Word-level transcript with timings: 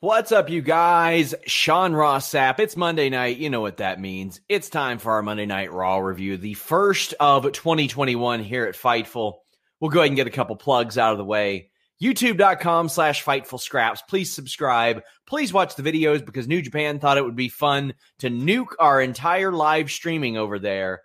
What's 0.00 0.30
up, 0.30 0.48
you 0.48 0.62
guys? 0.62 1.34
Sean 1.48 1.92
Ross 1.92 2.30
Sapp. 2.30 2.60
It's 2.60 2.76
Monday 2.76 3.10
night. 3.10 3.38
You 3.38 3.50
know 3.50 3.60
what 3.60 3.78
that 3.78 4.00
means. 4.00 4.40
It's 4.48 4.68
time 4.68 4.98
for 4.98 5.10
our 5.14 5.22
Monday 5.22 5.44
Night 5.44 5.72
Raw 5.72 5.98
review, 5.98 6.36
the 6.36 6.54
first 6.54 7.14
of 7.18 7.50
2021 7.50 8.44
here 8.44 8.66
at 8.66 8.76
Fightful. 8.76 9.38
We'll 9.80 9.90
go 9.90 9.98
ahead 9.98 10.10
and 10.10 10.16
get 10.16 10.28
a 10.28 10.30
couple 10.30 10.54
plugs 10.54 10.98
out 10.98 11.10
of 11.10 11.18
the 11.18 11.24
way. 11.24 11.72
YouTube.com 12.00 12.88
slash 12.88 13.24
Fightful 13.24 13.58
Scraps. 13.58 14.00
Please 14.02 14.32
subscribe. 14.32 15.02
Please 15.26 15.52
watch 15.52 15.74
the 15.74 15.82
videos 15.82 16.24
because 16.24 16.46
New 16.46 16.62
Japan 16.62 17.00
thought 17.00 17.18
it 17.18 17.24
would 17.24 17.34
be 17.34 17.48
fun 17.48 17.94
to 18.20 18.30
nuke 18.30 18.76
our 18.78 19.02
entire 19.02 19.50
live 19.50 19.90
streaming 19.90 20.36
over 20.36 20.60
there 20.60 21.00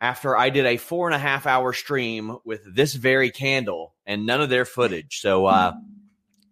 after 0.00 0.36
I 0.36 0.50
did 0.50 0.64
a 0.64 0.76
four 0.76 1.08
and 1.08 1.16
a 1.16 1.18
half 1.18 1.44
hour 1.44 1.72
stream 1.72 2.38
with 2.44 2.72
this 2.72 2.94
very 2.94 3.32
candle 3.32 3.96
and 4.06 4.26
none 4.26 4.40
of 4.40 4.48
their 4.48 4.64
footage. 4.64 5.18
So, 5.18 5.46
uh, 5.46 5.72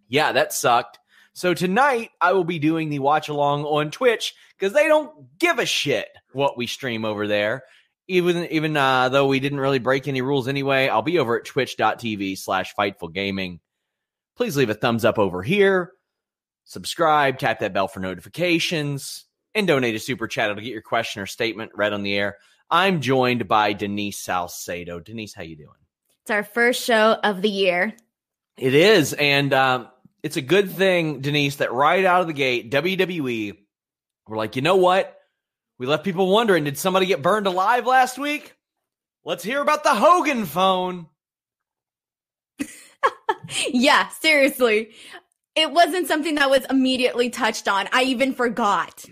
yeah, 0.08 0.32
that 0.32 0.52
sucked. 0.52 0.98
So 1.34 1.52
tonight 1.52 2.10
I 2.20 2.32
will 2.32 2.44
be 2.44 2.60
doing 2.60 2.88
the 2.88 3.00
watch 3.00 3.28
along 3.28 3.64
on 3.64 3.90
Twitch 3.90 4.34
because 4.56 4.72
they 4.72 4.86
don't 4.86 5.36
give 5.38 5.58
a 5.58 5.66
shit 5.66 6.06
what 6.32 6.56
we 6.56 6.68
stream 6.68 7.04
over 7.04 7.26
there. 7.26 7.64
Even 8.06 8.46
even 8.46 8.76
uh, 8.76 9.08
though 9.08 9.26
we 9.26 9.40
didn't 9.40 9.60
really 9.60 9.80
break 9.80 10.06
any 10.06 10.22
rules 10.22 10.46
anyway, 10.46 10.88
I'll 10.88 11.02
be 11.02 11.18
over 11.18 11.36
at 11.38 11.44
twitch.tv 11.44 12.38
slash 12.38 12.74
fightful 12.78 13.12
gaming. 13.12 13.60
Please 14.36 14.56
leave 14.56 14.70
a 14.70 14.74
thumbs 14.74 15.04
up 15.04 15.18
over 15.18 15.42
here. 15.42 15.92
Subscribe, 16.64 17.38
tap 17.38 17.60
that 17.60 17.74
bell 17.74 17.88
for 17.88 18.00
notifications, 18.00 19.24
and 19.54 19.66
donate 19.66 19.94
a 19.94 19.98
super 19.98 20.28
chat. 20.28 20.54
to 20.54 20.62
get 20.62 20.72
your 20.72 20.82
question 20.82 21.20
or 21.20 21.26
statement 21.26 21.72
read 21.74 21.92
on 21.92 22.02
the 22.02 22.14
air. 22.14 22.36
I'm 22.70 23.00
joined 23.00 23.48
by 23.48 23.72
Denise 23.72 24.18
Salcedo. 24.18 25.00
Denise, 25.00 25.34
how 25.34 25.42
you 25.42 25.56
doing? 25.56 25.68
It's 26.22 26.30
our 26.30 26.44
first 26.44 26.82
show 26.82 27.12
of 27.22 27.42
the 27.42 27.50
year. 27.50 27.94
It 28.56 28.74
is, 28.74 29.12
and 29.14 29.52
um, 29.52 29.88
it's 30.24 30.38
a 30.38 30.42
good 30.42 30.70
thing, 30.70 31.20
Denise, 31.20 31.56
that 31.56 31.70
right 31.70 32.02
out 32.02 32.22
of 32.22 32.26
the 32.26 32.32
gate, 32.32 32.70
WWE 32.70 33.58
were 34.26 34.36
like, 34.38 34.56
you 34.56 34.62
know 34.62 34.76
what? 34.76 35.14
We 35.78 35.86
left 35.86 36.02
people 36.02 36.30
wondering, 36.30 36.64
did 36.64 36.78
somebody 36.78 37.04
get 37.04 37.20
burned 37.20 37.46
alive 37.46 37.86
last 37.86 38.18
week? 38.18 38.54
Let's 39.22 39.44
hear 39.44 39.60
about 39.60 39.84
the 39.84 39.94
Hogan 39.94 40.46
phone. 40.46 41.08
yeah, 43.68 44.08
seriously. 44.08 44.92
It 45.54 45.70
wasn't 45.70 46.08
something 46.08 46.36
that 46.36 46.48
was 46.48 46.64
immediately 46.70 47.28
touched 47.28 47.68
on. 47.68 47.86
I 47.92 48.04
even 48.04 48.32
forgot. 48.32 49.04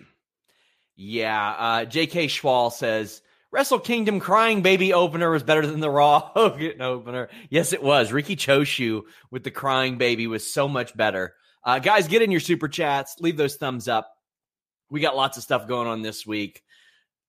Yeah, 0.97 1.51
uh, 1.59 1.85
J.K. 1.85 2.29
Schwal 2.29 2.73
says 2.73 3.21
Wrestle 3.53 3.81
Kingdom 3.81 4.19
Crying 4.19 4.63
Baby 4.63 4.95
opener 4.95 5.31
was 5.31 5.43
better 5.43 5.67
than 5.67 5.81
the 5.81 5.91
Raw 5.91 6.21
Hogan 6.35 6.81
opener. 6.81 7.29
Yes, 7.51 7.75
it 7.75 7.83
was. 7.83 8.11
Riki 8.11 8.35
Choshu 8.35 9.03
with 9.31 9.45
the 9.45 9.51
Crying 9.51 9.99
Baby 9.99 10.27
was 10.27 10.53
so 10.53 10.69
much 10.69 10.97
better. 10.97 11.35
Uh, 11.63 11.79
guys, 11.79 12.09
get 12.09 12.23
in 12.23 12.31
your 12.31 12.41
super 12.41 12.67
chats. 12.67 13.17
Leave 13.21 13.37
those 13.37 13.57
thumbs 13.57 13.89
up. 13.89 14.11
We 14.91 15.01
got 15.01 15.17
lots 15.17 15.37
of 15.37 15.43
stuff 15.43 15.69
going 15.69 15.87
on 15.87 16.01
this 16.01 16.27
week. 16.27 16.63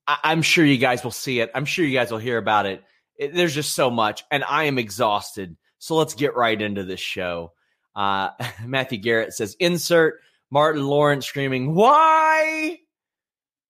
I- 0.07 0.31
am 0.31 0.41
sure 0.41 0.65
you 0.65 0.77
guys 0.77 1.03
will 1.03 1.11
see 1.11 1.41
it. 1.41 1.51
I'm 1.53 1.65
sure 1.65 1.85
you 1.85 1.97
guys 1.97 2.09
will 2.09 2.19
hear 2.19 2.37
about 2.37 2.65
it. 2.67 2.83
it. 3.17 3.33
There's 3.33 3.53
just 3.53 3.75
so 3.75 3.89
much, 3.91 4.23
and 4.31 4.43
I 4.45 4.63
am 4.63 4.77
exhausted. 4.77 5.57
So 5.77 5.95
let's 5.95 6.13
get 6.15 6.35
right 6.35 6.59
into 6.59 6.83
this 6.83 7.01
show. 7.01 7.51
Uh, 7.95 8.29
Matthew 8.65 8.97
Garrett 8.97 9.33
says, 9.33 9.57
insert 9.59 10.21
Martin 10.49 10.85
Lawrence 10.85 11.25
screaming, 11.25 11.75
Why? 11.75 12.79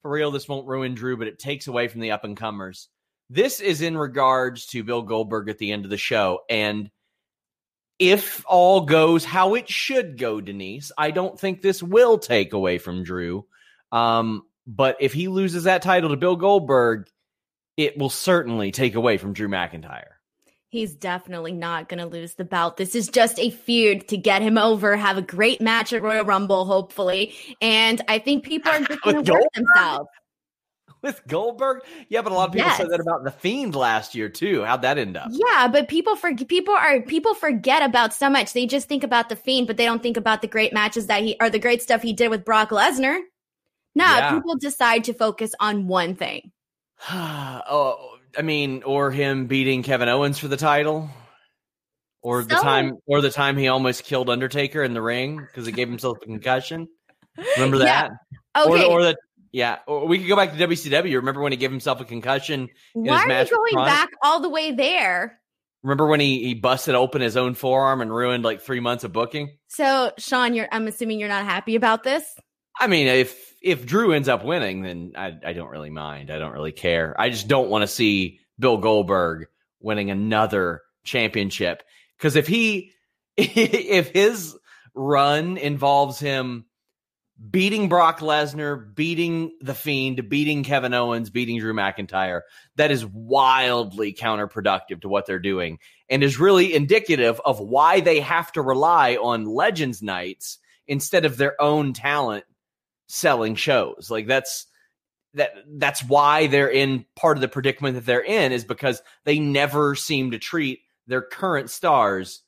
For 0.03 0.11
real, 0.11 0.29
this 0.29 0.47
won't 0.47 0.67
ruin 0.67 0.93
Drew, 0.93 1.17
but 1.17 1.27
it 1.27 1.39
takes 1.39 1.67
away 1.67 1.87
from 1.87 2.01
the 2.01 2.11
up 2.11 2.25
and 2.25 2.37
comers. 2.37 2.89
This 3.29 3.59
is 3.61 3.81
in 3.81 3.97
regards 3.97 4.67
to 4.67 4.83
Bill 4.83 5.01
Goldberg 5.01 5.49
at 5.49 5.57
the 5.57 5.71
end 5.71 5.85
of 5.85 5.89
the 5.89 5.97
show. 5.97 6.41
And 6.49 6.91
if 7.97 8.43
all 8.45 8.81
goes 8.81 9.23
how 9.23 9.55
it 9.55 9.69
should 9.69 10.17
go, 10.17 10.41
Denise, 10.41 10.91
I 10.97 11.11
don't 11.11 11.39
think 11.39 11.61
this 11.61 11.81
will 11.81 12.19
take 12.19 12.53
away 12.53 12.77
from 12.77 13.03
Drew. 13.03 13.45
Um, 13.91 14.43
but 14.67 14.97
if 14.99 15.13
he 15.13 15.29
loses 15.29 15.63
that 15.63 15.81
title 15.81 16.09
to 16.09 16.17
Bill 16.17 16.35
Goldberg, 16.35 17.07
it 17.77 17.97
will 17.97 18.09
certainly 18.09 18.71
take 18.71 18.95
away 18.95 19.17
from 19.17 19.33
Drew 19.33 19.47
McIntyre 19.47 20.12
he's 20.73 20.95
definitely 20.95 21.51
not 21.51 21.87
going 21.87 21.99
to 21.99 22.07
lose 22.07 22.33
the 22.33 22.43
belt. 22.43 22.77
This 22.77 22.95
is 22.95 23.07
just 23.07 23.37
a 23.37 23.51
feud 23.51 24.07
to 24.07 24.17
get 24.17 24.41
him 24.41 24.57
over, 24.57 24.97
have 24.97 25.19
a 25.19 25.21
great 25.21 25.61
match 25.61 25.93
at 25.93 26.01
Royal 26.01 26.25
Rumble, 26.25 26.65
hopefully. 26.65 27.35
And 27.61 28.01
I 28.07 28.17
think 28.17 28.43
people 28.43 28.71
are 28.71 28.79
just 28.87 29.01
going 29.03 29.23
to 29.23 29.33
work 29.33 29.43
themselves. 29.53 30.09
With 31.03 31.21
Goldberg, 31.27 31.81
yeah, 32.07 32.21
but 32.21 32.31
a 32.31 32.35
lot 32.35 32.47
of 32.47 32.53
people 32.53 32.69
yes. 32.69 32.77
said 32.77 32.89
that 32.89 33.01
about 33.01 33.25
the 33.25 33.31
Fiend 33.31 33.75
last 33.75 34.15
year 34.15 34.29
too. 34.29 34.63
How'd 34.63 34.83
that 34.83 34.97
end 34.97 35.17
up? 35.17 35.27
Yeah, 35.31 35.67
but 35.67 35.89
people 35.89 36.15
for 36.15 36.33
people 36.33 36.73
are 36.73 37.01
people 37.01 37.35
forget 37.35 37.83
about 37.83 38.13
so 38.13 38.29
much. 38.29 38.53
They 38.53 38.65
just 38.65 38.87
think 38.87 39.03
about 39.03 39.27
the 39.27 39.35
Fiend, 39.35 39.67
but 39.67 39.75
they 39.75 39.83
don't 39.83 40.01
think 40.01 40.15
about 40.15 40.41
the 40.41 40.47
great 40.47 40.71
matches 40.71 41.07
that 41.07 41.21
he 41.21 41.35
or 41.41 41.49
the 41.49 41.59
great 41.59 41.81
stuff 41.81 42.01
he 42.01 42.13
did 42.13 42.29
with 42.29 42.45
Brock 42.45 42.69
Lesnar. 42.69 43.19
No, 43.95 44.05
yeah. 44.05 44.33
people 44.33 44.55
decide 44.55 45.03
to 45.03 45.13
focus 45.13 45.53
on 45.59 45.87
one 45.87 46.15
thing. 46.15 46.53
oh, 47.11 48.12
I 48.37 48.41
mean, 48.41 48.83
or 48.83 49.11
him 49.11 49.47
beating 49.47 49.83
Kevin 49.83 50.09
Owens 50.09 50.39
for 50.39 50.47
the 50.47 50.57
title, 50.57 51.09
or 52.21 52.41
so, 52.41 52.47
the 52.47 52.55
time, 52.55 52.97
or 53.05 53.21
the 53.21 53.29
time 53.29 53.57
he 53.57 53.67
almost 53.67 54.03
killed 54.05 54.29
Undertaker 54.29 54.83
in 54.83 54.93
the 54.93 55.01
ring 55.01 55.37
because 55.37 55.65
he 55.65 55.71
gave 55.71 55.89
himself 55.89 56.17
a 56.21 56.25
concussion. 56.25 56.87
Remember 57.55 57.79
that? 57.79 58.11
Yeah. 58.55 58.63
Okay. 58.63 58.85
Or, 58.85 58.99
or 58.99 59.03
that. 59.03 59.17
Yeah, 59.51 59.79
or 59.85 60.07
we 60.07 60.17
could 60.17 60.27
go 60.27 60.35
back 60.35 60.57
to 60.57 60.67
WCW. 60.67 61.13
Remember 61.15 61.41
when 61.41 61.51
he 61.51 61.57
gave 61.57 61.69
himself 61.69 62.01
a 62.01 62.05
concussion? 62.05 62.69
Why 62.93 63.23
are 63.23 63.43
you 63.43 63.49
going 63.49 63.85
back 63.85 64.09
all 64.23 64.39
the 64.39 64.49
way 64.49 64.71
there? 64.71 65.39
Remember 65.83 66.07
when 66.07 66.19
he, 66.19 66.43
he 66.43 66.53
busted 66.55 66.95
open 66.95 67.21
his 67.21 67.37
own 67.37 67.53
forearm 67.53 68.01
and 68.01 68.11
ruined 68.11 68.43
like 68.43 68.61
three 68.61 68.79
months 68.79 69.03
of 69.03 69.13
booking? 69.13 69.57
So, 69.67 70.11
Sean, 70.17 70.55
you're 70.55 70.67
I'm 70.71 70.87
assuming 70.87 71.19
you're 71.19 71.29
not 71.29 71.45
happy 71.45 71.75
about 71.75 72.03
this. 72.03 72.23
I 72.79 72.87
mean, 72.87 73.05
if 73.05 73.52
if 73.63 73.85
Drew 73.85 74.11
ends 74.11 74.27
up 74.27 74.43
winning, 74.43 74.81
then 74.81 75.13
I, 75.15 75.33
I 75.45 75.53
don't 75.53 75.69
really 75.69 75.89
mind. 75.89 76.29
I 76.29 76.37
don't 76.37 76.51
really 76.51 76.73
care. 76.73 77.15
I 77.19 77.29
just 77.29 77.47
don't 77.47 77.69
want 77.69 77.83
to 77.83 77.87
see 77.87 78.41
Bill 78.59 78.77
Goldberg 78.77 79.47
winning 79.79 80.11
another 80.11 80.81
championship 81.03 81.81
because 82.17 82.35
if 82.35 82.45
he 82.45 82.91
if 83.37 84.09
his 84.09 84.55
run 84.93 85.57
involves 85.57 86.19
him 86.19 86.65
beating 87.49 87.89
Brock 87.89 88.19
Lesnar, 88.19 88.93
beating 88.93 89.51
The 89.61 89.73
Fiend, 89.73 90.29
beating 90.29 90.63
Kevin 90.63 90.93
Owens, 90.93 91.29
beating 91.29 91.59
Drew 91.59 91.73
McIntyre, 91.73 92.41
that 92.75 92.91
is 92.91 93.05
wildly 93.05 94.13
counterproductive 94.13 95.01
to 95.01 95.09
what 95.09 95.25
they're 95.25 95.39
doing 95.39 95.79
and 96.09 96.23
is 96.23 96.39
really 96.39 96.75
indicative 96.75 97.41
of 97.43 97.59
why 97.59 98.01
they 98.01 98.19
have 98.19 98.51
to 98.51 98.61
rely 98.61 99.15
on 99.15 99.45
Legends 99.45 100.01
Nights 100.01 100.59
instead 100.85 101.25
of 101.25 101.37
their 101.37 101.59
own 101.61 101.93
talent 101.93 102.45
selling 103.13 103.55
shows. 103.55 104.09
Like 104.09 104.27
that's 104.27 104.65
that 105.35 105.51
that's 105.67 106.03
why 106.03 106.47
they're 106.47 106.69
in 106.69 107.05
part 107.15 107.37
of 107.37 107.41
the 107.41 107.47
predicament 107.47 107.95
that 107.95 108.05
they're 108.05 108.23
in 108.23 108.51
is 108.51 108.65
because 108.65 109.01
they 109.23 109.39
never 109.39 109.95
seem 109.95 110.31
to 110.31 110.39
treat 110.39 110.79
their 111.07 111.21
current 111.21 111.69
stars 111.69 112.41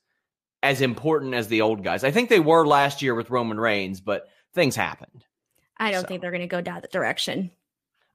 as 0.62 0.80
important 0.80 1.34
as 1.34 1.48
the 1.48 1.62
old 1.62 1.84
guys. 1.84 2.04
I 2.04 2.10
think 2.10 2.28
they 2.28 2.40
were 2.40 2.66
last 2.66 3.02
year 3.02 3.14
with 3.14 3.30
Roman 3.30 3.60
Reigns, 3.60 4.00
but 4.00 4.28
things 4.54 4.74
happened. 4.74 5.24
I 5.76 5.90
don't 5.90 6.02
so. 6.02 6.08
think 6.08 6.22
they're 6.22 6.30
going 6.30 6.40
to 6.40 6.46
go 6.46 6.60
down 6.60 6.80
that 6.80 6.92
direction. 6.92 7.50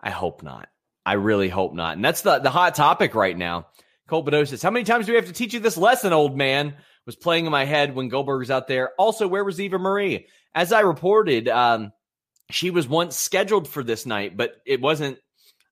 I 0.02 0.10
hope 0.10 0.42
not. 0.44 0.68
I 1.06 1.14
really 1.14 1.50
hope 1.50 1.74
not. 1.74 1.96
And 1.96 2.04
that's 2.04 2.22
the 2.22 2.40
the 2.40 2.50
hot 2.50 2.76
topic 2.76 3.16
right 3.16 3.38
now. 3.38 3.68
Colt 4.08 4.26
Bedeau 4.26 4.44
says, 4.44 4.62
How 4.62 4.72
many 4.72 4.84
times 4.84 5.06
do 5.06 5.14
we 5.14 5.16
have 5.18 5.28
to 5.28 5.34
teach 5.34 5.54
you 5.54 5.60
this 5.60 5.78
lesson, 5.78 6.12
old 6.12 6.38
man? 6.38 6.76
Was 7.06 7.16
playing 7.16 7.46
in 7.46 7.52
my 7.52 7.66
head 7.66 7.96
when 7.96 8.10
Goldberg 8.10 8.40
was 8.40 8.52
out 8.52 8.68
there. 8.68 8.92
Also, 9.00 9.28
where 9.28 9.44
was 9.44 9.60
Eva 9.60 9.80
Marie? 9.80 10.28
As 10.54 10.72
I 10.72 10.82
reported, 10.82 11.48
um, 11.48 11.92
she 12.54 12.72
was 12.72 12.88
once 12.88 13.16
scheduled 13.16 13.68
for 13.68 13.84
this 13.84 14.06
night, 14.06 14.38
but 14.38 14.56
it 14.66 14.82
wasn't, 14.82 15.18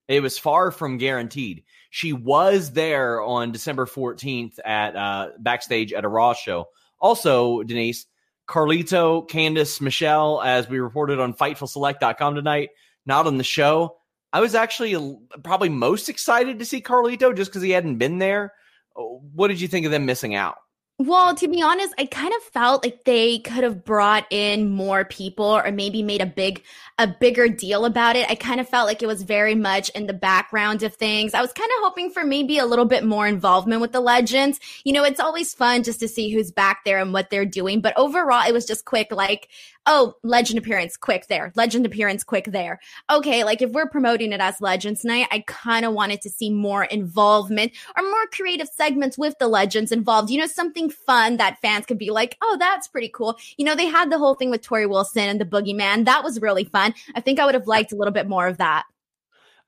it 0.07 0.21
was 0.21 0.37
far 0.37 0.71
from 0.71 0.97
guaranteed. 0.97 1.63
She 1.89 2.13
was 2.13 2.71
there 2.71 3.21
on 3.21 3.51
December 3.51 3.85
14th 3.85 4.59
at 4.63 4.95
uh, 4.95 5.29
backstage 5.39 5.93
at 5.93 6.05
a 6.05 6.09
Raw 6.09 6.33
show. 6.33 6.67
Also, 6.99 7.63
Denise, 7.63 8.05
Carlito, 8.47 9.27
Candice, 9.29 9.79
Michelle, 9.79 10.41
as 10.41 10.67
we 10.67 10.79
reported 10.79 11.19
on 11.19 11.33
FightfulSelect.com 11.33 12.35
tonight, 12.35 12.69
not 13.05 13.27
on 13.27 13.37
the 13.37 13.43
show. 13.43 13.95
I 14.33 14.41
was 14.41 14.53
actually 14.53 15.17
probably 15.43 15.69
most 15.69 16.09
excited 16.09 16.59
to 16.59 16.65
see 16.65 16.81
Carlito 16.81 17.35
just 17.35 17.51
because 17.51 17.63
he 17.63 17.71
hadn't 17.71 17.97
been 17.97 18.19
there. 18.19 18.53
What 18.95 19.47
did 19.47 19.61
you 19.61 19.67
think 19.67 19.85
of 19.85 19.91
them 19.91 20.05
missing 20.05 20.35
out? 20.35 20.57
Well, 21.01 21.33
to 21.33 21.47
be 21.47 21.61
honest, 21.61 21.93
I 21.97 22.07
kind 22.07 22.33
of 22.33 22.43
felt 22.43 22.83
like 22.83 23.05
they 23.05 23.39
could 23.39 23.63
have 23.63 23.85
brought 23.85 24.25
in 24.31 24.69
more 24.69 25.05
people 25.05 25.45
or 25.45 25.71
maybe 25.71 26.03
made 26.03 26.21
a 26.21 26.25
big 26.25 26.61
a 26.97 27.07
bigger 27.07 27.47
deal 27.47 27.85
about 27.85 28.17
it. 28.17 28.29
I 28.29 28.35
kind 28.35 28.59
of 28.59 28.67
felt 28.67 28.85
like 28.85 29.01
it 29.01 29.07
was 29.07 29.23
very 29.23 29.55
much 29.55 29.87
in 29.91 30.07
the 30.07 30.13
background 30.13 30.83
of 30.83 30.95
things. 30.95 31.33
I 31.33 31.39
was 31.39 31.53
kind 31.53 31.69
of 31.77 31.83
hoping 31.85 32.09
for 32.09 32.25
maybe 32.25 32.57
a 32.57 32.65
little 32.65 32.83
bit 32.83 33.05
more 33.05 33.25
involvement 33.25 33.79
with 33.79 33.93
the 33.93 34.01
legends. 34.01 34.59
You 34.83 34.91
know, 34.91 35.05
it's 35.05 35.21
always 35.21 35.53
fun 35.53 35.83
just 35.83 36.01
to 36.01 36.09
see 36.09 36.31
who's 36.33 36.51
back 36.51 36.83
there 36.83 36.99
and 36.99 37.13
what 37.13 37.29
they're 37.29 37.45
doing, 37.45 37.79
but 37.79 37.97
overall 37.97 38.45
it 38.45 38.51
was 38.51 38.65
just 38.65 38.83
quick 38.83 39.13
like 39.13 39.47
oh, 39.91 40.13
legend 40.23 40.59
appearance, 40.59 40.95
quick 40.95 41.25
there. 41.27 41.51
Legend 41.55 41.83
appearance, 41.83 42.23
quick 42.23 42.45
there. 42.45 42.79
Okay, 43.09 43.43
like 43.43 43.63
if 43.63 43.71
we're 43.71 43.89
promoting 43.89 44.31
it 44.31 44.39
as 44.39 44.61
Legends 44.61 45.03
Night, 45.03 45.27
I 45.31 45.43
kind 45.47 45.83
of 45.83 45.93
wanted 45.93 46.21
to 46.21 46.29
see 46.29 46.51
more 46.51 46.83
involvement 46.83 47.71
or 47.97 48.03
more 48.03 48.27
creative 48.31 48.67
segments 48.67 49.17
with 49.17 49.33
the 49.39 49.47
legends 49.47 49.91
involved. 49.91 50.29
You 50.29 50.39
know, 50.39 50.45
something 50.45 50.88
fun 50.89 51.37
that 51.37 51.59
fans 51.61 51.85
could 51.85 51.97
be 51.97 52.09
like, 52.09 52.37
oh, 52.41 52.57
that's 52.59 52.87
pretty 52.87 53.09
cool. 53.13 53.37
You 53.57 53.65
know, 53.65 53.75
they 53.75 53.85
had 53.85 54.11
the 54.11 54.17
whole 54.17 54.35
thing 54.35 54.49
with 54.49 54.61
Torrie 54.61 54.89
Wilson 54.89 55.23
and 55.23 55.41
the 55.41 55.45
Boogeyman. 55.45 56.05
That 56.05 56.23
was 56.23 56.41
really 56.41 56.65
fun. 56.65 56.93
I 57.15 57.21
think 57.21 57.39
I 57.39 57.45
would 57.45 57.55
have 57.55 57.67
liked 57.67 57.91
a 57.91 57.95
little 57.95 58.13
bit 58.13 58.27
more 58.27 58.47
of 58.47 58.57
that. 58.57 58.85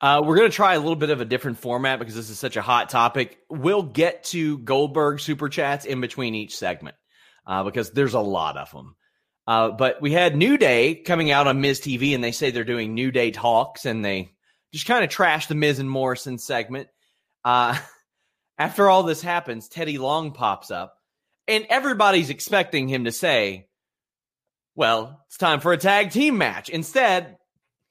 Uh, 0.00 0.20
we're 0.24 0.36
going 0.36 0.50
to 0.50 0.54
try 0.54 0.74
a 0.74 0.80
little 0.80 0.96
bit 0.96 1.10
of 1.10 1.20
a 1.20 1.24
different 1.24 1.58
format 1.58 2.00
because 2.00 2.16
this 2.16 2.28
is 2.28 2.38
such 2.38 2.56
a 2.56 2.62
hot 2.62 2.90
topic. 2.90 3.38
We'll 3.48 3.84
get 3.84 4.24
to 4.24 4.58
Goldberg 4.58 5.20
super 5.20 5.48
chats 5.48 5.84
in 5.84 6.00
between 6.00 6.34
each 6.34 6.56
segment 6.56 6.96
uh, 7.46 7.62
because 7.62 7.92
there's 7.92 8.14
a 8.14 8.20
lot 8.20 8.56
of 8.56 8.70
them. 8.72 8.96
Uh, 9.46 9.70
but 9.70 10.00
we 10.00 10.12
had 10.12 10.36
New 10.36 10.56
Day 10.56 10.96
coming 10.96 11.30
out 11.30 11.46
on 11.46 11.60
Miz 11.60 11.80
TV, 11.80 12.14
and 12.14 12.22
they 12.22 12.32
say 12.32 12.50
they're 12.50 12.64
doing 12.64 12.94
New 12.94 13.10
Day 13.10 13.30
talks, 13.30 13.84
and 13.86 14.04
they 14.04 14.32
just 14.72 14.86
kind 14.86 15.04
of 15.04 15.10
trash 15.10 15.46
the 15.46 15.54
Miz 15.54 15.78
and 15.78 15.90
Morrison 15.90 16.38
segment. 16.38 16.88
Uh, 17.44 17.78
after 18.58 18.88
all 18.88 19.02
this 19.02 19.22
happens, 19.22 19.68
Teddy 19.68 19.98
Long 19.98 20.32
pops 20.32 20.70
up, 20.70 20.96
and 21.48 21.66
everybody's 21.68 22.30
expecting 22.30 22.88
him 22.88 23.04
to 23.04 23.12
say, 23.12 23.68
Well, 24.74 25.22
it's 25.26 25.38
time 25.38 25.60
for 25.60 25.72
a 25.72 25.78
tag 25.78 26.10
team 26.10 26.38
match. 26.38 26.68
Instead, 26.68 27.36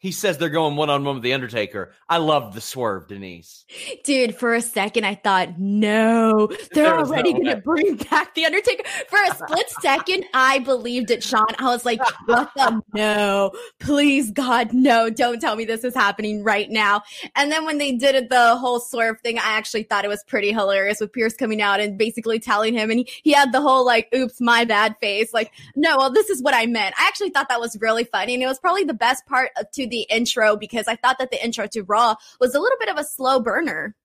he 0.02 0.12
says 0.12 0.40
they're 0.40 0.50
going 0.50 0.76
one 0.76 0.90
on 0.90 1.04
one 1.04 1.16
with 1.16 1.24
The 1.24 1.34
Undertaker. 1.34 1.94
I 2.10 2.18
love 2.18 2.56
the 2.56 2.60
swerve, 2.60 3.08
Denise. 3.08 3.66
Dude, 4.04 4.36
for 4.36 4.56
a 4.56 4.62
second, 4.62 5.06
I 5.06 5.14
thought, 5.14 5.60
no, 5.60 6.50
they're 6.74 6.98
already 6.98 7.34
no 7.34 7.40
going 7.40 7.56
to 7.56 7.62
bring 7.62 7.96
back 7.98 8.34
The 8.34 8.46
Undertaker. 8.46 8.84
For 9.08 9.20
a 9.22 9.36
split 9.36 9.70
second, 9.82 10.26
I 10.34 10.58
believed 10.58 11.12
it, 11.12 11.22
Sean. 11.22 11.46
I 11.60 11.66
was 11.66 11.86
like, 11.86 12.02
what 12.26 12.50
the? 12.56 12.82
No, 12.96 13.52
please, 13.80 14.32
God, 14.32 14.74
no, 14.74 15.12
don't 15.12 15.40
tell 15.40 15.56
me 15.56 15.66
this 15.66 15.84
is 15.84 15.94
happening 15.94 16.44
right 16.44 16.72
now. 16.72 17.04
And 17.36 17.52
then 17.52 17.64
when 17.64 17.78
they 17.78 17.92
did 17.92 18.16
it, 18.16 18.30
the 18.30 18.56
whole 18.56 18.80
swerve 18.80 19.20
thing, 19.22 19.38
I 19.38 19.52
actually 19.52 19.84
thought 19.84 20.04
it 20.04 20.08
was 20.08 20.24
pretty 20.24 20.52
hilarious 20.52 21.00
with 21.00 21.14
Pearce 21.14 21.36
coming 21.36 21.62
out 21.62 21.80
and 21.80 21.96
basically 21.96 22.40
telling 22.40 22.74
him, 22.74 22.90
and 22.90 23.02
he, 23.02 23.10
he 23.22 23.32
had 23.34 23.52
the 23.52 23.62
whole 23.62 23.86
like, 23.86 24.10
oops, 24.16 24.42
my 24.42 24.66
bad 24.66 24.96
face. 25.00 25.32
Like, 25.32 25.52
no, 25.76 25.96
well, 25.98 26.12
this 26.12 26.32
is 26.32 26.42
what 26.42 26.56
I 26.56 26.66
meant. 26.66 26.96
I 26.98 27.08
actually 27.08 27.30
thought 27.30 27.50
that 27.50 27.60
was 27.60 27.78
really 27.80 28.06
funny. 28.06 28.34
And 28.34 28.42
it 28.42 28.48
was 28.48 28.58
probably 28.58 28.84
the 28.84 28.96
best 28.96 29.28
part 29.28 29.52
to 29.74 29.91
the 29.92 30.08
intro 30.10 30.56
because 30.56 30.88
I 30.88 30.96
thought 30.96 31.20
that 31.20 31.30
the 31.30 31.44
intro 31.44 31.68
to 31.68 31.84
Raw 31.84 32.16
was 32.40 32.56
a 32.56 32.60
little 32.60 32.78
bit 32.80 32.90
of 32.90 32.98
a 32.98 33.04
slow 33.04 33.40
burner. 33.40 33.96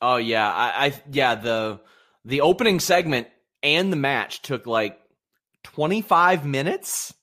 Oh 0.00 0.16
yeah, 0.16 0.50
I, 0.50 0.86
I 0.86 1.02
yeah 1.10 1.34
the 1.34 1.80
the 2.24 2.40
opening 2.40 2.80
segment 2.80 3.28
and 3.62 3.92
the 3.92 3.96
match 3.96 4.42
took 4.42 4.66
like 4.66 4.98
25 5.64 6.44
minutes. 6.44 7.14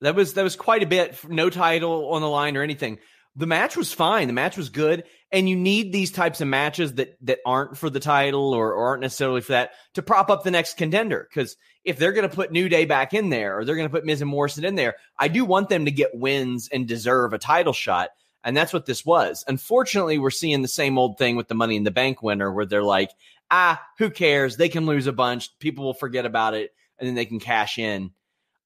That 0.00 0.14
was 0.14 0.34
that 0.34 0.44
was 0.44 0.56
quite 0.56 0.82
a 0.82 0.86
bit. 0.86 1.18
No 1.28 1.50
title 1.50 2.12
on 2.12 2.22
the 2.22 2.28
line 2.28 2.56
or 2.56 2.62
anything. 2.62 2.98
The 3.34 3.46
match 3.46 3.76
was 3.76 3.92
fine. 3.92 4.26
The 4.26 4.32
match 4.32 4.56
was 4.56 4.68
good, 4.68 5.04
and 5.32 5.48
you 5.48 5.56
need 5.56 5.92
these 5.92 6.12
types 6.12 6.40
of 6.40 6.48
matches 6.48 6.94
that 6.94 7.16
that 7.22 7.38
aren't 7.44 7.76
for 7.76 7.90
the 7.90 8.00
title 8.00 8.52
or, 8.52 8.72
or 8.72 8.88
aren't 8.88 9.02
necessarily 9.02 9.40
for 9.40 9.52
that 9.52 9.72
to 9.94 10.02
prop 10.02 10.30
up 10.30 10.44
the 10.44 10.50
next 10.50 10.76
contender. 10.76 11.26
Because 11.28 11.56
if 11.88 11.98
they're 11.98 12.12
going 12.12 12.28
to 12.28 12.34
put 12.34 12.52
New 12.52 12.68
Day 12.68 12.84
back 12.84 13.14
in 13.14 13.30
there 13.30 13.58
or 13.58 13.64
they're 13.64 13.74
going 13.74 13.88
to 13.88 13.92
put 13.92 14.04
Miz 14.04 14.20
and 14.20 14.30
Morrison 14.30 14.64
in 14.64 14.74
there, 14.74 14.96
I 15.18 15.28
do 15.28 15.44
want 15.44 15.68
them 15.70 15.86
to 15.86 15.90
get 15.90 16.14
wins 16.14 16.68
and 16.70 16.86
deserve 16.86 17.32
a 17.32 17.38
title 17.38 17.72
shot. 17.72 18.10
And 18.44 18.56
that's 18.56 18.72
what 18.72 18.86
this 18.86 19.04
was. 19.04 19.44
Unfortunately, 19.48 20.18
we're 20.18 20.30
seeing 20.30 20.62
the 20.62 20.68
same 20.68 20.98
old 20.98 21.18
thing 21.18 21.36
with 21.36 21.48
the 21.48 21.54
Money 21.54 21.76
in 21.76 21.84
the 21.84 21.90
Bank 21.90 22.22
winner 22.22 22.52
where 22.52 22.66
they're 22.66 22.82
like, 22.82 23.10
ah, 23.50 23.82
who 23.96 24.10
cares? 24.10 24.56
They 24.56 24.68
can 24.68 24.86
lose 24.86 25.06
a 25.06 25.12
bunch. 25.12 25.58
People 25.58 25.86
will 25.86 25.94
forget 25.94 26.26
about 26.26 26.54
it 26.54 26.74
and 26.98 27.08
then 27.08 27.14
they 27.14 27.26
can 27.26 27.40
cash 27.40 27.78
in. 27.78 28.10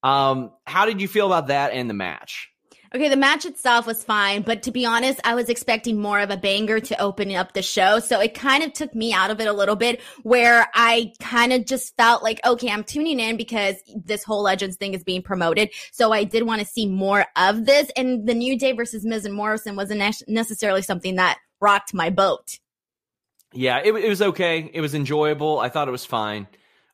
Um, 0.03 0.51
how 0.65 0.85
did 0.85 0.99
you 0.99 1.07
feel 1.07 1.25
about 1.25 1.47
that 1.47 1.71
and 1.71 1.89
the 1.89 1.93
match? 1.93 2.52
Okay, 2.95 3.09
the 3.09 3.15
match 3.15 3.43
itself 3.43 3.87
was 3.87 4.03
fine, 4.03 4.43
but 4.43 4.61
to 4.63 4.71
be 4.71 4.85
honest, 4.85 5.19
I 5.23 5.33
was 5.33 5.49
expecting 5.49 5.99
more 5.99 6.19
of 6.19 6.29
a 6.29 6.37
banger 6.37 6.79
to 6.79 7.01
open 7.01 7.33
up 7.33 7.53
the 7.53 7.63
show. 7.63 7.97
So 7.97 8.19
it 8.19 8.35
kind 8.35 8.63
of 8.63 8.71
took 8.71 8.93
me 8.93 9.11
out 9.11 9.31
of 9.31 9.41
it 9.41 9.47
a 9.47 9.53
little 9.53 9.75
bit 9.75 9.99
where 10.21 10.69
I 10.75 11.11
kind 11.19 11.53
of 11.53 11.65
just 11.65 11.97
felt 11.97 12.21
like, 12.21 12.39
okay, 12.45 12.69
I'm 12.69 12.83
tuning 12.83 13.19
in 13.19 13.35
because 13.35 13.77
this 13.95 14.23
whole 14.23 14.43
Legends 14.43 14.75
thing 14.75 14.93
is 14.93 15.03
being 15.03 15.23
promoted. 15.23 15.71
So 15.91 16.11
I 16.11 16.23
did 16.23 16.43
want 16.43 16.61
to 16.61 16.67
see 16.67 16.85
more 16.85 17.25
of 17.35 17.65
this. 17.65 17.89
And 17.97 18.27
the 18.27 18.35
New 18.35 18.59
Day 18.59 18.73
versus 18.73 19.03
Miz 19.03 19.25
and 19.25 19.33
Morrison 19.33 19.75
wasn't 19.75 20.23
necessarily 20.27 20.83
something 20.83 21.15
that 21.15 21.39
rocked 21.59 21.95
my 21.95 22.11
boat. 22.11 22.59
Yeah, 23.53 23.81
it, 23.83 23.91
it 23.91 24.09
was 24.09 24.21
okay. 24.21 24.69
It 24.71 24.81
was 24.81 24.93
enjoyable. 24.93 25.59
I 25.59 25.69
thought 25.69 25.87
it 25.87 25.91
was 25.91 26.05
fine. 26.05 26.47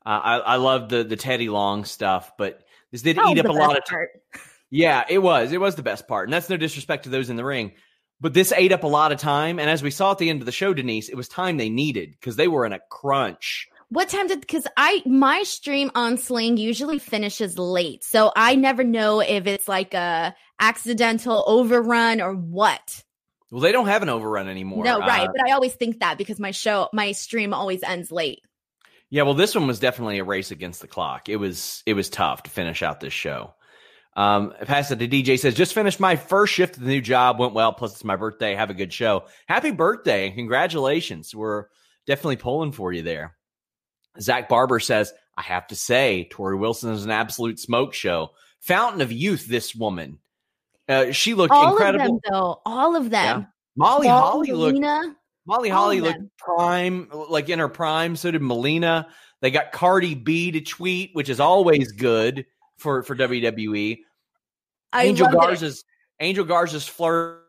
Uh, 0.06 0.22
I, 0.24 0.38
I 0.38 0.56
loved 0.56 0.92
the, 0.92 1.04
the 1.04 1.18
Teddy 1.18 1.50
Long 1.50 1.84
stuff, 1.84 2.32
but 2.38 2.64
this 2.90 3.02
did 3.02 3.18
eat 3.18 3.40
up 3.40 3.48
a 3.48 3.52
lot 3.52 3.78
of 3.78 3.84
time. 3.84 4.08
Yeah, 4.70 5.04
it 5.10 5.20
was. 5.20 5.52
It 5.52 5.62
was 5.62 5.76
the 5.76 5.84
best 5.84 6.08
part. 6.08 6.28
And 6.28 6.34
that's 6.34 6.50
no 6.50 6.58
disrespect 6.58 7.04
to 7.04 7.10
those 7.10 7.30
in 7.30 7.36
the 7.36 7.46
ring. 7.46 7.74
But 8.22 8.34
this 8.34 8.52
ate 8.52 8.72
up 8.72 8.84
a 8.84 8.88
lot 8.88 9.12
of 9.12 9.20
time. 9.20 9.60
And 9.60 9.70
as 9.70 9.82
we 9.82 9.92
saw 9.92 10.12
at 10.12 10.18
the 10.18 10.30
end 10.30 10.42
of 10.42 10.46
the 10.46 10.52
show, 10.52 10.74
Denise, 10.74 11.10
it 11.10 11.16
was 11.16 11.28
time 11.28 11.58
they 11.58 11.70
needed 11.70 12.12
because 12.12 12.36
they 12.36 12.48
were 12.48 12.66
in 12.66 12.74
a 12.74 12.80
crunch. 12.90 13.68
What 13.92 14.10
time 14.10 14.28
did 14.28 14.42
because 14.42 14.68
I 14.78 15.02
my 15.06 15.42
stream 15.44 15.90
on 15.96 16.18
Sling 16.18 16.58
usually 16.58 17.00
finishes 17.00 17.58
late. 17.58 18.04
So 18.04 18.32
I 18.36 18.56
never 18.56 18.84
know 18.84 19.20
if 19.20 19.48
it's 19.48 19.68
like 19.68 19.96
a 19.96 20.36
accidental 20.60 21.44
overrun 21.48 22.22
or 22.22 22.34
what. 22.34 23.04
Well, 23.50 23.62
they 23.62 23.72
don't 23.72 23.88
have 23.88 24.04
an 24.04 24.10
overrun 24.10 24.48
anymore. 24.48 24.84
No, 24.84 25.00
right. 25.00 25.28
Uh, 25.28 25.32
but 25.36 25.50
I 25.50 25.54
always 25.54 25.74
think 25.74 26.02
that 26.02 26.20
because 26.20 26.40
my 26.40 26.52
show 26.52 26.90
my 26.94 27.14
stream 27.14 27.52
always 27.52 27.82
ends 27.82 28.12
late. 28.12 28.42
Yeah, 29.10 29.24
well, 29.24 29.34
this 29.34 29.56
one 29.56 29.66
was 29.66 29.80
definitely 29.80 30.20
a 30.20 30.24
race 30.24 30.52
against 30.52 30.82
the 30.82 30.88
clock. 30.88 31.28
It 31.28 31.38
was 31.38 31.82
it 31.88 31.94
was 31.94 32.10
tough 32.10 32.44
to 32.44 32.52
finish 32.52 32.84
out 32.84 33.00
this 33.00 33.14
show. 33.14 33.56
Um, 34.16 34.54
pass 34.66 34.92
it 34.92 35.00
to 35.00 35.08
DJ 35.08 35.40
says, 35.40 35.54
just 35.54 35.74
finished 35.74 36.00
my 36.00 36.16
first 36.16 36.54
shift 36.54 36.78
of 36.78 36.84
the 36.84 36.90
new 36.90 37.02
job. 37.02 37.40
Went 37.40 37.54
well. 37.54 37.72
Plus, 37.72 37.94
it's 37.94 38.04
my 38.04 38.16
birthday. 38.16 38.56
Have 38.56 38.70
a 38.70 38.74
good 38.74 38.92
show. 38.92 39.26
Happy 39.48 39.72
birthday 39.72 40.28
and 40.28 40.36
congratulations. 40.36 41.34
We're 41.34 41.66
definitely 42.06 42.38
pulling 42.38 42.72
for 42.72 42.92
you 42.92 43.02
there. 43.02 43.36
Zach 44.20 44.50
Barber 44.50 44.80
says, 44.80 45.14
I 45.38 45.44
have 45.44 45.68
to 45.68 45.76
say, 45.76 46.28
Torrie 46.32 46.60
Wilson 46.60 46.92
is 46.92 47.06
an 47.06 47.12
absolute 47.12 47.60
smoke 47.60 47.94
show. 47.94 48.32
Fountain 48.62 49.02
of 49.02 49.12
youth, 49.12 49.46
this 49.48 49.74
woman. 49.74 50.20
Uh, 50.90 51.12
she 51.12 51.34
looked 51.34 51.54
all 51.54 51.72
incredible. 51.72 52.16
Of 52.18 52.22
them, 52.24 52.32
though. 52.32 52.62
All 52.66 52.96
of 52.96 53.10
them. 53.10 53.42
Yeah. 53.42 53.46
Molly 53.78 54.08
Ball, 54.08 54.32
Holly 54.32 54.52
looked. 54.52 55.16
Molly 55.46 55.70
Holly 55.70 56.02
looked 56.02 56.38
prime, 56.38 57.08
like 57.30 57.48
in 57.48 57.60
her 57.60 57.70
prime. 57.70 58.16
So 58.16 58.32
did 58.32 58.42
Melina. 58.42 59.08
They 59.42 59.52
got 59.52 59.72
Cardi 59.72 60.16
B 60.16 60.52
to 60.52 60.60
tweet, 60.60 61.12
which 61.14 61.30
is 61.30 61.40
always 61.40 61.94
good 61.94 62.46
for 62.80 63.04
for 63.04 63.16
WWE. 63.16 64.00
I 64.92 65.04
Angel 65.06 65.28
Garza's 65.28 65.80
it. 65.80 66.24
Angel 66.24 66.46
Garza's 66.46 66.88
flirt 66.88 67.44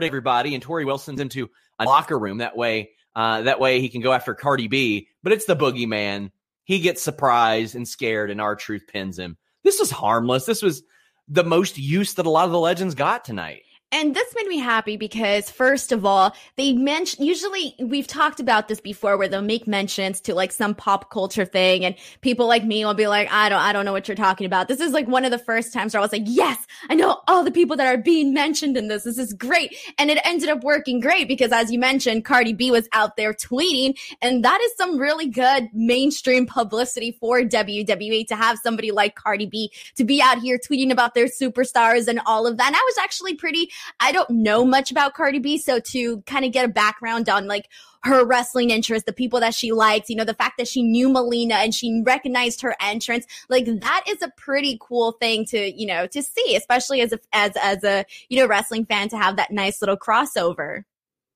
everybody, 0.00 0.54
and 0.54 0.64
Torrie 0.64 0.86
Wilson's 0.86 1.20
into 1.20 1.50
a 1.78 1.84
locker 1.84 2.18
room. 2.18 2.38
That 2.38 2.56
way, 2.56 2.90
uh, 3.16 3.42
that 3.42 3.60
way 3.60 3.80
he 3.80 3.88
can 3.88 4.00
go 4.00 4.12
after 4.12 4.34
Cardi 4.34 4.68
B. 4.68 5.08
But 5.22 5.32
it's 5.32 5.44
the 5.44 5.56
boogeyman. 5.56 6.30
He 6.64 6.80
gets 6.80 7.02
surprised 7.02 7.74
and 7.74 7.86
scared, 7.86 8.30
and 8.30 8.40
R-Truth 8.40 8.86
pins 8.88 9.18
him. 9.18 9.36
This 9.64 9.80
was 9.80 9.90
harmless. 9.90 10.44
This 10.44 10.62
was 10.62 10.82
the 11.26 11.44
most 11.44 11.78
use 11.78 12.14
that 12.14 12.26
a 12.26 12.30
lot 12.30 12.46
of 12.46 12.52
the 12.52 12.58
legends 12.58 12.94
got 12.94 13.24
tonight. 13.24 13.62
And 13.90 14.14
this 14.14 14.34
made 14.36 14.46
me 14.46 14.58
happy 14.58 14.98
because, 14.98 15.50
first 15.50 15.92
of 15.92 16.04
all, 16.04 16.36
they 16.56 16.74
mention, 16.74 17.24
usually 17.24 17.74
we've 17.78 18.06
talked 18.06 18.38
about 18.38 18.68
this 18.68 18.80
before 18.80 19.16
where 19.16 19.28
they'll 19.28 19.40
make 19.40 19.66
mentions 19.66 20.20
to 20.22 20.34
like 20.34 20.52
some 20.52 20.74
pop 20.74 21.10
culture 21.10 21.46
thing 21.46 21.86
and 21.86 21.94
people 22.20 22.46
like 22.46 22.64
me 22.64 22.84
will 22.84 22.92
be 22.92 23.06
like, 23.06 23.32
I 23.32 23.48
don't, 23.48 23.60
I 23.60 23.72
don't 23.72 23.86
know 23.86 23.92
what 23.92 24.06
you're 24.06 24.14
talking 24.14 24.44
about. 24.44 24.68
This 24.68 24.80
is 24.80 24.92
like 24.92 25.08
one 25.08 25.24
of 25.24 25.30
the 25.30 25.38
first 25.38 25.72
times 25.72 25.94
where 25.94 26.00
I 26.00 26.04
was 26.04 26.12
like, 26.12 26.24
yes, 26.26 26.66
I 26.90 26.96
know 26.96 27.22
all 27.26 27.42
the 27.42 27.50
people 27.50 27.76
that 27.76 27.86
are 27.86 27.96
being 27.96 28.34
mentioned 28.34 28.76
in 28.76 28.88
this. 28.88 29.04
This 29.04 29.16
is 29.16 29.32
great. 29.32 29.74
And 29.96 30.10
it 30.10 30.18
ended 30.22 30.50
up 30.50 30.62
working 30.62 31.00
great 31.00 31.26
because 31.26 31.50
as 31.50 31.72
you 31.72 31.78
mentioned, 31.78 32.26
Cardi 32.26 32.52
B 32.52 32.70
was 32.70 32.90
out 32.92 33.16
there 33.16 33.32
tweeting 33.32 33.98
and 34.20 34.44
that 34.44 34.60
is 34.60 34.76
some 34.76 34.98
really 34.98 35.28
good 35.28 35.70
mainstream 35.72 36.44
publicity 36.44 37.16
for 37.18 37.40
WWE 37.40 38.26
to 38.26 38.36
have 38.36 38.58
somebody 38.58 38.90
like 38.90 39.14
Cardi 39.14 39.46
B 39.46 39.72
to 39.96 40.04
be 40.04 40.20
out 40.20 40.40
here 40.40 40.58
tweeting 40.58 40.92
about 40.92 41.14
their 41.14 41.26
superstars 41.26 42.06
and 42.06 42.20
all 42.26 42.46
of 42.46 42.58
that. 42.58 42.66
And 42.66 42.76
I 42.76 42.82
was 42.84 42.98
actually 42.98 43.34
pretty 43.34 43.70
I 44.00 44.12
don't 44.12 44.30
know 44.30 44.64
much 44.64 44.90
about 44.90 45.14
Cardi 45.14 45.38
B. 45.38 45.58
So 45.58 45.80
to 45.80 46.22
kind 46.22 46.44
of 46.44 46.52
get 46.52 46.64
a 46.64 46.68
background 46.68 47.28
on 47.28 47.46
like 47.46 47.68
her 48.04 48.24
wrestling 48.24 48.70
interest, 48.70 49.06
the 49.06 49.12
people 49.12 49.40
that 49.40 49.54
she 49.54 49.72
likes, 49.72 50.08
you 50.08 50.16
know, 50.16 50.24
the 50.24 50.34
fact 50.34 50.58
that 50.58 50.68
she 50.68 50.82
knew 50.82 51.08
Melina 51.08 51.56
and 51.56 51.74
she 51.74 52.02
recognized 52.04 52.60
her 52.62 52.76
entrance, 52.80 53.26
like 53.48 53.66
that 53.66 54.04
is 54.08 54.22
a 54.22 54.32
pretty 54.36 54.78
cool 54.80 55.12
thing 55.12 55.44
to, 55.46 55.72
you 55.72 55.86
know, 55.86 56.06
to 56.06 56.22
see, 56.22 56.56
especially 56.56 57.00
as 57.00 57.12
a, 57.12 57.18
as, 57.32 57.52
as 57.60 57.84
a, 57.84 58.04
you 58.28 58.38
know, 58.38 58.46
wrestling 58.46 58.84
fan 58.84 59.08
to 59.08 59.18
have 59.18 59.36
that 59.36 59.50
nice 59.50 59.82
little 59.82 59.96
crossover. 59.96 60.84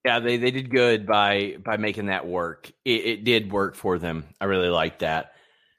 Yeah, 0.04 0.18
they, 0.18 0.36
they 0.36 0.50
did 0.50 0.70
good 0.70 1.06
by 1.06 1.56
by 1.62 1.76
making 1.76 2.06
that 2.06 2.26
work. 2.26 2.72
It, 2.84 3.06
it 3.06 3.24
did 3.24 3.52
work 3.52 3.76
for 3.76 3.98
them. 3.98 4.24
I 4.40 4.46
really 4.46 4.68
like 4.68 4.98
that. 4.98 5.32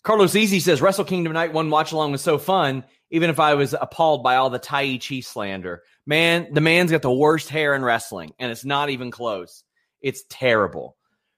Carlos 0.04 0.36
Easy 0.36 0.60
says 0.60 0.82
Wrestle 0.82 1.04
Kingdom 1.06 1.34
Night 1.34 1.52
One 1.54 1.70
watch 1.70 1.92
along 1.92 2.14
was 2.14 2.22
so 2.22 2.38
fun. 2.38 2.86
Even 3.14 3.30
if 3.30 3.40
I 3.40 3.54
was 3.54 3.74
appalled 3.80 4.24
by 4.24 4.38
all 4.38 4.50
the 4.50 4.60
Taichi 4.60 5.24
slander, 5.24 5.84
man, 6.06 6.52
the 6.52 6.62
man's 6.62 6.92
got 6.92 7.04
the 7.04 7.14
worst 7.14 7.48
hair 7.48 7.76
in 7.76 7.86
wrestling, 7.86 8.34
and 8.40 8.52
it's 8.52 8.66
not 8.66 8.90
even 8.90 9.12
close. 9.12 9.64
It's 10.02 10.24
terrible. 10.30 10.98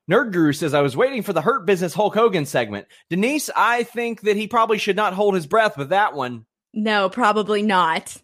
Nerd 0.10 0.32
Guru 0.32 0.54
says 0.54 0.74
I 0.74 0.82
was 0.82 0.96
waiting 0.96 1.22
for 1.22 1.34
the 1.34 1.42
Hurt 1.42 1.66
Business 1.66 1.94
Hulk 1.94 2.14
Hogan 2.14 2.46
segment. 2.46 2.88
Denise, 3.10 3.50
I 3.54 3.84
think 3.84 4.22
that 4.22 4.38
he 4.38 4.48
probably 4.48 4.78
should 4.78 4.96
not 4.96 5.14
hold 5.14 5.36
his 5.36 5.48
breath 5.48 5.78
with 5.78 5.90
that 5.90 6.14
one. 6.14 6.46
No, 6.74 7.10
probably 7.10 7.62
not. 7.62 8.16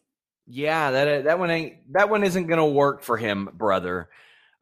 Yeah, 0.47 0.91
that 0.91 1.25
that 1.25 1.39
one 1.39 1.51
ain't 1.51 1.93
that 1.93 2.09
one 2.09 2.23
isn't 2.23 2.47
gonna 2.47 2.67
work 2.67 3.03
for 3.03 3.17
him, 3.17 3.49
brother. 3.53 4.09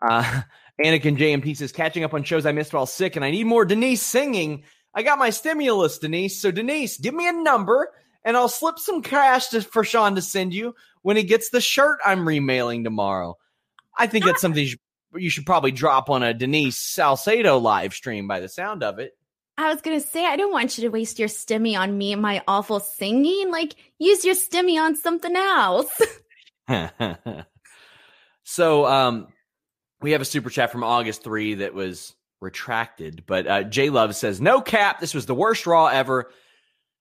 Uh, 0.01 0.41
Anakin 0.83 1.17
JMT 1.17 1.57
says 1.57 1.71
catching 1.71 2.03
up 2.03 2.13
on 2.13 2.23
shows 2.23 2.45
I 2.45 2.53
missed 2.53 2.73
while 2.73 2.85
sick, 2.85 3.15
and 3.15 3.25
I 3.25 3.31
need 3.31 3.45
more 3.45 3.65
Denise 3.65 4.01
singing. 4.01 4.63
I 4.95 5.03
got 5.03 5.19
my 5.19 5.29
stimulus, 5.29 5.99
Denise. 5.99 6.41
So 6.41 6.51
Denise, 6.51 6.97
give 6.97 7.13
me 7.13 7.27
a 7.27 7.33
number, 7.33 7.91
and 8.23 8.35
I'll 8.35 8.49
slip 8.49 8.79
some 8.79 9.01
cash 9.01 9.47
to, 9.49 9.61
for 9.61 9.83
Sean 9.83 10.15
to 10.15 10.21
send 10.21 10.53
you 10.53 10.75
when 11.01 11.17
he 11.17 11.23
gets 11.23 11.49
the 11.49 11.61
shirt 11.61 11.99
I'm 12.05 12.27
remailing 12.27 12.83
tomorrow. 12.83 13.37
I 13.97 14.07
think 14.07 14.25
that's 14.25 14.41
something 14.41 14.61
you 14.61 14.69
should, 14.69 14.79
you 15.15 15.29
should 15.29 15.45
probably 15.45 15.71
drop 15.71 16.09
on 16.09 16.23
a 16.23 16.33
Denise 16.33 16.77
Salcedo 16.77 17.57
live 17.57 17.93
stream. 17.93 18.27
By 18.27 18.39
the 18.39 18.49
sound 18.49 18.83
of 18.83 18.99
it. 18.99 19.13
I 19.57 19.73
was 19.73 19.81
gonna 19.81 19.99
say 19.99 20.25
I 20.25 20.37
don't 20.37 20.53
want 20.53 20.77
you 20.77 20.83
to 20.83 20.89
waste 20.89 21.19
your 21.19 21.27
stimmy 21.27 21.77
on 21.77 21.97
me 21.97 22.13
and 22.13 22.21
my 22.21 22.41
awful 22.47 22.79
singing. 22.79 23.51
Like 23.51 23.75
use 23.97 24.23
your 24.23 24.35
stimmy 24.35 24.79
on 24.79 24.95
something 24.95 25.35
else. 25.35 26.01
so 28.43 28.85
um 28.85 29.27
we 30.01 30.11
have 30.11 30.21
a 30.21 30.25
super 30.25 30.49
chat 30.49 30.71
from 30.71 30.83
August 30.83 31.23
3 31.23 31.55
that 31.55 31.73
was 31.73 32.15
retracted, 32.41 33.25
but 33.25 33.47
uh, 33.47 33.63
J 33.63 33.89
Love 33.89 34.15
says, 34.15 34.39
No 34.39 34.61
cap. 34.61 34.99
This 34.99 35.13
was 35.13 35.25
the 35.25 35.35
worst 35.35 35.67
Raw 35.67 35.87
ever. 35.87 36.31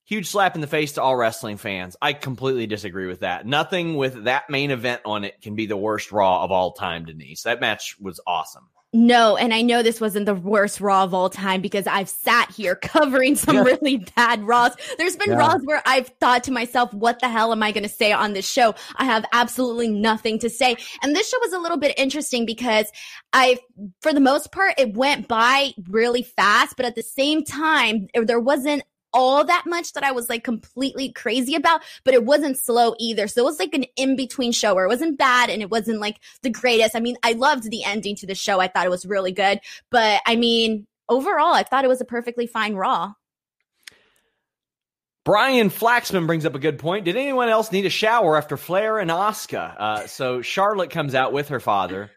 Huge 0.08 0.28
slap 0.28 0.54
in 0.54 0.62
the 0.62 0.66
face 0.66 0.92
to 0.92 1.02
all 1.02 1.14
wrestling 1.14 1.58
fans. 1.58 1.94
I 2.00 2.14
completely 2.14 2.66
disagree 2.66 3.06
with 3.06 3.20
that. 3.20 3.44
Nothing 3.44 3.94
with 3.94 4.24
that 4.24 4.48
main 4.48 4.70
event 4.70 5.02
on 5.04 5.22
it 5.22 5.42
can 5.42 5.54
be 5.54 5.66
the 5.66 5.76
worst 5.76 6.12
Raw 6.12 6.42
of 6.42 6.50
all 6.50 6.72
time, 6.72 7.04
Denise. 7.04 7.42
That 7.42 7.60
match 7.60 7.94
was 8.00 8.18
awesome. 8.26 8.70
No, 8.94 9.36
and 9.36 9.52
I 9.52 9.60
know 9.60 9.82
this 9.82 10.00
wasn't 10.00 10.24
the 10.24 10.34
worst 10.34 10.80
Raw 10.80 11.04
of 11.04 11.12
all 11.12 11.28
time 11.28 11.60
because 11.60 11.86
I've 11.86 12.08
sat 12.08 12.50
here 12.50 12.74
covering 12.82 13.36
some 13.36 13.56
yeah. 13.56 13.64
really 13.64 13.98
bad 14.16 14.42
Raws. 14.44 14.74
There's 14.96 15.14
been 15.16 15.28
yeah. 15.28 15.40
Raws 15.40 15.60
where 15.64 15.82
I've 15.84 16.08
thought 16.20 16.42
to 16.44 16.52
myself, 16.52 16.94
what 16.94 17.20
the 17.20 17.28
hell 17.28 17.52
am 17.52 17.62
I 17.62 17.70
going 17.70 17.82
to 17.82 17.88
say 17.90 18.10
on 18.10 18.32
this 18.32 18.50
show? 18.50 18.74
I 18.96 19.04
have 19.04 19.26
absolutely 19.34 19.90
nothing 19.90 20.38
to 20.38 20.48
say. 20.48 20.76
And 21.02 21.14
this 21.14 21.28
show 21.28 21.38
was 21.42 21.52
a 21.52 21.58
little 21.58 21.76
bit 21.76 21.98
interesting 21.98 22.46
because 22.46 22.90
I, 23.34 23.58
for 24.00 24.14
the 24.14 24.20
most 24.20 24.52
part, 24.52 24.72
it 24.78 24.94
went 24.94 25.28
by 25.28 25.74
really 25.86 26.22
fast, 26.22 26.78
but 26.78 26.86
at 26.86 26.94
the 26.94 27.02
same 27.02 27.44
time, 27.44 28.08
there 28.14 28.40
wasn't 28.40 28.84
all 29.18 29.44
that 29.44 29.64
much 29.66 29.94
that 29.94 30.04
I 30.04 30.12
was 30.12 30.28
like 30.28 30.44
completely 30.44 31.10
crazy 31.10 31.56
about, 31.56 31.82
but 32.04 32.14
it 32.14 32.24
wasn't 32.24 32.56
slow 32.56 32.94
either. 33.00 33.26
So 33.26 33.42
it 33.42 33.44
was 33.44 33.58
like 33.58 33.74
an 33.74 33.84
in 33.96 34.14
between 34.14 34.52
show 34.52 34.76
where 34.76 34.84
it 34.84 34.88
wasn't 34.88 35.18
bad 35.18 35.50
and 35.50 35.60
it 35.60 35.70
wasn't 35.70 35.98
like 35.98 36.20
the 36.42 36.50
greatest. 36.50 36.94
I 36.94 37.00
mean, 37.00 37.16
I 37.24 37.32
loved 37.32 37.68
the 37.68 37.82
ending 37.82 38.14
to 38.16 38.26
the 38.26 38.36
show. 38.36 38.60
I 38.60 38.68
thought 38.68 38.86
it 38.86 38.90
was 38.90 39.04
really 39.04 39.32
good, 39.32 39.58
but 39.90 40.22
I 40.24 40.36
mean, 40.36 40.86
overall, 41.08 41.52
I 41.52 41.64
thought 41.64 41.84
it 41.84 41.88
was 41.88 42.00
a 42.00 42.04
perfectly 42.04 42.46
fine 42.46 42.76
Raw. 42.76 43.14
Brian 45.24 45.68
Flaxman 45.68 46.28
brings 46.28 46.46
up 46.46 46.54
a 46.54 46.60
good 46.60 46.78
point. 46.78 47.04
Did 47.04 47.16
anyone 47.16 47.48
else 47.48 47.72
need 47.72 47.86
a 47.86 47.90
shower 47.90 48.36
after 48.36 48.56
Flair 48.56 48.98
and 49.00 49.10
Asuka? 49.10 49.76
Uh, 49.78 50.06
so 50.06 50.42
Charlotte 50.42 50.90
comes 50.90 51.16
out 51.16 51.32
with 51.32 51.48
her 51.48 51.60
father, 51.60 52.12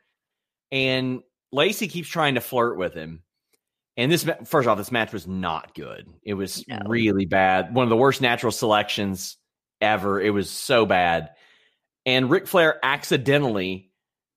and 0.72 1.22
Lacey 1.52 1.88
keeps 1.88 2.08
trying 2.08 2.36
to 2.36 2.42
flirt 2.42 2.78
with 2.78 2.94
him. 2.94 3.24
And 3.98 4.12
this, 4.12 4.26
first 4.46 4.68
off, 4.68 4.78
this 4.78 4.92
match 4.92 5.12
was 5.12 5.28
not 5.28 5.76
good. 5.76 6.08
It 6.24 6.36
was 6.36 6.66
no. 6.68 6.80
really 6.88 7.26
bad. 7.26 7.76
One 7.76 7.84
of 7.84 7.90
the 7.90 7.98
worst 7.98 8.22
natural 8.22 8.52
selections 8.52 9.38
ever. 9.82 10.22
It 10.22 10.30
was 10.30 10.50
so 10.50 10.86
bad. 10.86 11.32
And 12.06 12.30
Ric 12.30 12.48
Flair 12.48 12.80
accidentally 12.84 13.92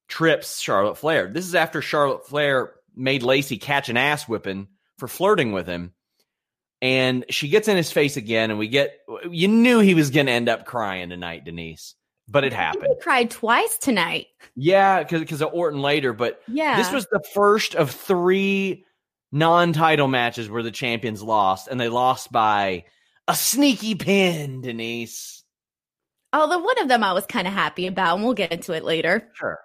trips 0.09 0.61
Charlotte 0.61 0.99
Flair. 0.99 1.31
This 1.33 1.47
is 1.47 1.55
after 1.55 1.81
Charlotte 1.81 2.27
Flair 2.27 2.73
made 2.95 3.23
Lacey 3.23 3.57
catch 3.57 3.89
an 3.89 3.97
ass 3.97 4.29
whipping 4.29 4.69
for 4.99 5.09
flirting 5.09 5.53
with 5.53 5.67
him. 5.67 5.93
And 6.83 7.25
she 7.31 7.49
gets 7.49 7.69
in 7.69 7.79
his 7.79 7.91
face 7.91 8.19
again, 8.19 8.51
and 8.51 8.59
we 8.59 8.69
get, 8.69 8.99
you 9.31 9.49
knew 9.49 9.79
he 9.79 9.95
was 9.95 10.11
going 10.11 10.27
to 10.27 10.33
end 10.33 10.51
up 10.51 10.67
crying 10.67 11.09
tonight, 11.09 11.47
Denise, 11.47 11.95
but 12.29 12.45
it 12.45 12.53
happened. 12.53 12.89
He 12.89 13.03
cried 13.03 13.31
twice 13.31 13.79
tonight. 13.79 14.27
Yeah, 14.55 15.05
because 15.05 15.41
of 15.41 15.55
Orton 15.55 15.81
later. 15.81 16.13
But 16.13 16.43
yeah, 16.47 16.77
this 16.77 16.93
was 16.93 17.07
the 17.07 17.25
first 17.33 17.75
of 17.75 17.91
three 17.91 18.85
non-title 19.35 20.09
matches 20.09 20.49
where 20.49 20.63
the 20.63 20.71
champions 20.71 21.23
lost, 21.23 21.69
and 21.69 21.79
they 21.79 21.89
lost 21.89 22.33
by 22.33 22.85
a 23.29 23.35
sneaky 23.35 23.95
pin, 23.95 24.63
Denise. 24.63 25.43
Although 26.33 26.59
one 26.59 26.81
of 26.81 26.89
them 26.89 27.05
I 27.05 27.13
was 27.13 27.27
kind 27.27 27.47
of 27.47 27.53
happy 27.53 27.87
about, 27.87 28.17
and 28.17 28.25
we'll 28.25 28.35
get 28.35 28.53
into 28.53 28.73
it 28.73 28.85
later. 28.85 29.29
Sure. 29.35 29.59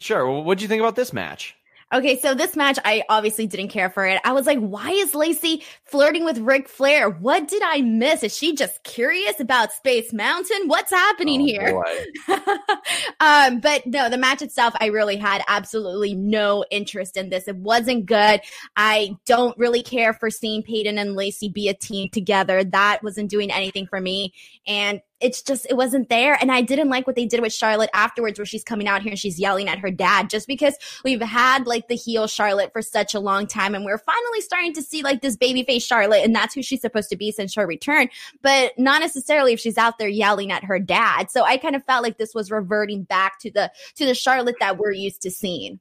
Sure. 0.00 0.30
Well, 0.30 0.44
what 0.44 0.58
do 0.58 0.62
you 0.62 0.68
think 0.68 0.80
about 0.80 0.96
this 0.96 1.12
match? 1.12 1.54
Okay, 1.94 2.18
so 2.18 2.34
this 2.34 2.56
match, 2.56 2.76
I 2.84 3.04
obviously 3.08 3.46
didn't 3.46 3.68
care 3.68 3.88
for 3.88 4.04
it. 4.04 4.20
I 4.24 4.32
was 4.32 4.46
like, 4.46 4.58
why 4.58 4.90
is 4.90 5.14
Lacey 5.14 5.62
flirting 5.84 6.24
with 6.24 6.38
Ric 6.38 6.68
Flair? 6.68 7.08
What 7.08 7.46
did 7.46 7.62
I 7.62 7.82
miss? 7.82 8.24
Is 8.24 8.36
she 8.36 8.56
just 8.56 8.82
curious 8.82 9.38
about 9.38 9.70
Space 9.70 10.12
Mountain? 10.12 10.66
What's 10.66 10.90
happening 10.90 11.42
oh, 11.42 11.44
here? 11.44 11.84
um, 13.20 13.60
but 13.60 13.86
no, 13.86 14.10
the 14.10 14.18
match 14.18 14.42
itself, 14.42 14.74
I 14.80 14.86
really 14.86 15.16
had 15.16 15.44
absolutely 15.46 16.14
no 16.16 16.64
interest 16.68 17.16
in 17.16 17.28
this. 17.28 17.46
It 17.46 17.56
wasn't 17.58 18.06
good. 18.06 18.40
I 18.74 19.16
don't 19.24 19.56
really 19.56 19.84
care 19.84 20.12
for 20.12 20.30
seeing 20.30 20.64
Peyton 20.64 20.98
and 20.98 21.14
Lacey 21.14 21.48
be 21.48 21.68
a 21.68 21.74
team 21.74 22.08
together. 22.08 22.64
That 22.64 23.04
wasn't 23.04 23.30
doing 23.30 23.52
anything 23.52 23.86
for 23.86 24.00
me. 24.00 24.34
And 24.66 25.00
it's 25.24 25.40
just 25.42 25.66
it 25.70 25.76
wasn't 25.76 26.08
there. 26.08 26.36
And 26.40 26.52
i 26.52 26.60
didn't 26.60 26.90
like 26.90 27.06
what 27.06 27.16
they 27.16 27.26
did 27.26 27.40
with 27.40 27.52
charlotte 27.52 27.90
afterwards 27.94 28.38
where 28.38 28.46
she's 28.46 28.62
coming 28.62 28.86
out 28.86 29.02
here 29.02 29.10
and 29.10 29.18
she's 29.18 29.38
yelling 29.38 29.68
at 29.68 29.78
her 29.78 29.90
dad 29.90 30.28
just 30.28 30.46
because 30.46 30.74
we've 31.04 31.20
had 31.20 31.66
like 31.66 31.88
the 31.88 31.94
heel 31.94 32.26
charlotte 32.26 32.72
for 32.72 32.82
such 32.82 33.14
a 33.14 33.20
long 33.20 33.46
time 33.46 33.74
and 33.74 33.84
we're 33.84 33.98
finally 33.98 34.40
starting 34.40 34.72
to 34.74 34.82
see 34.82 35.02
like 35.02 35.22
this 35.22 35.36
babyface 35.36 35.82
charlotte 35.82 36.22
and 36.22 36.34
that's 36.34 36.54
who 36.54 36.62
she's 36.62 36.80
supposed 36.80 37.08
to 37.08 37.16
be 37.16 37.32
since 37.32 37.54
her 37.54 37.66
return. 37.66 38.08
But 38.42 38.78
not 38.78 39.00
necessarily 39.00 39.54
if 39.54 39.60
she's 39.60 39.78
out 39.78 39.98
there 39.98 40.08
yelling 40.08 40.52
at 40.52 40.64
her 40.64 40.78
dad. 40.78 41.30
So 41.30 41.44
i 41.44 41.56
kind 41.56 41.74
of 41.74 41.84
felt 41.84 42.02
like 42.02 42.18
this 42.18 42.34
was 42.34 42.50
reverting 42.50 43.04
back 43.04 43.38
to 43.40 43.50
the 43.50 43.72
to 43.96 44.04
the 44.04 44.14
charlotte 44.14 44.56
that 44.60 44.76
we're 44.76 44.92
used 44.92 45.22
to 45.22 45.30
seeing. 45.30 45.80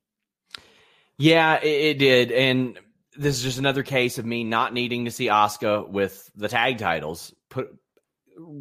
Yeah 1.17 1.59
it, 1.61 1.67
it 1.67 1.99
did. 1.99 2.31
And 2.31 2.79
this 3.15 3.37
is 3.37 3.43
just 3.43 3.59
another 3.59 3.83
case 3.83 4.17
of 4.17 4.25
me 4.25 4.43
not 4.43 4.73
needing 4.73 5.05
to 5.05 5.11
see 5.11 5.27
Asuka 5.27 5.87
with 5.87 6.31
the 6.35 6.47
tag 6.47 6.77
titles. 6.77 7.33
Put 7.49 7.75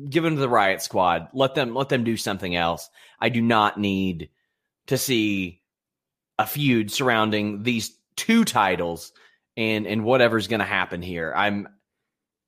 give 0.09 0.25
them 0.25 0.35
to 0.35 0.41
the 0.41 0.49
Riot 0.49 0.83
Squad. 0.83 1.29
Let 1.33 1.55
them 1.55 1.75
let 1.75 1.89
them 1.89 2.05
do 2.05 2.17
something 2.17 2.55
else. 2.55 2.89
I 3.21 3.29
do 3.29 3.41
not 3.41 3.79
need 3.79 4.31
to 4.87 4.99
see 4.99 5.63
a 6.39 6.47
feud 6.47 6.91
surrounding 6.91 7.63
these 7.63 7.97
two 8.17 8.45
titles 8.45 9.13
and 9.57 9.87
and 9.87 10.05
whatever's 10.05 10.49
going 10.49 10.61
to 10.61 10.67
happen 10.67 11.03
here. 11.03 11.33
I'm 11.35 11.69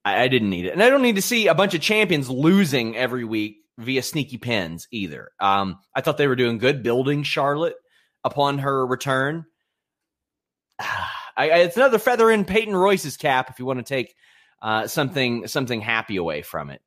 I, 0.05 0.23
I, 0.23 0.29
didn't 0.29 0.51
need 0.51 0.67
it, 0.67 0.73
and 0.73 0.83
I 0.83 0.91
don't 0.91 1.03
need 1.03 1.17
to 1.17 1.23
see 1.23 1.47
a 1.47 1.55
bunch 1.55 1.75
of 1.75 1.81
champions 1.81 2.29
losing 2.29 2.97
every 2.97 3.25
week 3.25 3.59
via 3.79 4.03
sneaky 4.03 4.37
pins 4.37 4.87
either. 4.91 5.31
Um, 5.41 5.79
I 5.95 6.01
thought 6.01 6.19
they 6.19 6.29
were 6.29 6.37
doing 6.37 6.59
good 6.59 6.83
building 6.83 7.23
Charlotte 7.23 7.77
upon 8.23 8.59
her 8.59 8.87
return. 8.87 9.47
I, 11.37 11.47
it's 11.63 11.77
another 11.77 11.99
feather 11.99 12.31
in 12.31 12.45
Peyton 12.45 12.77
Royce's 12.77 13.17
cap 13.17 13.51
if 13.51 13.59
you 13.59 13.67
want 13.67 13.81
to 13.81 13.85
take 13.85 14.15
uh, 14.63 14.87
something 14.87 15.47
something 15.49 15.81
happy 15.81 16.17
away 16.17 16.43
from 16.43 16.71
it. 16.71 16.81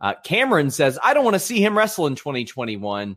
Uh, 0.00 0.14
Cameron 0.24 0.70
says, 0.70 0.98
I 1.02 1.14
don't 1.14 1.24
want 1.24 1.34
to 1.34 1.40
see 1.40 1.62
him 1.62 1.76
wrestle 1.76 2.06
in 2.06 2.14
2021. 2.14 3.16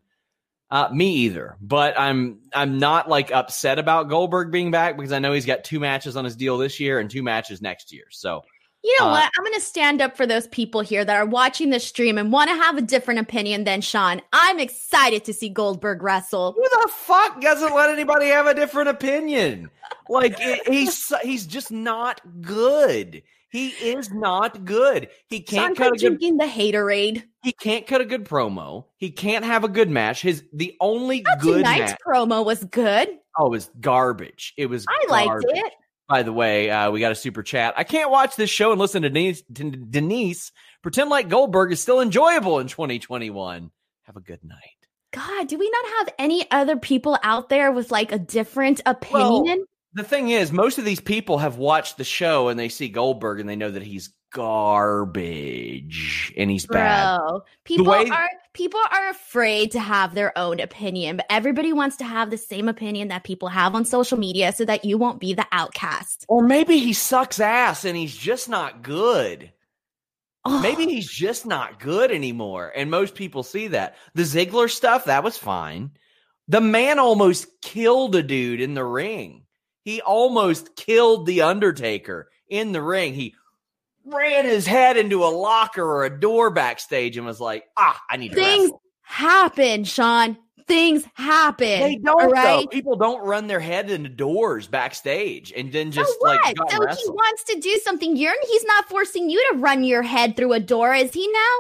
Uh, 0.71 0.88
me 0.93 1.13
either, 1.13 1.57
but 1.59 2.00
I'm 2.00 2.41
I'm 2.53 2.77
not 2.77 3.09
like 3.09 3.31
upset 3.31 3.79
about 3.79 4.07
Goldberg 4.07 4.51
being 4.51 4.69
back 4.69 4.98
because 4.98 5.12
I 5.12 5.17
know 5.17 5.33
he's 5.33 5.48
got 5.48 5.63
two 5.63 5.79
matches 5.79 6.15
on 6.15 6.25
his 6.25 6.36
deal 6.36 6.59
this 6.59 6.79
year 6.79 7.00
and 7.00 7.09
two 7.09 7.24
matches 7.24 7.59
next 7.59 7.91
year. 7.91 8.03
So 8.12 8.43
you 8.83 8.95
know 9.00 9.07
uh, 9.07 9.12
what? 9.12 9.31
I'm 9.38 9.43
going 9.43 9.55
to 9.55 9.62
stand 9.62 10.01
up 10.01 10.15
for 10.15 10.25
those 10.25 10.48
people 10.48 10.81
here 10.81 11.03
that 11.03 11.15
are 11.15 11.25
watching 11.25 11.69
this 11.69 11.86
stream 11.86 12.17
and 12.17 12.31
want 12.31 12.50
to 12.50 12.55
have 12.55 12.77
a 12.77 12.81
different 12.81 13.19
opinion 13.19 13.65
than 13.65 13.81
Sean. 13.81 14.21
I'm 14.31 14.59
excited 14.59 15.25
to 15.25 15.33
see 15.33 15.50
Goldberg 15.50 16.01
wrestle. 16.01 16.53
Who 16.53 16.63
the 16.63 16.89
fuck 16.93 17.41
doesn't 17.41 17.75
let 17.75 17.89
anybody 17.89 18.27
have 18.27 18.48
a 18.48 18.53
different 18.53 18.89
opinion? 18.89 19.69
Like 20.07 20.36
it, 20.39 20.67
he's 20.67 21.12
he's 21.24 21.45
just 21.45 21.71
not 21.71 22.21
good. 22.41 23.21
He 23.50 23.70
is 23.70 24.12
not 24.12 24.63
good. 24.63 25.10
He 25.27 25.41
can't 25.41 25.75
cut 25.75 25.94
a 25.96 25.98
good, 25.98 26.20
the 26.20 26.46
haterade. 26.46 27.24
He 27.44 27.51
can't 27.51 27.88
cut 27.88 28.00
a 28.00 28.06
good 28.06 28.25
promo. 28.25 28.86
He 28.98 29.10
can't 29.10 29.44
have 29.44 29.63
a 29.63 29.68
good 29.68 29.89
match. 29.89 30.22
His 30.22 30.44
the 30.53 30.75
only 30.79 31.22
Not 31.22 31.39
good 31.39 31.58
tonight's 31.58 31.91
match, 31.91 32.00
promo 32.06 32.46
was 32.46 32.63
good. 32.63 33.10
Oh, 33.38 33.48
it 33.48 33.50
was 33.50 33.72
garbage. 33.79 34.53
It 34.56 34.68
was. 34.68 34.86
I 34.88 35.06
garbage. 35.08 35.46
liked 35.48 35.65
it. 35.65 35.74
By 36.08 36.24
the 36.24 36.34
way, 36.34 36.70
uh, 36.70 36.91
we 36.91 37.00
got 37.00 37.12
a 37.12 37.15
super 37.15 37.44
chat. 37.44 37.74
I 37.77 37.84
can't 37.84 38.10
watch 38.10 38.36
this 38.36 38.50
show 38.50 38.72
and 38.72 38.79
listen 38.79 39.03
to 39.03 39.10
Denise, 39.10 39.44
to 39.53 39.70
Denise 39.70 40.51
pretend 40.82 41.10
like 41.10 41.29
Goldberg 41.29 41.72
is 41.72 41.82
still 41.82 42.01
enjoyable 42.01 42.60
in 42.60 42.68
2021. 42.68 43.72
Have 44.03 44.15
a 44.15 44.22
good 44.22 44.44
night. 44.44 44.58
God, 45.12 45.48
do 45.48 45.58
we 45.58 45.70
not 45.70 45.86
have 45.98 46.13
any 46.18 46.50
other 46.51 46.77
people 46.77 47.18
out 47.24 47.50
there 47.50 47.72
with 47.72 47.91
like 47.91 48.12
a 48.12 48.20
different 48.20 48.82
opinion? 48.86 49.60
Well, 49.60 49.65
the 49.93 50.03
thing 50.03 50.29
is, 50.29 50.51
most 50.51 50.77
of 50.77 50.86
these 50.86 51.00
people 51.00 51.39
have 51.39 51.58
watched 51.58 51.98
the 51.98 52.03
show 52.03 52.48
and 52.48 52.60
they 52.60 52.69
see 52.69 52.89
Goldberg 52.89 53.39
and 53.39 53.50
they 53.50 53.55
know 53.55 53.72
that 53.72 53.84
he's 53.84 54.13
garbage 54.31 56.34
and 56.38 56.51
he's 56.51 56.65
Bro, 56.65 56.75
bad. 56.75 57.22
People 57.63 57.88
way- 57.88 58.10
are 58.10 58.29
people 58.53 58.79
are 58.91 59.10
afraid 59.10 59.72
to 59.72 59.79
have 59.79 60.13
their 60.13 60.38
own 60.38 60.60
opinion, 60.60 61.17
but 61.17 61.25
everybody 61.29 61.74
wants 61.74 61.98
to 61.98 62.03
have 62.03 62.29
the 62.29 62.38
same 62.38 62.67
opinion 62.67 63.08
that 63.08 63.24
people 63.24 63.48
have 63.48 63.75
on 63.75 63.86
social 63.86 64.17
media 64.17 64.51
so 64.51 64.65
that 64.65 64.86
you 64.86 64.98
won't 64.98 65.19
be 65.19 65.34
the 65.34 65.48
outcast. 65.51 66.25
Or 66.27 66.43
maybe 66.43 66.79
he 66.79 66.93
sucks 66.93 67.39
ass 67.39 67.86
and 67.86 67.98
he's 67.98 68.15
just 68.15 68.50
not 68.50 68.81
good. 68.81 69.51
Oh. 70.46 70.62
Maybe 70.62 70.86
he's 70.86 71.10
just 71.10 71.46
not 71.46 71.79
good 71.79 72.12
anymore. 72.12 72.72
And 72.75 72.89
most 72.89 73.15
people 73.15 73.43
see 73.43 73.69
that. 73.69 73.96
The 74.13 74.24
Ziggler 74.24 74.69
stuff, 74.69 75.05
that 75.05 75.24
was 75.24 75.38
fine. 75.38 75.91
The 76.48 76.62
man 76.62 76.98
almost 76.98 77.62
killed 77.62 78.15
a 78.15 78.24
dude 78.24 78.62
in 78.62 78.74
the 78.74 78.86
ring. 78.86 79.43
He 79.89 80.01
almost 80.01 80.75
killed 80.75 81.25
the 81.25 81.41
Undertaker 81.41 82.29
in 82.48 82.74
the 82.74 82.81
ring. 82.81 83.15
He 83.15 83.34
ran 84.05 84.46
his 84.46 84.67
head 84.67 84.98
into 84.98 85.24
a 85.24 85.34
locker 85.34 85.84
or 85.84 86.05
a 86.05 86.19
door 86.19 86.51
backstage 86.51 87.17
and 87.17 87.25
was 87.25 87.41
like, 87.41 87.63
ah, 87.75 88.00
I 88.08 88.17
need 88.17 88.29
to 88.29 88.36
Things 88.36 88.65
wrestle. 88.65 88.81
happen, 89.01 89.86
Sean. 89.86 90.38
Things 90.67 91.03
happen. 91.15 91.79
They 91.79 91.96
don't, 91.96 92.31
right? 92.31 92.65
Though. 92.65 92.67
People 92.67 92.98
don't 92.98 93.25
run 93.25 93.48
their 93.48 93.60
head 93.60 93.89
into 93.89 94.10
doors 94.10 94.67
backstage 94.67 95.51
and 95.58 95.72
then 95.72 95.89
just 95.89 96.13
so 96.22 96.27
like 96.27 96.55
So 96.55 96.86
he 96.86 97.10
wants 97.10 97.43
to 97.46 97.60
do 97.60 97.79
something. 97.84 98.15
You're 98.15 98.36
he's 98.48 98.65
not 98.65 98.88
forcing 98.88 99.27
you 99.27 99.43
to 99.51 99.58
run 99.58 99.84
your 99.84 100.03
head 100.03 100.38
through 100.38 100.53
a 100.53 100.60
door, 100.60 100.93
is 100.93 101.15
he 101.15 101.27
now? 101.31 101.55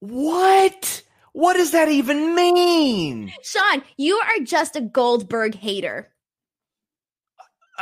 What? 0.00 1.04
What 1.34 1.52
does 1.52 1.70
that 1.70 1.88
even 1.88 2.34
mean? 2.34 3.32
Sean, 3.44 3.84
you 3.96 4.16
are 4.16 4.44
just 4.44 4.74
a 4.74 4.80
Goldberg 4.80 5.54
hater. 5.54 6.08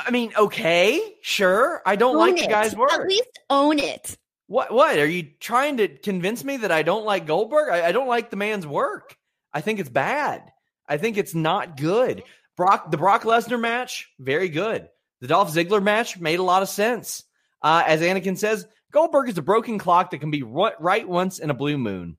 I 0.07 0.11
mean, 0.11 0.33
okay, 0.37 1.00
sure. 1.23 1.83
I 1.87 1.97
don't 1.97 2.16
own 2.16 2.21
like 2.21 2.38
it. 2.38 2.42
the 2.42 2.49
guy's 2.49 2.75
work. 2.75 2.92
At 2.92 3.07
least 3.07 3.38
own 3.49 3.78
it. 3.78 4.16
What? 4.47 4.73
What 4.73 4.99
are 4.99 5.07
you 5.07 5.30
trying 5.40 5.78
to 5.78 5.88
convince 5.88 6.45
me 6.45 6.59
that 6.59 6.73
I 6.73 6.83
don't 6.83 7.04
like 7.04 7.26
Goldberg? 7.26 7.71
I, 7.73 7.88
I 7.88 7.92
don't 7.92 8.09
like 8.09 8.30
the 8.30 8.37
man's 8.37 8.66
work. 8.66 9.16
I 9.52 9.61
think 9.61 9.80
it's 9.80 9.88
bad. 9.88 10.50
I 10.88 10.97
think 10.97 11.16
it's 11.16 11.35
not 11.35 11.76
good. 11.76 12.23
Brock, 12.57 12.90
the 12.90 12.97
Brock 12.97 13.23
Lesnar 13.23 13.61
match, 13.61 14.09
very 14.19 14.49
good. 14.49 14.88
The 15.21 15.28
Dolph 15.28 15.52
Ziggler 15.52 15.83
match 15.83 16.19
made 16.19 16.40
a 16.40 16.45
lot 16.45 16.62
of 16.62 16.69
sense. 16.69 17.25
Uh, 17.62 17.83
as 17.87 18.00
Anakin 18.00 18.37
says, 18.37 18.66
Goldberg 18.92 19.28
is 19.28 19.38
a 19.38 19.42
broken 19.42 19.78
clock 19.78 20.11
that 20.11 20.19
can 20.19 20.30
be 20.30 20.42
right 20.42 21.09
once 21.09 21.38
in 21.38 21.50
a 21.50 21.54
blue 21.54 21.78
moon. 21.78 22.16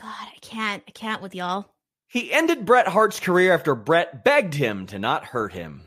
God, 0.00 0.08
I 0.08 0.38
can't. 0.40 0.82
I 0.88 0.90
can't 0.90 1.22
with 1.22 1.34
y'all. 1.34 1.66
He 2.08 2.32
ended 2.32 2.64
Bret 2.64 2.88
Hart's 2.88 3.20
career 3.20 3.52
after 3.52 3.74
Bret 3.74 4.24
begged 4.24 4.54
him 4.54 4.86
to 4.86 4.98
not 4.98 5.24
hurt 5.24 5.52
him. 5.52 5.82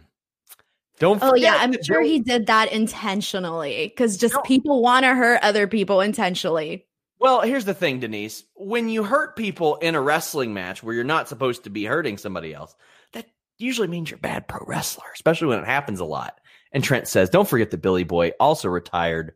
Don't. 0.99 1.21
Oh 1.21 1.35
yeah, 1.35 1.57
I'm 1.59 1.75
sure 1.83 2.01
he 2.01 2.19
did 2.19 2.47
that 2.47 2.71
intentionally 2.71 3.87
because 3.87 4.17
just 4.17 4.33
no. 4.33 4.41
people 4.41 4.81
want 4.81 5.03
to 5.03 5.13
hurt 5.13 5.41
other 5.43 5.67
people 5.67 6.01
intentionally. 6.01 6.85
Well, 7.19 7.41
here's 7.41 7.65
the 7.65 7.73
thing, 7.73 7.99
Denise. 7.99 8.43
When 8.55 8.89
you 8.89 9.03
hurt 9.03 9.35
people 9.35 9.77
in 9.77 9.95
a 9.95 10.01
wrestling 10.01 10.53
match 10.53 10.83
where 10.83 10.93
you're 10.93 11.03
not 11.03 11.27
supposed 11.27 11.63
to 11.63 11.69
be 11.69 11.85
hurting 11.85 12.17
somebody 12.17 12.53
else, 12.53 12.75
that 13.13 13.25
usually 13.57 13.87
means 13.87 14.09
you're 14.09 14.17
a 14.17 14.21
bad 14.21 14.47
pro 14.47 14.63
wrestler, 14.67 15.05
especially 15.13 15.47
when 15.47 15.59
it 15.59 15.65
happens 15.65 15.99
a 15.99 16.05
lot. 16.05 16.39
And 16.71 16.83
Trent 16.83 17.07
says, 17.07 17.29
don't 17.29 17.47
forget 17.47 17.71
the 17.71 17.77
Billy 17.77 18.03
Boy 18.03 18.33
also 18.39 18.67
retired 18.67 19.33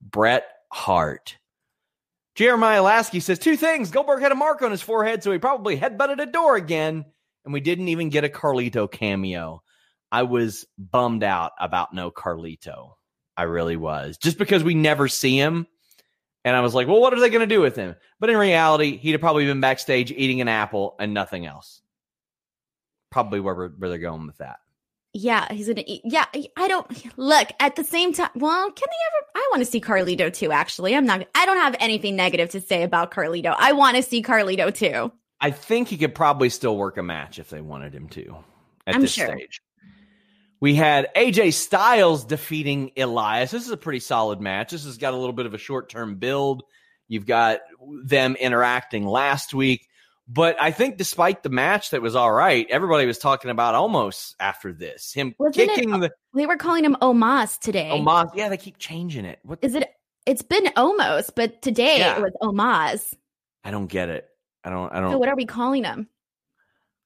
Bret 0.00 0.44
Hart. 0.72 1.36
Jeremiah 2.36 2.82
Lasky 2.82 3.20
says 3.20 3.38
two 3.38 3.56
things. 3.56 3.90
Goldberg 3.90 4.22
had 4.22 4.32
a 4.32 4.36
mark 4.36 4.62
on 4.62 4.70
his 4.70 4.80
forehead, 4.80 5.22
so 5.22 5.32
he 5.32 5.38
probably 5.38 5.76
headbutted 5.76 6.22
a 6.22 6.26
door 6.26 6.56
again. 6.56 7.04
And 7.44 7.52
we 7.52 7.60
didn't 7.60 7.88
even 7.88 8.08
get 8.08 8.24
a 8.24 8.28
Carlito 8.28 8.90
cameo. 8.90 9.62
I 10.12 10.24
was 10.24 10.66
bummed 10.78 11.22
out 11.22 11.52
about 11.58 11.94
no 11.94 12.10
Carlito. 12.10 12.94
I 13.36 13.44
really 13.44 13.76
was. 13.76 14.18
Just 14.18 14.38
because 14.38 14.64
we 14.64 14.74
never 14.74 15.08
see 15.08 15.36
him. 15.36 15.66
And 16.44 16.56
I 16.56 16.60
was 16.60 16.74
like, 16.74 16.88
well, 16.88 17.00
what 17.00 17.12
are 17.12 17.20
they 17.20 17.28
going 17.28 17.46
to 17.46 17.54
do 17.54 17.60
with 17.60 17.76
him? 17.76 17.94
But 18.18 18.30
in 18.30 18.36
reality, 18.36 18.96
he'd 18.96 19.12
have 19.12 19.20
probably 19.20 19.46
been 19.46 19.60
backstage 19.60 20.10
eating 20.10 20.40
an 20.40 20.48
apple 20.48 20.96
and 20.98 21.12
nothing 21.12 21.46
else. 21.46 21.82
Probably 23.10 23.40
where, 23.40 23.68
where 23.68 23.90
they're 23.90 23.98
going 23.98 24.26
with 24.26 24.38
that. 24.38 24.58
Yeah, 25.12 25.52
he's 25.52 25.66
gonna 25.66 25.82
eat. 25.86 26.02
Yeah, 26.04 26.26
I 26.56 26.68
don't 26.68 27.18
look 27.18 27.48
at 27.58 27.74
the 27.74 27.82
same 27.82 28.12
time. 28.12 28.30
Well, 28.36 28.70
can 28.70 28.88
they 28.88 29.18
ever? 29.18 29.26
I 29.34 29.48
want 29.50 29.60
to 29.60 29.70
see 29.70 29.80
Carlito 29.80 30.32
too. 30.32 30.52
Actually, 30.52 30.94
I'm 30.94 31.04
not. 31.04 31.26
I 31.34 31.46
don't 31.46 31.56
have 31.56 31.74
anything 31.80 32.14
negative 32.14 32.50
to 32.50 32.60
say 32.60 32.84
about 32.84 33.10
Carlito. 33.10 33.52
I 33.58 33.72
want 33.72 33.96
to 33.96 34.04
see 34.04 34.22
Carlito 34.22 34.72
too. 34.72 35.10
I 35.40 35.50
think 35.50 35.88
he 35.88 35.96
could 35.96 36.14
probably 36.14 36.48
still 36.48 36.76
work 36.76 36.96
a 36.96 37.02
match 37.02 37.40
if 37.40 37.50
they 37.50 37.60
wanted 37.60 37.92
him 37.92 38.08
to. 38.10 38.36
At 38.86 38.94
I'm 38.94 39.00
this 39.00 39.12
sure. 39.12 39.26
stage, 39.26 39.60
we 40.60 40.74
had 40.74 41.08
AJ 41.16 41.54
Styles 41.54 42.24
defeating 42.24 42.92
Elias. 42.96 43.50
This 43.50 43.64
is 43.64 43.70
a 43.70 43.76
pretty 43.76 44.00
solid 44.00 44.40
match. 44.40 44.72
This 44.72 44.84
has 44.84 44.98
got 44.98 45.14
a 45.14 45.16
little 45.16 45.32
bit 45.32 45.46
of 45.46 45.54
a 45.54 45.58
short 45.58 45.88
term 45.88 46.16
build. 46.16 46.62
You've 47.08 47.26
got 47.26 47.60
them 48.04 48.36
interacting 48.36 49.06
last 49.06 49.54
week. 49.54 49.88
But 50.28 50.62
I 50.62 50.70
think 50.70 50.96
despite 50.96 51.42
the 51.42 51.48
match 51.48 51.90
that 51.90 52.02
was 52.02 52.14
all 52.14 52.30
right, 52.30 52.64
everybody 52.70 53.04
was 53.04 53.18
talking 53.18 53.50
about 53.50 53.74
almost 53.74 54.36
after 54.38 54.72
this. 54.72 55.12
Him 55.12 55.34
Wasn't 55.38 55.56
kicking 55.56 55.92
it, 55.92 55.98
the 55.98 56.12
They 56.34 56.46
were 56.46 56.56
calling 56.56 56.84
him 56.84 56.96
Omos 57.02 57.58
today. 57.58 57.90
Omos. 57.92 58.30
Yeah, 58.36 58.48
they 58.48 58.56
keep 58.56 58.78
changing 58.78 59.24
it. 59.24 59.40
What 59.42 59.58
is 59.62 59.74
it? 59.74 59.92
It's 60.26 60.42
been 60.42 60.66
Omos, 60.76 61.30
but 61.34 61.62
today 61.62 61.98
yeah. 61.98 62.16
it 62.16 62.22
was 62.22 62.32
Omos. 62.42 63.14
I 63.64 63.72
don't 63.72 63.88
get 63.88 64.08
it. 64.08 64.28
I 64.62 64.70
don't 64.70 64.92
I 64.92 65.00
don't 65.00 65.10
So 65.10 65.18
what 65.18 65.28
are 65.28 65.34
we 65.34 65.46
calling 65.46 65.82
him? 65.82 66.08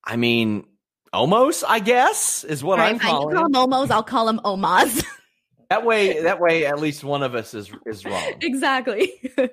I 0.05 0.17
mean, 0.17 0.67
Omos, 1.15 1.63
I 1.67 1.79
guess, 1.79 2.45
is 2.45 2.63
what 2.63 2.81
I'm 2.81 2.99
calling. 2.99 3.31
You 3.31 3.43
call 3.43 3.47
him 3.47 3.71
Omos, 3.71 3.91
I'll 3.91 4.03
call 4.03 4.29
him 4.29 4.41
Omos. 4.45 5.05
that 5.71 5.85
way, 5.85 6.23
that 6.23 6.41
way, 6.41 6.67
at 6.67 6.79
least 6.79 7.05
one 7.05 7.23
of 7.23 7.35
us 7.35 7.55
is 7.55 7.71
is 7.87 8.05
wrong. 8.05 8.35
Exactly. 8.41 9.13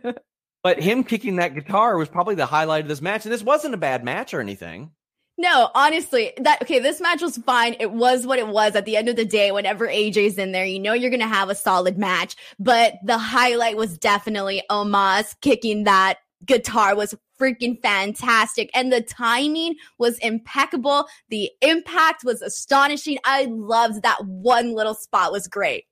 But 0.63 0.79
him 0.79 1.03
kicking 1.03 1.37
that 1.37 1.55
guitar 1.55 1.97
was 1.97 2.07
probably 2.07 2.35
the 2.35 2.45
highlight 2.45 2.83
of 2.83 2.87
this 2.87 3.01
match. 3.01 3.25
And 3.25 3.33
this 3.33 3.41
wasn't 3.41 3.73
a 3.73 3.77
bad 3.77 4.03
match 4.03 4.31
or 4.31 4.39
anything. 4.39 4.91
No, 5.37 5.71
honestly, 5.73 6.33
that 6.37 6.61
okay, 6.61 6.77
this 6.77 7.01
match 7.01 7.21
was 7.21 7.37
fine. 7.37 7.75
It 7.79 7.91
was 7.91 8.27
what 8.27 8.37
it 8.37 8.47
was 8.47 8.75
at 8.75 8.85
the 8.85 8.95
end 8.95 9.09
of 9.09 9.15
the 9.15 9.25
day. 9.25 9.51
Whenever 9.51 9.87
AJ's 9.87 10.37
in 10.37 10.51
there, 10.51 10.65
you 10.65 10.79
know 10.79 10.93
you're 10.93 11.09
gonna 11.09 11.27
have 11.27 11.49
a 11.49 11.55
solid 11.55 11.97
match. 11.97 12.35
But 12.59 12.93
the 13.03 13.17
highlight 13.17 13.75
was 13.75 13.97
definitely 13.97 14.61
Omos 14.69 15.33
kicking 15.41 15.85
that 15.85 16.19
guitar 16.45 16.95
was 16.95 17.15
freaking 17.39 17.81
fantastic. 17.81 18.69
And 18.73 18.91
the 18.91 19.01
timing 19.01 19.75
was 19.97 20.17
impeccable. 20.19 21.07
The 21.29 21.51
impact 21.61 22.23
was 22.23 22.41
astonishing. 22.41 23.17
I 23.25 23.45
loved 23.49 24.03
that 24.03 24.25
one 24.25 24.73
little 24.73 24.95
spot 24.95 25.31
was 25.31 25.47
great. 25.47 25.85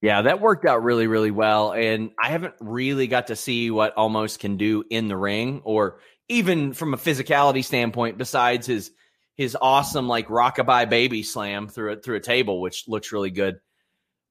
Yeah, 0.00 0.22
that 0.22 0.40
worked 0.40 0.66
out 0.66 0.82
really, 0.82 1.06
really 1.06 1.30
well. 1.30 1.72
And 1.72 2.10
I 2.22 2.28
haven't 2.28 2.54
really 2.60 3.06
got 3.06 3.28
to 3.28 3.36
see 3.36 3.70
what 3.70 3.96
Omos 3.96 4.38
can 4.38 4.58
do 4.58 4.84
in 4.90 5.08
the 5.08 5.16
ring 5.16 5.62
or 5.64 5.98
even 6.28 6.72
from 6.74 6.94
a 6.94 6.98
physicality 6.98 7.64
standpoint, 7.64 8.18
besides 8.18 8.66
his 8.66 8.90
his 9.36 9.56
awesome 9.60 10.06
like 10.06 10.28
rockabye 10.28 10.88
baby 10.88 11.22
slam 11.22 11.68
through 11.68 11.92
it 11.92 12.04
through 12.04 12.16
a 12.16 12.20
table, 12.20 12.60
which 12.60 12.84
looks 12.86 13.12
really 13.12 13.30
good. 13.30 13.56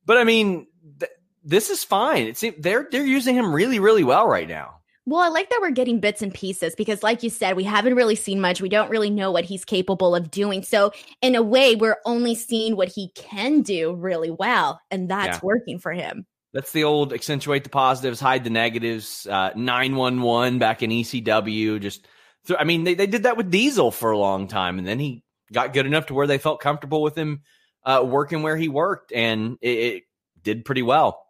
But 0.05 0.17
I 0.17 0.23
mean, 0.23 0.67
th- 0.99 1.12
this 1.43 1.69
is 1.69 1.83
fine. 1.83 2.27
It's 2.27 2.43
they're 2.59 2.88
they're 2.91 3.05
using 3.05 3.36
him 3.36 3.53
really, 3.53 3.79
really 3.79 4.03
well 4.03 4.27
right 4.27 4.47
now. 4.47 4.75
Well, 5.05 5.19
I 5.19 5.27
like 5.27 5.49
that 5.49 5.59
we're 5.61 5.71
getting 5.71 5.99
bits 5.99 6.21
and 6.21 6.33
pieces 6.33 6.75
because, 6.75 7.03
like 7.03 7.23
you 7.23 7.29
said, 7.29 7.57
we 7.57 7.63
haven't 7.63 7.95
really 7.95 8.15
seen 8.15 8.39
much. 8.39 8.61
We 8.61 8.69
don't 8.69 8.89
really 8.89 9.09
know 9.09 9.31
what 9.31 9.43
he's 9.43 9.65
capable 9.65 10.15
of 10.15 10.31
doing. 10.31 10.63
So, 10.63 10.91
in 11.21 11.35
a 11.35 11.41
way, 11.41 11.75
we're 11.75 11.97
only 12.05 12.35
seeing 12.35 12.77
what 12.77 12.87
he 12.87 13.11
can 13.15 13.61
do 13.61 13.93
really 13.93 14.31
well, 14.31 14.79
and 14.89 15.09
that's 15.09 15.37
yeah. 15.37 15.41
working 15.43 15.77
for 15.77 15.91
him. 15.91 16.25
That's 16.53 16.71
the 16.71 16.85
old 16.85 17.11
accentuate 17.11 17.63
the 17.65 17.69
positives, 17.69 18.19
hide 18.19 18.43
the 18.45 18.49
negatives. 18.49 19.27
Uh, 19.27 19.51
nine 19.55 19.95
one 19.95 20.21
one 20.21 20.57
back 20.57 20.83
in 20.83 20.89
ECW. 20.89 21.81
Just, 21.81 22.07
th- 22.47 22.59
I 22.59 22.63
mean, 22.63 22.85
they 22.85 22.93
they 22.93 23.07
did 23.07 23.23
that 23.23 23.35
with 23.35 23.51
Diesel 23.51 23.91
for 23.91 24.11
a 24.11 24.17
long 24.17 24.47
time, 24.47 24.77
and 24.77 24.87
then 24.87 24.99
he 24.99 25.23
got 25.51 25.73
good 25.73 25.85
enough 25.85 26.05
to 26.07 26.13
where 26.13 26.27
they 26.27 26.37
felt 26.37 26.61
comfortable 26.61 27.01
with 27.01 27.17
him 27.17 27.41
uh, 27.85 28.03
working 28.05 28.43
where 28.43 28.57
he 28.57 28.69
worked, 28.69 29.11
and 29.11 29.57
it, 29.61 29.77
it 29.77 30.03
did 30.41 30.65
pretty 30.65 30.81
well. 30.81 31.22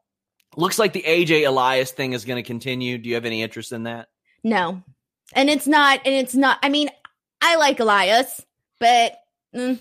Looks 0.56 0.80
like 0.80 0.94
the 0.94 1.04
AJ 1.04 1.48
Elias 1.48 1.92
thing 1.92 2.14
is 2.14 2.26
going 2.26 2.42
to 2.42 2.48
continue. 2.48 2.98
Do 2.98 3.10
you 3.10 3.16
have 3.16 3.26
any 3.26 3.42
interest 3.42 3.72
in 3.72 3.84
that? 3.84 4.10
No. 4.44 4.84
And 5.34 5.50
it's 5.50 5.68
not, 5.68 6.02
and 6.06 6.14
it's 6.14 6.36
not, 6.36 6.60
I 6.62 6.70
mean, 6.70 6.90
I 7.42 7.56
like 7.56 7.80
Elias, 7.80 8.46
but. 8.80 9.18
Mm. 9.56 9.80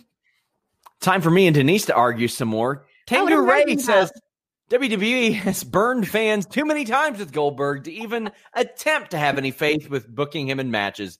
Time 1.00 1.20
for 1.20 1.30
me 1.30 1.46
and 1.46 1.54
Denise 1.54 1.86
to 1.86 1.94
argue 1.94 2.28
some 2.28 2.48
more. 2.48 2.86
Tango 3.06 3.36
Ray 3.36 3.76
says 3.76 4.12
WWE 4.70 5.34
has 5.34 5.64
burned 5.64 6.08
fans 6.08 6.46
too 6.46 6.64
many 6.64 6.84
times 6.84 7.18
with 7.18 7.32
Goldberg 7.32 7.84
to 7.84 7.92
even 7.92 8.30
attempt 8.54 9.10
to 9.10 9.18
have 9.18 9.36
any 9.36 9.50
faith 9.50 9.90
with 9.90 10.08
booking 10.08 10.48
him 10.48 10.60
in 10.60 10.70
matches. 10.70 11.18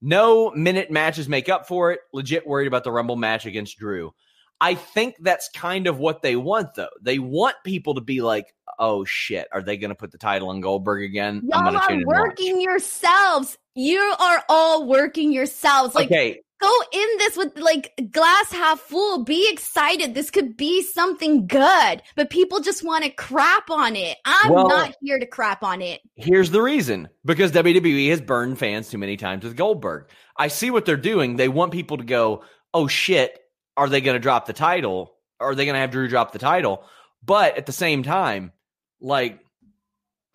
No 0.00 0.50
minute 0.50 0.90
matches 0.90 1.28
make 1.28 1.48
up 1.48 1.68
for 1.68 1.92
it. 1.92 2.00
Legit 2.12 2.46
worried 2.46 2.66
about 2.66 2.84
the 2.84 2.90
Rumble 2.90 3.16
match 3.16 3.46
against 3.46 3.78
Drew. 3.78 4.14
I 4.60 4.74
think 4.74 5.16
that's 5.20 5.48
kind 5.54 5.86
of 5.86 5.98
what 5.98 6.22
they 6.22 6.36
want, 6.36 6.74
though. 6.74 6.88
They 7.00 7.18
want 7.18 7.56
people 7.64 7.94
to 7.94 8.00
be 8.00 8.22
like, 8.22 8.52
"Oh 8.78 9.04
shit, 9.04 9.46
are 9.52 9.62
they 9.62 9.76
going 9.76 9.90
to 9.90 9.94
put 9.94 10.10
the 10.10 10.18
title 10.18 10.48
on 10.48 10.60
Goldberg 10.60 11.04
again?" 11.04 11.42
Y'all 11.44 11.76
are 11.76 12.00
working 12.04 12.60
yourselves. 12.60 13.56
You 13.74 14.00
are 14.00 14.42
all 14.48 14.86
working 14.86 15.32
yourselves. 15.32 15.94
Like, 15.94 16.06
okay. 16.06 16.40
go 16.60 16.72
in 16.92 17.08
this 17.18 17.36
with 17.36 17.56
like 17.56 17.92
glass 18.10 18.50
half 18.50 18.80
full. 18.80 19.22
Be 19.22 19.48
excited. 19.52 20.14
This 20.14 20.30
could 20.30 20.56
be 20.56 20.82
something 20.82 21.46
good, 21.46 22.02
but 22.16 22.30
people 22.30 22.58
just 22.58 22.84
want 22.84 23.04
to 23.04 23.10
crap 23.10 23.70
on 23.70 23.94
it. 23.94 24.18
I'm 24.24 24.52
well, 24.52 24.68
not 24.68 24.96
here 25.00 25.20
to 25.20 25.26
crap 25.26 25.62
on 25.62 25.82
it. 25.82 26.00
Here's 26.16 26.50
the 26.50 26.62
reason: 26.62 27.08
because 27.24 27.52
WWE 27.52 28.10
has 28.10 28.20
burned 28.20 28.58
fans 28.58 28.90
too 28.90 28.98
many 28.98 29.16
times 29.16 29.44
with 29.44 29.56
Goldberg. 29.56 30.08
I 30.36 30.48
see 30.48 30.72
what 30.72 30.84
they're 30.84 30.96
doing. 30.96 31.36
They 31.36 31.48
want 31.48 31.70
people 31.70 31.98
to 31.98 32.04
go, 32.04 32.42
"Oh 32.74 32.88
shit." 32.88 33.38
Are 33.78 33.88
they 33.88 34.00
going 34.00 34.16
to 34.16 34.20
drop 34.20 34.46
the 34.46 34.52
title? 34.52 35.14
Are 35.38 35.54
they 35.54 35.64
going 35.64 35.74
to 35.74 35.80
have 35.80 35.92
Drew 35.92 36.08
drop 36.08 36.32
the 36.32 36.40
title? 36.40 36.84
But 37.24 37.56
at 37.56 37.66
the 37.66 37.72
same 37.72 38.02
time, 38.02 38.52
like, 39.00 39.38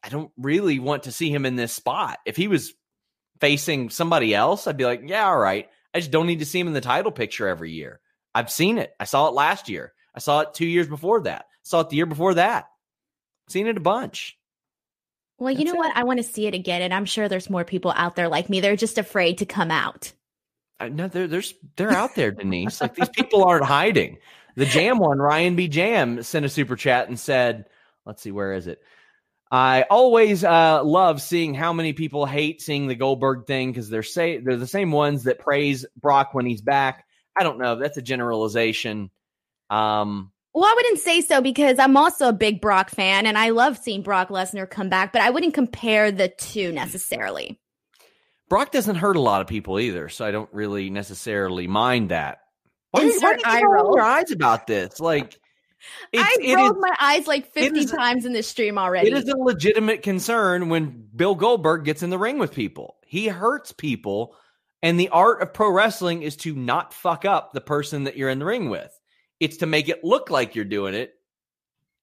I 0.01 0.09
don't 0.09 0.31
really 0.37 0.79
want 0.79 1.03
to 1.03 1.11
see 1.11 1.29
him 1.29 1.45
in 1.45 1.57
this 1.57 1.73
spot. 1.73 2.19
If 2.25 2.37
he 2.37 2.47
was 2.47 2.73
facing 3.41 3.89
somebody 3.89 4.33
else, 4.33 4.65
I'd 4.65 4.77
be 4.77 4.85
like, 4.85 5.01
yeah, 5.05 5.27
all 5.27 5.37
right. 5.37 5.69
I 5.93 5.99
just 5.99 6.11
don't 6.11 6.27
need 6.27 6.39
to 6.39 6.45
see 6.45 6.59
him 6.59 6.67
in 6.67 6.73
the 6.73 6.81
title 6.81 7.11
picture 7.11 7.47
every 7.47 7.71
year. 7.71 7.99
I've 8.33 8.49
seen 8.49 8.77
it. 8.77 8.93
I 8.97 9.03
saw 9.03 9.27
it 9.27 9.33
last 9.33 9.67
year. 9.67 9.93
I 10.15 10.19
saw 10.19 10.39
it 10.41 10.53
two 10.53 10.65
years 10.65 10.87
before 10.87 11.21
that. 11.21 11.41
I 11.41 11.63
saw 11.63 11.81
it 11.81 11.89
the 11.89 11.97
year 11.97 12.05
before 12.05 12.35
that. 12.35 12.69
Seen 13.49 13.67
it 13.67 13.77
a 13.77 13.81
bunch. 13.81 14.37
Well, 15.37 15.51
you 15.51 15.65
That's 15.65 15.73
know 15.73 15.73
it. 15.73 15.77
what? 15.87 15.97
I 15.97 16.03
want 16.03 16.17
to 16.17 16.23
see 16.23 16.47
it 16.47 16.53
again, 16.53 16.81
and 16.81 16.93
I'm 16.93 17.05
sure 17.05 17.27
there's 17.27 17.49
more 17.49 17.65
people 17.65 17.93
out 17.95 18.15
there 18.15 18.29
like 18.29 18.49
me. 18.49 18.61
They're 18.61 18.77
just 18.77 18.97
afraid 18.97 19.39
to 19.39 19.45
come 19.45 19.69
out. 19.69 20.13
No, 20.81 21.07
they're 21.07 21.27
there's 21.27 21.53
they're 21.75 21.91
out 21.91 22.15
there, 22.15 22.31
Denise. 22.31 22.81
Like 22.81 22.95
these 22.95 23.09
people 23.09 23.43
aren't 23.43 23.65
hiding. 23.65 24.17
The 24.55 24.65
Jam 24.65 24.99
one, 24.99 25.19
Ryan 25.19 25.55
B. 25.55 25.67
Jam 25.67 26.21
sent 26.23 26.45
a 26.45 26.49
super 26.49 26.75
chat 26.75 27.07
and 27.07 27.19
said, 27.19 27.65
"Let's 28.05 28.21
see, 28.21 28.31
where 28.31 28.53
is 28.53 28.67
it? 28.67 28.81
I 29.53 29.83
always 29.83 30.43
uh, 30.43 30.83
love 30.83 31.21
seeing 31.21 31.53
how 31.53 31.73
many 31.73 31.93
people 31.93 32.25
hate 32.25 32.59
seeing 32.59 32.87
the 32.87 32.95
Goldberg 32.95 33.45
thing 33.45 33.71
because 33.71 33.87
they're 33.87 34.01
say 34.01 34.39
they're 34.39 34.57
the 34.57 34.65
same 34.65 34.91
ones 34.91 35.23
that 35.23 35.37
praise 35.37 35.85
Brock 36.01 36.33
when 36.33 36.45
he's 36.45 36.61
back. 36.61 37.05
I 37.37 37.43
don't 37.43 37.59
know. 37.59 37.75
That's 37.75 37.97
a 37.97 38.01
generalization. 38.01 39.11
Um, 39.69 40.31
well, 40.55 40.65
I 40.65 40.73
wouldn't 40.75 40.99
say 40.99 41.21
so 41.21 41.41
because 41.41 41.79
I'm 41.79 41.97
also 41.97 42.29
a 42.29 42.33
big 42.33 42.61
Brock 42.61 42.89
fan 42.89 43.25
and 43.25 43.37
I 43.37 43.49
love 43.49 43.77
seeing 43.77 44.01
Brock 44.01 44.29
Lesnar 44.29 44.69
come 44.69 44.89
back, 44.89 45.13
but 45.13 45.21
I 45.21 45.29
wouldn't 45.29 45.53
compare 45.53 46.11
the 46.11 46.29
two 46.29 46.71
necessarily. 46.71 47.59
Brock 48.49 48.71
doesn't 48.71 48.95
hurt 48.95 49.15
a 49.15 49.21
lot 49.21 49.41
of 49.41 49.47
people 49.47 49.79
either, 49.79 50.09
so 50.09 50.25
I 50.25 50.31
don't 50.31 50.49
really 50.53 50.89
necessarily 50.89 51.67
mind 51.67 52.09
that. 52.09 52.39
Why, 52.91 53.03
Insert 53.03 53.41
why 53.43 53.59
you 53.59 53.71
roll 53.71 53.95
your 53.95 54.03
eyes 54.03 54.31
about 54.31 54.67
this? 54.67 54.99
Like, 54.99 55.39
I 56.13 56.35
rolled 56.55 56.77
is, 56.77 56.81
my 56.81 56.95
eyes 56.99 57.27
like 57.27 57.51
50 57.51 57.79
is, 57.79 57.91
times 57.91 58.25
in 58.25 58.33
this 58.33 58.47
stream 58.47 58.77
already. 58.77 59.09
It 59.09 59.17
is 59.17 59.27
a 59.27 59.37
legitimate 59.37 60.03
concern 60.03 60.69
when 60.69 61.07
Bill 61.15 61.35
Goldberg 61.35 61.85
gets 61.85 62.03
in 62.03 62.09
the 62.09 62.19
ring 62.19 62.37
with 62.37 62.53
people. 62.53 62.97
He 63.05 63.27
hurts 63.27 63.71
people, 63.71 64.35
and 64.81 64.99
the 64.99 65.09
art 65.09 65.41
of 65.41 65.53
pro 65.53 65.71
wrestling 65.71 66.21
is 66.21 66.35
to 66.37 66.53
not 66.55 66.93
fuck 66.93 67.25
up 67.25 67.53
the 67.53 67.61
person 67.61 68.03
that 68.03 68.15
you're 68.17 68.29
in 68.29 68.39
the 68.39 68.45
ring 68.45 68.69
with. 68.69 68.97
It's 69.39 69.57
to 69.57 69.65
make 69.65 69.89
it 69.89 70.03
look 70.03 70.29
like 70.29 70.55
you're 70.55 70.65
doing 70.65 70.93
it 70.93 71.13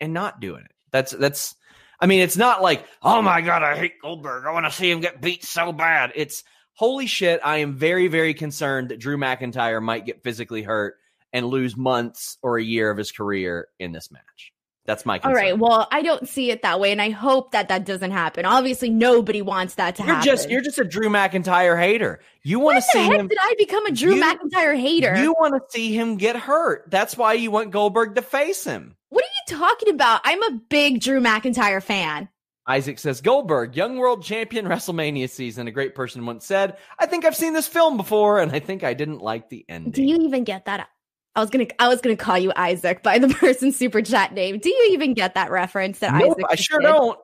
and 0.01 0.13
not 0.13 0.41
doing 0.41 0.65
it. 0.65 0.73
That's 0.91 1.13
that's 1.13 1.55
I 2.01 2.07
mean, 2.07 2.21
it's 2.21 2.37
not 2.37 2.63
like, 2.63 2.85
oh 3.03 3.21
my 3.21 3.41
God, 3.41 3.63
I 3.63 3.77
hate 3.77 4.01
Goldberg. 4.01 4.47
I 4.47 4.53
want 4.53 4.67
to 4.67 4.73
see 4.73 4.91
him 4.91 5.01
get 5.01 5.21
beat 5.21 5.45
so 5.45 5.73
bad. 5.73 6.13
It's 6.15 6.45
holy 6.75 7.07
shit. 7.07 7.41
I 7.45 7.59
am 7.59 7.75
very, 7.77 8.09
very 8.09 8.35
concerned 8.35 8.89
that 8.89 9.01
Drew 9.01 9.19
McIntyre 9.19 9.83
might 9.83 10.07
get 10.07 10.23
physically 10.23 10.63
hurt 10.63 10.97
and 11.33 11.47
lose 11.47 11.77
months 11.77 12.39
or 12.43 12.57
a 12.57 12.63
year 12.63 12.91
of 12.91 12.97
his 12.97 13.13
career 13.13 13.69
in 13.79 13.93
this 13.93 14.11
match. 14.11 14.53
That's 14.87 15.05
my 15.07 15.19
concern. 15.19 15.37
All 15.37 15.41
right. 15.41 15.59
Well, 15.59 15.87
I 15.93 16.03
don't 16.03 16.27
see 16.27 16.51
it 16.51 16.63
that 16.63 16.81
way, 16.81 16.91
and 16.91 17.01
I 17.01 17.11
hope 17.11 17.53
that 17.53 17.69
that 17.69 17.85
doesn't 17.85 18.11
happen. 18.11 18.45
Obviously, 18.45 18.89
nobody 18.91 19.43
wants 19.43 19.75
that 19.75 19.95
to 19.97 20.03
you're 20.03 20.15
happen. 20.15 20.27
Just 20.27 20.51
you're 20.51 20.63
just 20.63 20.79
a 20.79 20.85
Drew 20.85 21.09
McIntyre 21.09 21.79
hater. 21.79 22.19
You 22.43 22.59
want 22.59 22.79
to 22.79 22.83
see 22.83 23.05
him? 23.05 23.29
Did 23.29 23.39
I 23.41 23.55
become 23.57 23.87
a 23.87 23.93
Drew 23.93 24.15
you, 24.15 24.25
McIntyre 24.25 24.77
hater? 24.77 25.23
You 25.23 25.33
want 25.39 25.55
to 25.55 25.61
see 25.71 25.95
him 25.95 26.17
get 26.17 26.35
hurt. 26.35 26.91
That's 26.91 27.17
why 27.17 27.35
you 27.35 27.51
want 27.51 27.71
Goldberg 27.71 28.17
to 28.17 28.23
face 28.23 28.65
him. 28.65 28.97
What 29.11 29.25
talking 29.51 29.93
about? 29.95 30.21
I'm 30.25 30.43
a 30.43 30.61
big 30.69 31.01
Drew 31.01 31.21
McIntyre 31.21 31.83
fan. 31.83 32.29
Isaac 32.67 32.99
says 32.99 33.21
Goldberg, 33.21 33.77
young 33.77 33.97
world 33.97 34.23
champion 34.23 34.67
WrestleMania 34.67 35.29
season. 35.29 35.67
A 35.67 35.73
great 35.73 35.95
person 35.95 36.25
once 36.25 36.47
said, 36.47 36.77
"I 36.99 37.07
think 37.07 37.25
I've 37.25 37.37
seen 37.37 37.53
this 37.53 37.67
film 37.67 37.97
before, 37.97 38.41
and 38.41 38.53
I 38.53 38.61
think 38.61 38.85
I 38.85 38.95
didn't 38.95 39.21
like 39.21 39.49
the 39.49 39.65
ending." 39.69 39.93
Do 39.93 40.03
you 40.03 40.19
even 40.19 40.45
get 40.45 40.67
that? 40.67 40.89
I 41.35 41.41
was 41.41 41.51
gonna 41.51 41.67
I 41.79 41.89
was 41.89 42.01
gonna 42.01 42.17
call 42.17 42.39
you 42.39 42.53
Isaac 42.55 43.03
by 43.03 43.19
the 43.19 43.29
person's 43.35 43.77
super 43.77 44.03
chat 44.03 44.33
name. 44.35 44.59
Do 44.59 44.69
you 44.69 44.91
even 44.93 45.15
get 45.15 45.35
that 45.35 45.51
reference 45.51 45.99
that 45.99 46.15
nope, 46.15 46.37
Isaac? 46.39 46.47
I 46.49 46.55
sure 46.55 46.81
did? 46.81 46.87
don't. 46.87 47.19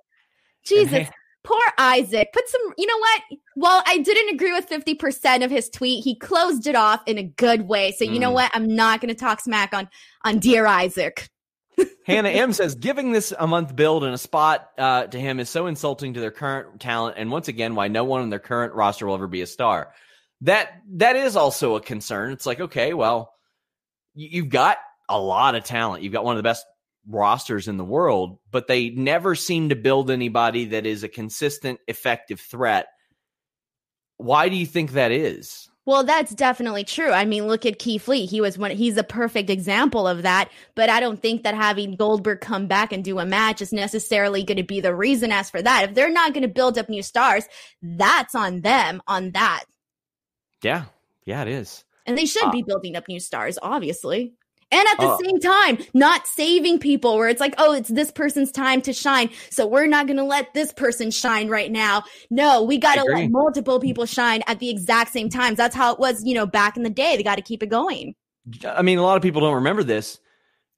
Jesus. 0.65 1.09
Poor 1.45 1.63
Isaac. 1.79 2.33
Put 2.33 2.49
some, 2.49 2.61
you 2.77 2.89
know 2.89 2.99
what? 2.99 3.23
Well, 3.55 3.83
I 3.87 3.99
didn't 3.99 4.35
agree 4.35 4.53
with 4.53 4.69
50% 4.69 5.45
of 5.45 5.51
his 5.51 5.71
tweet. 5.71 6.03
He 6.03 6.17
closed 6.17 6.67
it 6.67 6.75
off 6.75 7.05
in 7.07 7.19
a 7.19 7.23
good 7.23 7.69
way. 7.69 7.93
So, 7.93 8.03
you 8.03 8.17
mm. 8.17 8.23
know 8.23 8.33
what? 8.33 8.51
I'm 8.53 8.67
not 8.67 9.01
to 9.01 9.15
talk 9.15 9.41
smack 9.41 9.73
on 9.73 9.89
on 10.25 10.41
dear 10.41 10.67
Isaac. 10.67 11.29
Hannah 12.07 12.29
M 12.29 12.53
says 12.53 12.75
giving 12.75 13.13
this 13.13 13.33
a 13.37 13.47
month 13.47 13.75
build 13.75 14.05
and 14.05 14.15
a 14.15 14.19
spot 14.19 14.69
uh, 14.79 15.07
to 15.07 15.19
him 15.19 15.41
is 15.41 15.51
so 15.51 15.67
insulting 15.67 16.15
to 16.15 16.21
their 16.21 16.31
current 16.31 16.81
talent, 16.81 17.17
and 17.19 17.31
once 17.31 17.49
again, 17.49 17.75
why 17.75 17.89
no 17.89 18.05
one 18.05 18.23
in 18.23 18.31
their 18.31 18.39
current 18.39 18.75
roster 18.75 19.07
will 19.07 19.15
ever 19.15 19.27
be 19.27 19.43
a 19.43 19.47
star. 19.47 19.93
That 20.43 20.71
that 20.93 21.17
is 21.17 21.37
also 21.37 21.77
a 21.77 21.81
concern. 21.81 22.33
It's 22.33 22.47
like, 22.47 22.61
okay, 22.61 22.95
well, 22.95 23.33
you've 24.15 24.51
got 24.51 24.79
a 25.09 25.19
lot 25.19 25.55
of 25.55 25.65
talent. 25.65 26.03
You've 26.03 26.13
got 26.13 26.25
one 26.25 26.37
of 26.37 26.39
the 26.39 26.49
best 26.49 26.65
rosters 27.09 27.69
in 27.69 27.77
the 27.77 27.85
world, 27.85 28.39
but 28.51 28.67
they 28.67 28.91
never 28.91 29.35
seem 29.35 29.69
to 29.69 29.77
build 29.77 30.11
anybody 30.11 30.67
that 30.67 30.87
is 30.87 31.05
a 31.05 31.09
consistent, 31.09 31.81
effective 31.87 32.41
threat. 32.41 32.87
Why 34.17 34.49
do 34.49 34.57
you 34.57 34.67
think 34.67 34.93
that 34.93 35.13
is? 35.13 35.69
Well, 35.87 36.03
that's 36.03 36.35
definitely 36.35 36.83
true. 36.83 37.13
I 37.13 37.25
mean, 37.25 37.47
look 37.47 37.65
at 37.65 37.79
Keith 37.79 38.09
Lee. 38.09 38.27
He 38.27 38.41
was 38.41 38.59
one 38.59 38.73
he's 38.73 38.97
a 38.97 39.05
perfect 39.05 39.49
example 39.49 40.09
of 40.09 40.23
that, 40.23 40.51
but 40.75 40.91
I 40.91 40.99
don't 40.99 41.23
think 41.23 41.45
that 41.45 41.55
having 41.55 41.95
Goldberg 41.95 42.41
come 42.41 42.67
back 42.67 42.93
and 42.93 43.05
do 43.05 43.21
a 43.21 43.25
match 43.25 43.63
is 43.63 43.73
necessarily 43.73 44.43
going 44.43 44.57
to 44.57 44.65
be 44.65 44.81
the 44.81 44.95
reason 44.95 45.31
as 45.31 45.49
for 45.49 45.63
that. 45.63 45.89
If 45.89 45.95
they're 45.95 46.11
not 46.11 46.35
going 46.35 46.43
to 46.43 46.49
build 46.49 46.77
up 46.77 46.89
new 46.89 47.05
stars, 47.05 47.45
that's 47.81 48.35
on 48.35 48.63
them 48.63 49.01
on 49.07 49.31
that. 49.31 49.65
Yeah. 50.61 50.87
Yeah, 51.25 51.43
it 51.43 51.49
is. 51.49 51.85
And 52.05 52.19
they 52.19 52.27
should 52.27 52.45
uh, 52.45 52.51
be 52.51 52.63
building 52.63 52.97
up 52.97 53.07
new 53.07 53.21
stars, 53.21 53.57
obviously. 53.63 54.35
And 54.77 54.87
at 54.89 54.99
the 54.99 55.09
uh, 55.09 55.19
same 55.25 55.41
time, 55.41 55.79
not 55.95 56.27
saving 56.27 56.79
people 56.79 57.17
where 57.17 57.31
it's 57.31 57.41
like, 57.41 57.55
oh, 57.57 57.73
it's 57.73 57.89
this 57.89 58.11
person's 58.11 58.53
time 58.53 58.83
to 58.83 58.93
shine. 58.93 59.31
So 59.49 59.67
we're 59.67 59.87
not 59.87 60.07
going 60.07 60.19
to 60.19 60.25
let 60.25 60.53
this 60.53 60.71
person 60.71 61.11
shine 61.11 61.49
right 61.49 61.73
now. 61.73 62.05
No, 62.29 62.63
we 62.63 62.77
got 62.77 62.97
to 62.97 63.05
let 63.05 63.31
multiple 63.31 63.81
people 63.81 64.05
shine 64.05 64.43
at 64.47 64.59
the 64.59 64.69
exact 64.69 65.15
same 65.15 65.31
times. 65.31 65.57
That's 65.57 65.75
how 65.75 65.95
it 65.95 65.99
was, 65.99 66.23
you 66.25 66.35
know, 66.35 66.45
back 66.45 66.77
in 66.77 66.83
the 66.83 66.91
day. 66.91 67.17
They 67.17 67.23
got 67.23 67.37
to 67.37 67.43
keep 67.43 67.63
it 67.63 67.71
going. 67.71 68.15
I 68.69 68.83
mean, 68.83 68.99
a 68.99 69.03
lot 69.03 69.17
of 69.17 69.23
people 69.23 69.41
don't 69.41 69.55
remember 69.55 69.83
this. 69.83 70.19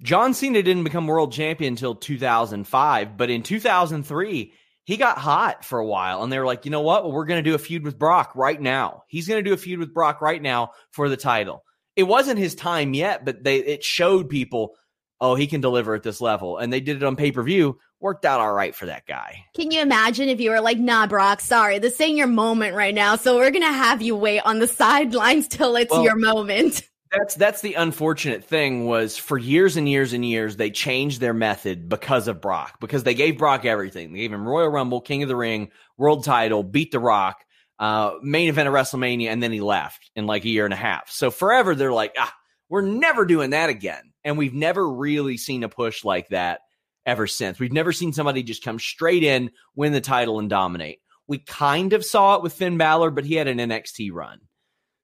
John 0.00 0.32
Cena 0.32 0.62
didn't 0.62 0.84
become 0.84 1.08
world 1.08 1.32
champion 1.32 1.72
until 1.72 1.96
2005, 1.96 3.16
but 3.16 3.30
in 3.30 3.42
2003, 3.42 4.52
he 4.84 4.96
got 4.96 5.18
hot 5.18 5.64
for 5.64 5.80
a 5.80 5.86
while 5.86 6.22
and 6.22 6.32
they 6.32 6.38
were 6.38 6.46
like, 6.46 6.64
you 6.64 6.70
know 6.70 6.82
what? 6.82 7.02
Well, 7.02 7.12
we're 7.12 7.24
going 7.24 7.42
to 7.42 7.50
do 7.50 7.56
a 7.56 7.58
feud 7.58 7.82
with 7.82 7.98
Brock 7.98 8.30
right 8.36 8.60
now. 8.60 9.02
He's 9.08 9.26
going 9.26 9.42
to 9.42 9.50
do 9.50 9.54
a 9.54 9.58
feud 9.58 9.80
with 9.80 9.92
Brock 9.92 10.22
right 10.22 10.40
now 10.40 10.70
for 10.92 11.08
the 11.08 11.16
title. 11.16 11.64
It 11.98 12.06
wasn't 12.06 12.38
his 12.38 12.54
time 12.54 12.94
yet, 12.94 13.24
but 13.24 13.42
they 13.42 13.56
it 13.56 13.82
showed 13.82 14.28
people, 14.28 14.76
oh, 15.20 15.34
he 15.34 15.48
can 15.48 15.60
deliver 15.60 15.96
at 15.96 16.04
this 16.04 16.20
level. 16.20 16.56
And 16.56 16.72
they 16.72 16.78
did 16.78 16.96
it 16.96 17.02
on 17.02 17.16
pay 17.16 17.32
per 17.32 17.42
view. 17.42 17.80
Worked 17.98 18.24
out 18.24 18.38
all 18.38 18.52
right 18.52 18.72
for 18.72 18.86
that 18.86 19.04
guy. 19.04 19.44
Can 19.56 19.72
you 19.72 19.80
imagine 19.82 20.28
if 20.28 20.40
you 20.40 20.50
were 20.50 20.60
like, 20.60 20.78
nah, 20.78 21.08
Brock, 21.08 21.40
sorry, 21.40 21.80
this 21.80 22.00
ain't 22.00 22.16
your 22.16 22.28
moment 22.28 22.76
right 22.76 22.94
now. 22.94 23.16
So 23.16 23.34
we're 23.34 23.50
going 23.50 23.64
to 23.64 23.72
have 23.72 24.00
you 24.00 24.14
wait 24.14 24.42
on 24.44 24.60
the 24.60 24.68
sidelines 24.68 25.48
till 25.48 25.74
it's 25.74 25.90
well, 25.90 26.04
your 26.04 26.14
moment. 26.14 26.82
That's 27.10 27.36
that's 27.36 27.62
the 27.62 27.72
unfortunate 27.72 28.44
thing 28.44 28.84
was 28.84 29.16
for 29.16 29.38
years 29.38 29.78
and 29.78 29.88
years 29.88 30.12
and 30.12 30.22
years 30.22 30.56
they 30.56 30.70
changed 30.70 31.22
their 31.22 31.32
method 31.32 31.88
because 31.88 32.28
of 32.28 32.42
Brock 32.42 32.80
because 32.80 33.02
they 33.02 33.14
gave 33.14 33.38
Brock 33.38 33.64
everything. 33.64 34.12
They 34.12 34.18
gave 34.18 34.32
him 34.34 34.46
Royal 34.46 34.68
Rumble, 34.68 35.00
King 35.00 35.22
of 35.22 35.30
the 35.30 35.34
Ring, 35.34 35.70
World 35.96 36.22
Title, 36.22 36.62
beat 36.62 36.92
The 36.92 37.00
Rock, 37.00 37.42
uh, 37.78 38.12
main 38.22 38.48
event 38.48 38.68
of 38.68 38.74
WrestleMania, 38.74 39.28
and 39.28 39.42
then 39.42 39.52
he 39.52 39.60
left 39.60 40.10
in 40.16 40.26
like 40.26 40.44
a 40.44 40.48
year 40.48 40.64
and 40.64 40.74
a 40.74 40.78
half. 40.78 41.10
So 41.10 41.30
forever 41.30 41.74
they're 41.74 41.92
like, 41.92 42.14
ah, 42.18 42.32
we're 42.68 42.82
never 42.82 43.24
doing 43.24 43.50
that 43.50 43.70
again, 43.70 44.12
and 44.24 44.36
we've 44.36 44.54
never 44.54 44.88
really 44.88 45.36
seen 45.36 45.62
a 45.62 45.68
push 45.68 46.04
like 46.04 46.28
that 46.28 46.60
ever 47.06 47.26
since. 47.26 47.58
We've 47.58 47.72
never 47.72 47.92
seen 47.92 48.12
somebody 48.12 48.42
just 48.42 48.62
come 48.62 48.78
straight 48.78 49.22
in, 49.22 49.50
win 49.74 49.92
the 49.92 50.00
title, 50.00 50.38
and 50.38 50.50
dominate. 50.50 50.98
We 51.26 51.38
kind 51.38 51.92
of 51.92 52.04
saw 52.04 52.36
it 52.36 52.42
with 52.42 52.52
Finn 52.52 52.78
Balor, 52.78 53.10
but 53.10 53.24
he 53.24 53.34
had 53.34 53.48
an 53.48 53.58
NXT 53.58 54.12
run. 54.12 54.40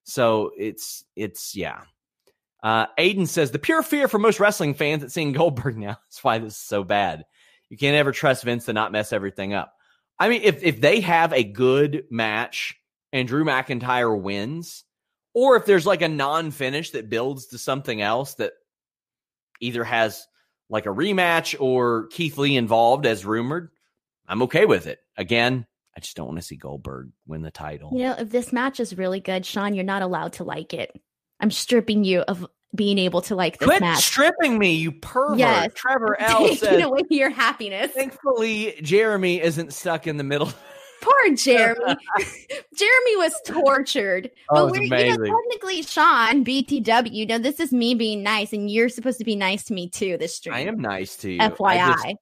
So 0.04 0.50
it's 0.56 1.04
it's 1.16 1.56
yeah. 1.56 1.82
Uh, 2.62 2.86
Aiden 2.98 3.28
says 3.28 3.50
the 3.50 3.58
pure 3.58 3.82
fear 3.82 4.08
for 4.08 4.18
most 4.18 4.40
wrestling 4.40 4.72
fans 4.72 5.02
at 5.02 5.12
seeing 5.12 5.32
Goldberg 5.32 5.76
now 5.78 5.98
is 6.10 6.18
why 6.22 6.38
this 6.38 6.54
is 6.54 6.60
so 6.60 6.84
bad. 6.84 7.24
You 7.68 7.76
can't 7.76 7.96
ever 7.96 8.12
trust 8.12 8.44
Vince 8.44 8.66
to 8.66 8.72
not 8.72 8.92
mess 8.92 9.12
everything 9.12 9.52
up. 9.52 9.73
I 10.18 10.28
mean, 10.28 10.42
if 10.42 10.62
if 10.62 10.80
they 10.80 11.00
have 11.00 11.32
a 11.32 11.44
good 11.44 12.04
match 12.10 12.76
and 13.12 13.26
Drew 13.28 13.44
McIntyre 13.44 14.20
wins, 14.20 14.84
or 15.34 15.56
if 15.56 15.66
there's 15.66 15.86
like 15.86 16.02
a 16.02 16.08
non-finish 16.08 16.90
that 16.90 17.10
builds 17.10 17.46
to 17.46 17.58
something 17.58 18.00
else 18.00 18.34
that 18.34 18.52
either 19.60 19.84
has 19.84 20.26
like 20.70 20.86
a 20.86 20.90
rematch 20.90 21.60
or 21.60 22.06
Keith 22.08 22.38
Lee 22.38 22.56
involved 22.56 23.06
as 23.06 23.24
rumored, 23.24 23.70
I'm 24.26 24.42
okay 24.42 24.64
with 24.64 24.86
it. 24.86 25.00
Again, 25.16 25.66
I 25.96 26.00
just 26.00 26.16
don't 26.16 26.26
want 26.26 26.38
to 26.38 26.46
see 26.46 26.56
Goldberg 26.56 27.10
win 27.26 27.42
the 27.42 27.50
title. 27.50 27.90
You 27.92 28.04
know, 28.04 28.16
if 28.18 28.30
this 28.30 28.52
match 28.52 28.80
is 28.80 28.96
really 28.96 29.20
good, 29.20 29.44
Sean, 29.44 29.74
you're 29.74 29.84
not 29.84 30.02
allowed 30.02 30.34
to 30.34 30.44
like 30.44 30.74
it. 30.74 30.92
I'm 31.40 31.50
stripping 31.50 32.04
you 32.04 32.20
of 32.20 32.46
being 32.74 32.98
able 32.98 33.20
to 33.22 33.34
like 33.34 33.58
this 33.58 33.66
Quit 33.68 33.80
match. 33.80 34.04
stripping 34.04 34.58
me, 34.58 34.74
you 34.74 34.92
pervert. 34.92 35.38
Yes. 35.38 35.70
Trevor 35.74 36.16
L 36.20 36.38
Taking 36.40 36.56
says, 36.56 36.82
away 36.82 37.02
your 37.10 37.30
happiness. 37.30 37.92
thankfully, 37.92 38.74
Jeremy 38.82 39.40
isn't 39.40 39.72
stuck 39.72 40.06
in 40.06 40.16
the 40.16 40.24
middle. 40.24 40.52
Poor 41.02 41.34
Jeremy. 41.34 41.96
Jeremy 42.76 43.16
was 43.16 43.34
tortured. 43.46 44.30
Oh, 44.48 44.68
but 44.68 44.72
we're, 44.72 44.82
you 44.84 44.88
know, 44.88 45.24
technically, 45.42 45.82
Sean, 45.82 46.44
BTW, 46.44 47.12
you 47.12 47.26
know, 47.26 47.36
this 47.38 47.60
is 47.60 47.72
me 47.72 47.94
being 47.94 48.22
nice, 48.22 48.54
and 48.54 48.70
you're 48.70 48.88
supposed 48.88 49.18
to 49.18 49.24
be 49.24 49.36
nice 49.36 49.64
to 49.64 49.74
me 49.74 49.90
too 49.90 50.16
this 50.16 50.36
stream. 50.36 50.54
I 50.54 50.60
am 50.60 50.80
nice 50.80 51.16
to 51.16 51.30
you. 51.32 51.38
FYI. 51.40 51.92
just- 51.92 52.16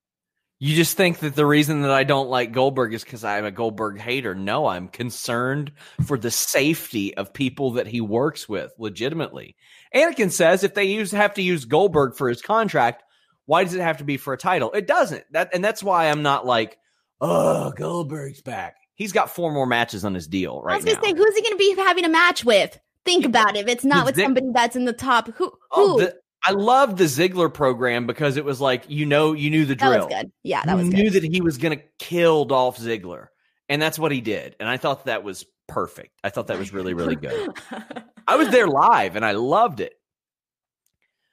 you 0.58 0.76
just 0.76 0.96
think 0.96 1.18
that 1.18 1.34
the 1.34 1.44
reason 1.44 1.82
that 1.82 1.90
I 1.90 2.04
don't 2.04 2.28
like 2.28 2.52
Goldberg 2.52 2.94
is 2.94 3.02
because 3.02 3.24
I'm 3.24 3.44
a 3.44 3.50
Goldberg 3.50 3.98
hater. 3.98 4.32
No, 4.32 4.66
I'm 4.66 4.86
concerned 4.86 5.72
for 6.06 6.16
the 6.16 6.30
safety 6.30 7.16
of 7.16 7.32
people 7.32 7.72
that 7.72 7.88
he 7.88 8.00
works 8.00 8.48
with 8.48 8.72
legitimately. 8.78 9.56
Anakin 9.94 10.30
says 10.30 10.64
if 10.64 10.74
they 10.74 10.84
use 10.84 11.12
have 11.12 11.34
to 11.34 11.42
use 11.42 11.64
Goldberg 11.64 12.14
for 12.16 12.28
his 12.28 12.42
contract, 12.42 13.02
why 13.46 13.64
does 13.64 13.74
it 13.74 13.80
have 13.80 13.98
to 13.98 14.04
be 14.04 14.16
for 14.16 14.32
a 14.32 14.38
title? 14.38 14.72
It 14.72 14.86
doesn't. 14.86 15.24
That 15.32 15.50
and 15.54 15.64
that's 15.64 15.82
why 15.82 16.08
I'm 16.08 16.22
not 16.22 16.46
like, 16.46 16.78
oh, 17.20 17.72
Goldberg's 17.72 18.42
back. 18.42 18.76
He's 18.94 19.12
got 19.12 19.30
four 19.30 19.52
more 19.52 19.66
matches 19.66 20.04
on 20.04 20.14
his 20.14 20.28
deal 20.28 20.60
right 20.62 20.74
I 20.74 20.76
was 20.76 20.84
going 20.84 20.96
now. 20.96 21.02
say, 21.02 21.14
who's 21.14 21.34
he 21.34 21.42
going 21.42 21.54
to 21.54 21.58
be 21.58 21.74
having 21.76 22.04
a 22.04 22.08
match 22.08 22.44
with? 22.44 22.78
Think 23.04 23.24
about 23.24 23.56
it. 23.56 23.60
If 23.60 23.68
it's 23.68 23.84
not 23.84 24.06
with 24.06 24.16
somebody 24.16 24.46
that's 24.52 24.76
in 24.76 24.84
the 24.84 24.92
top, 24.92 25.28
who? 25.34 25.52
Oh, 25.70 25.86
who? 25.86 25.94
Oh, 25.94 25.98
the- 25.98 26.16
I 26.44 26.52
love 26.52 26.96
the 26.96 27.04
Ziggler 27.04 27.52
program 27.52 28.06
because 28.06 28.36
it 28.36 28.44
was 28.44 28.60
like 28.60 28.84
you 28.88 29.06
know 29.06 29.32
you 29.32 29.50
knew 29.50 29.64
the 29.64 29.76
that 29.76 29.86
drill. 29.86 30.06
was 30.06 30.14
good. 30.14 30.32
Yeah, 30.42 30.64
that 30.64 30.76
was 30.76 30.86
you 30.86 30.92
knew 30.92 31.10
that 31.10 31.22
he 31.22 31.40
was 31.40 31.58
going 31.58 31.78
to 31.78 31.84
kill 31.98 32.44
Dolph 32.44 32.78
Ziggler, 32.78 33.28
and 33.68 33.80
that's 33.80 33.98
what 33.98 34.10
he 34.12 34.20
did. 34.20 34.56
And 34.58 34.68
I 34.68 34.76
thought 34.76 35.04
that 35.04 35.22
was 35.22 35.46
perfect. 35.72 36.10
I 36.22 36.30
thought 36.30 36.48
that 36.48 36.58
was 36.58 36.72
really, 36.72 36.94
really 36.94 37.16
good. 37.16 37.50
I 38.28 38.36
was 38.36 38.48
there 38.50 38.66
live, 38.68 39.16
and 39.16 39.24
I 39.24 39.32
loved 39.32 39.80
it. 39.80 39.94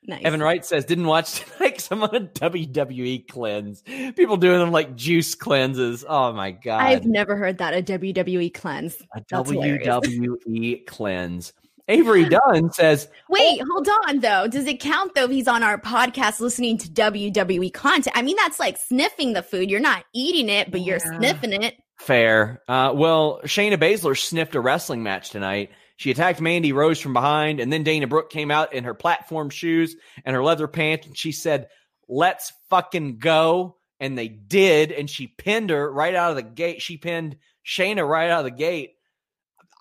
nice. 0.03 0.23
Evan 0.23 0.41
Wright 0.41 0.65
says, 0.65 0.85
"Didn't 0.85 1.05
watch 1.07 1.39
tonight 1.41 1.75
'cause 1.75 1.89
I'm 1.91 2.03
on 2.03 2.15
a 2.15 2.19
WWE 2.21 3.27
cleanse. 3.27 3.81
People 4.15 4.37
doing 4.37 4.59
them 4.59 4.71
like 4.71 4.95
juice 4.95 5.35
cleanses. 5.35 6.05
Oh 6.07 6.31
my 6.33 6.51
god, 6.51 6.81
I've 6.81 7.05
never 7.05 7.35
heard 7.35 7.57
that 7.59 7.73
a 7.73 7.81
WWE 7.83 8.53
cleanse. 8.53 8.95
a 9.15 9.21
that's 9.29 9.49
hilarious. 9.51 9.87
WWE 9.87 10.85
cleanse." 10.87 11.53
Avery 11.91 12.23
Dunn 12.29 12.71
says, 12.71 13.07
oh 13.11 13.15
Wait, 13.29 13.59
hold 13.67 13.89
on 14.07 14.19
though. 14.19 14.47
Does 14.47 14.67
it 14.67 14.79
count 14.79 15.15
though 15.15 15.23
if 15.23 15.31
he's 15.31 15.47
on 15.47 15.63
our 15.63 15.81
podcast 15.81 16.39
listening 16.39 16.77
to 16.77 16.87
WWE 16.87 17.73
content? 17.73 18.15
I 18.15 18.21
mean, 18.21 18.35
that's 18.35 18.59
like 18.59 18.77
sniffing 18.77 19.33
the 19.33 19.41
food. 19.41 19.71
You're 19.71 19.79
not 19.79 20.05
eating 20.13 20.49
it, 20.49 20.69
but 20.69 20.81
you're 20.81 20.99
sniffing 20.99 21.51
it. 21.51 21.77
Fair. 21.99 22.61
Uh, 22.67 22.93
well, 22.95 23.41
Shayna 23.43 23.75
Baszler 23.75 24.17
sniffed 24.17 24.55
a 24.55 24.61
wrestling 24.61 25.03
match 25.03 25.29
tonight. 25.31 25.71
She 25.97 26.11
attacked 26.11 26.39
Mandy 26.39 26.71
Rose 26.71 26.99
from 26.99 27.13
behind, 27.13 27.59
and 27.59 27.71
then 27.73 27.83
Dana 27.83 28.07
Brooke 28.07 28.29
came 28.29 28.51
out 28.51 28.73
in 28.73 28.85
her 28.85 28.93
platform 28.93 29.49
shoes 29.49 29.95
and 30.23 30.33
her 30.33 30.43
leather 30.43 30.67
pants, 30.67 31.07
and 31.07 31.17
she 31.17 31.33
said, 31.33 31.67
"Let's 32.07 32.53
fucking 32.69 33.17
go." 33.17 33.75
And 33.99 34.17
they 34.17 34.29
did, 34.29 34.93
and 34.93 35.09
she 35.09 35.27
pinned 35.27 35.71
her 35.71 35.91
right 35.91 36.15
out 36.15 36.29
of 36.29 36.37
the 36.37 36.41
gate. 36.41 36.81
She 36.81 36.95
pinned 36.95 37.35
Shayna 37.65 38.07
right 38.07 38.29
out 38.29 38.39
of 38.39 38.45
the 38.45 38.51
gate. 38.51 38.91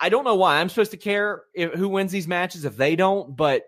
I 0.00 0.08
don't 0.08 0.24
know 0.24 0.34
why 0.34 0.56
I'm 0.56 0.68
supposed 0.68 0.90
to 0.90 0.96
care 0.96 1.44
if, 1.54 1.72
who 1.74 1.88
wins 1.88 2.10
these 2.10 2.26
matches 2.26 2.64
if 2.64 2.76
they 2.76 2.96
don't, 2.96 3.36
but 3.36 3.62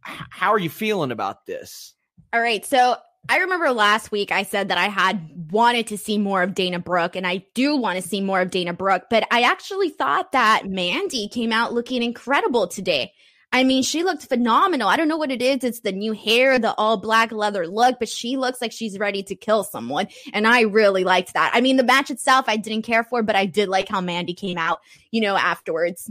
how 0.00 0.52
are 0.52 0.58
you 0.58 0.70
feeling 0.70 1.12
about 1.12 1.46
this? 1.46 1.94
All 2.32 2.40
right. 2.40 2.64
So 2.66 2.96
I 3.28 3.38
remember 3.38 3.70
last 3.70 4.10
week 4.10 4.32
I 4.32 4.42
said 4.42 4.68
that 4.68 4.78
I 4.78 4.88
had 4.88 5.30
wanted 5.50 5.86
to 5.88 5.98
see 5.98 6.18
more 6.18 6.42
of 6.42 6.54
Dana 6.54 6.78
Brooke, 6.78 7.16
and 7.16 7.26
I 7.26 7.44
do 7.54 7.76
want 7.76 8.00
to 8.00 8.06
see 8.06 8.20
more 8.20 8.40
of 8.40 8.50
Dana 8.50 8.72
Brooke, 8.72 9.04
but 9.10 9.26
I 9.30 9.42
actually 9.42 9.90
thought 9.90 10.32
that 10.32 10.66
Mandy 10.66 11.28
came 11.28 11.52
out 11.52 11.72
looking 11.74 12.02
incredible 12.02 12.68
today. 12.68 13.12
I 13.50 13.64
mean, 13.64 13.82
she 13.82 14.02
looked 14.02 14.26
phenomenal. 14.26 14.88
I 14.88 14.96
don't 14.96 15.08
know 15.08 15.16
what 15.16 15.30
it 15.30 15.40
is. 15.40 15.64
It's 15.64 15.80
the 15.80 15.92
new 15.92 16.12
hair, 16.12 16.58
the 16.58 16.74
all 16.74 16.98
black 16.98 17.32
leather 17.32 17.66
look, 17.66 17.98
but 17.98 18.08
she 18.08 18.36
looks 18.36 18.60
like 18.60 18.72
she's 18.72 18.98
ready 18.98 19.22
to 19.22 19.34
kill 19.34 19.64
someone. 19.64 20.08
And 20.34 20.46
I 20.46 20.62
really 20.62 21.02
liked 21.02 21.32
that. 21.32 21.50
I 21.54 21.62
mean, 21.62 21.78
the 21.78 21.84
match 21.84 22.10
itself 22.10 22.44
I 22.46 22.56
didn't 22.56 22.82
care 22.82 23.04
for, 23.04 23.22
but 23.22 23.36
I 23.36 23.46
did 23.46 23.68
like 23.68 23.88
how 23.88 24.02
Mandy 24.02 24.34
came 24.34 24.58
out, 24.58 24.80
you 25.10 25.22
know, 25.22 25.34
afterwards. 25.34 26.10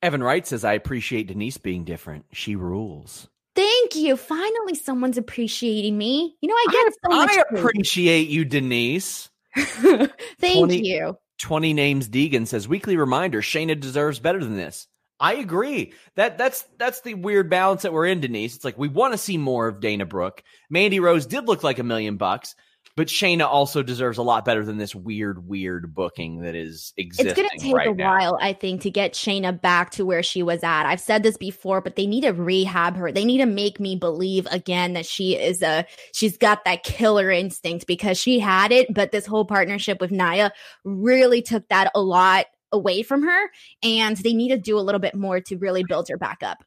Evan 0.00 0.22
Wright 0.22 0.46
says, 0.46 0.64
"I 0.64 0.74
appreciate 0.74 1.26
Denise 1.26 1.58
being 1.58 1.82
different. 1.82 2.26
She 2.32 2.54
rules." 2.54 3.28
Thank 3.58 3.96
you. 3.96 4.16
Finally, 4.16 4.76
someone's 4.76 5.18
appreciating 5.18 5.98
me. 5.98 6.36
You 6.40 6.48
know, 6.48 6.54
I 6.54 6.66
get 6.70 6.92
so 7.04 7.16
much. 7.16 7.30
I 7.30 7.42
appreciate 7.58 8.28
you, 8.28 8.44
Denise. 8.44 9.30
Thank 9.56 10.10
20 10.40 10.86
you. 10.86 11.18
20 11.40 11.72
names 11.72 12.08
Deegan 12.08 12.46
says 12.46 12.68
weekly 12.68 12.96
reminder 12.96 13.42
Shayna 13.42 13.78
deserves 13.80 14.20
better 14.20 14.38
than 14.38 14.56
this. 14.56 14.86
I 15.18 15.34
agree. 15.34 15.92
That 16.14 16.38
that's 16.38 16.62
that's 16.78 17.00
the 17.00 17.14
weird 17.14 17.50
balance 17.50 17.82
that 17.82 17.92
we're 17.92 18.06
in, 18.06 18.20
Denise. 18.20 18.54
It's 18.54 18.64
like 18.64 18.78
we 18.78 18.86
want 18.86 19.14
to 19.14 19.18
see 19.18 19.38
more 19.38 19.66
of 19.66 19.80
Dana 19.80 20.06
Brooke. 20.06 20.44
Mandy 20.70 21.00
Rose 21.00 21.26
did 21.26 21.48
look 21.48 21.64
like 21.64 21.80
a 21.80 21.82
million 21.82 22.16
bucks, 22.16 22.54
but 22.98 23.06
Shayna 23.06 23.46
also 23.46 23.84
deserves 23.84 24.18
a 24.18 24.24
lot 24.24 24.44
better 24.44 24.64
than 24.64 24.76
this 24.76 24.92
weird, 24.92 25.46
weird 25.46 25.94
booking 25.94 26.40
that 26.40 26.56
is 26.56 26.92
existing. 26.96 27.28
It's 27.28 27.36
going 27.36 27.48
to 27.48 27.58
take 27.64 27.72
right 27.72 27.86
a 27.86 27.94
now. 27.94 28.18
while, 28.18 28.38
I 28.40 28.52
think, 28.52 28.80
to 28.80 28.90
get 28.90 29.12
Shayna 29.12 29.58
back 29.62 29.92
to 29.92 30.04
where 30.04 30.24
she 30.24 30.42
was 30.42 30.64
at. 30.64 30.84
I've 30.84 31.00
said 31.00 31.22
this 31.22 31.36
before, 31.36 31.80
but 31.80 31.94
they 31.94 32.08
need 32.08 32.22
to 32.22 32.32
rehab 32.32 32.96
her. 32.96 33.12
They 33.12 33.24
need 33.24 33.38
to 33.38 33.46
make 33.46 33.78
me 33.78 33.94
believe 33.94 34.48
again 34.50 34.94
that 34.94 35.06
she 35.06 35.36
is 35.36 35.62
a 35.62 35.86
she's 36.12 36.36
got 36.36 36.64
that 36.64 36.82
killer 36.82 37.30
instinct 37.30 37.86
because 37.86 38.18
she 38.18 38.40
had 38.40 38.72
it, 38.72 38.92
but 38.92 39.12
this 39.12 39.26
whole 39.26 39.44
partnership 39.44 40.00
with 40.00 40.10
Nia 40.10 40.50
really 40.82 41.40
took 41.40 41.68
that 41.68 41.92
a 41.94 42.00
lot 42.00 42.46
away 42.72 43.04
from 43.04 43.22
her, 43.22 43.50
and 43.80 44.16
they 44.16 44.34
need 44.34 44.48
to 44.48 44.58
do 44.58 44.76
a 44.76 44.82
little 44.82 44.98
bit 44.98 45.14
more 45.14 45.40
to 45.42 45.56
really 45.56 45.84
build 45.84 46.08
her 46.08 46.16
back 46.16 46.38
up. 46.42 46.64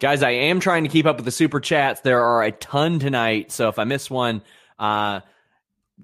Guys, 0.00 0.22
I 0.22 0.30
am 0.30 0.58
trying 0.58 0.84
to 0.84 0.88
keep 0.88 1.04
up 1.04 1.16
with 1.16 1.26
the 1.26 1.30
super 1.30 1.60
chats. 1.60 2.00
There 2.00 2.24
are 2.24 2.42
a 2.42 2.50
ton 2.50 2.98
tonight, 2.98 3.52
so 3.52 3.68
if 3.68 3.78
I 3.78 3.84
miss 3.84 4.08
one, 4.08 4.40
uh 4.78 5.20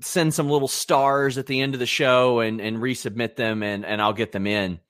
send 0.00 0.32
some 0.32 0.48
little 0.48 0.68
stars 0.68 1.38
at 1.38 1.46
the 1.46 1.60
end 1.60 1.74
of 1.74 1.80
the 1.80 1.86
show 1.86 2.40
and 2.40 2.60
and 2.60 2.78
resubmit 2.78 3.36
them 3.36 3.62
and 3.62 3.84
and 3.84 4.00
I'll 4.00 4.12
get 4.12 4.32
them 4.32 4.46
in. 4.46 4.80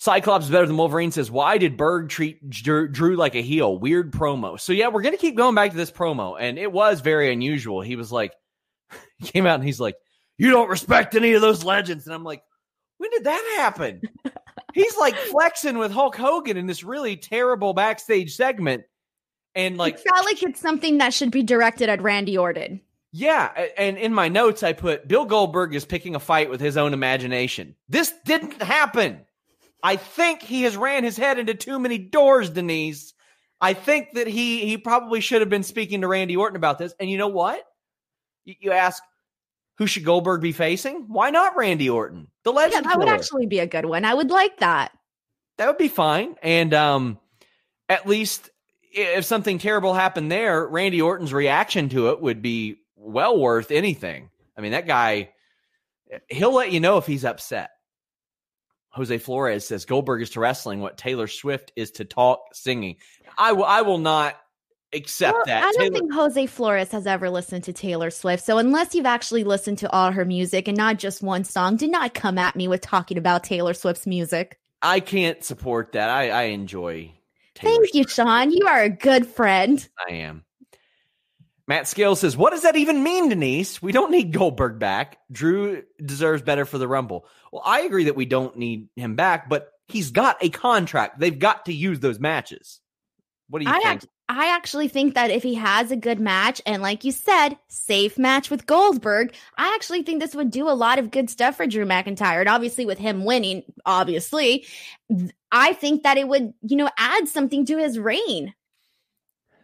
Cyclops 0.00 0.44
is 0.44 0.50
better 0.50 0.66
than 0.66 0.76
Wolverine 0.76 1.10
says, 1.10 1.30
Why 1.30 1.58
did 1.58 1.76
Berg 1.76 2.08
treat 2.08 2.48
Drew, 2.48 3.16
like 3.16 3.34
a 3.34 3.42
heel? 3.42 3.76
Weird 3.76 4.12
promo. 4.12 4.58
So, 4.58 4.72
yeah, 4.72 4.88
we're 4.88 5.02
going 5.02 5.14
to 5.14 5.20
keep 5.20 5.36
going 5.36 5.56
back 5.56 5.72
to 5.72 5.76
this 5.76 5.90
promo. 5.90 6.36
And 6.38 6.56
it 6.56 6.70
was 6.70 7.00
very 7.00 7.32
unusual. 7.32 7.80
He 7.80 7.96
was 7.96 8.12
like, 8.12 8.32
he 9.18 9.26
came 9.26 9.44
out 9.44 9.56
and 9.56 9.64
he's 9.64 9.80
like, 9.80 9.96
You 10.36 10.50
don't 10.50 10.70
respect 10.70 11.16
any 11.16 11.32
of 11.32 11.40
those 11.40 11.64
legends. 11.64 12.06
And 12.06 12.14
I'm 12.14 12.22
like, 12.22 12.42
When 12.98 13.10
did 13.10 13.24
that 13.24 13.54
happen? 13.56 14.02
he's 14.72 14.96
like 14.96 15.16
flexing 15.16 15.78
with 15.78 15.90
Hulk 15.90 16.14
Hogan 16.16 16.56
in 16.56 16.66
this 16.66 16.84
really 16.84 17.16
terrible 17.16 17.74
backstage 17.74 18.36
segment. 18.36 18.84
And 19.56 19.76
like, 19.76 19.94
it 19.94 20.00
felt 20.08 20.24
like 20.24 20.44
it's 20.44 20.60
something 20.60 20.98
that 20.98 21.12
should 21.12 21.32
be 21.32 21.42
directed 21.42 21.88
at 21.88 22.02
Randy 22.02 22.38
Orton. 22.38 22.80
Yeah, 23.12 23.66
and 23.76 23.96
in 23.96 24.12
my 24.12 24.28
notes 24.28 24.62
I 24.62 24.72
put 24.72 25.08
Bill 25.08 25.24
Goldberg 25.24 25.74
is 25.74 25.84
picking 25.84 26.14
a 26.14 26.20
fight 26.20 26.50
with 26.50 26.60
his 26.60 26.76
own 26.76 26.92
imagination. 26.92 27.74
This 27.88 28.12
didn't 28.24 28.62
happen. 28.62 29.24
I 29.82 29.96
think 29.96 30.42
he 30.42 30.62
has 30.62 30.76
ran 30.76 31.04
his 31.04 31.16
head 31.16 31.38
into 31.38 31.54
too 31.54 31.78
many 31.78 31.98
doors, 31.98 32.50
Denise. 32.50 33.14
I 33.60 33.74
think 33.74 34.12
that 34.14 34.26
he 34.26 34.66
he 34.66 34.76
probably 34.76 35.20
should 35.20 35.40
have 35.40 35.50
been 35.50 35.62
speaking 35.62 36.02
to 36.02 36.08
Randy 36.08 36.36
Orton 36.36 36.56
about 36.56 36.78
this. 36.78 36.94
And 37.00 37.08
you 37.08 37.18
know 37.18 37.28
what? 37.28 37.64
You, 38.44 38.54
you 38.60 38.72
ask 38.72 39.02
who 39.78 39.86
should 39.86 40.04
Goldberg 40.04 40.40
be 40.40 40.52
facing? 40.52 41.04
Why 41.08 41.30
not 41.30 41.56
Randy 41.56 41.88
Orton, 41.88 42.26
the 42.42 42.52
legend. 42.52 42.84
Yeah, 42.84 42.90
that 42.90 42.98
would 42.98 43.08
actually 43.08 43.46
be 43.46 43.60
a 43.60 43.66
good 43.66 43.84
one. 43.84 44.04
I 44.04 44.12
would 44.12 44.30
like 44.30 44.58
that. 44.58 44.92
that 45.56 45.66
would 45.66 45.78
be 45.78 45.88
fine. 45.88 46.34
And 46.42 46.74
um, 46.74 47.18
at 47.88 48.06
least 48.06 48.50
if 48.92 49.24
something 49.24 49.58
terrible 49.58 49.94
happened 49.94 50.32
there, 50.32 50.66
Randy 50.66 51.00
Orton's 51.00 51.32
reaction 51.32 51.88
to 51.90 52.10
it 52.10 52.20
would 52.20 52.42
be 52.42 52.78
well 53.08 53.38
worth 53.38 53.70
anything. 53.70 54.30
I 54.56 54.60
mean, 54.60 54.72
that 54.72 54.86
guy, 54.86 55.30
he'll 56.28 56.54
let 56.54 56.72
you 56.72 56.80
know 56.80 56.98
if 56.98 57.06
he's 57.06 57.24
upset. 57.24 57.70
Jose 58.90 59.18
Flores 59.18 59.66
says 59.66 59.84
Goldberg 59.84 60.22
is 60.22 60.30
to 60.30 60.40
wrestling 60.40 60.80
what 60.80 60.96
Taylor 60.98 61.26
Swift 61.28 61.72
is 61.76 61.90
to 61.92 62.04
talk 62.04 62.40
singing. 62.54 62.96
I 63.36 63.52
will. 63.52 63.64
I 63.64 63.82
will 63.82 63.98
not 63.98 64.36
accept 64.92 65.34
Well, 65.34 65.44
that. 65.46 65.62
I 65.62 65.72
don't 65.72 65.74
Taylor- 65.92 65.98
think 65.98 66.12
Jose 66.14 66.46
Flores 66.46 66.90
has 66.92 67.06
ever 67.06 67.28
listened 67.30 67.64
to 67.64 67.72
Taylor 67.72 68.10
Swift. 68.10 68.42
So 68.44 68.58
unless 68.58 68.94
you've 68.94 69.06
actually 69.06 69.44
listened 69.44 69.78
to 69.78 69.90
all 69.92 70.10
her 70.10 70.24
music 70.24 70.66
and 70.66 70.76
not 70.76 70.98
just 70.98 71.22
one 71.22 71.44
song, 71.44 71.76
do 71.76 71.86
not 71.86 72.14
come 72.14 72.38
at 72.38 72.56
me 72.56 72.66
with 72.66 72.80
talking 72.80 73.18
about 73.18 73.44
Taylor 73.44 73.74
Swift's 73.74 74.06
music. 74.06 74.58
I 74.80 75.00
can't 75.00 75.44
support 75.44 75.92
that. 75.92 76.08
I, 76.08 76.30
I 76.30 76.42
enjoy. 76.44 77.12
Taylor 77.54 77.74
Thank 77.74 77.94
you, 77.94 78.04
Sean. 78.08 78.50
You 78.50 78.66
are 78.66 78.82
a 78.82 78.88
good 78.88 79.26
friend. 79.26 79.86
I 80.08 80.12
am. 80.14 80.44
Matt 81.68 81.86
Scales 81.86 82.18
says, 82.20 82.36
What 82.36 82.50
does 82.50 82.62
that 82.62 82.76
even 82.76 83.02
mean, 83.02 83.28
Denise? 83.28 83.80
We 83.80 83.92
don't 83.92 84.10
need 84.10 84.32
Goldberg 84.32 84.78
back. 84.78 85.18
Drew 85.30 85.82
deserves 86.04 86.42
better 86.42 86.64
for 86.64 86.78
the 86.78 86.88
Rumble. 86.88 87.26
Well, 87.52 87.62
I 87.64 87.82
agree 87.82 88.04
that 88.04 88.16
we 88.16 88.24
don't 88.24 88.56
need 88.56 88.88
him 88.96 89.14
back, 89.14 89.50
but 89.50 89.70
he's 89.86 90.10
got 90.10 90.38
a 90.42 90.48
contract. 90.48 91.20
They've 91.20 91.38
got 91.38 91.66
to 91.66 91.74
use 91.74 92.00
those 92.00 92.18
matches. 92.18 92.80
What 93.50 93.60
do 93.60 93.66
you 93.66 93.70
I 93.70 93.74
think? 93.74 93.86
act- 93.86 94.06
I 94.30 94.54
actually 94.54 94.88
think 94.88 95.14
that 95.14 95.30
if 95.30 95.42
he 95.42 95.54
has 95.54 95.90
a 95.90 95.96
good 95.96 96.20
match 96.20 96.60
and 96.66 96.82
like 96.82 97.04
you 97.04 97.12
said, 97.12 97.58
safe 97.68 98.18
match 98.18 98.50
with 98.50 98.66
Goldberg, 98.66 99.34
I 99.56 99.72
actually 99.74 100.02
think 100.02 100.20
this 100.20 100.34
would 100.34 100.50
do 100.50 100.68
a 100.68 100.72
lot 100.72 100.98
of 100.98 101.10
good 101.10 101.30
stuff 101.30 101.56
for 101.56 101.66
Drew 101.66 101.86
McIntyre. 101.86 102.40
And 102.40 102.48
obviously 102.48 102.84
with 102.84 102.98
him 102.98 103.24
winning, 103.24 103.62
obviously, 103.86 104.66
I 105.50 105.72
think 105.72 106.02
that 106.02 106.18
it 106.18 106.28
would, 106.28 106.52
you 106.62 106.76
know, 106.76 106.90
add 106.98 107.28
something 107.28 107.64
to 107.66 107.78
his 107.78 107.98
reign. 107.98 108.54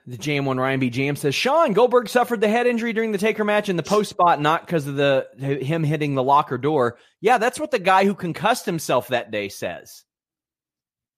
The 0.06 0.18
JM1 0.18 0.58
Ryan 0.58 0.80
B. 0.80 0.90
Jam 0.90 1.16
says 1.16 1.34
Sean 1.34 1.72
Goldberg 1.72 2.10
suffered 2.10 2.42
the 2.42 2.48
head 2.48 2.66
injury 2.66 2.92
during 2.92 3.12
the 3.12 3.18
Taker 3.18 3.44
match 3.44 3.70
in 3.70 3.76
the 3.76 3.82
post 3.82 4.10
spot, 4.10 4.38
not 4.38 4.66
because 4.66 4.86
of 4.86 4.96
the 4.96 5.26
him 5.38 5.82
hitting 5.82 6.14
the 6.14 6.22
locker 6.22 6.58
door. 6.58 6.98
Yeah, 7.22 7.38
that's 7.38 7.58
what 7.58 7.70
the 7.70 7.78
guy 7.78 8.04
who 8.04 8.14
concussed 8.14 8.66
himself 8.66 9.08
that 9.08 9.30
day 9.30 9.48
says. 9.48 10.04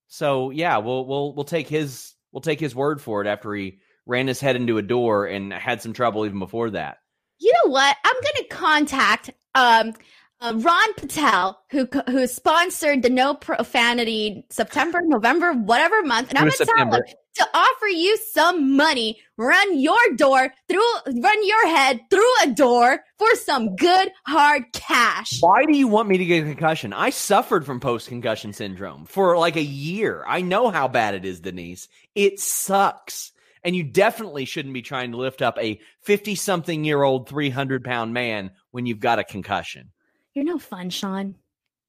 So 0.06 0.50
yeah, 0.50 0.78
we'll 0.78 1.04
we'll 1.04 1.34
we'll 1.34 1.44
take 1.44 1.68
his 1.68 2.14
we'll 2.30 2.42
take 2.42 2.60
his 2.60 2.76
word 2.76 3.00
for 3.00 3.20
it 3.20 3.26
after 3.26 3.52
he 3.54 3.80
ran 4.06 4.28
his 4.28 4.40
head 4.40 4.54
into 4.54 4.78
a 4.78 4.82
door 4.82 5.26
and 5.26 5.52
had 5.52 5.82
some 5.82 5.92
trouble 5.92 6.24
even 6.24 6.38
before 6.38 6.70
that. 6.70 6.98
You 7.40 7.52
know 7.52 7.72
what? 7.72 7.96
I'm 8.04 8.14
going 8.14 8.34
to 8.36 8.54
contact 8.54 9.30
um 9.56 9.94
uh, 10.40 10.52
Ron 10.54 10.94
Patel, 10.94 11.60
who 11.70 11.88
who 12.08 12.26
sponsored 12.26 13.02
the 13.02 13.10
No 13.10 13.34
Profanity 13.34 14.44
September, 14.50 15.00
November, 15.02 15.54
whatever 15.54 16.02
month, 16.02 16.28
and 16.28 16.38
I'm 16.38 16.44
gonna 16.44 16.56
tell 16.56 16.92
him 16.92 17.04
to 17.36 17.46
offer 17.54 17.86
you 17.86 18.16
some 18.32 18.76
money, 18.76 19.18
run 19.36 19.78
your 19.78 19.96
door 20.16 20.52
through, 20.68 20.94
run 21.06 21.46
your 21.46 21.68
head 21.68 22.00
through 22.10 22.32
a 22.42 22.48
door 22.48 23.00
for 23.18 23.34
some 23.36 23.76
good 23.76 24.10
hard 24.26 24.72
cash. 24.72 25.40
Why 25.40 25.64
do 25.64 25.76
you 25.76 25.88
want 25.88 26.08
me 26.08 26.18
to 26.18 26.24
get 26.24 26.42
a 26.42 26.46
concussion? 26.46 26.92
I 26.92 27.10
suffered 27.10 27.64
from 27.64 27.80
post 27.80 28.08
concussion 28.08 28.52
syndrome 28.52 29.06
for 29.06 29.38
like 29.38 29.56
a 29.56 29.62
year. 29.62 30.24
I 30.26 30.42
know 30.42 30.70
how 30.70 30.88
bad 30.88 31.14
it 31.14 31.24
is, 31.24 31.40
Denise. 31.40 31.88
It 32.14 32.40
sucks. 32.40 33.32
And 33.62 33.74
you 33.74 33.82
definitely 33.82 34.44
shouldn't 34.44 34.74
be 34.74 34.82
trying 34.82 35.10
to 35.10 35.16
lift 35.16 35.42
up 35.42 35.58
a 35.58 35.80
50 36.02 36.36
something 36.36 36.84
year 36.84 37.02
old, 37.02 37.28
300 37.28 37.84
pound 37.84 38.14
man 38.14 38.52
when 38.70 38.86
you've 38.86 39.00
got 39.00 39.18
a 39.18 39.24
concussion. 39.24 39.90
You're 40.34 40.44
no 40.44 40.58
fun, 40.58 40.90
Sean. 40.90 41.34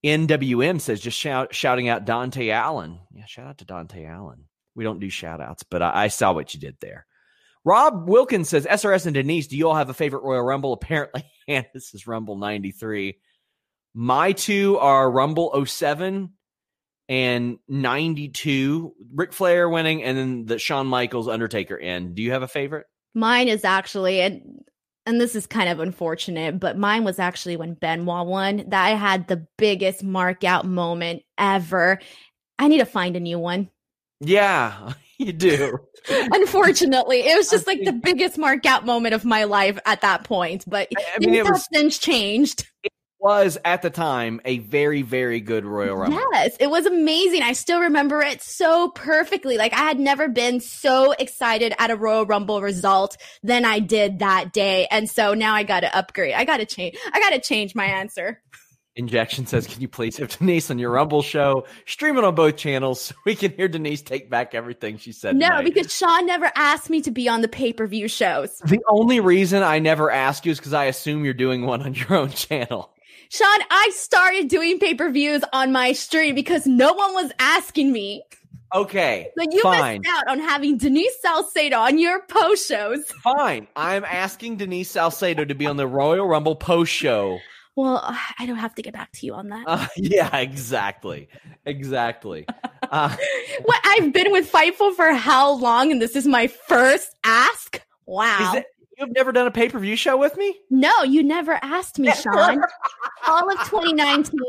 NWM 0.04 0.80
says 0.80 1.02
just 1.02 1.18
shout, 1.18 1.54
shouting 1.54 1.88
out 1.88 2.06
Dante 2.06 2.50
Allen. 2.50 3.00
Yeah, 3.14 3.26
shout 3.26 3.48
out 3.48 3.58
to 3.60 3.66
Dante 3.66 4.06
Allen. 4.06 4.47
We 4.78 4.84
don't 4.84 5.00
do 5.00 5.10
shout 5.10 5.42
outs, 5.42 5.64
but 5.64 5.82
I, 5.82 6.04
I 6.04 6.08
saw 6.08 6.32
what 6.32 6.54
you 6.54 6.60
did 6.60 6.78
there. 6.80 7.08
Rob 7.66 8.08
Wilkins 8.08 8.48
says 8.48 8.66
SRS 8.66 9.08
and 9.08 9.16
Denise, 9.16 9.48
do 9.48 9.58
you 9.58 9.68
all 9.68 9.76
have 9.76 9.90
a 9.90 9.94
favorite 9.94 10.24
Royal 10.24 10.44
Rumble? 10.44 10.72
Apparently, 10.72 11.26
and 11.48 11.66
this 11.74 11.94
is 11.94 12.08
Rumble 12.08 12.38
93. 12.38 13.18
My 13.94 14.32
two 14.32 14.78
are 14.78 15.10
Rumble 15.10 15.66
07 15.66 16.30
and 17.10 17.58
92. 17.68 18.94
Ric 19.14 19.34
Flair 19.34 19.68
winning, 19.68 20.04
and 20.04 20.18
then 20.18 20.46
the 20.46 20.60
Shawn 20.60 20.86
Michaels 20.88 21.28
Undertaker 21.28 21.78
end. 21.78 22.16
Do 22.16 22.22
you 22.22 22.32
have 22.32 22.44
a 22.44 22.48
favorite? 22.48 22.86
Mine 23.16 23.48
is 23.48 23.66
actually, 23.66 24.22
and 24.22 24.64
and 25.08 25.20
this 25.20 25.36
is 25.36 25.48
kind 25.48 25.70
of 25.70 25.80
unfortunate, 25.80 26.60
but 26.60 26.78
mine 26.78 27.04
was 27.04 27.18
actually 27.18 27.58
when 27.58 27.74
Benoit 27.74 28.28
won. 28.28 28.66
That 28.68 28.86
I 28.86 28.90
had 28.92 29.28
the 29.28 29.48
biggest 29.58 30.04
mark 30.04 30.44
out 30.44 30.66
moment 30.66 31.24
ever. 31.38 32.00
I 32.60 32.68
need 32.68 32.80
to 32.80 32.86
find 32.86 33.16
a 33.16 33.22
new 33.22 33.40
one. 33.40 33.70
Yeah, 34.20 34.94
you 35.18 35.34
do. 35.34 35.80
Unfortunately, 36.10 37.20
it 37.20 37.38
was 37.38 37.50
just 37.50 37.68
like 37.68 37.84
the 37.84 37.92
biggest 37.94 38.38
mark 38.38 38.66
out 38.66 38.86
moment 38.86 39.14
of 39.14 39.26
my 39.26 39.44
life 39.44 39.78
at 39.86 40.02
that 40.02 40.24
point. 40.24 40.64
But 40.68 40.88
I 40.96 41.20
mean, 41.20 41.34
it 41.34 41.44
was, 41.44 41.68
since 41.72 41.98
changed. 41.98 42.66
It 42.84 42.94
was 43.20 43.58
at 43.66 43.82
the 43.82 43.90
time 43.90 44.40
a 44.46 44.60
very, 44.60 45.02
very 45.02 45.42
good 45.42 45.66
Royal 45.66 45.96
Rumble. 45.96 46.20
Yes, 46.32 46.56
it 46.60 46.70
was 46.70 46.86
amazing. 46.86 47.42
I 47.42 47.54
still 47.54 47.82
remember 47.82 48.22
it 48.22 48.42
so 48.42 48.90
perfectly. 48.90 49.58
Like 49.58 49.74
I 49.74 49.82
had 49.82 50.00
never 50.00 50.30
been 50.30 50.62
so 50.62 51.12
excited 51.12 51.74
at 51.78 51.92
a 51.92 51.96
Royal 51.96 52.26
Rumble 52.26 52.62
result 52.62 53.18
than 53.44 53.66
I 53.66 53.80
did 53.80 54.20
that 54.20 54.54
day. 54.54 54.88
And 54.92 55.10
so 55.10 55.34
now 55.34 55.56
I 55.56 55.64
got 55.64 55.82
to 55.82 55.98
upgrade. 55.98 56.36
I 56.36 56.46
got 56.46 56.58
to 56.58 56.66
change. 56.66 56.96
I 57.12 57.20
got 57.20 57.32
to 57.32 57.42
change 57.42 57.76
my 57.76 57.86
answer. 57.86 58.42
Injection 58.98 59.46
says, 59.46 59.68
"Can 59.68 59.80
you 59.80 59.88
please 59.88 60.18
have 60.18 60.38
Denise 60.38 60.70
on 60.72 60.80
your 60.80 60.92
Rumble 60.92 61.22
show? 61.22 61.66
Stream 61.86 62.18
it 62.18 62.24
on 62.24 62.36
both 62.36 62.58
channels 62.58 63.02
so 63.02 63.16
we 63.26 63.36
can 63.36 63.52
hear 63.52 63.68
Denise 63.68 64.02
take 64.02 64.30
back 64.30 64.56
everything 64.56 64.98
she 64.98 65.12
said." 65.12 65.36
No, 65.36 65.48
tonight. 65.48 65.66
because 65.66 65.96
Sean 65.96 66.26
never 66.26 66.52
asked 66.56 66.90
me 66.90 67.02
to 67.02 67.12
be 67.12 67.30
on 67.30 67.42
the 67.42 67.48
pay 67.48 67.72
per 67.72 67.88
view 67.88 68.08
shows. 68.08 68.58
The 68.66 68.80
only 68.90 69.20
reason 69.20 69.64
I 69.64 69.80
never 69.80 70.12
ask 70.12 70.46
you 70.46 70.52
is 70.52 70.60
because 70.60 70.74
I 70.74 70.86
assume 70.86 71.24
you're 71.24 71.34
doing 71.34 71.66
one 71.66 71.82
on 71.84 71.94
your 71.94 72.14
own 72.16 72.32
channel. 72.32 72.92
Sean, 73.30 73.60
I 73.70 73.92
started 73.94 74.48
doing 74.48 74.80
pay 74.80 74.96
per 74.96 75.12
views 75.12 75.44
on 75.54 75.72
my 75.72 75.92
stream 75.92 76.34
because 76.34 76.66
no 76.66 76.94
one 76.94 77.14
was 77.14 77.32
asking 77.40 77.92
me. 77.92 78.24
Okay. 78.74 79.30
So 79.38 79.46
you 79.50 79.62
fine. 79.62 80.02
missed 80.02 80.14
out 80.14 80.28
on 80.28 80.40
having 80.40 80.78
Denise 80.78 81.22
Salcedo 81.22 81.78
on 81.78 82.00
your 82.00 82.22
post 82.24 82.68
shows. 82.68 83.06
Fine. 83.24 83.68
I'm 83.76 84.04
asking 84.04 84.58
Denise 84.58 84.92
Salcedo 84.92 85.46
to 85.46 85.56
be 85.56 85.66
on 85.66 85.78
the 85.78 85.88
Royal 85.88 86.28
Rumble 86.28 86.56
post 86.56 86.92
show. 86.92 87.40
Well, 87.78 88.02
I 88.40 88.48
don't 88.48 88.58
have 88.58 88.74
to 88.76 88.82
get 88.82 88.94
back 88.94 89.12
to 89.12 89.26
you 89.28 89.36
on 89.36 89.50
that. 89.50 89.64
Uh, 89.68 89.88
yeah, 89.98 90.36
exactly. 90.38 91.30
Exactly. 91.66 92.46
Uh, 92.90 93.14
what 93.66 93.82
I've 93.84 94.14
been 94.14 94.32
with 94.32 94.50
Fightful 94.50 94.96
for 94.96 95.12
how 95.12 95.52
long, 95.52 95.92
and 95.92 96.02
this 96.02 96.16
is 96.16 96.26
my 96.26 96.48
first 96.48 97.14
ask? 97.26 97.82
Wow. 98.06 98.54
It, 98.56 98.66
you've 98.98 99.12
never 99.12 99.34
done 99.34 99.46
a 99.46 99.52
pay 99.52 99.68
per 99.68 99.78
view 99.78 99.98
show 99.98 100.16
with 100.16 100.38
me? 100.38 100.56
No, 100.70 101.04
you 101.04 101.22
never 101.22 101.60
asked 101.62 102.00
me, 102.00 102.14
Sean. 102.14 102.62
all 103.28 103.52
of 103.52 103.58
2019, 103.68 104.40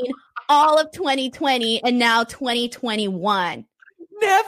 all 0.49 0.79
of 0.79 0.93
2020, 0.93 1.83
and 1.83 1.99
now 1.99 2.23
2021. 2.23 3.65
Never? 4.21 4.47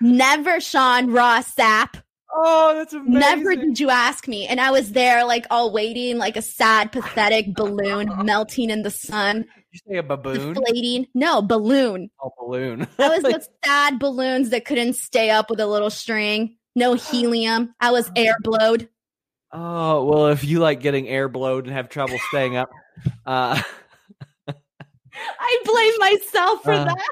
Never, 0.00 0.58
Sean 0.58 1.10
Ross 1.10 1.54
Sapp. 1.54 2.00
Oh, 2.38 2.74
that's 2.74 2.92
amazing. 2.92 3.18
Never 3.18 3.56
did 3.56 3.80
you 3.80 3.88
ask 3.88 4.28
me. 4.28 4.46
And 4.46 4.60
I 4.60 4.70
was 4.70 4.92
there, 4.92 5.24
like, 5.24 5.46
all 5.50 5.72
waiting, 5.72 6.18
like 6.18 6.36
a 6.36 6.42
sad, 6.42 6.92
pathetic 6.92 7.54
balloon 7.54 8.12
melting 8.26 8.68
in 8.68 8.82
the 8.82 8.90
sun. 8.90 9.42
Did 9.42 9.46
you 9.70 9.80
say 9.88 9.96
a 9.96 10.02
baboon? 10.02 10.52
Deflating. 10.52 11.06
No, 11.14 11.40
balloon. 11.40 12.10
Oh, 12.22 12.32
balloon. 12.38 12.86
I 12.98 13.08
was 13.08 13.22
those 13.22 13.48
sad 13.64 13.98
balloons 13.98 14.50
that 14.50 14.66
couldn't 14.66 14.96
stay 14.96 15.30
up 15.30 15.48
with 15.48 15.60
a 15.60 15.66
little 15.66 15.88
string. 15.88 16.58
No 16.74 16.92
helium. 16.92 17.74
I 17.80 17.90
was 17.90 18.10
air 18.14 18.36
blowed. 18.42 18.90
Oh, 19.50 20.04
well, 20.04 20.26
if 20.26 20.44
you 20.44 20.58
like 20.58 20.80
getting 20.80 21.08
air 21.08 21.30
blowed 21.30 21.64
and 21.64 21.72
have 21.72 21.88
trouble 21.88 22.18
staying 22.28 22.56
up, 22.56 22.68
uh, 23.24 23.62
I 24.48 25.58
blame 25.64 25.92
myself 25.98 26.62
for 26.62 26.72
uh, 26.72 26.84
that. 26.84 27.06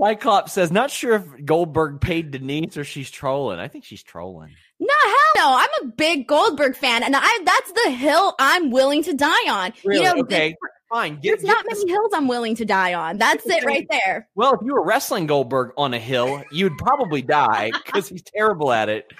Cyclops 0.00 0.52
says, 0.52 0.70
not 0.70 0.90
sure 0.90 1.14
if 1.14 1.44
Goldberg 1.44 2.00
paid 2.00 2.30
Denise 2.30 2.76
or 2.76 2.84
she's 2.84 3.10
trolling. 3.10 3.58
I 3.58 3.68
think 3.68 3.84
she's 3.84 4.02
trolling. 4.02 4.54
No, 4.78 4.94
hell 5.02 5.14
no. 5.36 5.56
I'm 5.58 5.88
a 5.88 5.92
big 5.92 6.26
Goldberg 6.26 6.76
fan, 6.76 7.02
and 7.02 7.14
I 7.16 7.38
that's 7.44 7.72
the 7.72 7.90
hill 7.90 8.34
I'm 8.38 8.70
willing 8.70 9.02
to 9.04 9.14
die 9.14 9.48
on. 9.48 9.72
Really? 9.84 10.04
You 10.04 10.14
know, 10.14 10.20
okay. 10.22 10.54
Fine. 10.88 11.14
Get, 11.14 11.22
there's 11.22 11.42
get 11.42 11.48
not 11.48 11.64
this. 11.68 11.80
many 11.80 11.90
hills 11.90 12.10
I'm 12.14 12.28
willing 12.28 12.54
to 12.56 12.64
die 12.64 12.94
on. 12.94 13.18
That's 13.18 13.44
it 13.46 13.64
right 13.64 13.86
there. 13.90 14.28
Well, 14.36 14.54
if 14.54 14.60
you 14.64 14.72
were 14.72 14.84
wrestling 14.84 15.26
Goldberg 15.26 15.72
on 15.76 15.92
a 15.94 15.98
hill, 15.98 16.44
you'd 16.52 16.78
probably 16.78 17.22
die 17.22 17.72
because 17.84 18.08
he's 18.08 18.22
terrible 18.22 18.70
at 18.70 18.88
it. 18.88 19.12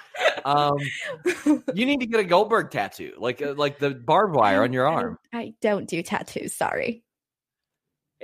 Um, 0.45 0.77
you 1.73 1.85
need 1.85 1.99
to 1.99 2.05
get 2.05 2.21
a 2.21 2.23
Goldberg 2.23 2.71
tattoo, 2.71 3.13
like 3.17 3.41
uh, 3.41 3.53
like 3.57 3.79
the 3.79 3.91
barbed 3.91 4.35
wire 4.35 4.63
on 4.63 4.71
your 4.71 4.87
arm. 4.87 5.17
I 5.33 5.55
don't 5.59 5.89
do 5.89 6.01
tattoos. 6.01 6.53
Sorry. 6.53 7.03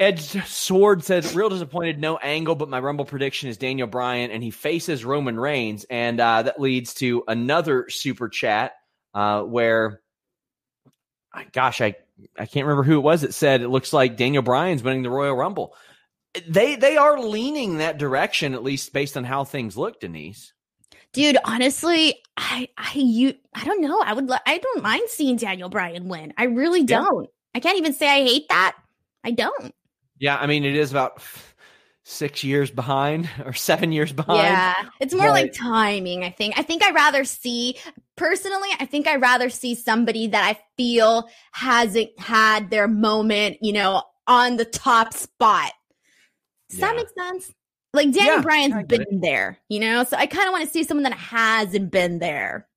Edge 0.03 0.45
Sword 0.45 1.03
says, 1.03 1.33
real 1.33 1.49
disappointed, 1.49 1.99
no 1.99 2.17
angle, 2.17 2.55
but 2.55 2.69
my 2.69 2.79
Rumble 2.79 3.05
prediction 3.05 3.49
is 3.49 3.57
Daniel 3.57 3.87
Bryan, 3.87 4.31
and 4.31 4.43
he 4.43 4.51
faces 4.51 5.05
Roman 5.05 5.39
Reigns. 5.39 5.85
And 5.89 6.19
uh, 6.19 6.43
that 6.43 6.59
leads 6.59 6.93
to 6.95 7.23
another 7.27 7.89
super 7.89 8.29
chat 8.29 8.73
uh, 9.13 9.43
where, 9.43 10.01
gosh, 11.53 11.81
I, 11.81 11.95
I 12.37 12.45
can't 12.45 12.65
remember 12.65 12.83
who 12.83 12.97
it 12.97 13.03
was 13.03 13.21
that 13.21 13.33
said 13.33 13.61
it 13.61 13.69
looks 13.69 13.93
like 13.93 14.17
Daniel 14.17 14.43
Bryan's 14.43 14.83
winning 14.83 15.03
the 15.03 15.09
Royal 15.09 15.35
Rumble. 15.35 15.75
They 16.47 16.75
they 16.75 16.97
are 16.97 17.19
leaning 17.19 17.77
that 17.77 17.99
direction, 17.99 18.55
at 18.55 18.63
least 18.63 18.91
based 18.91 19.15
on 19.15 19.23
how 19.23 19.43
things 19.43 19.77
look, 19.77 19.99
Denise. 19.99 20.51
Dude, 21.13 21.37
honestly, 21.45 22.15
I 22.37 22.69
I 22.75 22.91
you 22.95 23.35
I 23.53 23.63
don't 23.65 23.81
know. 23.81 24.01
I 24.01 24.13
would 24.13 24.29
I 24.47 24.57
don't 24.57 24.81
mind 24.83 25.03
seeing 25.09 25.37
Daniel 25.37 25.69
Bryan 25.69 26.07
win. 26.07 26.33
I 26.35 26.45
really 26.45 26.83
don't. 26.83 27.25
Yeah. 27.25 27.29
I 27.53 27.59
can't 27.59 27.77
even 27.77 27.93
say 27.93 28.07
I 28.07 28.23
hate 28.23 28.49
that. 28.49 28.75
I 29.23 29.29
don't. 29.31 29.73
Yeah, 30.23 30.37
I 30.37 30.47
mean, 30.47 30.63
it 30.63 30.77
is 30.77 30.89
about 30.89 31.21
six 32.03 32.45
years 32.45 32.71
behind 32.71 33.29
or 33.45 33.51
seven 33.51 33.91
years 33.91 34.13
behind. 34.13 34.37
Yeah, 34.37 34.75
it's 35.01 35.13
more 35.13 35.27
but... 35.27 35.33
like 35.33 35.53
timing. 35.53 36.23
I 36.23 36.29
think. 36.29 36.57
I 36.57 36.63
think 36.63 36.81
I 36.81 36.91
rather 36.91 37.25
see 37.25 37.77
personally. 38.15 38.69
I 38.79 38.85
think 38.85 39.05
I 39.05 39.17
rather 39.17 39.49
see 39.49 39.75
somebody 39.75 40.27
that 40.27 40.41
I 40.41 40.57
feel 40.77 41.27
hasn't 41.51 42.17
had 42.17 42.69
their 42.69 42.87
moment. 42.87 43.57
You 43.59 43.73
know, 43.73 44.03
on 44.25 44.55
the 44.55 44.63
top 44.63 45.13
spot. 45.13 45.73
Does 46.69 46.79
yeah. 46.79 46.87
that 46.87 46.95
make 46.95 47.09
sense? 47.17 47.53
Like 47.91 48.13
Daniel 48.13 48.37
yeah, 48.37 48.41
Bryan's 48.41 48.87
been 48.87 49.01
it. 49.01 49.21
there, 49.21 49.59
you 49.67 49.81
know, 49.81 50.05
so 50.05 50.15
I 50.15 50.25
kind 50.25 50.47
of 50.47 50.53
want 50.53 50.63
to 50.63 50.69
see 50.71 50.85
someone 50.85 51.03
that 51.03 51.13
hasn't 51.13 51.91
been 51.91 52.19
there. 52.19 52.69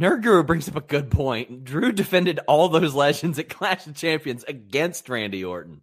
Nerd 0.00 0.22
Guru 0.22 0.44
brings 0.44 0.68
up 0.68 0.76
a 0.76 0.80
good 0.80 1.10
point. 1.10 1.64
Drew 1.64 1.90
defended 1.90 2.38
all 2.46 2.68
those 2.68 2.94
legends 2.94 3.40
at 3.40 3.48
Clash 3.48 3.88
of 3.88 3.96
Champions 3.96 4.44
against 4.44 5.08
Randy 5.08 5.44
Orton. 5.44 5.82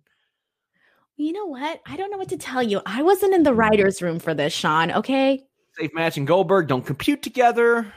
You 1.19 1.33
know 1.33 1.47
what? 1.47 1.81
I 1.85 1.97
don't 1.97 2.11
know 2.11 2.17
what 2.17 2.29
to 2.29 2.37
tell 2.37 2.63
you. 2.63 2.81
I 2.85 3.03
wasn't 3.03 3.33
in 3.33 3.43
the 3.43 3.53
writer's 3.53 4.01
room 4.01 4.19
for 4.19 4.33
this, 4.33 4.53
Sean. 4.53 4.89
Okay. 4.89 5.43
safe 5.77 5.93
match 5.93 6.15
and 6.15 6.25
Goldberg 6.25 6.67
don't 6.67 6.85
compute 6.85 7.21
together. 7.21 7.91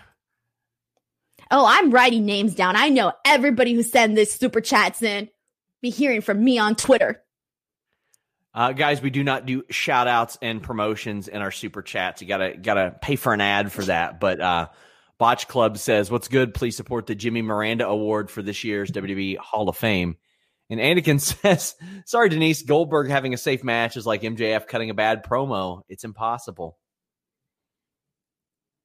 Oh, 1.48 1.64
I'm 1.64 1.92
writing 1.92 2.26
names 2.26 2.56
down. 2.56 2.74
I 2.74 2.88
know 2.88 3.12
everybody 3.24 3.74
who 3.74 3.84
sent 3.84 4.16
this 4.16 4.32
super 4.34 4.60
chats 4.60 5.02
in. 5.02 5.28
Be 5.82 5.90
hearing 5.90 6.20
from 6.20 6.42
me 6.42 6.58
on 6.58 6.74
Twitter. 6.74 7.22
Uh, 8.54 8.72
guys, 8.72 9.00
we 9.00 9.10
do 9.10 9.22
not 9.22 9.46
do 9.46 9.62
shout 9.70 10.08
outs 10.08 10.36
and 10.42 10.60
promotions 10.60 11.28
in 11.28 11.42
our 11.42 11.52
super 11.52 11.80
chats. 11.80 12.22
You 12.22 12.28
gotta 12.28 12.56
gotta 12.56 12.96
pay 13.00 13.14
for 13.14 13.32
an 13.32 13.40
ad 13.40 13.70
for 13.70 13.84
that. 13.84 14.18
But 14.18 14.40
uh 14.40 14.68
Botch 15.18 15.46
Club 15.46 15.78
says, 15.78 16.10
What's 16.10 16.26
good? 16.26 16.54
Please 16.54 16.76
support 16.76 17.06
the 17.06 17.14
Jimmy 17.14 17.42
Miranda 17.42 17.86
Award 17.86 18.32
for 18.32 18.42
this 18.42 18.64
year's 18.64 18.90
WWE 18.90 19.36
Hall 19.36 19.68
of 19.68 19.76
Fame. 19.76 20.16
And 20.72 20.80
Anakin 20.80 21.20
says, 21.42 21.74
Sorry, 22.06 22.30
Denise, 22.30 22.62
Goldberg 22.62 23.10
having 23.10 23.34
a 23.34 23.36
safe 23.36 23.62
match 23.62 23.96
is 23.96 24.06
like 24.06 24.22
MJF 24.22 24.66
cutting 24.66 24.88
a 24.90 24.94
bad 24.94 25.22
promo. 25.22 25.82
It's 25.88 26.02
impossible. 26.02 26.78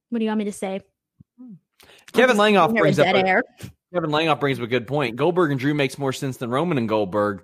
What 0.09 0.19
do 0.19 0.25
you 0.25 0.29
want 0.29 0.39
me 0.39 0.45
to 0.45 0.51
say? 0.51 0.81
Hmm. 1.39 1.53
Kevin 2.11 2.38
Langoff 2.38 2.77
brings 2.77 2.99
up 2.99 3.07
a, 3.07 3.43
Kevin 3.93 4.09
Langoff 4.09 4.39
brings 4.39 4.59
up 4.59 4.65
a 4.65 4.67
good 4.67 4.88
point. 4.88 5.15
Goldberg 5.15 5.51
and 5.51 5.59
Drew 5.59 5.73
makes 5.73 5.97
more 5.97 6.11
sense 6.11 6.38
than 6.38 6.49
Roman 6.49 6.77
and 6.77 6.89
Goldberg. 6.89 7.43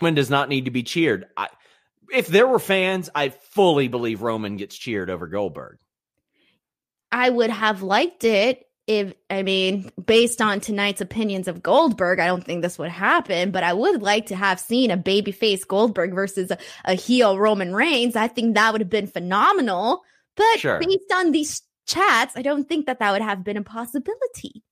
Roman 0.00 0.14
does 0.14 0.30
not 0.30 0.48
need 0.48 0.66
to 0.66 0.70
be 0.70 0.82
cheered. 0.82 1.26
I, 1.36 1.48
if 2.12 2.26
there 2.26 2.46
were 2.46 2.58
fans, 2.58 3.10
I 3.14 3.30
fully 3.30 3.88
believe 3.88 4.22
Roman 4.22 4.56
gets 4.56 4.76
cheered 4.76 5.10
over 5.10 5.26
Goldberg. 5.26 5.78
I 7.10 7.30
would 7.30 7.50
have 7.50 7.82
liked 7.82 8.24
it 8.24 8.66
if 8.86 9.14
I 9.28 9.42
mean, 9.42 9.90
based 10.04 10.40
on 10.40 10.60
tonight's 10.60 11.00
opinions 11.00 11.48
of 11.48 11.62
Goldberg, 11.62 12.20
I 12.20 12.26
don't 12.26 12.44
think 12.44 12.62
this 12.62 12.78
would 12.78 12.90
happen, 12.90 13.50
but 13.50 13.64
I 13.64 13.72
would 13.72 14.00
like 14.00 14.26
to 14.26 14.36
have 14.36 14.60
seen 14.60 14.90
a 14.90 14.96
babyface 14.96 15.66
Goldberg 15.66 16.14
versus 16.14 16.52
a, 16.52 16.58
a 16.84 16.94
heel 16.94 17.38
Roman 17.38 17.74
Reigns. 17.74 18.14
I 18.14 18.28
think 18.28 18.54
that 18.54 18.72
would 18.72 18.80
have 18.80 18.90
been 18.90 19.08
phenomenal. 19.08 20.02
But 20.36 20.58
sure. 20.58 20.78
based 20.78 21.12
on 21.12 21.32
these 21.32 21.62
chats, 21.86 22.36
I 22.36 22.42
don't 22.42 22.68
think 22.68 22.86
that 22.86 23.00
that 23.00 23.10
would 23.10 23.22
have 23.22 23.42
been 23.42 23.56
a 23.56 23.62
possibility. 23.62 24.62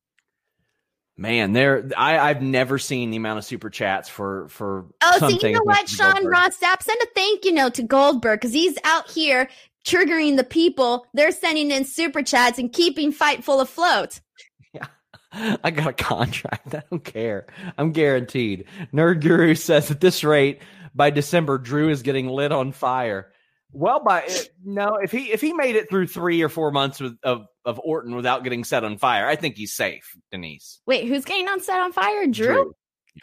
Man, 1.16 1.52
there 1.52 1.88
I, 1.96 2.18
I've 2.18 2.42
never 2.42 2.76
seen 2.78 3.10
the 3.10 3.16
amount 3.16 3.38
of 3.38 3.44
super 3.44 3.70
chats 3.70 4.08
for 4.08 4.48
for. 4.48 4.86
Oh, 5.00 5.18
so 5.18 5.28
you 5.28 5.52
know 5.52 5.60
what, 5.62 5.88
Sean 5.88 6.26
Ross 6.26 6.58
Sapp, 6.58 6.82
send 6.82 7.00
a 7.02 7.06
thank 7.14 7.44
you 7.44 7.52
note 7.52 7.74
to 7.74 7.84
Goldberg 7.84 8.40
because 8.40 8.52
he's 8.52 8.76
out 8.82 9.08
here 9.08 9.48
triggering 9.84 10.36
the 10.36 10.44
people. 10.44 11.06
They're 11.14 11.30
sending 11.30 11.70
in 11.70 11.84
super 11.84 12.22
chats 12.22 12.58
and 12.58 12.72
keeping 12.72 13.12
fight 13.12 13.42
Fightful 13.42 13.62
afloat. 13.62 14.20
Yeah, 14.72 15.56
I 15.64 15.72
got 15.72 15.88
a 15.88 15.92
contract. 15.92 16.74
I 16.74 16.82
don't 16.90 17.02
care. 17.02 17.46
I'm 17.76 17.90
guaranteed. 17.90 18.66
Nerd 18.92 19.20
Guru 19.20 19.56
says 19.56 19.90
at 19.90 20.00
this 20.00 20.22
rate, 20.22 20.62
by 20.94 21.10
December, 21.10 21.58
Drew 21.58 21.90
is 21.90 22.02
getting 22.02 22.28
lit 22.28 22.52
on 22.52 22.70
fire. 22.70 23.32
Well, 23.75 24.01
by 24.05 24.22
eh, 24.22 24.45
no, 24.64 24.99
if 25.03 25.11
he 25.11 25.33
if 25.33 25.41
he 25.41 25.53
made 25.53 25.75
it 25.75 25.91
through 25.91 26.07
three 26.07 26.41
or 26.43 26.49
four 26.49 26.70
months 26.70 27.01
with, 27.01 27.18
of 27.25 27.47
of 27.64 27.81
Orton 27.83 28.14
without 28.14 28.45
getting 28.45 28.62
set 28.62 28.85
on 28.85 28.99
fire, 28.99 29.27
I 29.27 29.35
think 29.35 29.57
he's 29.57 29.75
safe. 29.75 30.16
Denise. 30.31 30.81
Wait, 30.87 31.09
who's 31.09 31.25
getting 31.25 31.49
on 31.49 31.61
set 31.61 31.81
on 31.81 31.93
fire? 31.93 32.27
Drew? 32.27 32.47
Drew. 32.47 32.75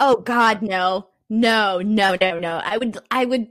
Oh 0.02 0.18
God, 0.18 0.62
no, 0.62 1.08
no, 1.30 1.80
no, 1.80 2.18
no, 2.20 2.40
no. 2.40 2.62
I 2.64 2.78
would, 2.78 2.98
I 3.10 3.24
would, 3.24 3.48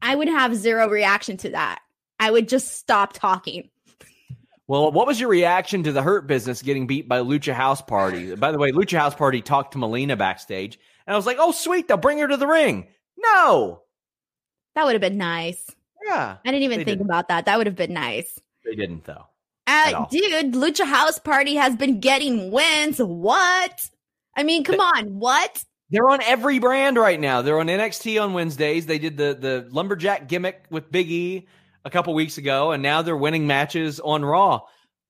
I 0.00 0.14
would 0.14 0.28
have 0.28 0.56
zero 0.56 0.88
reaction 0.88 1.36
to 1.38 1.50
that. 1.50 1.80
I 2.18 2.30
would 2.30 2.48
just 2.48 2.78
stop 2.78 3.12
talking. 3.12 3.68
Well, 4.66 4.90
what 4.90 5.06
was 5.06 5.20
your 5.20 5.30
reaction 5.30 5.82
to 5.84 5.92
the 5.92 6.02
Hurt 6.02 6.26
Business 6.26 6.62
getting 6.62 6.86
beat 6.86 7.08
by 7.08 7.20
Lucha 7.20 7.52
House 7.52 7.82
Party? 7.82 8.34
by 8.34 8.52
the 8.52 8.58
way, 8.58 8.70
Lucha 8.70 8.98
House 8.98 9.14
Party 9.14 9.42
talked 9.42 9.72
to 9.72 9.78
Melina 9.78 10.16
backstage, 10.16 10.78
and 11.06 11.12
I 11.12 11.16
was 11.16 11.26
like, 11.26 11.38
"Oh, 11.38 11.52
sweet, 11.52 11.88
they'll 11.88 11.98
bring 11.98 12.18
her 12.18 12.28
to 12.28 12.36
the 12.38 12.46
ring." 12.46 12.86
No, 13.18 13.82
that 14.74 14.84
would 14.84 14.94
have 14.94 15.00
been 15.00 15.18
nice. 15.18 15.70
Yeah. 16.08 16.36
I 16.44 16.50
didn't 16.50 16.62
even 16.62 16.78
think 16.78 16.86
didn't. 16.86 17.06
about 17.06 17.28
that. 17.28 17.46
That 17.46 17.58
would 17.58 17.66
have 17.66 17.76
been 17.76 17.92
nice. 17.92 18.40
They 18.64 18.74
didn't 18.74 19.04
though. 19.04 19.24
Uh, 19.66 20.06
dude, 20.06 20.54
Lucha 20.54 20.86
House 20.86 21.18
Party 21.18 21.54
has 21.54 21.76
been 21.76 22.00
getting 22.00 22.50
wins. 22.50 22.98
What? 22.98 23.90
I 24.34 24.42
mean, 24.42 24.64
come 24.64 24.80
on. 24.80 25.18
What? 25.18 25.62
They're 25.90 26.08
on 26.08 26.22
every 26.22 26.58
brand 26.58 26.96
right 26.96 27.20
now. 27.20 27.42
They're 27.42 27.60
on 27.60 27.66
NXT 27.66 28.22
on 28.22 28.32
Wednesdays. 28.32 28.86
They 28.86 28.98
did 28.98 29.16
the 29.16 29.36
the 29.38 29.68
lumberjack 29.70 30.28
gimmick 30.28 30.64
with 30.70 30.90
Big 30.90 31.10
E 31.10 31.48
a 31.84 31.90
couple 31.90 32.14
weeks 32.14 32.38
ago, 32.38 32.72
and 32.72 32.82
now 32.82 33.02
they're 33.02 33.16
winning 33.16 33.46
matches 33.46 34.00
on 34.00 34.24
Raw. 34.24 34.60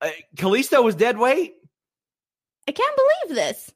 Uh, 0.01 0.11
Kalisto 0.37 0.83
was 0.83 0.95
dead 0.95 1.19
weight. 1.19 1.55
I 2.69 2.73
can't 2.73 2.97
believe 2.97 3.37
this. 3.37 3.73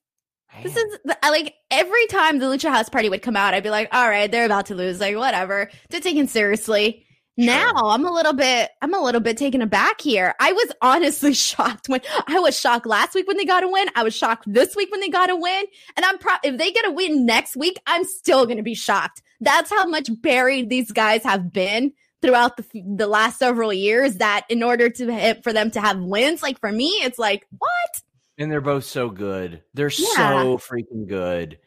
Man. 0.53 0.63
This 0.65 0.77
is 0.77 0.99
like 1.23 1.55
every 1.71 2.07
time 2.07 2.39
the 2.39 2.47
Lucha 2.47 2.71
House 2.71 2.89
Party 2.89 3.09
would 3.09 3.23
come 3.23 3.37
out, 3.37 3.55
I'd 3.55 3.63
be 3.63 3.71
like, 3.71 3.89
all 3.93 4.09
right, 4.09 4.31
they're 4.31 4.45
about 4.45 4.67
to 4.67 4.75
lose. 4.75 5.01
Like, 5.01 5.17
whatever. 5.17 5.71
They're 5.91 6.01
taken 6.01 6.29
seriously. 6.29 7.07
Sure. 7.39 7.47
Now 7.47 7.73
I'm 7.77 8.05
a 8.05 8.13
little 8.13 8.35
bit, 8.35 8.71
I'm 8.83 8.93
a 8.93 9.01
little 9.01 9.21
bit 9.21 9.39
taken 9.39 9.63
aback 9.63 10.03
here. 10.03 10.35
I 10.39 10.53
was 10.53 10.73
honestly 10.83 11.33
shocked 11.35 11.89
when 11.89 12.01
I 12.27 12.39
was 12.41 12.59
shocked 12.59 12.87
last 12.87 13.15
week 13.15 13.27
when 13.27 13.39
they 13.39 13.47
got 13.47 13.65
a 13.65 13.69
win. 13.69 13.89
I 13.95 14.03
was 14.03 14.15
shocked 14.15 14.45
this 14.47 14.77
week 14.77 14.91
when 14.91 15.01
they 15.01 15.09
got 15.09 15.31
a 15.31 15.37
win. 15.37 15.65
And 15.97 16.05
I'm 16.05 16.19
pro 16.19 16.35
if 16.45 16.59
they 16.59 16.71
get 16.73 16.87
a 16.87 16.91
win 16.91 17.25
next 17.25 17.57
week, 17.57 17.81
I'm 17.87 18.05
still 18.05 18.45
going 18.45 18.59
to 18.59 18.63
be 18.63 18.75
shocked. 18.75 19.23
That's 19.41 19.71
how 19.71 19.87
much 19.87 20.11
buried 20.21 20.69
these 20.69 20.93
guys 20.93 21.23
have 21.25 21.53
been 21.53 21.93
throughout 22.21 22.57
the, 22.57 22.65
the 22.97 23.07
last 23.07 23.39
several 23.39 23.73
years 23.73 24.17
that 24.17 24.45
in 24.49 24.63
order 24.63 24.89
to 24.89 25.35
for 25.43 25.53
them 25.53 25.71
to 25.73 25.81
have 25.81 25.99
wins, 25.99 26.43
like 26.43 26.61
for 26.61 26.71
me, 26.71 26.89
it's 27.03 27.19
like, 27.19 27.47
what? 27.59 28.03
And 28.39 28.51
they're 28.51 28.61
both 28.61 28.85
so 28.85 29.09
good. 29.09 29.63
They're 29.75 29.91
yeah. 29.91 30.17
so 30.17 30.59
freaking 30.59 31.09
good. 31.09 31.59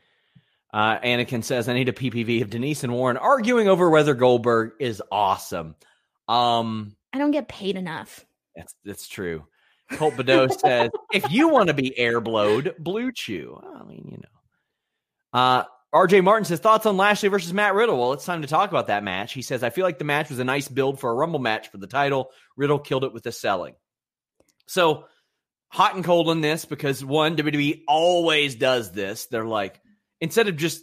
Uh, 0.76 1.00
Anakin 1.00 1.42
says, 1.42 1.70
I 1.70 1.74
need 1.74 1.88
a 1.88 1.94
PPV 1.94 2.42
of 2.42 2.50
Denise 2.50 2.84
and 2.84 2.92
Warren 2.92 3.16
arguing 3.16 3.70
over 3.70 3.90
whether 3.90 4.14
Goldberg 4.14 4.74
is 4.78 5.02
awesome. 5.10 5.74
Um, 6.28 6.98
I 7.14 7.18
don't 7.18 7.32
get 7.32 7.48
paid 7.48 7.78
enough. 7.78 8.26
That's 8.58 8.76
that's 8.84 9.08
true. 9.08 9.46
Colt 9.94 10.18
Badeau 10.18 10.48
says, 10.60 10.92
if 11.14 11.32
you 11.32 11.48
want 11.48 11.70
to 11.70 11.74
be 11.74 11.98
air 11.98 12.20
blowed, 12.20 12.76
blue 12.78 13.14
chew. 13.14 13.58
I 13.64 13.84
mean, 13.86 14.10
you 14.12 14.18
know. 14.18 15.40
Uh, 15.40 15.64
RJ 15.94 16.26
Martin 16.26 16.44
says, 16.44 16.60
thoughts 16.60 16.86
on 16.86 16.98
Lashley 16.98 17.30
versus 17.30 17.54
Matt 17.54 17.74
Riddle? 17.74 17.98
Well, 17.98 18.12
it's 18.12 18.26
time 18.26 18.42
to 18.42 18.48
talk 18.50 18.70
about 18.70 18.88
that 18.88 19.02
match. 19.02 19.32
He 19.32 19.44
says, 19.44 19.64
I 19.64 19.70
feel 19.70 19.86
like 19.86 19.98
the 19.98 20.04
match 20.04 20.30
was 20.30 20.40
a 20.40 20.44
nice 20.44 20.68
build 20.68 21.00
for 21.00 21.10
a 21.10 21.16
Rumble 21.16 21.40
match 21.40 21.70
for 21.70 21.78
the 21.78 21.88
title. 21.88 22.32
Riddle 22.58 22.80
killed 22.80 23.06
it 23.06 23.14
with 23.14 23.24
the 23.24 23.32
selling. 23.32 23.76
So 24.68 25.06
hot 25.70 25.96
and 25.96 26.04
cold 26.04 26.28
on 26.28 26.42
this 26.42 26.66
because 26.66 27.06
one, 27.06 27.38
WWE 27.38 27.84
always 27.88 28.56
does 28.56 28.92
this. 28.92 29.28
They're 29.28 29.46
like, 29.46 29.80
instead 30.26 30.48
of 30.48 30.58
just 30.58 30.82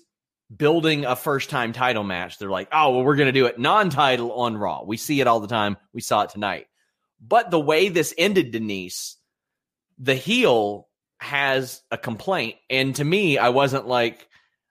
building 0.54 1.04
a 1.04 1.16
first 1.16 1.50
time 1.50 1.72
title 1.72 2.04
match, 2.04 2.38
they're 2.38 2.50
like, 2.50 2.68
oh, 2.72 2.92
well, 2.92 3.04
we're 3.04 3.16
going 3.16 3.26
to 3.26 3.32
do 3.32 3.46
it 3.46 3.58
non 3.58 3.90
title 3.90 4.32
on 4.32 4.56
Raw. 4.56 4.84
We 4.84 4.96
see 4.96 5.20
it 5.20 5.26
all 5.26 5.40
the 5.40 5.48
time. 5.48 5.76
We 5.92 6.00
saw 6.00 6.22
it 6.22 6.30
tonight. 6.30 6.66
But 7.20 7.50
the 7.50 7.60
way 7.60 7.88
this 7.88 8.14
ended, 8.16 8.52
Denise, 8.52 9.16
the 9.98 10.14
heel 10.14 10.88
has 11.20 11.82
a 11.90 11.98
complaint. 11.98 12.56
And 12.70 12.94
to 12.96 13.04
me, 13.04 13.36
I 13.36 13.50
wasn't 13.50 13.86
like, 13.86 14.28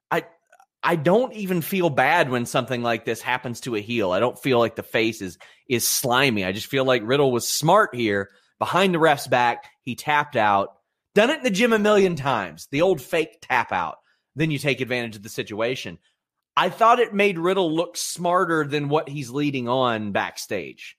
I, 0.10 0.26
I 0.82 0.96
don't 0.96 1.34
even 1.34 1.62
feel 1.62 1.90
bad 1.90 2.30
when 2.30 2.46
something 2.46 2.82
like 2.82 3.06
this 3.06 3.22
happens 3.22 3.62
to 3.62 3.76
a 3.76 3.82
heel. 3.82 4.12
I 4.12 4.20
don't 4.20 4.42
feel 4.42 4.58
like 4.58 4.76
the 4.76 4.84
face 4.84 5.22
is 5.22 5.38
is 5.68 5.88
slimy. 5.88 6.44
I 6.44 6.52
just 6.52 6.68
feel 6.68 6.84
like 6.84 7.02
Riddle 7.06 7.32
was 7.32 7.48
smart 7.48 7.96
here 7.96 8.30
behind 8.60 8.94
the 8.94 9.00
ref's 9.00 9.28
back. 9.28 9.70
He 9.84 9.96
tapped 9.96 10.36
out. 10.36 10.70
Done 11.16 11.30
it 11.30 11.38
in 11.38 11.44
the 11.44 11.50
gym 11.50 11.72
a 11.72 11.80
million 11.80 12.18
times. 12.18 12.68
The 12.72 12.82
old 12.82 13.02
fake 13.02 13.38
tap 13.42 13.72
out. 13.72 14.00
Then 14.36 14.52
you 14.52 14.58
take 14.58 14.82
advantage 14.82 15.16
of 15.16 15.24
the 15.24 15.30
situation. 15.30 15.98
I 16.56 16.70
thought 16.70 17.00
it 17.00 17.14
made 17.14 17.38
Riddle 17.38 17.74
look 17.74 17.98
smarter 17.98 18.66
than 18.66 18.90
what 18.90 19.10
he's 19.10 19.30
leading 19.30 19.68
on 19.68 20.12
backstage. 20.12 20.98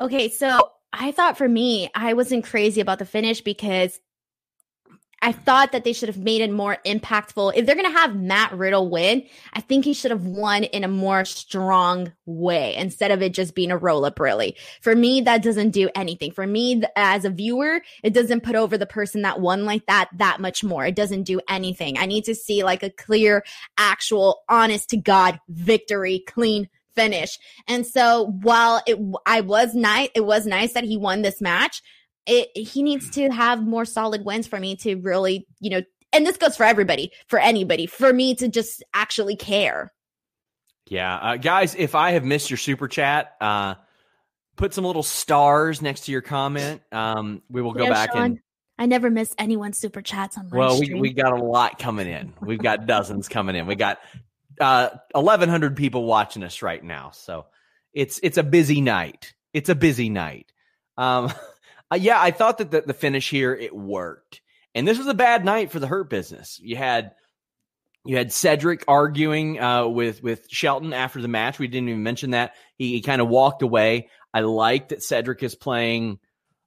Okay, 0.00 0.28
so 0.28 0.70
I 0.92 1.12
thought 1.12 1.38
for 1.38 1.48
me, 1.48 1.90
I 1.94 2.14
wasn't 2.14 2.44
crazy 2.44 2.80
about 2.80 2.98
the 2.98 3.04
finish 3.04 3.40
because 3.40 4.00
I 5.22 5.32
thought 5.32 5.72
that 5.72 5.84
they 5.84 5.92
should 5.92 6.08
have 6.08 6.18
made 6.18 6.40
it 6.40 6.50
more 6.50 6.78
impactful. 6.86 7.52
If 7.54 7.66
they're 7.66 7.74
going 7.74 7.90
to 7.90 7.98
have 7.98 8.16
Matt 8.16 8.52
Riddle 8.52 8.88
win, 8.88 9.24
I 9.52 9.60
think 9.60 9.84
he 9.84 9.92
should 9.92 10.10
have 10.10 10.24
won 10.24 10.64
in 10.64 10.82
a 10.82 10.88
more 10.88 11.26
strong 11.26 12.12
way 12.24 12.74
instead 12.76 13.10
of 13.10 13.20
it 13.20 13.34
just 13.34 13.54
being 13.54 13.70
a 13.70 13.76
roll 13.76 14.06
up, 14.06 14.18
really. 14.18 14.56
For 14.80 14.96
me, 14.96 15.20
that 15.22 15.42
doesn't 15.42 15.70
do 15.70 15.90
anything. 15.94 16.32
For 16.32 16.46
me, 16.46 16.82
as 16.96 17.26
a 17.26 17.30
viewer, 17.30 17.82
it 18.02 18.14
doesn't 18.14 18.42
put 18.42 18.56
over 18.56 18.78
the 18.78 18.86
person 18.86 19.22
that 19.22 19.40
won 19.40 19.66
like 19.66 19.84
that 19.86 20.08
that 20.16 20.40
much 20.40 20.64
more. 20.64 20.86
It 20.86 20.96
doesn't 20.96 21.24
do 21.24 21.40
anything. 21.48 21.98
I 21.98 22.06
need 22.06 22.24
to 22.24 22.34
see 22.34 22.64
like 22.64 22.82
a 22.82 22.90
clear, 22.90 23.44
actual, 23.76 24.42
honest 24.48 24.88
to 24.90 24.96
God 24.96 25.38
victory, 25.48 26.24
clean 26.26 26.68
finish. 26.94 27.38
And 27.68 27.86
so 27.86 28.38
while 28.42 28.82
it, 28.86 28.98
I 29.26 29.42
was 29.42 29.74
nice, 29.74 30.08
it 30.14 30.24
was 30.24 30.46
nice 30.46 30.72
that 30.72 30.84
he 30.84 30.96
won 30.96 31.22
this 31.22 31.40
match 31.40 31.82
it 32.30 32.56
he 32.56 32.82
needs 32.82 33.10
to 33.10 33.28
have 33.30 33.66
more 33.66 33.84
solid 33.84 34.24
wins 34.24 34.46
for 34.46 34.60
me 34.60 34.76
to 34.76 34.96
really, 34.96 35.46
you 35.60 35.70
know, 35.70 35.82
and 36.12 36.24
this 36.24 36.36
goes 36.36 36.56
for 36.56 36.64
everybody, 36.64 37.12
for 37.26 37.38
anybody, 37.38 37.86
for 37.86 38.12
me 38.12 38.34
to 38.36 38.48
just 38.48 38.82
actually 38.94 39.36
care. 39.36 39.92
Yeah, 40.86 41.16
uh, 41.16 41.36
guys, 41.36 41.74
if 41.76 41.94
I 41.94 42.12
have 42.12 42.24
missed 42.24 42.50
your 42.50 42.56
super 42.56 42.88
chat, 42.88 43.36
uh, 43.40 43.74
put 44.56 44.74
some 44.74 44.84
little 44.84 45.02
stars 45.02 45.82
next 45.82 46.02
to 46.02 46.12
your 46.12 46.20
comment. 46.20 46.82
Um, 46.90 47.42
we 47.50 47.62
will 47.62 47.72
go 47.72 47.84
yeah, 47.84 47.90
back 47.90 48.12
Sean, 48.12 48.22
and. 48.22 48.40
I 48.78 48.86
never 48.86 49.10
miss 49.10 49.34
anyone's 49.36 49.76
super 49.76 50.00
chats 50.00 50.38
on 50.38 50.48
my 50.48 50.56
Well, 50.56 50.76
stream. 50.76 50.94
we 50.94 51.10
we 51.10 51.12
got 51.12 51.38
a 51.38 51.42
lot 51.42 51.78
coming 51.78 52.08
in. 52.08 52.32
We've 52.40 52.58
got 52.58 52.86
dozens 52.86 53.28
coming 53.28 53.54
in. 53.54 53.66
We 53.66 53.74
got 53.74 53.98
uh, 54.58 54.88
1,100 55.12 55.76
people 55.76 56.04
watching 56.04 56.42
us 56.42 56.62
right 56.62 56.82
now, 56.82 57.10
so 57.10 57.46
it's 57.92 58.18
it's 58.22 58.38
a 58.38 58.42
busy 58.42 58.80
night. 58.80 59.34
It's 59.52 59.68
a 59.68 59.74
busy 59.74 60.08
night. 60.08 60.50
Um, 60.96 61.30
Uh, 61.90 61.96
yeah, 61.96 62.20
I 62.20 62.30
thought 62.30 62.58
that 62.58 62.70
the, 62.70 62.82
the 62.82 62.94
finish 62.94 63.28
here 63.28 63.54
it 63.54 63.74
worked, 63.74 64.40
and 64.74 64.86
this 64.86 64.98
was 64.98 65.06
a 65.06 65.14
bad 65.14 65.44
night 65.44 65.70
for 65.70 65.80
the 65.80 65.86
hurt 65.86 66.08
business. 66.08 66.60
You 66.62 66.76
had 66.76 67.12
you 68.04 68.16
had 68.16 68.32
Cedric 68.32 68.84
arguing 68.88 69.60
uh, 69.60 69.86
with 69.86 70.22
with 70.22 70.46
Shelton 70.48 70.92
after 70.92 71.20
the 71.20 71.28
match. 71.28 71.58
We 71.58 71.68
didn't 71.68 71.88
even 71.88 72.02
mention 72.02 72.30
that 72.30 72.54
he, 72.76 72.92
he 72.92 73.00
kind 73.02 73.20
of 73.20 73.28
walked 73.28 73.62
away. 73.62 74.08
I 74.32 74.40
like 74.40 74.88
that 74.88 75.02
Cedric 75.02 75.42
is 75.42 75.54
playing 75.54 76.18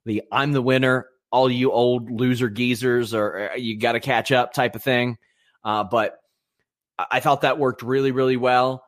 the 0.04 0.22
"I'm 0.30 0.52
the 0.52 0.62
winner." 0.62 1.06
All 1.32 1.50
you 1.50 1.72
old 1.72 2.12
loser 2.12 2.48
geezers, 2.48 3.12
or 3.12 3.50
you 3.56 3.76
got 3.76 3.92
to 3.92 4.00
catch 4.00 4.30
up 4.30 4.52
type 4.52 4.76
of 4.76 4.84
thing. 4.84 5.16
Uh, 5.64 5.82
but 5.82 6.16
I 6.96 7.18
thought 7.18 7.40
that 7.40 7.58
worked 7.58 7.82
really, 7.82 8.12
really 8.12 8.36
well. 8.36 8.83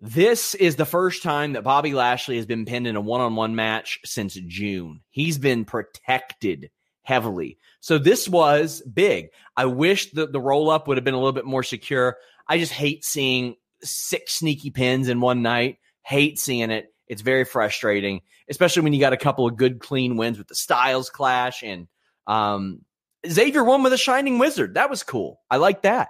This 0.00 0.54
is 0.54 0.76
the 0.76 0.86
first 0.86 1.22
time 1.22 1.52
that 1.52 1.62
Bobby 1.62 1.92
Lashley 1.92 2.36
has 2.36 2.46
been 2.46 2.64
pinned 2.64 2.86
in 2.86 2.96
a 2.96 3.00
one 3.00 3.20
on 3.20 3.36
one 3.36 3.54
match 3.54 4.00
since 4.04 4.34
June. 4.34 5.02
He's 5.10 5.36
been 5.36 5.66
protected 5.66 6.70
heavily. 7.02 7.58
So 7.80 7.98
this 7.98 8.28
was 8.28 8.82
big. 8.82 9.28
I 9.56 9.66
wish 9.66 10.12
that 10.12 10.32
the 10.32 10.40
roll 10.40 10.70
up 10.70 10.88
would 10.88 10.96
have 10.96 11.04
been 11.04 11.14
a 11.14 11.18
little 11.18 11.32
bit 11.32 11.44
more 11.44 11.62
secure. 11.62 12.16
I 12.48 12.58
just 12.58 12.72
hate 12.72 13.04
seeing 13.04 13.56
six 13.82 14.34
sneaky 14.34 14.70
pins 14.70 15.08
in 15.08 15.20
one 15.20 15.42
night. 15.42 15.78
Hate 16.02 16.38
seeing 16.38 16.70
it. 16.70 16.94
It's 17.06 17.22
very 17.22 17.44
frustrating, 17.44 18.22
especially 18.48 18.82
when 18.82 18.94
you 18.94 19.00
got 19.00 19.12
a 19.12 19.18
couple 19.18 19.46
of 19.46 19.56
good, 19.56 19.80
clean 19.80 20.16
wins 20.16 20.38
with 20.38 20.48
the 20.48 20.54
Styles 20.54 21.10
Clash 21.10 21.62
and 21.62 21.88
um, 22.26 22.84
Xavier 23.28 23.64
won 23.64 23.82
with 23.82 23.92
a 23.92 23.98
Shining 23.98 24.38
Wizard. 24.38 24.74
That 24.74 24.88
was 24.88 25.02
cool. 25.02 25.40
I 25.50 25.56
like 25.56 25.82
that. 25.82 26.08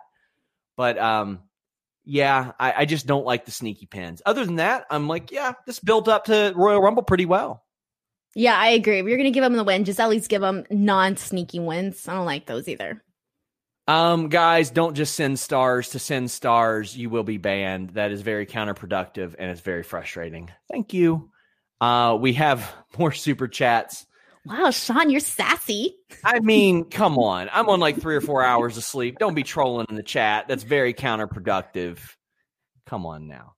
But 0.76 0.98
um, 0.98 1.40
yeah, 2.04 2.52
I, 2.58 2.72
I, 2.78 2.84
just 2.84 3.06
don't 3.06 3.26
like 3.26 3.44
the 3.44 3.50
sneaky 3.50 3.86
pins. 3.86 4.22
Other 4.24 4.44
than 4.44 4.56
that, 4.56 4.86
I'm 4.90 5.06
like, 5.08 5.30
yeah, 5.30 5.52
this 5.66 5.78
built 5.78 6.08
up 6.08 6.24
to 6.26 6.52
Royal 6.56 6.80
Rumble 6.80 7.02
pretty 7.02 7.26
well. 7.26 7.64
Yeah, 8.34 8.56
I 8.56 8.68
agree. 8.68 9.00
If 9.00 9.06
you're 9.06 9.16
going 9.16 9.24
to 9.24 9.34
give 9.34 9.42
them 9.42 9.56
the 9.56 9.64
win, 9.64 9.84
just 9.84 10.00
at 10.00 10.08
least 10.08 10.28
give 10.28 10.40
them 10.40 10.64
non 10.70 11.16
sneaky 11.16 11.58
wins. 11.58 12.06
I 12.06 12.14
don't 12.14 12.26
like 12.26 12.46
those 12.46 12.68
either. 12.68 13.02
Um, 13.88 14.28
guys, 14.28 14.70
don't 14.70 14.94
just 14.94 15.16
send 15.16 15.38
stars 15.38 15.90
to 15.90 15.98
send 15.98 16.30
stars. 16.30 16.96
You 16.96 17.10
will 17.10 17.24
be 17.24 17.38
banned. 17.38 17.90
That 17.90 18.12
is 18.12 18.22
very 18.22 18.46
counterproductive 18.46 19.34
and 19.38 19.50
it's 19.50 19.62
very 19.62 19.82
frustrating. 19.82 20.50
Thank 20.70 20.94
you. 20.94 21.30
Uh, 21.80 22.16
we 22.20 22.34
have 22.34 22.72
more 22.98 23.12
super 23.12 23.48
chats. 23.48 24.06
Wow, 24.46 24.70
Sean, 24.70 25.10
you're 25.10 25.20
sassy. 25.20 25.96
I 26.24 26.40
mean, 26.40 26.84
come 26.84 27.18
on. 27.18 27.50
I'm 27.52 27.68
on 27.68 27.78
like 27.78 28.00
three 28.00 28.16
or 28.16 28.22
four 28.22 28.42
hours 28.42 28.76
of 28.76 28.84
sleep. 28.84 29.18
Don't 29.18 29.34
be 29.34 29.42
trolling 29.42 29.86
in 29.90 29.96
the 29.96 30.02
chat. 30.02 30.48
That's 30.48 30.62
very 30.62 30.94
counterproductive. 30.94 31.98
Come 32.86 33.04
on 33.06 33.28
now. 33.28 33.54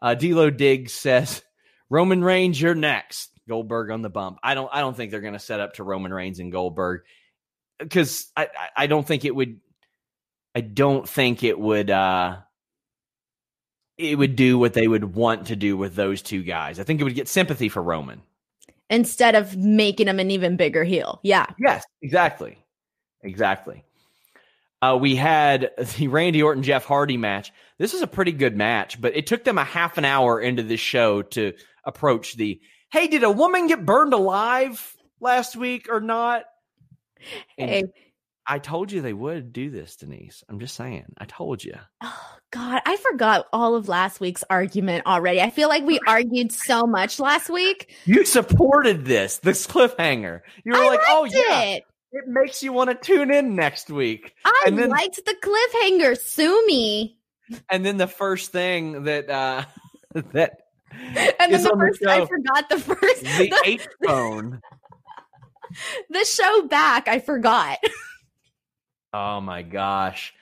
Uh 0.00 0.14
D'Lo 0.14 0.48
Diggs 0.50 0.92
says, 0.92 1.42
Roman 1.90 2.22
Reigns, 2.22 2.60
you're 2.60 2.74
next. 2.74 3.30
Goldberg 3.48 3.90
on 3.90 4.02
the 4.02 4.08
bump. 4.08 4.38
I 4.42 4.54
don't 4.54 4.70
I 4.72 4.80
don't 4.80 4.96
think 4.96 5.10
they're 5.10 5.20
gonna 5.20 5.40
set 5.40 5.60
up 5.60 5.74
to 5.74 5.84
Roman 5.84 6.14
Reigns 6.14 6.38
and 6.38 6.52
Goldberg. 6.52 7.02
Because 7.78 8.30
I, 8.36 8.48
I 8.76 8.86
don't 8.86 9.06
think 9.06 9.24
it 9.24 9.34
would 9.34 9.60
I 10.54 10.60
don't 10.60 11.08
think 11.08 11.42
it 11.42 11.58
would 11.58 11.90
uh 11.90 12.36
it 13.98 14.16
would 14.16 14.36
do 14.36 14.58
what 14.58 14.74
they 14.74 14.86
would 14.86 15.14
want 15.16 15.48
to 15.48 15.56
do 15.56 15.76
with 15.76 15.94
those 15.96 16.22
two 16.22 16.42
guys. 16.44 16.78
I 16.78 16.84
think 16.84 17.00
it 17.00 17.04
would 17.04 17.16
get 17.16 17.28
sympathy 17.28 17.68
for 17.68 17.82
Roman 17.82 18.22
instead 18.90 19.34
of 19.34 19.56
making 19.56 20.08
him 20.08 20.18
an 20.18 20.30
even 20.30 20.56
bigger 20.56 20.84
heel. 20.84 21.20
Yeah. 21.22 21.46
Yes, 21.58 21.84
exactly. 22.02 22.58
Exactly. 23.22 23.84
Uh, 24.82 24.98
we 25.00 25.16
had 25.16 25.70
the 25.96 26.08
Randy 26.08 26.42
Orton 26.42 26.62
Jeff 26.62 26.84
Hardy 26.84 27.16
match. 27.16 27.52
This 27.78 27.94
is 27.94 28.02
a 28.02 28.06
pretty 28.06 28.32
good 28.32 28.56
match, 28.56 29.00
but 29.00 29.16
it 29.16 29.26
took 29.26 29.44
them 29.44 29.56
a 29.56 29.64
half 29.64 29.96
an 29.96 30.04
hour 30.04 30.40
into 30.40 30.62
this 30.62 30.80
show 30.80 31.22
to 31.22 31.54
approach 31.84 32.36
the 32.36 32.60
hey, 32.92 33.06
did 33.06 33.22
a 33.22 33.30
woman 33.30 33.68
get 33.68 33.86
burned 33.86 34.12
alive 34.12 34.96
last 35.20 35.54
week 35.54 35.86
or 35.88 36.00
not? 36.00 36.42
And 37.56 37.70
hey, 37.70 37.84
I 38.50 38.58
told 38.58 38.90
you 38.90 39.00
they 39.00 39.12
would 39.12 39.52
do 39.52 39.70
this, 39.70 39.94
Denise. 39.94 40.42
I'm 40.48 40.58
just 40.58 40.74
saying. 40.74 41.04
I 41.16 41.24
told 41.24 41.62
you. 41.62 41.74
Oh 42.02 42.36
God, 42.50 42.82
I 42.84 42.96
forgot 42.96 43.46
all 43.52 43.76
of 43.76 43.88
last 43.88 44.18
week's 44.18 44.42
argument 44.50 45.06
already. 45.06 45.40
I 45.40 45.50
feel 45.50 45.68
like 45.68 45.84
we 45.84 46.00
argued 46.08 46.50
so 46.50 46.82
much 46.82 47.20
last 47.20 47.48
week. 47.48 47.94
You 48.06 48.24
supported 48.24 49.04
this, 49.04 49.38
this 49.38 49.68
cliffhanger. 49.68 50.40
You 50.64 50.72
were 50.72 50.78
I 50.78 50.88
like, 50.88 51.00
"Oh 51.06 51.24
yeah." 51.26 51.60
It. 51.60 51.84
it 52.10 52.24
makes 52.26 52.60
you 52.60 52.72
want 52.72 52.90
to 52.90 52.96
tune 52.96 53.32
in 53.32 53.54
next 53.54 53.88
week. 53.88 54.34
I 54.44 54.64
and 54.66 54.76
then, 54.76 54.88
liked 54.88 55.24
the 55.24 55.36
cliffhanger. 55.40 56.18
Sue 56.18 56.66
me. 56.66 57.18
And 57.70 57.86
then 57.86 57.98
the 57.98 58.08
first 58.08 58.50
thing 58.50 59.04
that 59.04 59.30
uh 59.30 59.64
that 60.32 60.58
and 60.90 61.52
then 61.52 61.62
the 61.62 61.76
first 61.78 62.00
the 62.00 62.08
show, 62.08 62.22
I 62.24 62.26
forgot 62.26 62.68
the 62.68 62.80
first 62.80 63.22
the, 63.22 63.48
the 63.50 63.62
eight 63.64 63.88
phone. 64.04 64.60
the 66.10 66.24
show 66.24 66.66
back, 66.66 67.06
I 67.06 67.20
forgot. 67.20 67.78
Oh 69.12 69.40
my 69.40 69.62
gosh. 69.62 70.34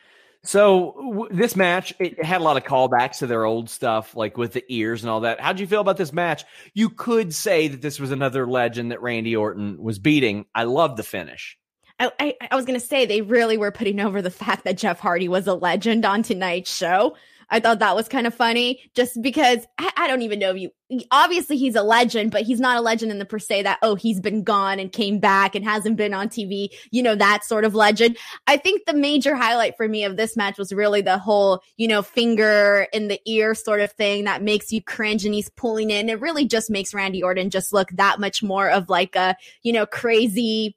So 0.45 0.95
w- 0.97 1.29
this 1.31 1.57
match 1.57 1.93
it 1.99 2.23
had 2.23 2.41
a 2.41 2.45
lot 2.45 2.57
of 2.57 2.65
callbacks 2.65 3.19
to 3.19 3.27
their 3.27 3.45
old 3.45 3.69
stuff, 3.69 4.15
like 4.15 4.37
with 4.37 4.53
the 4.53 4.65
ears 4.69 5.03
and 5.03 5.11
all 5.11 5.21
that. 5.21 5.41
How'd 5.41 5.61
you 5.61 5.67
feel 5.67 5.81
about 5.81 5.97
this 5.97 6.13
match? 6.13 6.45
You 6.75 6.91
could 6.91 7.35
say 7.35 7.69
that 7.69 7.83
this 7.83 7.99
was 7.99 8.11
another 8.11 8.47
legend 8.47 8.93
that 8.93 9.03
Randy 9.03 9.35
Orton 9.35 9.83
was 9.83 9.99
beating. 9.99 10.47
I 10.55 10.65
love 10.65 10.97
the 10.97 11.03
finish. 11.03 11.59
I, 11.99 12.13
I, 12.21 12.35
I 12.51 12.57
was 12.57 12.65
going 12.65 12.79
to 12.79 12.87
say 12.87 13.07
they 13.07 13.23
really 13.23 13.59
were 13.59 13.73
putting 13.73 14.01
over 14.01 14.23
the 14.23 14.31
fact 14.31 14.65
that 14.65 14.79
Jeff 14.79 15.01
Hardy 15.01 15.29
was 15.29 15.47
a 15.47 15.55
legend 15.55 16.05
on 16.05 16.23
tonight's 16.23 16.75
show. 16.75 17.17
I 17.51 17.61
thought 17.61 17.79
that 17.79 17.97
was 17.97 18.09
kind 18.09 18.27
of 18.27 18.35
funny 18.35 18.91
just 18.95 19.21
because 19.23 19.67
I, 19.79 19.91
I, 19.97 20.07
don't 20.07 20.23
even 20.23 20.39
know 20.39 20.51
if 20.51 20.59
you 20.59 20.71
obviously 21.11 21.57
he's 21.57 21.75
a 21.75 21.83
legend, 21.83 22.31
but 22.31 22.43
he's 22.43 22.61
not 22.61 22.77
a 22.77 22.81
legend 22.81 23.11
in 23.11 23.19
the 23.19 23.25
per 23.25 23.39
se 23.39 23.63
that, 23.63 23.79
oh, 23.83 23.95
he's 23.95 24.21
been 24.21 24.43
gone 24.43 24.79
and 24.79 24.93
came 24.93 25.19
back 25.19 25.55
and 25.55 25.65
hasn't 25.65 25.97
been 25.97 26.13
on 26.13 26.29
TV, 26.29 26.69
you 26.91 27.03
know, 27.03 27.15
that 27.15 27.45
sort 27.45 27.65
of 27.65 27.75
legend. 27.75 28.17
I 28.47 28.57
think 28.57 28.85
the 28.85 28.95
major 28.95 29.35
highlight 29.35 29.77
for 29.77 29.89
me 29.89 30.05
of 30.05 30.17
this 30.17 30.37
match 30.37 30.59
was 30.59 30.73
really 30.73 31.01
the 31.01 31.19
whole, 31.19 31.63
you 31.77 31.89
know, 31.89 32.03
finger 32.03 32.87
in 32.93 33.09
the 33.09 33.21
ear 33.27 33.55
sort 33.55 33.81
of 33.81 33.93
thing 33.93 34.25
that 34.25 34.43
makes 34.43 34.71
you 34.73 34.83
cringe 34.83 35.25
and 35.25 35.35
he's 35.35 35.51
pulling 35.51 35.91
in. 35.91 36.09
It 36.09 36.21
really 36.21 36.47
just 36.47 36.71
makes 36.71 36.95
Randy 36.95 37.23
Orton 37.23 37.51
just 37.51 37.73
look 37.73 37.89
that 37.93 38.21
much 38.21 38.43
more 38.43 38.69
of 38.69 38.89
like 38.89 39.17
a, 39.17 39.37
you 39.63 39.73
know, 39.73 39.87
crazy 39.87 40.77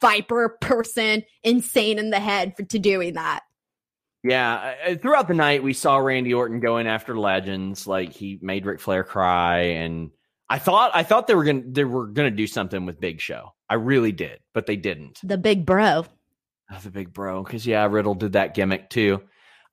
viper 0.00 0.58
person, 0.60 1.22
insane 1.42 1.98
in 1.98 2.10
the 2.10 2.20
head 2.20 2.54
for 2.56 2.62
to 2.64 2.78
doing 2.78 3.14
that. 3.14 3.40
Yeah, 4.26 4.94
throughout 4.96 5.28
the 5.28 5.34
night 5.34 5.62
we 5.62 5.74
saw 5.74 5.98
Randy 5.98 6.32
Orton 6.32 6.58
going 6.58 6.86
after 6.86 7.16
legends, 7.16 7.86
like 7.86 8.10
he 8.14 8.38
made 8.40 8.64
Ric 8.64 8.80
Flair 8.80 9.04
cry, 9.04 9.58
and 9.58 10.10
I 10.48 10.58
thought 10.58 10.92
I 10.94 11.02
thought 11.02 11.26
they 11.26 11.34
were 11.34 11.44
gonna 11.44 11.62
they 11.66 11.84
were 11.84 12.06
gonna 12.06 12.30
do 12.30 12.46
something 12.46 12.86
with 12.86 12.98
Big 12.98 13.20
Show. 13.20 13.52
I 13.68 13.74
really 13.74 14.12
did, 14.12 14.40
but 14.54 14.64
they 14.64 14.76
didn't. 14.76 15.20
The 15.22 15.36
Big 15.36 15.66
Bro. 15.66 16.06
Oh, 16.70 16.78
the 16.82 16.90
Big 16.90 17.12
Bro, 17.12 17.44
because 17.44 17.66
yeah, 17.66 17.86
Riddle 17.86 18.14
did 18.14 18.32
that 18.32 18.54
gimmick 18.54 18.88
too. 18.88 19.22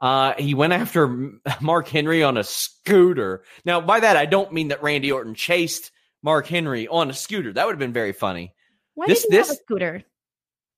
Uh, 0.02 0.34
he 0.38 0.54
went 0.54 0.74
after 0.74 1.32
Mark 1.62 1.88
Henry 1.88 2.22
on 2.22 2.36
a 2.36 2.43
scooter. 2.43 3.45
Now, 3.64 3.80
by 3.80 4.02
that 4.02 4.18
I 4.18 4.26
don't 4.26 4.52
mean 4.52 4.68
that 4.68 4.84
Randy 4.84 5.14
Orton 5.14 5.34
chased 5.34 5.91
Mark 6.24 6.47
Henry 6.47 6.89
on 6.89 7.10
a 7.10 7.14
scooter. 7.14 7.54
That 7.54 7.68
would 7.68 7.74
have 7.74 7.80
been 7.80 7.93
very 7.93 8.12
funny. 8.12 8.54
Why 8.95 9.08
this, 9.08 9.22
did 9.22 9.32
he 9.32 9.38
this, 9.38 9.47
have 9.47 9.58
a 9.58 9.60
scooter? 9.62 10.04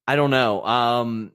I 0.08 0.16
don't 0.16 0.30
know. 0.30 0.64
Um, 0.64 1.32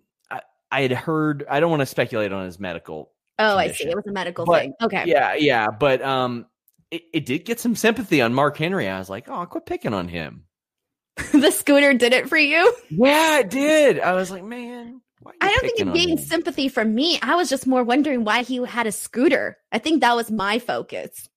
I 0.70 0.82
had 0.82 0.92
heard. 0.92 1.44
I 1.48 1.60
don't 1.60 1.70
want 1.70 1.80
to 1.80 1.86
speculate 1.86 2.32
on 2.32 2.44
his 2.44 2.58
medical. 2.60 3.12
Oh, 3.38 3.56
condition. 3.56 3.72
I 3.72 3.74
see. 3.74 3.90
It 3.90 3.96
was 3.96 4.06
a 4.06 4.12
medical 4.12 4.46
thing. 4.46 4.74
Okay. 4.82 5.04
Yeah, 5.06 5.34
yeah, 5.34 5.68
but 5.70 6.02
um, 6.02 6.46
it, 6.90 7.02
it 7.12 7.26
did 7.26 7.44
get 7.44 7.60
some 7.60 7.76
sympathy 7.76 8.20
on 8.20 8.34
Mark 8.34 8.56
Henry. 8.56 8.88
I 8.88 8.98
was 8.98 9.08
like, 9.08 9.28
oh, 9.28 9.46
quit 9.46 9.66
picking 9.66 9.94
on 9.94 10.08
him. 10.08 10.44
the 11.32 11.50
scooter 11.50 11.94
did 11.94 12.12
it 12.12 12.28
for 12.28 12.36
you? 12.36 12.72
Yeah, 12.90 13.40
it 13.40 13.50
did. 13.50 14.00
I 14.00 14.12
was 14.12 14.30
like, 14.30 14.44
man. 14.44 15.00
I 15.40 15.48
don't 15.50 15.60
think 15.60 15.80
it 15.80 15.94
gained 15.94 16.20
sympathy 16.20 16.68
from 16.68 16.94
me. 16.94 17.18
I 17.22 17.34
was 17.34 17.50
just 17.50 17.66
more 17.66 17.82
wondering 17.82 18.24
why 18.24 18.42
he 18.42 18.64
had 18.64 18.86
a 18.86 18.92
scooter. 18.92 19.58
I 19.72 19.78
think 19.78 20.00
that 20.00 20.14
was 20.14 20.30
my 20.30 20.58
focus. 20.58 21.28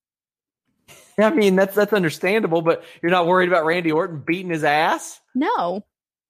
I 1.18 1.30
mean, 1.32 1.56
that's 1.56 1.76
that's 1.76 1.94
understandable, 1.94 2.62
but 2.62 2.84
you're 3.02 3.12
not 3.12 3.28
worried 3.28 3.50
about 3.50 3.66
Randy 3.66 3.92
Orton 3.92 4.20
beating 4.26 4.52
his 4.52 4.64
ass? 4.64 5.20
No. 5.36 5.84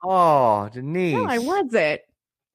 Oh, 0.03 0.69
Denise. 0.73 1.13
No, 1.13 1.25
I 1.25 1.37
wasn't. 1.37 2.01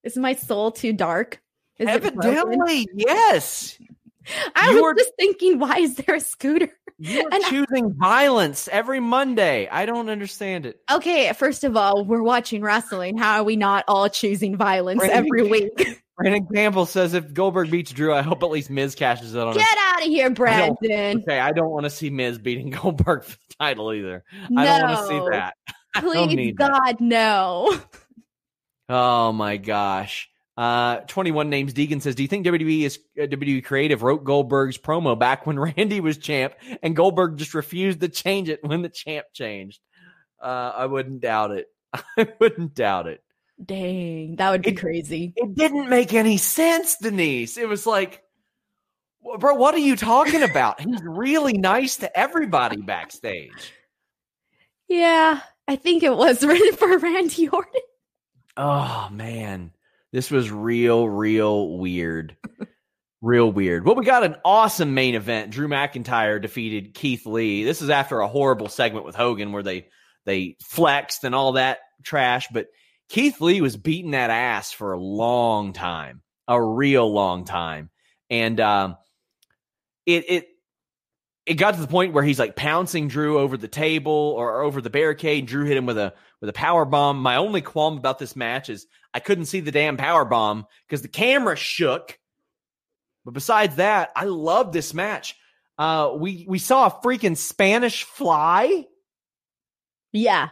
Is 0.07 0.17
my 0.17 0.35
soul 0.35 0.71
too 0.71 0.93
dark? 0.93 1.43
Is 1.79 1.89
Evidently, 1.89 2.87
yes. 2.95 3.77
I 4.55 4.71
you 4.71 4.77
was 4.77 4.85
are, 4.85 4.95
just 4.95 5.11
thinking, 5.19 5.59
why 5.59 5.79
is 5.79 5.97
there 5.97 6.15
a 6.15 6.21
scooter? 6.21 6.71
You're 6.99 7.29
choosing 7.51 7.97
I, 8.01 8.09
violence 8.09 8.69
every 8.69 9.01
Monday. 9.01 9.69
I 9.69 9.85
don't 9.85 10.09
understand 10.09 10.65
it. 10.65 10.81
Okay, 10.89 11.33
first 11.33 11.65
of 11.65 11.77
all, 11.77 12.05
we're 12.05 12.23
watching 12.23 12.63
wrestling. 12.63 13.19
How 13.19 13.41
are 13.41 13.43
we 13.43 13.57
not 13.57 13.85
all 13.89 14.09
choosing 14.09 14.57
violence 14.57 15.01
Brandon, 15.01 15.19
every 15.19 15.43
week? 15.43 16.01
Brandon 16.17 16.47
Campbell 16.55 16.87
says 16.87 17.13
if 17.13 17.35
Goldberg 17.35 17.73
beats 17.73 17.91
Drew, 17.91 18.15
I 18.15 18.23
hope 18.23 18.45
at 18.45 18.51
least 18.51 18.71
Miz 18.71 18.95
cashes 18.95 19.35
it 19.35 19.41
on 19.41 19.55
Get 19.55 19.63
him. 19.63 19.79
out 19.79 20.03
of 20.03 20.09
here, 20.09 20.31
Brandon. 20.31 21.19
I 21.19 21.21
okay, 21.21 21.41
I 21.41 21.51
don't 21.51 21.71
want 21.71 21.83
to 21.83 21.91
see 21.91 22.11
Miz 22.11 22.39
beating 22.39 22.71
Goldberg 22.83 23.25
for 23.25 23.33
the 23.33 23.55
title 23.59 23.93
either. 23.93 24.23
No. 24.51 24.63
I 24.63 24.79
don't 24.79 24.89
want 24.89 25.01
to 25.01 25.07
see 25.09 25.31
that. 25.31 25.55
Please, 25.97 26.55
God, 26.57 26.71
that. 26.71 27.01
no. 27.01 27.81
Oh 28.89 29.33
my 29.33 29.57
gosh. 29.57 30.29
Uh, 30.57 31.01
21 31.01 31.51
names 31.51 31.75
Deegan 31.75 32.01
says, 32.01 32.15
Do 32.15 32.23
you 32.23 32.29
think 32.29 32.47
WWE 32.47 32.83
is 32.83 32.99
uh, 33.21 33.27
WWE 33.27 33.63
creative 33.63 34.03
wrote 34.03 34.25
Goldberg's 34.25 34.79
promo 34.79 35.19
back 35.19 35.47
when 35.47 35.59
Randy 35.77 36.01
was 36.01 36.17
champ 36.17 36.55
and 36.83 36.97
Goldberg 36.97 37.37
just 37.37 37.55
refused 37.55 38.01
to 38.01 38.09
change 38.09 38.49
it 38.49 38.65
when 38.65 38.83
the 38.83 38.89
champ 38.89 39.27
changed? 39.33 39.81
Uh, 40.43 40.73
I 40.75 40.87
wouldn't 40.87 41.21
doubt 41.21 41.51
it. 41.51 41.67
I 42.17 42.29
wouldn't 42.41 42.75
doubt 42.75 43.07
it. 43.07 43.23
Dang, 43.63 44.37
that 44.37 44.51
would 44.51 44.63
be 44.63 44.71
it, 44.71 44.79
crazy. 44.79 45.33
It 45.37 45.55
didn't 45.55 45.89
make 45.89 46.13
any 46.13 46.37
sense, 46.37 46.97
Denise. 47.01 47.57
It 47.57 47.69
was 47.69 47.87
like, 47.87 48.23
bro, 49.39 49.55
what 49.55 49.75
are 49.75 49.79
you 49.79 49.97
talking 49.97 50.43
about? 50.43 50.81
He's 50.81 51.01
really 51.03 51.55
nice 51.55 51.97
to 51.99 52.19
everybody 52.19 52.79
backstage. 52.79 53.73
Yeah, 54.89 55.41
I 55.67 55.75
think 55.75 56.05
it 56.05 56.17
was 56.17 56.45
written 56.45 56.77
for 56.77 56.97
Randy 56.99 57.49
Orton. 57.49 57.81
Oh 58.57 59.09
man. 59.11 59.73
This 60.13 60.31
was 60.31 60.51
real, 60.51 61.09
real 61.09 61.77
weird. 61.77 62.37
real 63.21 63.51
weird. 63.51 63.85
Well, 63.85 63.97
we 63.97 64.05
got 64.05 64.25
an 64.25 64.37
awesome 64.45 64.95
main 64.95 65.15
event. 65.15 65.51
Drew 65.51 65.69
McIntyre 65.69 66.41
defeated 66.41 66.95
Keith 66.95 67.27
Lee. 67.27 67.65
This 67.65 67.83
is 67.83 67.91
after 67.91 68.21
a 68.21 68.29
horrible 68.29 68.69
segment 68.69 69.05
with 69.05 69.15
Hogan 69.15 69.53
where 69.53 69.63
they 69.63 69.89
they 70.25 70.57
flexed 70.63 71.25
and 71.25 71.35
all 71.35 71.53
that 71.53 71.79
trash, 72.03 72.49
but 72.53 72.67
Keith 73.09 73.41
Lee 73.41 73.61
was 73.61 73.77
beating 73.77 74.13
that 74.13 74.31
ass 74.31 74.73
for 74.73 74.93
a 74.93 74.99
long 74.99 75.73
time, 75.73 76.23
a 76.49 76.61
real 76.61 77.13
long 77.13 77.45
time. 77.45 77.91
And 78.31 78.59
um 78.61 78.97
it 80.05 80.25
it 80.29 80.49
it 81.47 81.55
got 81.55 81.75
to 81.75 81.81
the 81.81 81.87
point 81.87 82.13
where 82.13 82.25
he's 82.25 82.41
like 82.41 82.57
pouncing 82.57 83.07
Drew 83.07 83.39
over 83.39 83.57
the 83.57 83.69
table 83.69 84.35
or 84.37 84.63
over 84.63 84.81
the 84.81 84.91
barricade. 84.91 85.47
Drew 85.47 85.65
hit 85.65 85.77
him 85.77 85.87
with 85.87 85.97
a 85.97 86.13
with 86.41 86.51
a 86.51 86.53
power 86.53 86.85
bomb. 86.85 87.23
My 87.23 87.37
only 87.37 87.63
qualm 87.63 87.97
about 87.97 88.19
this 88.19 88.35
match 88.35 88.69
is 88.69 88.87
I 89.15 89.21
couldn't 89.21 89.47
see 89.47 89.61
the 89.61 89.71
damn 89.71 89.97
power 89.97 90.25
bomb 90.25 90.67
because 90.87 91.03
the 91.03 91.09
camera 91.09 91.55
shook. 91.57 92.19
But 93.25 93.35
besides 93.35 93.77
that, 93.77 94.11
I 94.17 94.25
love 94.25 94.73
this 94.73 94.93
match. 94.93 95.37
Uh, 95.79 96.13
we 96.17 96.45
we 96.49 96.59
saw 96.59 96.87
a 96.87 96.91
freaking 96.91 97.37
Spanish 97.37 98.03
fly. 98.03 98.87
Yeah. 100.13 100.49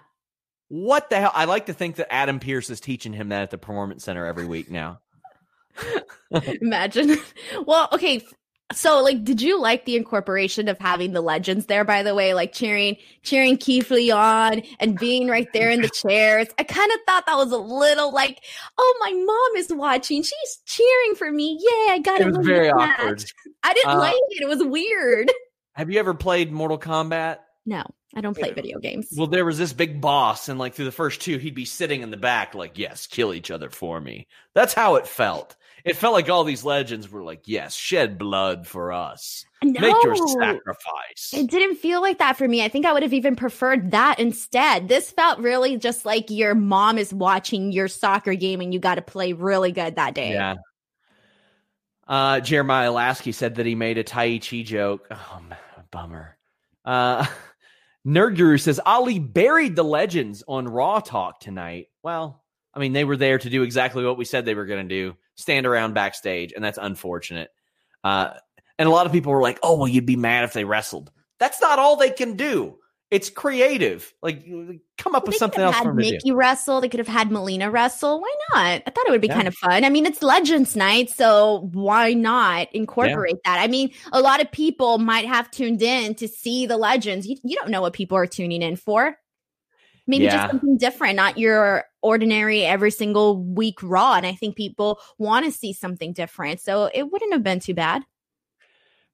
What 0.68 1.11
the 1.11 1.16
hell? 1.16 1.32
I 1.34 1.45
like 1.45 1.66
to 1.66 1.72
think 1.72 1.97
that 1.97 2.12
Adam 2.12 2.38
Pearce 2.38 2.70
is 2.70 2.80
teaching 2.80 3.12
him 3.12 3.30
that 3.30 3.42
at 3.42 3.51
the 3.51 3.59
Performance 3.59 4.05
Center 4.05 4.26
every 4.26 4.47
week 4.47 4.70
now. 4.70 5.01
Imagine. 6.61 7.16
Well, 7.66 7.88
okay. 7.92 8.22
So, 8.73 9.03
like, 9.03 9.25
did 9.25 9.43
you 9.43 9.61
like 9.61 9.85
the 9.85 9.95
incorporation 9.95 10.69
of 10.69 10.79
having 10.79 11.12
the 11.12 11.21
legends 11.21 11.67
there? 11.67 11.85
By 11.85 12.03
the 12.03 12.15
way, 12.15 12.33
like 12.33 12.53
cheering, 12.53 12.97
cheering 13.23 13.59
Keith 13.59 13.91
Lee 13.91 14.11
on 14.11 14.62
and 14.81 14.99
being 14.99 15.29
right 15.29 15.47
there 15.53 15.71
in 15.71 15.83
the 15.83 15.91
chairs. 15.91 16.49
I 16.59 16.65
kind 16.65 16.91
of 16.91 16.99
thought 17.07 17.27
that 17.27 17.37
was 17.37 17.53
a 17.53 17.59
little 17.59 18.12
like, 18.12 18.43
oh, 18.79 18.97
my 19.01 19.12
mom 19.12 19.62
is 19.62 19.73
watching. 19.73 20.23
She's 20.23 20.59
cheering 20.65 21.15
for 21.15 21.31
me. 21.31 21.59
Yeah, 21.61 21.95
I 21.95 21.99
got 21.99 22.21
it. 22.21 22.29
It 22.29 22.37
was 22.37 22.47
very 22.47 22.71
awkward. 22.71 23.25
I 23.62 23.75
didn't 23.75 23.91
uh, 23.91 23.99
like 23.99 24.15
it. 24.31 24.43
It 24.43 24.49
was 24.49 24.62
weird. 24.65 25.31
Have 25.75 25.91
you 25.91 26.01
ever 26.01 26.15
played 26.15 26.51
Mortal 26.51 26.79
Kombat? 26.79 27.39
No, 27.67 27.83
I 28.15 28.23
don't 28.23 28.37
play 28.37 28.53
video 28.53 28.79
games. 28.79 29.09
Well, 29.17 29.27
there 29.27 29.45
was 29.45 29.59
this 29.59 29.73
big 29.73 30.01
boss, 30.01 30.49
and 30.49 30.59
like 30.59 30.75
through 30.75 30.85
the 30.87 30.93
first 30.93 31.21
two, 31.21 31.39
he'd 31.39 31.55
be 31.55 31.65
sitting 31.65 32.03
in 32.03 32.11
the 32.11 32.17
back, 32.17 32.55
like, 32.55 32.79
yes, 32.79 33.07
kill 33.07 33.35
each 33.35 33.51
other 33.51 33.71
for 33.71 34.01
me. 34.01 34.27
That's 34.55 34.75
how 34.75 34.97
it 34.97 35.07
felt 35.07 35.57
it 35.85 35.97
felt 35.97 36.14
like 36.14 36.30
all 36.30 36.45
these 36.45 36.64
legends 36.64 37.11
were 37.11 37.22
like, 37.22 37.43
yes, 37.45 37.74
shed 37.74 38.16
blood 38.16 38.66
for 38.66 38.91
us. 38.91 39.45
No, 39.62 39.80
Make 39.80 40.03
your 40.03 40.16
sacrifice. 40.16 41.35
It 41.35 41.51
didn't 41.51 41.76
feel 41.76 42.01
like 42.01 42.18
that 42.18 42.39
for 42.39 42.49
me. 42.49 42.64
I 42.64 42.68
think 42.68 42.87
I 42.87 42.93
would 42.93 43.03
have 43.03 43.12
even 43.12 43.37
preferred 43.37 43.91
that 43.91 44.18
instead. 44.18 44.89
This 44.89 45.11
felt 45.11 45.39
really 45.41 45.76
just 45.76 46.07
like 46.07 46.30
your 46.30 46.55
mom 46.55 46.97
is 46.97 47.12
watching 47.12 47.70
your 47.70 47.89
soccer 47.89 48.35
game 48.35 48.62
and 48.62 48.72
you 48.72 48.80
got 48.80 48.95
to 48.95 49.03
play 49.03 49.35
really 49.35 49.72
good 49.72 49.97
that 49.97 50.14
day. 50.14 50.32
Yeah. 50.32 50.55
Uh, 52.09 52.41
Jeremiah 52.41 52.93
Lasky 52.93 53.32
said 53.32 53.57
that 53.57 53.66
he 53.66 53.74
made 53.74 53.99
a 53.99 54.05
Taichi 54.05 54.64
joke. 54.64 55.07
Oh, 55.11 55.41
man, 55.47 55.59
bummer. 55.91 56.39
Uh, 56.85 57.26
Nerd 58.07 58.37
Guru 58.37 58.57
says 58.57 58.80
Ali 58.85 59.18
buried 59.18 59.76
the 59.76 59.85
legends 59.85 60.43
on 60.49 60.66
Raw 60.66 61.01
Talk 61.01 61.41
tonight. 61.41 61.89
Well, 62.03 62.43
I 62.72 62.78
mean, 62.78 62.95
they 62.95 63.05
were 63.05 63.16
there 63.18 63.39
to 63.39 63.51
do 63.51 63.62
exactly 63.62 64.05
what 64.05 64.16
we 64.16 64.24
said 64.24 64.45
they 64.45 64.55
were 64.55 64.66
going 64.66 64.87
to 64.87 64.95
do 64.95 65.16
stand 65.37 65.66
around 65.66 65.95
backstage, 65.95 66.53
and 66.53 66.64
that's 66.64 66.78
unfortunate. 66.80 67.51
Uh, 68.03 68.30
and 68.78 68.89
a 68.89 68.93
lot 68.93 69.07
of 69.07 69.12
people 69.12 69.32
were 69.32 69.43
like, 69.43 69.59
"Oh, 69.62 69.76
well, 69.76 69.89
you'd 69.89 70.07
be 70.07 70.16
mad 70.16 70.45
if 70.45 70.53
they 70.53 70.64
wrestled." 70.64 71.11
That's 71.39 71.61
not 71.61 71.78
all 71.78 71.97
they 71.97 72.11
can 72.11 72.37
do. 72.37 72.78
It's 73.11 73.30
creative. 73.30 74.12
Like, 74.22 74.45
come 74.99 75.14
up 75.14 75.22
well, 75.22 75.28
with 75.28 75.37
something 75.37 75.61
else. 75.61 75.76
Had 75.76 75.95
Mickie 75.95 76.32
wrestle. 76.32 76.80
They 76.80 76.89
could 76.89 76.99
have 76.99 77.07
had 77.07 77.30
Melina 77.30 77.70
wrestle. 77.70 78.20
Why 78.20 78.35
not? 78.53 78.82
I 78.87 78.91
thought 78.91 79.07
it 79.07 79.11
would 79.11 79.20
be 79.20 79.28
yeah. 79.28 79.35
kind 79.35 79.47
of 79.47 79.55
fun. 79.55 79.85
I 79.85 79.91
mean, 79.91 80.05
it's 80.05 80.22
Legends 80.22 80.74
Night, 80.74 81.11
so 81.11 81.68
why 81.72 82.12
not 82.12 82.68
incorporate 82.74 83.37
yeah. 83.45 83.55
that? 83.55 83.62
I 83.62 83.68
mean, 83.68 83.93
a 84.12 84.20
lot 84.20 84.41
of 84.41 84.51
people 84.51 84.99
might 84.99 85.26
have 85.26 85.51
tuned 85.51 85.82
in 85.82 86.14
to 86.16 86.26
see 86.26 86.66
the 86.66 86.76
Legends. 86.76 87.26
You, 87.26 87.37
you 87.45 87.57
don't 87.57 87.70
know 87.70 87.82
what 87.82 87.93
people 87.93 88.16
are 88.16 88.26
tuning 88.26 88.62
in 88.62 88.74
for. 88.74 89.16
Maybe 90.07 90.24
yeah. 90.24 90.36
just 90.36 90.50
something 90.50 90.76
different, 90.76 91.16
not 91.16 91.38
your 91.38 91.84
ordinary 92.02 92.64
every 92.64 92.90
single 92.90 93.42
week 93.42 93.78
Raw. 93.82 94.14
And 94.14 94.26
I 94.26 94.34
think 94.34 94.57
people 94.57 95.00
want 95.18 95.46
to 95.46 95.52
see 95.52 95.72
something 95.72 96.12
different. 96.12 96.61
So 96.61 96.90
it 96.92 97.11
wouldn't 97.11 97.32
have 97.32 97.42
been 97.42 97.61
too 97.61 97.74
bad. 97.74 98.02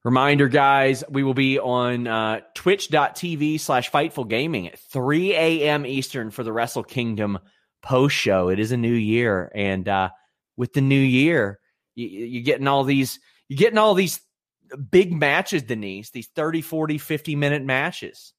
Reminder, 0.03 0.49
guys, 0.49 1.05
we 1.11 1.22
will 1.22 1.34
be 1.34 1.59
on 1.59 2.07
uh, 2.07 2.41
twitch.tv 2.55 3.61
slash 3.61 3.91
Fightful 3.91 4.26
Gaming 4.26 4.66
at 4.66 4.78
3 4.78 5.34
a.m. 5.34 5.84
Eastern 5.84 6.30
for 6.30 6.43
the 6.43 6.53
Wrestle 6.53 6.82
Kingdom 6.82 7.38
post 7.82 8.16
show. 8.16 8.49
It 8.49 8.59
is 8.59 8.72
a 8.72 8.78
new 8.78 8.95
year. 8.95 9.53
And 9.55 9.86
uh, 9.86 10.09
with 10.57 10.72
the 10.72 10.80
new 10.80 11.01
year, 11.01 11.61
you, 11.95 12.09
you're 12.09 12.43
getting 12.43 12.66
all 12.66 12.82
these, 12.84 13.20
you're 13.49 13.59
getting 13.59 13.78
all 13.78 13.93
these 13.93 14.20
big 14.91 15.12
matches, 15.12 15.62
Denise, 15.62 16.11
these 16.11 16.28
30, 16.28 16.62
40, 16.62 16.99
50 16.99 17.36
minute 17.36 17.62
matches. 17.62 18.32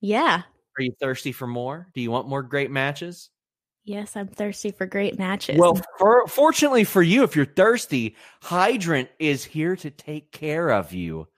Yeah. 0.00 0.42
Are 0.78 0.82
you 0.82 0.92
thirsty 1.00 1.32
for 1.32 1.46
more? 1.46 1.88
Do 1.94 2.00
you 2.00 2.10
want 2.10 2.28
more 2.28 2.42
great 2.42 2.70
matches? 2.70 3.30
Yes, 3.84 4.16
I'm 4.16 4.26
thirsty 4.26 4.72
for 4.72 4.84
great 4.84 5.18
matches. 5.18 5.58
Well, 5.58 5.80
for, 5.98 6.26
fortunately 6.26 6.84
for 6.84 7.02
you, 7.02 7.22
if 7.22 7.36
you're 7.36 7.44
thirsty, 7.46 8.16
Hydrant 8.42 9.08
is 9.18 9.44
here 9.44 9.76
to 9.76 9.90
take 9.90 10.32
care 10.32 10.70
of 10.70 10.92
you. 10.92 11.28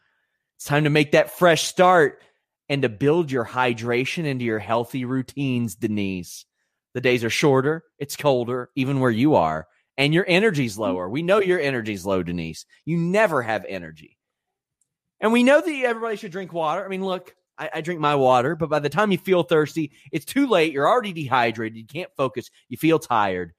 It's 0.56 0.64
time 0.64 0.84
to 0.84 0.90
make 0.90 1.12
that 1.12 1.38
fresh 1.38 1.64
start 1.64 2.22
and 2.68 2.82
to 2.82 2.88
build 2.88 3.30
your 3.30 3.44
hydration 3.44 4.24
into 4.24 4.44
your 4.44 4.58
healthy 4.58 5.04
routines, 5.04 5.74
Denise. 5.74 6.46
The 6.94 7.00
days 7.00 7.22
are 7.22 7.30
shorter, 7.30 7.84
it's 7.98 8.16
colder, 8.16 8.70
even 8.74 8.98
where 8.98 9.10
you 9.10 9.34
are, 9.34 9.68
and 9.96 10.14
your 10.14 10.24
energy's 10.26 10.76
mm. 10.76 10.80
lower. 10.80 11.08
We 11.08 11.22
know 11.22 11.40
your 11.40 11.60
energy's 11.60 12.04
low, 12.04 12.22
Denise. 12.22 12.64
You 12.84 12.96
never 12.96 13.42
have 13.42 13.66
energy. 13.68 14.18
And 15.20 15.32
we 15.32 15.42
know 15.42 15.60
that 15.60 15.84
everybody 15.84 16.16
should 16.16 16.32
drink 16.32 16.52
water. 16.52 16.84
I 16.84 16.88
mean, 16.88 17.04
look, 17.04 17.34
I, 17.58 17.70
I, 17.74 17.80
drink 17.80 18.00
my 18.00 18.14
water, 18.14 18.54
but 18.54 18.68
by 18.68 18.78
the 18.78 18.88
time 18.88 19.10
you 19.10 19.18
feel 19.18 19.42
thirsty, 19.42 19.92
it's 20.12 20.24
too 20.24 20.46
late. 20.46 20.72
You're 20.72 20.88
already 20.88 21.12
dehydrated. 21.12 21.76
You 21.76 21.86
can't 21.86 22.10
focus. 22.16 22.50
You 22.68 22.76
feel 22.76 22.98
tired. 22.98 23.52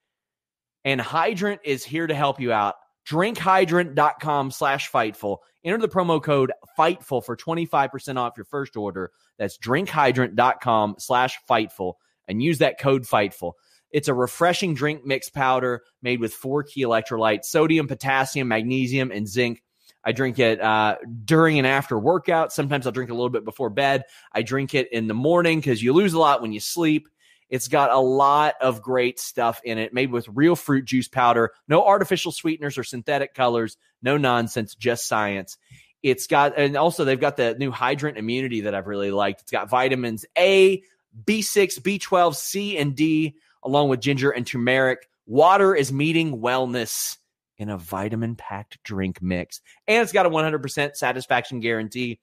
And 0.84 1.00
Hydrant 1.00 1.60
is 1.64 1.84
here 1.84 2.06
to 2.06 2.14
help 2.14 2.40
you 2.40 2.52
out. 2.52 2.76
Drinkhydrant.com 3.08 4.50
slash 4.50 4.90
Fightful. 4.90 5.38
Enter 5.64 5.78
the 5.78 5.88
promo 5.88 6.22
code 6.22 6.52
Fightful 6.78 7.24
for 7.24 7.36
25% 7.36 8.16
off 8.16 8.34
your 8.36 8.44
first 8.44 8.76
order. 8.76 9.10
That's 9.38 9.58
drinkhydrant.com 9.58 10.96
slash 10.98 11.38
Fightful 11.48 11.94
and 12.28 12.42
use 12.42 12.58
that 12.58 12.78
code 12.78 13.02
Fightful. 13.02 13.52
It's 13.90 14.08
a 14.08 14.14
refreshing 14.14 14.74
drink 14.74 15.04
mix 15.04 15.28
powder 15.28 15.82
made 16.00 16.20
with 16.20 16.32
four 16.32 16.62
key 16.62 16.82
electrolytes, 16.82 17.46
sodium, 17.46 17.88
potassium, 17.88 18.48
magnesium, 18.48 19.10
and 19.10 19.28
zinc 19.28 19.62
I 20.04 20.12
drink 20.12 20.38
it 20.38 20.60
uh, 20.60 20.96
during 21.24 21.58
and 21.58 21.66
after 21.66 21.98
workout. 21.98 22.52
Sometimes 22.52 22.86
I'll 22.86 22.92
drink 22.92 23.10
a 23.10 23.14
little 23.14 23.28
bit 23.30 23.44
before 23.44 23.70
bed. 23.70 24.04
I 24.32 24.42
drink 24.42 24.74
it 24.74 24.92
in 24.92 25.06
the 25.06 25.14
morning 25.14 25.58
because 25.58 25.82
you 25.82 25.92
lose 25.92 26.14
a 26.14 26.18
lot 26.18 26.42
when 26.42 26.52
you 26.52 26.60
sleep. 26.60 27.08
It's 27.50 27.68
got 27.68 27.90
a 27.90 27.98
lot 27.98 28.54
of 28.60 28.80
great 28.80 29.18
stuff 29.18 29.60
in 29.64 29.76
it, 29.76 29.92
made 29.92 30.12
with 30.12 30.28
real 30.28 30.54
fruit 30.54 30.84
juice 30.84 31.08
powder, 31.08 31.50
no 31.66 31.84
artificial 31.84 32.30
sweeteners 32.30 32.78
or 32.78 32.84
synthetic 32.84 33.34
colors, 33.34 33.76
no 34.02 34.16
nonsense, 34.16 34.74
just 34.76 35.06
science. 35.06 35.58
It's 36.02 36.28
got, 36.28 36.56
and 36.56 36.76
also 36.76 37.04
they've 37.04 37.20
got 37.20 37.36
the 37.36 37.56
new 37.56 37.72
hydrant 37.72 38.18
immunity 38.18 38.62
that 38.62 38.74
I've 38.74 38.86
really 38.86 39.10
liked. 39.10 39.42
It's 39.42 39.50
got 39.50 39.68
vitamins 39.68 40.24
A, 40.38 40.82
B6, 41.24 41.80
B12, 41.80 42.36
C, 42.36 42.78
and 42.78 42.94
D, 42.94 43.34
along 43.64 43.88
with 43.88 44.00
ginger 44.00 44.30
and 44.30 44.46
turmeric. 44.46 45.08
Water 45.26 45.74
is 45.74 45.92
meeting 45.92 46.40
wellness 46.40 47.16
in 47.60 47.68
a 47.68 47.76
vitamin 47.76 48.34
packed 48.36 48.82
drink 48.82 49.20
mix. 49.20 49.60
And 49.86 50.02
it's 50.02 50.12
got 50.12 50.26
a 50.26 50.30
100% 50.30 50.96
satisfaction 50.96 51.60
guarantee, 51.60 52.18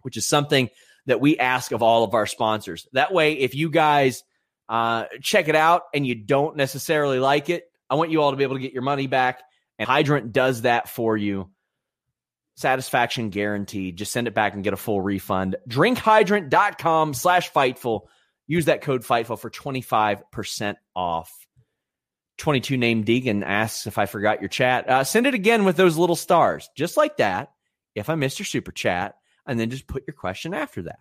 which 0.00 0.16
is 0.16 0.26
something 0.26 0.70
that 1.06 1.20
we 1.20 1.38
ask 1.38 1.70
of 1.70 1.82
all 1.82 2.02
of 2.02 2.14
our 2.14 2.26
sponsors. 2.26 2.88
That 2.92 3.12
way, 3.12 3.34
if 3.34 3.54
you 3.54 3.70
guys 3.70 4.24
uh, 4.68 5.04
check 5.20 5.48
it 5.48 5.54
out 5.54 5.82
and 5.92 6.06
you 6.06 6.14
don't 6.14 6.56
necessarily 6.56 7.18
like 7.18 7.50
it, 7.50 7.64
I 7.90 7.96
want 7.96 8.10
you 8.10 8.22
all 8.22 8.30
to 8.30 8.36
be 8.38 8.42
able 8.42 8.56
to 8.56 8.62
get 8.62 8.72
your 8.72 8.82
money 8.82 9.06
back. 9.06 9.42
And 9.78 9.86
Hydrant 9.86 10.32
does 10.32 10.62
that 10.62 10.88
for 10.88 11.14
you. 11.14 11.50
Satisfaction 12.56 13.28
guaranteed. 13.28 13.96
Just 13.96 14.12
send 14.12 14.28
it 14.28 14.34
back 14.34 14.54
and 14.54 14.64
get 14.64 14.72
a 14.72 14.78
full 14.78 15.00
refund. 15.00 15.56
Drinkhydrant.com 15.68 17.12
slash 17.12 17.52
Fightful. 17.52 18.02
Use 18.46 18.66
that 18.66 18.80
code 18.80 19.02
Fightful 19.02 19.38
for 19.38 19.50
25% 19.50 20.76
off. 20.96 21.43
22 22.38 22.76
named 22.76 23.06
Deegan 23.06 23.44
asks 23.44 23.86
if 23.86 23.98
I 23.98 24.06
forgot 24.06 24.40
your 24.40 24.48
chat. 24.48 24.88
Uh, 24.88 25.04
send 25.04 25.26
it 25.26 25.34
again 25.34 25.64
with 25.64 25.76
those 25.76 25.96
little 25.96 26.16
stars, 26.16 26.68
just 26.76 26.96
like 26.96 27.18
that. 27.18 27.52
If 27.94 28.10
I 28.10 28.16
missed 28.16 28.38
your 28.38 28.46
super 28.46 28.72
chat, 28.72 29.16
and 29.46 29.58
then 29.58 29.70
just 29.70 29.86
put 29.86 30.04
your 30.06 30.14
question 30.14 30.54
after 30.54 30.82
that. 30.82 30.98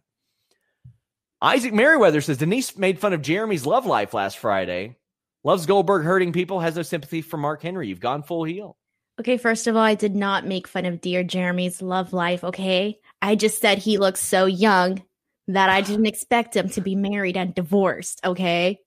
Isaac 1.41 1.73
Merriweather 1.73 2.21
says 2.21 2.37
Denise 2.37 2.77
made 2.77 2.99
fun 2.99 3.13
of 3.13 3.21
Jeremy's 3.21 3.65
love 3.65 3.85
life 3.85 4.13
last 4.13 4.37
Friday. 4.37 4.97
Loves 5.43 5.65
Goldberg 5.65 6.05
hurting 6.05 6.31
people, 6.31 6.61
has 6.61 6.75
no 6.75 6.83
sympathy 6.83 7.21
for 7.21 7.37
Mark 7.37 7.61
Henry. 7.61 7.87
You've 7.87 7.99
gone 7.99 8.23
full 8.23 8.45
heel. 8.45 8.77
Okay, 9.19 9.37
first 9.37 9.67
of 9.67 9.75
all, 9.75 9.81
I 9.81 9.95
did 9.95 10.15
not 10.15 10.47
make 10.47 10.67
fun 10.67 10.85
of 10.85 11.01
dear 11.01 11.23
Jeremy's 11.23 11.81
love 11.81 12.13
life, 12.13 12.43
okay? 12.43 12.99
I 13.21 13.35
just 13.35 13.59
said 13.59 13.77
he 13.77 13.97
looks 13.97 14.21
so 14.21 14.45
young 14.45 15.03
that 15.49 15.69
I 15.69 15.81
didn't 15.81 16.05
expect 16.05 16.55
him 16.55 16.69
to 16.69 16.81
be 16.81 16.95
married 16.95 17.37
and 17.37 17.53
divorced, 17.53 18.21
okay? 18.25 18.79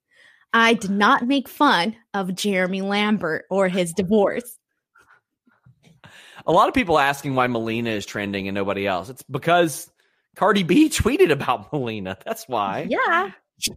I 0.57 0.73
did 0.73 0.91
not 0.91 1.27
make 1.27 1.51
fun 1.51 1.95
of 2.15 2.35
Jeremy 2.35 2.81
Lambert 2.81 3.45
or 3.51 3.69
his 3.69 3.93
divorce. 3.93 4.59
A 6.47 6.51
lot 6.51 6.69
of 6.69 6.73
people 6.73 6.99
asking 6.99 7.35
why 7.35 7.47
Melina 7.47 7.91
is 7.91 8.07
trending 8.07 8.49
and 8.49 8.55
nobody 8.55 8.87
else. 8.87 9.11
It's 9.11 9.23
because 9.25 9.91
Cardi 10.35 10.63
B 10.63 10.89
tweeted 10.89 11.31
about 11.31 11.71
Melina. 11.75 12.17
That's 12.25 12.49
why. 12.49 12.87
Yeah. 12.89 13.33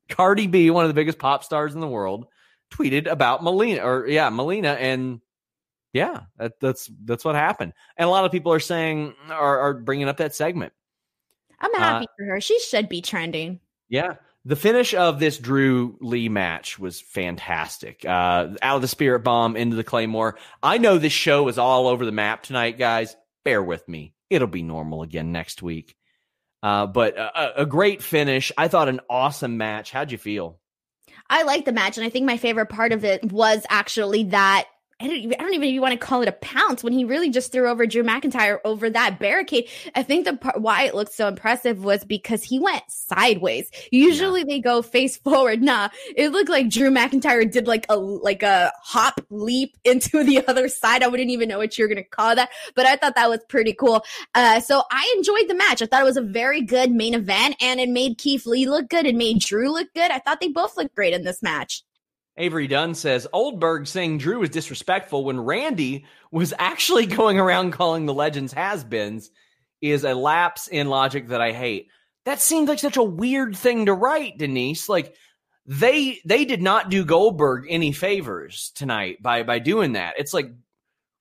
Cardi 0.07 0.47
B, 0.47 0.69
one 0.69 0.85
of 0.85 0.89
the 0.89 0.93
biggest 0.93 1.19
pop 1.19 1.43
stars 1.43 1.75
in 1.75 1.81
the 1.81 1.87
world, 1.87 2.27
tweeted 2.71 3.11
about 3.11 3.43
Melina 3.43 3.81
or 3.81 4.07
yeah, 4.07 4.29
Melina 4.29 4.69
and 4.69 5.19
yeah, 5.91 6.21
that, 6.37 6.61
that's 6.61 6.89
that's 7.03 7.25
what 7.25 7.35
happened. 7.35 7.73
And 7.97 8.07
a 8.07 8.09
lot 8.09 8.23
of 8.23 8.31
people 8.31 8.53
are 8.53 8.59
saying 8.61 9.15
are, 9.29 9.59
are 9.59 9.73
bringing 9.73 10.07
up 10.07 10.17
that 10.17 10.33
segment. 10.33 10.71
I'm 11.59 11.73
happy 11.73 12.05
uh, 12.05 12.13
for 12.17 12.25
her. 12.27 12.39
She 12.39 12.57
should 12.61 12.87
be 12.87 13.01
trending. 13.01 13.59
Yeah. 13.89 14.13
The 14.45 14.55
finish 14.55 14.93
of 14.93 15.19
this 15.19 15.37
Drew 15.37 15.97
Lee 15.99 16.29
match 16.29 16.79
was 16.79 17.01
fantastic. 17.01 18.05
Uh, 18.05 18.55
out 18.61 18.77
of 18.77 18.81
the 18.81 18.87
spirit 18.87 19.19
bomb 19.19 19.57
into 19.57 19.75
the 19.75 19.83
Claymore. 19.83 20.37
I 20.63 20.77
know 20.77 20.97
this 20.97 21.13
show 21.13 21.47
is 21.49 21.57
all 21.57 21.87
over 21.87 22.05
the 22.05 22.11
map 22.11 22.43
tonight, 22.43 22.77
guys. 22.77 23.15
Bear 23.43 23.61
with 23.61 23.87
me. 23.87 24.13
It'll 24.29 24.47
be 24.47 24.63
normal 24.63 25.03
again 25.03 25.31
next 25.31 25.61
week. 25.61 25.95
Uh, 26.63 26.87
but 26.87 27.17
a, 27.17 27.61
a 27.61 27.65
great 27.65 28.01
finish. 28.01 28.51
I 28.57 28.67
thought 28.69 28.89
an 28.89 29.01
awesome 29.09 29.57
match. 29.57 29.91
How'd 29.91 30.11
you 30.11 30.17
feel? 30.17 30.59
I 31.29 31.43
liked 31.43 31.65
the 31.65 31.71
match, 31.71 31.97
and 31.97 32.05
I 32.05 32.09
think 32.09 32.25
my 32.25 32.37
favorite 32.37 32.69
part 32.69 32.91
of 32.91 33.05
it 33.05 33.31
was 33.31 33.65
actually 33.69 34.25
that 34.25 34.67
I 35.01 35.07
don't, 35.07 35.15
even, 35.15 35.35
I 35.39 35.43
don't 35.43 35.53
even 35.53 35.79
want 35.79 35.93
to 35.93 35.97
call 35.97 36.21
it 36.23 36.27
a 36.27 36.33
pounce 36.33 36.83
when 36.83 36.91
he 36.91 37.05
really 37.05 37.29
just 37.29 37.53
threw 37.53 37.69
over 37.69 37.85
Drew 37.85 38.03
McIntyre 38.03 38.59
over 38.65 38.89
that 38.89 39.17
barricade. 39.17 39.69
I 39.95 40.03
think 40.03 40.25
the 40.25 40.35
part 40.35 40.59
why 40.59 40.83
it 40.83 40.93
looked 40.93 41.13
so 41.13 41.29
impressive 41.29 41.85
was 41.85 42.03
because 42.03 42.43
he 42.43 42.59
went 42.59 42.83
sideways. 42.89 43.71
Usually 43.91 44.41
yeah. 44.41 44.47
they 44.47 44.59
go 44.59 44.81
face 44.81 45.15
forward. 45.23 45.63
Nah, 45.63 45.87
it 46.17 46.33
looked 46.33 46.49
like 46.49 46.67
Drew 46.67 46.91
McIntyre 46.91 47.49
did 47.49 47.65
like 47.65 47.85
a 47.87 47.95
like 47.95 48.43
a 48.43 48.73
hop 48.83 49.21
leap 49.29 49.77
into 49.85 50.21
the 50.25 50.45
other 50.45 50.67
side. 50.67 51.01
I 51.01 51.07
wouldn't 51.07 51.29
even 51.29 51.47
know 51.47 51.59
what 51.59 51.77
you're 51.77 51.87
gonna 51.87 52.03
call 52.03 52.35
that, 52.35 52.49
but 52.75 52.85
I 52.85 52.97
thought 52.97 53.15
that 53.15 53.29
was 53.29 53.39
pretty 53.47 53.71
cool. 53.71 54.03
Uh, 54.35 54.59
so 54.59 54.83
I 54.91 55.13
enjoyed 55.15 55.47
the 55.47 55.55
match. 55.55 55.81
I 55.81 55.85
thought 55.85 56.01
it 56.01 56.05
was 56.05 56.17
a 56.17 56.21
very 56.21 56.61
good 56.61 56.91
main 56.91 57.13
event, 57.13 57.55
and 57.61 57.79
it 57.79 57.87
made 57.87 58.17
Keith 58.17 58.45
Lee 58.45 58.67
look 58.67 58.89
good. 58.89 59.05
It 59.05 59.15
made 59.15 59.39
Drew 59.39 59.71
look 59.71 59.87
good. 59.93 60.11
I 60.11 60.19
thought 60.19 60.41
they 60.41 60.49
both 60.49 60.75
looked 60.75 60.93
great 60.93 61.13
in 61.13 61.23
this 61.23 61.41
match. 61.41 61.83
Avery 62.39 62.67
Dunn 62.67 62.95
says 62.95 63.27
Oldberg 63.33 63.85
saying 63.85 64.17
Drew 64.17 64.39
was 64.39 64.49
disrespectful 64.49 65.25
when 65.25 65.41
Randy 65.41 66.05
was 66.31 66.53
actually 66.57 67.05
going 67.19 67.39
around 67.39 67.71
calling 67.71 68.05
the 68.05 68.13
legends 68.13 68.53
has 68.53 68.83
beens 68.83 69.29
is 69.81 70.03
a 70.03 70.15
lapse 70.15 70.67
in 70.67 70.89
logic 70.89 71.27
that 71.27 71.41
I 71.41 71.51
hate. 71.51 71.89
That 72.25 72.41
seemed 72.41 72.67
like 72.67 72.79
such 72.79 72.97
a 72.97 73.03
weird 73.03 73.55
thing 73.55 73.85
to 73.85 73.93
write, 73.93 74.37
Denise. 74.37 74.89
Like 74.89 75.15
they 75.65 76.19
they 76.25 76.45
did 76.45 76.61
not 76.61 76.89
do 76.89 77.05
Goldberg 77.05 77.65
any 77.69 77.91
favors 77.91 78.71
tonight 78.75 79.21
by 79.21 79.43
by 79.43 79.59
doing 79.59 79.93
that. 79.93 80.15
It's 80.17 80.33
like 80.33 80.51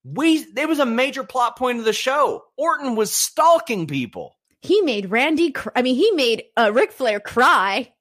we 0.04 0.46
it 0.56 0.68
was 0.68 0.78
a 0.78 0.86
major 0.86 1.24
plot 1.24 1.56
point 1.56 1.78
of 1.78 1.84
the 1.84 1.92
show. 1.92 2.44
Orton 2.56 2.94
was 2.94 3.12
stalking 3.12 3.86
people. 3.86 4.36
He 4.60 4.80
made 4.82 5.10
Randy. 5.10 5.52
Cr- 5.52 5.70
I 5.76 5.82
mean, 5.82 5.96
he 5.96 6.10
made 6.12 6.44
uh, 6.56 6.72
Ric 6.72 6.92
Flair 6.92 7.20
cry. 7.20 7.92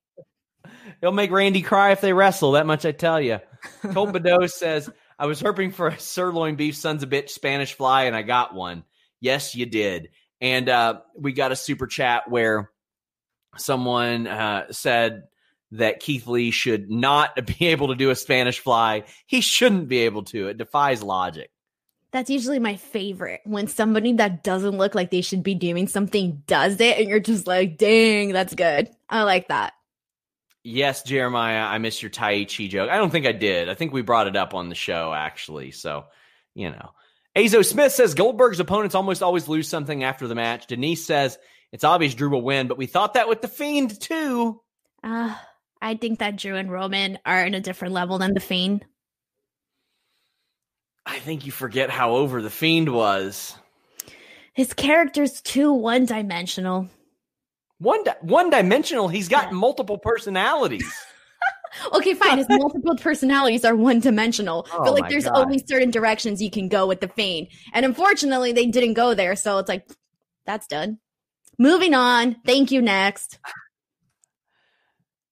He'll 1.02 1.12
make 1.12 1.32
Randy 1.32 1.62
cry 1.62 1.92
if 1.92 2.02
they 2.02 2.14
wrestle. 2.14 2.54
That 2.54 2.66
much 2.66 2.86
I 2.86 2.92
tell 2.92 3.22
you. 3.22 3.40
Colt 3.92 4.14
Bedeau 4.14 4.46
says, 4.48 4.90
I 5.20 5.26
was 5.26 5.40
hoping 5.40 5.72
for 5.72 5.88
a 5.88 6.00
sirloin 6.00 6.56
beef 6.56 6.76
sons 6.76 7.04
of 7.04 7.10
bitch 7.10 7.30
Spanish 7.30 7.74
fly, 7.74 8.04
and 8.04 8.16
I 8.16 8.22
got 8.22 8.54
one. 8.54 8.84
Yes, 9.20 9.56
you 9.56 9.66
did. 9.66 10.10
And 10.42 10.70
uh, 10.70 11.02
we 11.16 11.34
got 11.34 11.52
a 11.52 11.56
super 11.56 11.88
chat 11.88 12.30
where 12.30 12.72
someone 13.58 14.28
uh, 14.28 14.72
said 14.72 15.24
that 15.72 16.00
Keith 16.00 16.28
Lee 16.28 16.52
should 16.52 16.90
not 16.90 17.46
be 17.60 17.68
able 17.68 17.88
to 17.90 17.96
do 17.96 18.10
a 18.10 18.16
Spanish 18.16 18.60
fly. 18.60 19.04
He 19.26 19.42
shouldn't 19.42 19.88
be 19.88 20.00
able 20.00 20.24
to. 20.26 20.48
It 20.48 20.58
defies 20.58 21.02
logic. 21.04 21.50
That's 22.12 22.30
usually 22.30 22.60
my 22.60 22.78
favorite 22.78 23.42
when 23.44 23.68
somebody 23.68 24.14
that 24.14 24.42
doesn't 24.44 24.78
look 24.78 24.96
like 24.96 25.12
they 25.12 25.22
should 25.22 25.44
be 25.44 25.56
doing 25.56 25.88
something 25.88 26.42
does 26.48 26.80
it, 26.80 26.98
and 26.98 27.10
you're 27.10 27.20
just 27.20 27.48
like, 27.48 27.78
dang, 27.78 28.32
that's 28.32 28.56
good. 28.56 28.90
I 29.10 29.24
like 29.24 29.50
that. 29.50 29.74
Yes, 30.70 31.02
Jeremiah, 31.04 31.62
I 31.62 31.78
missed 31.78 32.02
your 32.02 32.12
Taichi 32.12 32.70
joke. 32.70 32.90
I 32.90 32.98
don't 32.98 33.10
think 33.10 33.26
I 33.26 33.32
did. 33.32 33.70
I 33.70 33.74
think 33.74 33.94
we 33.94 34.02
brought 34.02 34.28
it 34.28 34.36
up 34.36 34.54
on 34.54 34.68
the 34.68 34.76
show, 34.76 35.14
actually. 35.14 35.72
So, 35.72 36.04
you 36.56 36.70
know. 36.72 36.92
Azo 37.38 37.62
Smith 37.62 37.94
says 37.94 38.16
Goldberg's 38.16 38.60
opponents 38.60 38.94
almost 38.94 39.24
always 39.24 39.48
lose 39.48 39.70
something 39.70 40.04
after 40.04 40.28
the 40.28 40.36
match. 40.36 40.68
Denise 40.68 41.06
says 41.06 41.38
it's 41.72 41.86
obvious 41.86 42.16
Drew 42.16 42.30
will 42.30 42.42
win, 42.42 42.68
but 42.68 42.78
we 42.78 42.86
thought 42.86 43.14
that 43.14 43.30
with 43.30 43.42
The 43.42 43.48
Fiend, 43.48 43.98
too. 43.98 44.60
Uh, 45.02 45.34
I 45.82 45.96
think 45.96 46.20
that 46.20 46.36
Drew 46.36 46.58
and 46.58 46.70
Roman 46.70 47.18
are 47.26 47.46
in 47.46 47.54
a 47.54 47.62
different 47.62 47.94
level 47.94 48.18
than 48.18 48.34
The 48.34 48.42
Fiend. 48.42 48.84
I 51.06 51.20
think 51.20 51.46
you 51.46 51.54
forget 51.54 51.90
how 51.90 52.16
over 52.16 52.42
The 52.42 52.50
Fiend 52.50 52.90
was. 52.90 53.56
His 54.52 54.74
character's 54.74 55.40
too 55.42 55.72
one 55.72 56.06
dimensional. 56.06 56.90
One 57.80 58.04
di- 58.04 58.16
one 58.22 58.50
dimensional. 58.50 59.08
He's 59.08 59.28
got 59.28 59.52
multiple 59.54 59.98
personalities. 59.98 60.92
okay, 61.94 62.14
fine. 62.14 62.40
His 62.40 62.48
multiple 62.50 62.96
personalities 62.96 63.64
are 63.64 63.76
one 63.76 64.00
dimensional, 64.00 64.68
oh 64.72 64.84
but 64.84 64.94
like 64.94 65.10
there's 65.10 65.26
God. 65.26 65.38
only 65.38 65.64
certain 65.68 65.92
directions 65.92 66.42
you 66.42 66.50
can 66.50 66.70
go 66.70 66.88
with 66.88 67.02
the 67.02 67.08
Fiend, 67.08 67.48
and 67.74 67.86
unfortunately, 67.86 68.52
they 68.52 68.66
didn't 68.66 68.94
go 68.94 69.14
there. 69.14 69.36
So 69.36 69.60
it's 69.60 69.70
like 69.70 69.88
that's 70.46 70.68
done. 70.68 71.00
Moving 71.60 71.94
on. 71.94 72.38
Thank 72.46 72.72
you. 72.72 72.82
Next. 72.82 73.40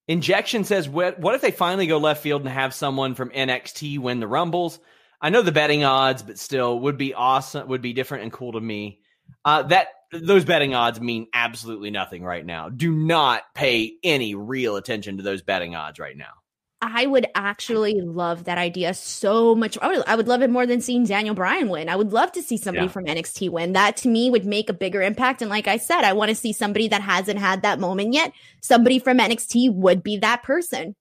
Injection 0.08 0.64
says, 0.64 0.88
what, 0.88 1.20
what 1.20 1.34
if 1.34 1.42
they 1.42 1.52
finally 1.52 1.88
go 1.88 1.98
left 1.98 2.22
field 2.22 2.42
and 2.42 2.50
have 2.50 2.74
someone 2.74 3.16
from 3.16 3.32
NXT 3.32 3.98
win 3.98 4.20
the 4.20 4.28
Rumbles? 4.28 4.80
I 5.20 5.30
know 5.30 5.42
the 5.42 5.52
betting 5.52 5.84
odds, 5.84 6.22
but 6.22 6.38
still 6.38 6.80
would 6.82 6.98
be 6.98 7.14
awesome, 7.16 7.68
would 7.70 7.82
be 7.82 7.94
different 7.94 8.24
and 8.24 8.32
cool 8.32 8.52
to 8.52 8.62
me. 8.62 9.02
Uh, 9.44 9.64
that 9.64 9.88
those 10.12 10.46
betting 10.46 10.74
odds 10.74 11.00
mean 11.00 11.28
absolutely 11.34 11.92
nothing 11.92 12.24
right 12.24 12.46
now. 12.46 12.70
Do 12.70 12.92
not 12.92 13.44
pay 13.54 13.94
any 14.04 14.36
real 14.36 14.76
attention 14.76 15.18
to 15.18 15.24
those 15.24 15.42
betting 15.42 15.76
odds 15.76 16.00
right 16.00 16.18
now. 16.18 16.34
I 16.82 17.06
would 17.06 17.26
actually 17.34 18.02
love 18.02 18.44
that 18.44 18.58
idea 18.58 18.94
so 18.94 19.56
much. 19.56 19.78
I 19.82 19.88
would, 19.88 20.04
I 20.06 20.16
would 20.16 20.28
love 20.28 20.42
it 20.44 20.50
more 20.50 20.68
than 20.68 20.82
seeing 20.82 21.06
Daniel 21.06 21.34
Bryan 21.34 21.70
win. 21.70 21.90
I 21.90 21.96
would 21.96 22.12
love 22.12 22.32
to 22.34 22.44
see 22.44 22.58
somebody 22.58 22.86
yeah. 22.86 22.92
from 22.92 23.06
NXT 23.06 23.50
win. 23.50 23.74
That 23.74 23.98
to 23.98 24.08
me 24.08 24.30
would 24.30 24.46
make 24.46 24.70
a 24.70 24.74
bigger 24.74 25.02
impact. 25.02 25.42
And 25.42 25.50
like 25.50 25.68
I 25.68 25.78
said, 25.78 26.04
I 26.04 26.14
want 26.14 26.30
to 26.30 26.36
see 26.36 26.54
somebody 26.54 26.90
that 26.90 27.02
hasn't 27.02 27.40
had 27.40 27.64
that 27.64 27.80
moment 27.80 28.14
yet. 28.14 28.34
Somebody 28.62 29.00
from 29.00 29.18
NXT 29.18 29.74
would 29.74 30.04
be 30.04 30.18
that 30.18 30.44
person. 30.44 30.96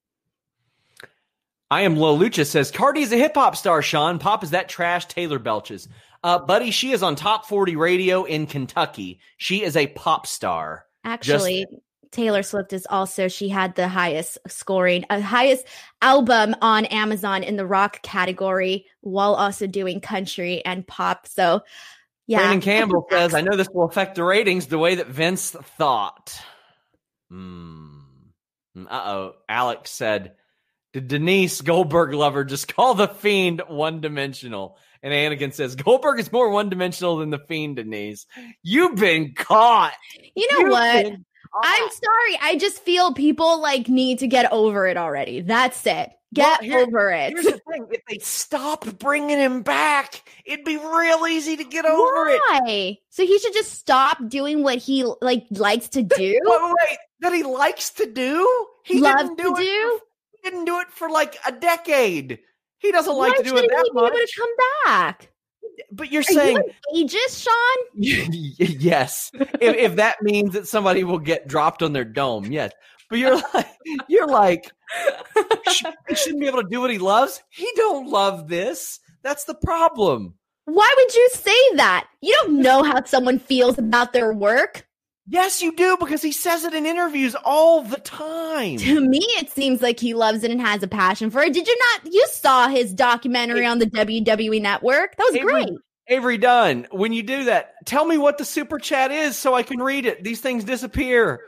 I 1.71 1.83
am 1.83 1.97
Low 1.97 2.17
Lucha 2.17 2.47
says 2.47 2.71
Cardi 2.71 3.03
is 3.03 3.13
a 3.13 3.17
hip 3.17 3.35
hop 3.35 3.57
star, 3.57 3.83
Sean. 3.83 4.19
Pop 4.19 4.45
is 4.45 4.51
that 4.51 4.69
trash 4.69 5.07
Taylor 5.07 5.39
belches. 5.39 5.89
Uh, 6.25 6.39
buddy, 6.39 6.71
she 6.71 6.93
is 6.93 7.03
on 7.03 7.17
top 7.17 7.45
40 7.45 7.77
radio 7.77 8.25
in 8.25 8.47
Kentucky. 8.47 9.21
She 9.37 9.63
is 9.63 9.77
a 9.77 9.89
pop 9.89 10.27
star. 10.27 10.87
Actually, 11.05 11.67
Just- 11.71 11.83
Taylor 12.13 12.43
Swift 12.43 12.73
is 12.73 12.87
also 12.89 13.29
she 13.29 13.51
had 13.51 13.75
the 13.75 13.89
highest 13.89 14.39
scoring, 14.49 15.05
uh, 15.11 15.21
highest 15.21 15.67
album 16.01 16.57
on 16.63 16.87
Amazon 16.87 17.43
in 17.43 17.57
the 17.57 17.67
rock 17.67 18.01
category, 18.03 18.87
while 19.03 19.35
also 19.35 19.67
doing 19.67 20.01
country 20.01 20.65
and 20.65 20.87
pop. 20.87 21.27
So, 21.27 21.61
yeah. 22.27 22.39
Brandon 22.39 22.61
Campbell 22.63 23.07
says, 23.11 23.35
"I 23.35 23.43
know 23.43 23.57
this 23.57 23.69
will 23.69 23.85
affect 23.85 24.15
the 24.15 24.25
ratings 24.25 24.69
the 24.69 24.79
way 24.79 24.95
that 24.95 25.09
Vince 25.09 25.51
thought." 25.51 26.41
Hmm. 27.29 27.99
Uh 28.77 29.03
oh. 29.05 29.35
Alex 29.47 29.91
said, 29.91 30.37
"Did 30.95 31.09
Denise 31.09 31.61
Goldberg 31.61 32.15
lover 32.15 32.45
just 32.45 32.75
call 32.75 32.95
the 32.95 33.09
Fiend 33.09 33.61
one 33.69 34.01
dimensional?" 34.01 34.79
And 35.05 35.13
Anakin 35.13 35.53
says, 35.53 35.77
Goldberg 35.77 36.19
is 36.19 36.33
more 36.33 36.49
one 36.49 36.71
dimensional 36.71 37.19
than 37.19 37.29
the 37.29 37.39
Fiend, 37.39 37.77
Denise. 37.77 38.25
You've 38.63 38.97
been 38.97 39.35
caught. 39.35 39.93
You 40.35 40.49
know 40.51 40.61
You've 40.61 40.71
what? 40.71 41.07
I'm 41.63 41.91
sorry. 41.91 42.39
I 42.41 42.57
just 42.59 42.83
feel 42.83 43.13
people 43.13 43.61
like 43.61 43.89
need 43.89 44.21
to 44.21 44.27
get 44.27 44.51
over 44.51 44.87
it 44.87 44.97
already. 44.97 45.43
That's 45.43 45.87
it. 45.87 46.11
Get 46.33 46.63
well, 46.63 46.71
here, 46.71 46.79
over 46.81 47.11
it. 47.11 47.33
Here's 47.35 47.45
the 47.45 47.61
thing: 47.71 47.87
if 47.93 48.01
they 48.09 48.19
stop 48.19 48.87
bringing 48.99 49.39
him 49.39 49.63
back, 49.63 50.23
it'd 50.45 50.65
be 50.65 50.79
real 50.79 51.27
easy 51.29 51.57
to 51.59 51.65
get 51.65 51.85
over 51.85 52.01
Why? 52.03 52.61
it. 52.67 52.99
So 53.11 53.25
he 53.25 53.39
should 53.39 53.53
just 53.53 53.73
stop 53.73 54.19
doing 54.27 54.65
what 54.65 54.79
he 54.79 55.05
like 55.21 55.47
likes 55.51 55.91
to 55.91 56.03
do. 56.03 56.41
wait, 56.43 56.75
wait, 56.81 56.99
that 57.21 57.33
he 57.35 57.45
likes 57.45 57.91
to 57.91 58.11
do. 58.11 58.67
He 58.85 59.01
Loves 59.01 59.23
didn't 59.23 59.37
do 59.37 59.55
to 59.55 59.61
it. 59.61 59.65
do. 59.65 59.99
For, 60.01 60.05
he 60.33 60.51
didn't 60.51 60.65
do 60.65 60.81
it 60.81 60.91
for 60.91 61.09
like 61.09 61.37
a 61.47 61.53
decade. 61.53 62.41
He 62.79 62.93
doesn't 62.93 63.17
like 63.17 63.33
Why 63.33 63.39
to 63.39 63.43
do 63.43 63.57
it 63.57 63.69
that 63.71 63.85
he 63.85 63.93
much. 63.93 64.13
Be 64.13 64.19
able 64.19 64.27
to 64.27 64.33
come 64.37 64.51
back. 64.85 65.31
But 65.91 66.13
you're 66.13 66.21
Are 66.21 66.25
saying 66.25 66.59
you 66.93 67.07
ageist, 67.07 67.45
Sean? 67.45 67.85
yes. 67.95 69.31
if, 69.35 69.77
if 69.77 69.97
that 69.97 70.23
means 70.23 70.53
that 70.53 70.69
somebody 70.69 71.05
will 71.05 71.19
get 71.19 71.49
dropped 71.49 71.83
on 71.83 71.93
their 71.93 72.05
dome, 72.05 72.53
yes. 72.53 72.73
But 73.11 73.19
you're 73.19 73.37
like, 73.55 73.69
you're 74.09 74.29
like, 74.29 74.71
he 76.09 76.15
shouldn't 76.15 76.41
be 76.41 76.47
able 76.47 76.63
to 76.63 76.69
do 76.69 76.81
what 76.81 76.91
he 76.91 76.99
loves. 76.99 77.43
He 77.51 77.69
don't 77.77 78.09
love 78.09 78.49
this. 78.49 79.01
That's 79.23 79.45
the 79.45 79.55
problem. 79.55 80.35
Why 80.67 80.93
would 80.97 81.15
you 81.15 81.29
say 81.33 81.77
that? 81.77 82.07
You 82.21 82.35
don't 82.43 82.63
know 82.63 82.83
how 82.83 83.05
someone 83.05 83.39
feels 83.39 83.79
about 83.79 84.13
their 84.13 84.33
work. 84.33 84.87
Yes, 85.27 85.63
you 85.63 85.75
do 85.75 85.97
because 85.99 86.21
he 86.21 86.33
says 86.33 86.65
it 86.65 86.75
in 86.75 86.85
interviews 86.85 87.35
all 87.45 87.83
the 87.83 87.97
time. 88.01 88.77
To 88.79 89.01
me, 89.01 89.21
it 89.39 89.51
seems 89.51 89.81
like 89.81 89.99
he 89.99 90.13
loves 90.13 90.45
it 90.45 90.51
and 90.51 90.61
has 90.61 90.83
a 90.83 90.89
passion 90.89 91.31
for 91.31 91.43
it. 91.43 91.55
Did 91.55 91.67
you 91.67 91.77
not? 91.79 92.13
You 92.13 92.27
saw 92.31 92.69
his 92.69 92.93
documentary 92.93 93.65
on 93.65 93.79
the 93.79 93.87
WWE 93.87 94.61
Network. 94.61 95.17
That 95.17 95.25
was 95.31 95.37
Avery, 95.37 95.53
great. 95.53 95.69
Avery 96.09 96.37
Dunn, 96.37 96.87
when 96.91 97.15
you 97.15 97.23
do 97.23 97.45
that, 97.45 97.73
tell 97.87 98.05
me 98.05 98.19
what 98.19 98.37
the 98.37 98.45
super 98.45 98.79
chat 98.79 99.11
is 99.11 99.37
so 99.37 99.55
I 99.55 99.63
can 99.63 99.81
read 99.81 100.05
it. 100.05 100.23
These 100.23 100.43
things 100.43 100.63
disappear. 100.63 101.41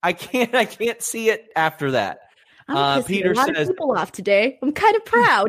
I 0.00 0.12
can't. 0.12 0.54
I 0.54 0.64
can't 0.64 1.02
see 1.02 1.30
it 1.30 1.48
after 1.56 1.90
that. 1.92 2.20
I'm 2.68 2.76
uh, 2.76 3.02
Peter 3.02 3.32
a 3.32 3.34
lot 3.34 3.48
says, 3.54 3.68
of 3.68 3.74
people 3.74 3.98
off 3.98 4.12
today. 4.12 4.58
I'm 4.62 4.72
kind 4.72 4.94
of 4.94 5.04
proud. 5.06 5.48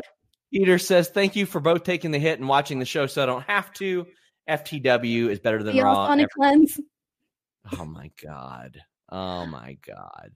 Peter 0.52 0.78
says, 0.78 1.08
"Thank 1.08 1.36
you 1.36 1.46
for 1.46 1.60
both 1.60 1.84
taking 1.84 2.10
the 2.10 2.18
hit 2.18 2.40
and 2.40 2.48
watching 2.48 2.80
the 2.80 2.84
show, 2.84 3.06
so 3.06 3.22
I 3.22 3.26
don't 3.26 3.44
have 3.44 3.72
to." 3.74 4.06
FTW 4.48 5.28
is 5.28 5.40
better 5.40 5.62
than 5.62 5.74
the 5.74 5.82
Raw. 5.82 6.06
On 6.06 6.20
a 6.20 6.28
cleanse. 6.28 6.80
Oh 7.78 7.84
my 7.84 8.10
god. 8.22 8.78
Oh 9.10 9.46
my 9.46 9.76
god. 9.86 10.32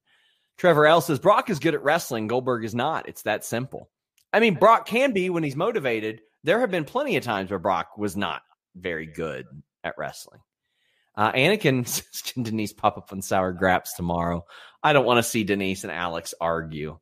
Trevor 0.59 0.87
L 0.87 1.01
says 1.01 1.19
Brock 1.19 1.51
is 1.51 1.59
good 1.59 1.75
at 1.75 1.83
wrestling. 1.83 2.27
Goldberg 2.27 2.65
is 2.65 2.75
not. 2.75 3.09
It's 3.09 3.23
that 3.23 3.45
simple. 3.45 3.89
I 4.33 4.41
mean, 4.41 4.55
Brock 4.55 4.87
can 4.87 5.13
be 5.13 5.31
when 5.31 5.43
he's 5.43 5.57
motivated. 5.57 6.21
There 6.45 6.61
have 6.61 6.71
been 6.71 6.85
plenty 6.85 7.17
of 7.17 7.25
times 7.25 7.51
where 7.51 7.59
Brock 7.59 7.97
was 7.99 8.17
not 8.17 8.43
very 8.77 9.07
good 9.07 9.47
at 9.83 9.95
wrestling. 9.99 10.41
Uh, 11.17 11.33
Anakin 11.33 11.87
says, 11.89 12.23
"Can 12.23 12.43
Denise 12.43 12.73
pop 12.73 12.97
up 12.97 13.13
on 13.13 13.23
Sour 13.23 13.53
Graps 13.53 13.95
tomorrow?" 13.95 14.45
I 14.83 14.93
don't 14.93 15.05
want 15.05 15.19
to 15.19 15.23
see 15.23 15.45
Denise 15.45 15.85
and 15.85 15.93
Alex 15.93 16.35
argue. 16.41 16.99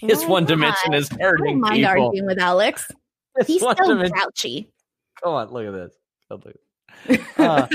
His 0.00 0.24
one 0.24 0.46
dimension 0.46 0.94
is 0.94 1.08
hurting. 1.08 1.46
I 1.46 1.50
don't 1.50 1.60
mind 1.60 1.74
people. 1.74 2.06
arguing 2.06 2.26
with 2.26 2.38
Alex. 2.38 2.90
His 3.38 3.46
He's 3.46 3.60
so 3.60 3.74
dimension. 3.74 4.12
grouchy. 4.12 4.72
Come 5.22 5.34
on, 5.34 5.50
look 5.52 5.66
at 5.66 5.72
this. 5.72 5.94
Look 6.30 6.40
at 6.40 6.46
this. 6.54 6.62
Uh, 7.36 7.66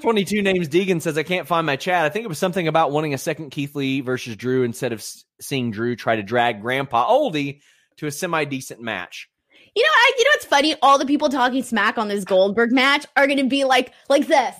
22 0.00 0.42
names 0.42 0.68
Deegan 0.68 1.00
says, 1.00 1.16
I 1.16 1.22
can't 1.22 1.46
find 1.46 1.66
my 1.66 1.76
chat. 1.76 2.04
I 2.04 2.08
think 2.10 2.24
it 2.24 2.28
was 2.28 2.38
something 2.38 2.68
about 2.68 2.92
wanting 2.92 3.14
a 3.14 3.18
second 3.18 3.50
Keith 3.50 3.74
Lee 3.74 4.00
versus 4.00 4.36
Drew 4.36 4.62
instead 4.62 4.92
of 4.92 5.02
seeing 5.40 5.70
Drew 5.70 5.96
try 5.96 6.16
to 6.16 6.22
drag 6.22 6.60
Grandpa 6.60 7.08
Oldie 7.08 7.60
to 7.96 8.06
a 8.06 8.10
semi 8.10 8.44
decent 8.44 8.80
match. 8.80 9.28
You 9.74 9.82
know, 9.82 9.88
I, 9.88 10.12
you 10.18 10.24
know 10.24 10.30
what's 10.34 10.44
funny? 10.44 10.74
All 10.82 10.98
the 10.98 11.06
people 11.06 11.28
talking 11.28 11.62
smack 11.62 11.98
on 11.98 12.08
this 12.08 12.24
Goldberg 12.24 12.70
match 12.70 13.06
are 13.16 13.26
going 13.26 13.38
to 13.38 13.48
be 13.48 13.64
like, 13.64 13.92
like 14.08 14.26
this 14.26 14.54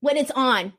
when 0.00 0.16
it's 0.16 0.30
on. 0.32 0.72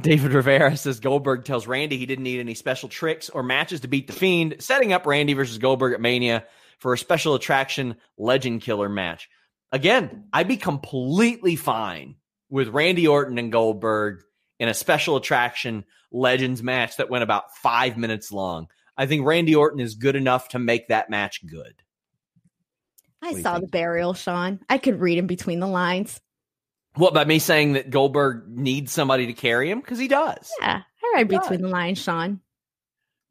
David 0.00 0.32
Rivera 0.32 0.76
says 0.76 1.00
Goldberg 1.00 1.44
tells 1.44 1.66
Randy 1.66 1.96
he 1.96 2.06
didn't 2.06 2.24
need 2.24 2.38
any 2.38 2.54
special 2.54 2.88
tricks 2.88 3.30
or 3.30 3.42
matches 3.42 3.80
to 3.80 3.88
beat 3.88 4.06
the 4.06 4.12
Fiend, 4.12 4.56
setting 4.60 4.92
up 4.92 5.06
Randy 5.06 5.32
versus 5.32 5.58
Goldberg 5.58 5.94
at 5.94 6.00
Mania 6.00 6.44
for 6.78 6.92
a 6.92 6.98
special 6.98 7.34
attraction 7.34 7.96
legend 8.16 8.62
killer 8.62 8.88
match. 8.88 9.28
Again, 9.72 10.24
I'd 10.32 10.48
be 10.48 10.56
completely 10.56 11.56
fine 11.56 12.16
with 12.48 12.68
Randy 12.68 13.06
Orton 13.06 13.38
and 13.38 13.52
Goldberg 13.52 14.22
in 14.58 14.68
a 14.68 14.74
special 14.74 15.16
attraction 15.16 15.84
legends 16.10 16.62
match 16.62 16.96
that 16.96 17.10
went 17.10 17.22
about 17.22 17.54
five 17.56 17.96
minutes 17.96 18.32
long. 18.32 18.68
I 18.96 19.06
think 19.06 19.26
Randy 19.26 19.54
Orton 19.54 19.80
is 19.80 19.94
good 19.94 20.16
enough 20.16 20.48
to 20.50 20.58
make 20.58 20.88
that 20.88 21.10
match 21.10 21.46
good. 21.46 21.74
I 23.22 23.40
saw 23.40 23.58
the 23.58 23.66
burial, 23.66 24.14
Sean. 24.14 24.60
I 24.68 24.78
could 24.78 25.00
read 25.00 25.18
in 25.18 25.26
between 25.26 25.60
the 25.60 25.66
lines. 25.66 26.20
What 26.94 27.14
by 27.14 27.24
me 27.24 27.38
saying 27.38 27.74
that 27.74 27.90
Goldberg 27.90 28.48
needs 28.48 28.92
somebody 28.92 29.26
to 29.26 29.32
carry 29.32 29.70
him? 29.70 29.80
Because 29.80 29.98
he 29.98 30.08
does. 30.08 30.50
Yeah, 30.60 30.82
I 31.02 31.12
read 31.14 31.28
between 31.28 31.62
the 31.62 31.68
lines, 31.68 31.98
Sean. 31.98 32.40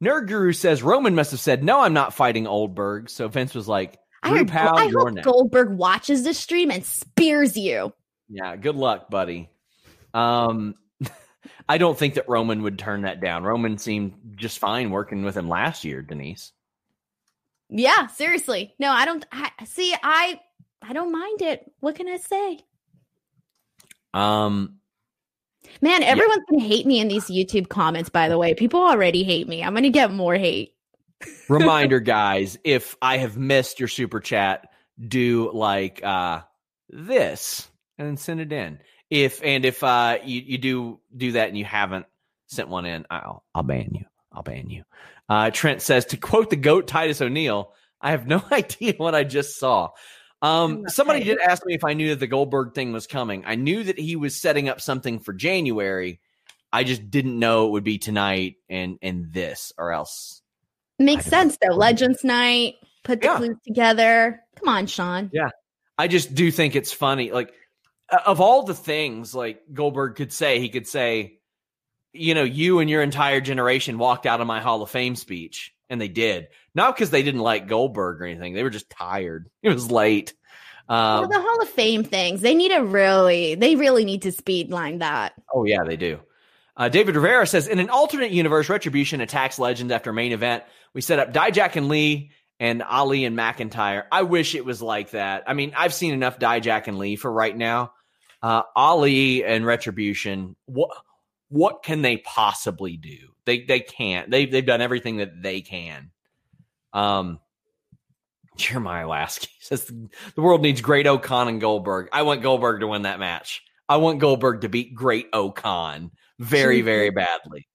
Nerd 0.02 0.28
Guru 0.28 0.52
says 0.52 0.82
Roman 0.82 1.14
must 1.14 1.32
have 1.32 1.40
said, 1.40 1.64
"No, 1.64 1.80
I'm 1.80 1.92
not 1.92 2.14
fighting 2.14 2.46
Oldberg." 2.46 3.10
So 3.10 3.28
Vince 3.28 3.54
was 3.54 3.66
like, 3.66 3.98
I, 4.22 4.44
pal, 4.44 4.76
I 4.76 4.88
hope 4.88 5.12
next. 5.12 5.24
Goldberg 5.24 5.70
watches 5.70 6.24
this 6.24 6.38
stream 6.38 6.70
and 6.70 6.84
spears 6.84 7.56
you. 7.56 7.92
Yeah, 8.28 8.56
good 8.56 8.76
luck, 8.76 9.10
buddy. 9.10 9.48
Um, 10.12 10.74
I 11.68 11.78
don't 11.78 11.98
think 11.98 12.14
that 12.14 12.28
Roman 12.28 12.62
would 12.62 12.78
turn 12.78 13.02
that 13.02 13.20
down. 13.20 13.44
Roman 13.44 13.78
seemed 13.78 14.14
just 14.36 14.58
fine 14.58 14.90
working 14.90 15.24
with 15.24 15.36
him 15.36 15.48
last 15.48 15.84
year, 15.84 16.02
Denise. 16.02 16.52
Yeah, 17.70 18.06
seriously. 18.06 18.74
No, 18.78 18.90
I 18.90 19.04
don't 19.04 19.26
I, 19.30 19.50
see. 19.64 19.94
I 20.02 20.40
I 20.82 20.92
don't 20.92 21.12
mind 21.12 21.42
it. 21.42 21.70
What 21.80 21.96
can 21.96 22.08
I 22.08 22.16
say? 22.16 22.60
Um, 24.14 24.78
man, 25.82 26.02
everyone's 26.02 26.42
yeah. 26.50 26.58
gonna 26.58 26.68
hate 26.68 26.86
me 26.86 27.00
in 27.00 27.08
these 27.08 27.26
YouTube 27.26 27.68
comments. 27.68 28.08
By 28.08 28.28
the 28.28 28.38
way, 28.38 28.54
people 28.54 28.80
already 28.80 29.22
hate 29.22 29.48
me. 29.48 29.62
I'm 29.62 29.74
gonna 29.74 29.90
get 29.90 30.10
more 30.10 30.34
hate. 30.34 30.74
Reminder, 31.48 32.00
guys, 32.00 32.58
if 32.64 32.96
I 33.02 33.18
have 33.18 33.36
missed 33.36 33.80
your 33.80 33.88
super 33.88 34.20
chat, 34.20 34.68
do 35.06 35.50
like 35.52 36.02
uh 36.04 36.42
this 36.88 37.68
and 37.96 38.08
then 38.08 38.16
send 38.16 38.40
it 38.40 38.52
in. 38.52 38.78
If 39.10 39.42
and 39.42 39.64
if 39.64 39.82
uh 39.82 40.18
you, 40.24 40.42
you 40.44 40.58
do 40.58 41.00
do 41.16 41.32
that 41.32 41.48
and 41.48 41.58
you 41.58 41.64
haven't 41.64 42.06
sent 42.46 42.68
one 42.68 42.86
in, 42.86 43.06
I'll 43.10 43.44
I'll 43.54 43.62
ban 43.62 43.90
you. 43.92 44.04
I'll 44.32 44.42
ban 44.42 44.70
you. 44.70 44.84
Uh 45.28 45.50
Trent 45.50 45.82
says 45.82 46.06
to 46.06 46.16
quote 46.16 46.50
the 46.50 46.56
goat 46.56 46.86
Titus 46.86 47.20
O'Neil, 47.20 47.72
I 48.00 48.10
have 48.10 48.26
no 48.26 48.42
idea 48.52 48.94
what 48.96 49.14
I 49.14 49.24
just 49.24 49.58
saw. 49.58 49.90
Um 50.42 50.88
somebody 50.88 51.24
did 51.24 51.40
ask 51.40 51.64
me 51.64 51.74
if 51.74 51.84
I 51.84 51.94
knew 51.94 52.10
that 52.10 52.20
the 52.20 52.26
Goldberg 52.26 52.74
thing 52.74 52.92
was 52.92 53.06
coming. 53.06 53.44
I 53.46 53.54
knew 53.54 53.82
that 53.84 53.98
he 53.98 54.16
was 54.16 54.40
setting 54.40 54.68
up 54.68 54.80
something 54.80 55.18
for 55.18 55.32
January. 55.32 56.20
I 56.72 56.84
just 56.84 57.10
didn't 57.10 57.38
know 57.38 57.66
it 57.66 57.70
would 57.70 57.84
be 57.84 57.98
tonight 57.98 58.56
and 58.68 58.98
and 59.00 59.32
this 59.32 59.72
or 59.78 59.92
else 59.92 60.42
Makes 60.98 61.26
sense 61.26 61.56
though. 61.60 61.74
Legends 61.74 62.24
night, 62.24 62.76
put 63.04 63.20
the 63.20 63.28
yeah. 63.28 63.36
clues 63.36 63.56
together. 63.66 64.40
Come 64.56 64.68
on, 64.68 64.86
Sean. 64.86 65.30
Yeah. 65.32 65.50
I 65.96 66.08
just 66.08 66.34
do 66.34 66.50
think 66.50 66.76
it's 66.76 66.92
funny. 66.92 67.30
Like 67.30 67.52
of 68.26 68.40
all 68.40 68.62
the 68.62 68.74
things 68.74 69.34
like 69.34 69.62
Goldberg 69.72 70.16
could 70.16 70.32
say, 70.32 70.60
he 70.60 70.68
could 70.68 70.86
say, 70.86 71.38
you 72.12 72.34
know, 72.34 72.42
you 72.42 72.78
and 72.80 72.88
your 72.88 73.02
entire 73.02 73.40
generation 73.40 73.98
walked 73.98 74.26
out 74.26 74.40
of 74.40 74.46
my 74.46 74.60
Hall 74.60 74.82
of 74.82 74.90
Fame 74.90 75.14
speech. 75.16 75.74
And 75.90 76.00
they 76.00 76.08
did. 76.08 76.48
Not 76.74 76.94
because 76.94 77.10
they 77.10 77.22
didn't 77.22 77.40
like 77.40 77.66
Goldberg 77.66 78.20
or 78.20 78.26
anything. 78.26 78.52
They 78.54 78.62
were 78.62 78.70
just 78.70 78.90
tired. 78.90 79.50
It 79.62 79.72
was 79.72 79.90
late. 79.90 80.34
Um, 80.88 81.20
well, 81.20 81.28
the 81.28 81.40
Hall 81.40 81.62
of 81.62 81.68
Fame 81.68 82.02
things, 82.02 82.40
they 82.40 82.54
need 82.54 82.70
to 82.70 82.78
really, 82.78 83.54
they 83.54 83.76
really 83.76 84.04
need 84.04 84.22
to 84.22 84.32
speedline 84.32 85.00
that. 85.00 85.34
Oh, 85.52 85.64
yeah, 85.64 85.84
they 85.84 85.96
do. 85.96 86.20
Uh, 86.76 86.88
David 86.88 87.14
Rivera 87.16 87.46
says, 87.46 87.66
in 87.66 87.78
an 87.78 87.90
alternate 87.90 88.30
universe, 88.30 88.68
Retribution 88.68 89.20
attacks 89.20 89.58
Legends 89.58 89.92
after 89.92 90.12
main 90.12 90.32
event. 90.32 90.64
We 90.94 91.00
set 91.00 91.18
up 91.18 91.32
Dijak 91.32 91.76
and 91.76 91.88
Lee 91.88 92.30
and 92.60 92.82
Ali 92.82 93.24
and 93.24 93.36
McIntyre. 93.36 94.04
I 94.10 94.22
wish 94.22 94.54
it 94.54 94.64
was 94.64 94.82
like 94.82 95.10
that. 95.10 95.44
I 95.46 95.54
mean, 95.54 95.72
I've 95.76 95.94
seen 95.94 96.12
enough 96.12 96.38
Dijak 96.38 96.88
and 96.88 96.98
Lee 96.98 97.16
for 97.16 97.30
right 97.30 97.56
now. 97.56 97.92
Uh, 98.42 98.62
Ali 98.74 99.44
and 99.44 99.66
Retribution, 99.66 100.54
what 100.66 100.90
what 101.48 101.82
can 101.82 102.02
they 102.02 102.18
possibly 102.18 102.96
do? 102.96 103.16
They 103.44 103.64
they 103.64 103.80
can't. 103.80 104.30
They 104.30 104.46
they've 104.46 104.64
done 104.64 104.80
everything 104.80 105.16
that 105.18 105.42
they 105.42 105.60
can. 105.60 106.10
Um, 106.92 107.40
Jeremiah 108.56 109.08
Lasky 109.08 109.50
says 109.60 109.86
the 109.86 110.42
world 110.42 110.62
needs 110.62 110.80
Great-O-Khan 110.80 111.48
and 111.48 111.60
Goldberg. 111.60 112.08
I 112.12 112.22
want 112.22 112.42
Goldberg 112.42 112.80
to 112.80 112.86
win 112.86 113.02
that 113.02 113.18
match. 113.18 113.62
I 113.88 113.96
want 113.96 114.20
Goldberg 114.20 114.62
to 114.62 114.68
beat 114.68 114.94
Great-O-Khan 114.94 116.10
very, 116.38 116.76
Jesus. 116.76 116.84
very 116.84 117.10
badly. 117.10 117.68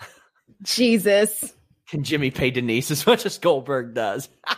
Jesus. 0.62 1.52
Can 1.90 2.02
Jimmy 2.04 2.30
pay 2.30 2.50
Denise 2.50 2.90
as 2.90 3.06
much 3.06 3.26
as 3.26 3.38
Goldberg 3.38 3.94
does? 3.94 4.28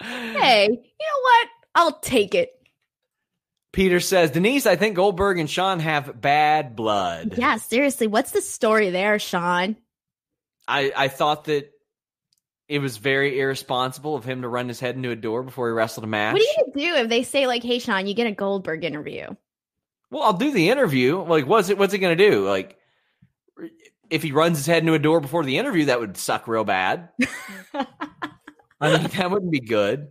hey, 0.00 0.68
you 0.68 0.76
know 0.76 1.20
what? 1.22 1.48
I'll 1.74 1.98
take 2.00 2.34
it. 2.34 2.50
Peter 3.72 4.00
says, 4.00 4.30
Denise, 4.30 4.66
I 4.66 4.76
think 4.76 4.96
Goldberg 4.96 5.38
and 5.38 5.48
Shawn 5.48 5.80
have 5.80 6.20
bad 6.20 6.76
blood. 6.76 7.38
Yeah, 7.38 7.56
seriously. 7.56 8.06
What's 8.06 8.32
the 8.32 8.42
story 8.42 8.90
there, 8.90 9.18
Sean? 9.18 9.76
I, 10.68 10.92
I 10.94 11.08
thought 11.08 11.44
that 11.44 11.72
it 12.68 12.78
was 12.78 12.98
very 12.98 13.40
irresponsible 13.40 14.14
of 14.14 14.24
him 14.24 14.42
to 14.42 14.48
run 14.48 14.68
his 14.68 14.80
head 14.80 14.96
into 14.96 15.10
a 15.10 15.16
door 15.16 15.42
before 15.42 15.68
he 15.68 15.72
wrestled 15.72 16.04
a 16.04 16.06
match. 16.06 16.34
What 16.34 16.42
do 16.74 16.80
you 16.82 16.88
do 16.88 16.96
if 17.02 17.08
they 17.08 17.22
say 17.22 17.46
like, 17.46 17.62
"Hey, 17.62 17.78
Sean, 17.78 18.06
you 18.06 18.14
get 18.14 18.26
a 18.26 18.32
Goldberg 18.32 18.84
interview"? 18.84 19.28
Well, 20.10 20.22
I'll 20.22 20.32
do 20.32 20.52
the 20.52 20.70
interview. 20.70 21.22
Like, 21.22 21.46
what's 21.46 21.68
it? 21.68 21.76
What's 21.76 21.92
it 21.92 21.98
gonna 21.98 22.16
do? 22.16 22.48
Like, 22.48 22.78
if 24.12 24.22
he 24.22 24.30
runs 24.30 24.58
his 24.58 24.66
head 24.66 24.82
into 24.82 24.94
a 24.94 24.98
door 24.98 25.20
before 25.20 25.42
the 25.42 25.56
interview, 25.56 25.86
that 25.86 25.98
would 25.98 26.18
suck 26.18 26.46
real 26.46 26.64
bad. 26.64 27.08
I 27.74 28.92
mean, 28.92 29.02
that 29.02 29.30
wouldn't 29.30 29.50
be 29.50 29.60
good. 29.60 30.08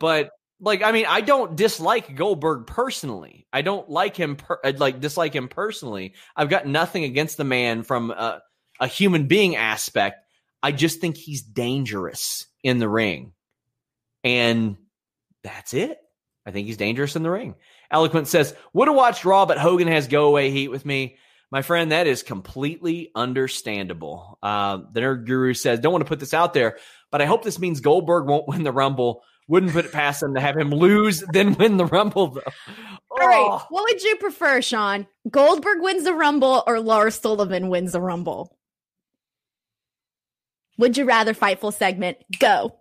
But 0.00 0.30
like, 0.60 0.82
I 0.82 0.90
mean, 0.90 1.06
I 1.06 1.20
don't 1.20 1.54
dislike 1.54 2.16
Goldberg 2.16 2.66
personally. 2.66 3.46
I 3.52 3.62
don't 3.62 3.88
like 3.88 4.16
him. 4.16 4.36
Per- 4.36 4.58
I'd 4.64 4.80
like 4.80 5.00
dislike 5.00 5.34
him 5.34 5.46
personally. 5.46 6.14
I've 6.34 6.48
got 6.48 6.66
nothing 6.66 7.04
against 7.04 7.36
the 7.36 7.44
man 7.44 7.84
from 7.84 8.10
a, 8.10 8.42
a 8.80 8.88
human 8.88 9.28
being 9.28 9.54
aspect. 9.54 10.24
I 10.60 10.72
just 10.72 11.00
think 11.00 11.16
he's 11.16 11.42
dangerous 11.42 12.46
in 12.64 12.78
the 12.78 12.88
ring, 12.88 13.32
and 14.24 14.76
that's 15.44 15.74
it. 15.74 15.98
I 16.44 16.50
think 16.50 16.66
he's 16.66 16.76
dangerous 16.76 17.14
in 17.14 17.22
the 17.22 17.30
ring. 17.30 17.54
Eloquent 17.92 18.26
says, 18.26 18.52
"Would 18.72 18.88
have 18.88 18.96
watched 18.96 19.24
Raw, 19.24 19.46
but 19.46 19.58
Hogan 19.58 19.86
has 19.86 20.08
go 20.08 20.26
away 20.26 20.50
heat 20.50 20.68
with 20.68 20.84
me." 20.84 21.18
My 21.50 21.62
friend, 21.62 21.92
that 21.92 22.06
is 22.06 22.22
completely 22.22 23.10
understandable. 23.14 24.38
Uh, 24.42 24.78
the 24.92 25.00
Nerd 25.00 25.26
Guru 25.26 25.54
says, 25.54 25.80
"Don't 25.80 25.92
want 25.92 26.04
to 26.04 26.08
put 26.08 26.20
this 26.20 26.34
out 26.34 26.52
there, 26.52 26.78
but 27.10 27.22
I 27.22 27.26
hope 27.26 27.42
this 27.42 27.58
means 27.58 27.80
Goldberg 27.80 28.26
won't 28.26 28.48
win 28.48 28.62
the 28.62 28.72
Rumble." 28.72 29.22
Wouldn't 29.50 29.72
put 29.72 29.86
it 29.86 29.92
past 29.92 30.22
him 30.22 30.34
to 30.34 30.40
have 30.42 30.58
him 30.58 30.70
lose, 30.70 31.24
then 31.32 31.54
win 31.54 31.78
the 31.78 31.86
Rumble, 31.86 32.32
though. 32.32 32.42
All 33.10 33.26
right. 33.26 33.48
Oh. 33.50 33.66
What 33.70 33.84
would 33.84 34.02
you 34.02 34.16
prefer, 34.16 34.60
Sean? 34.60 35.06
Goldberg 35.30 35.80
wins 35.80 36.04
the 36.04 36.12
Rumble 36.12 36.62
or 36.66 36.80
Lars 36.80 37.18
Sullivan 37.18 37.70
wins 37.70 37.92
the 37.92 38.00
Rumble? 38.00 38.58
Would 40.76 40.96
you 40.96 41.06
rather 41.06 41.34
fightful 41.34 41.72
segment? 41.72 42.18
Go. 42.38 42.76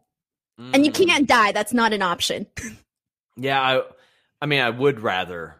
Mm. 0.60 0.72
And 0.74 0.86
you 0.86 0.92
mm. 0.92 1.08
can't 1.08 1.28
die. 1.28 1.52
That's 1.52 1.74
not 1.74 1.94
an 1.94 2.02
option. 2.02 2.48
yeah, 3.38 3.62
I 3.62 3.82
I 4.42 4.46
mean 4.46 4.62
I 4.62 4.70
would 4.70 5.00
rather 5.00 5.56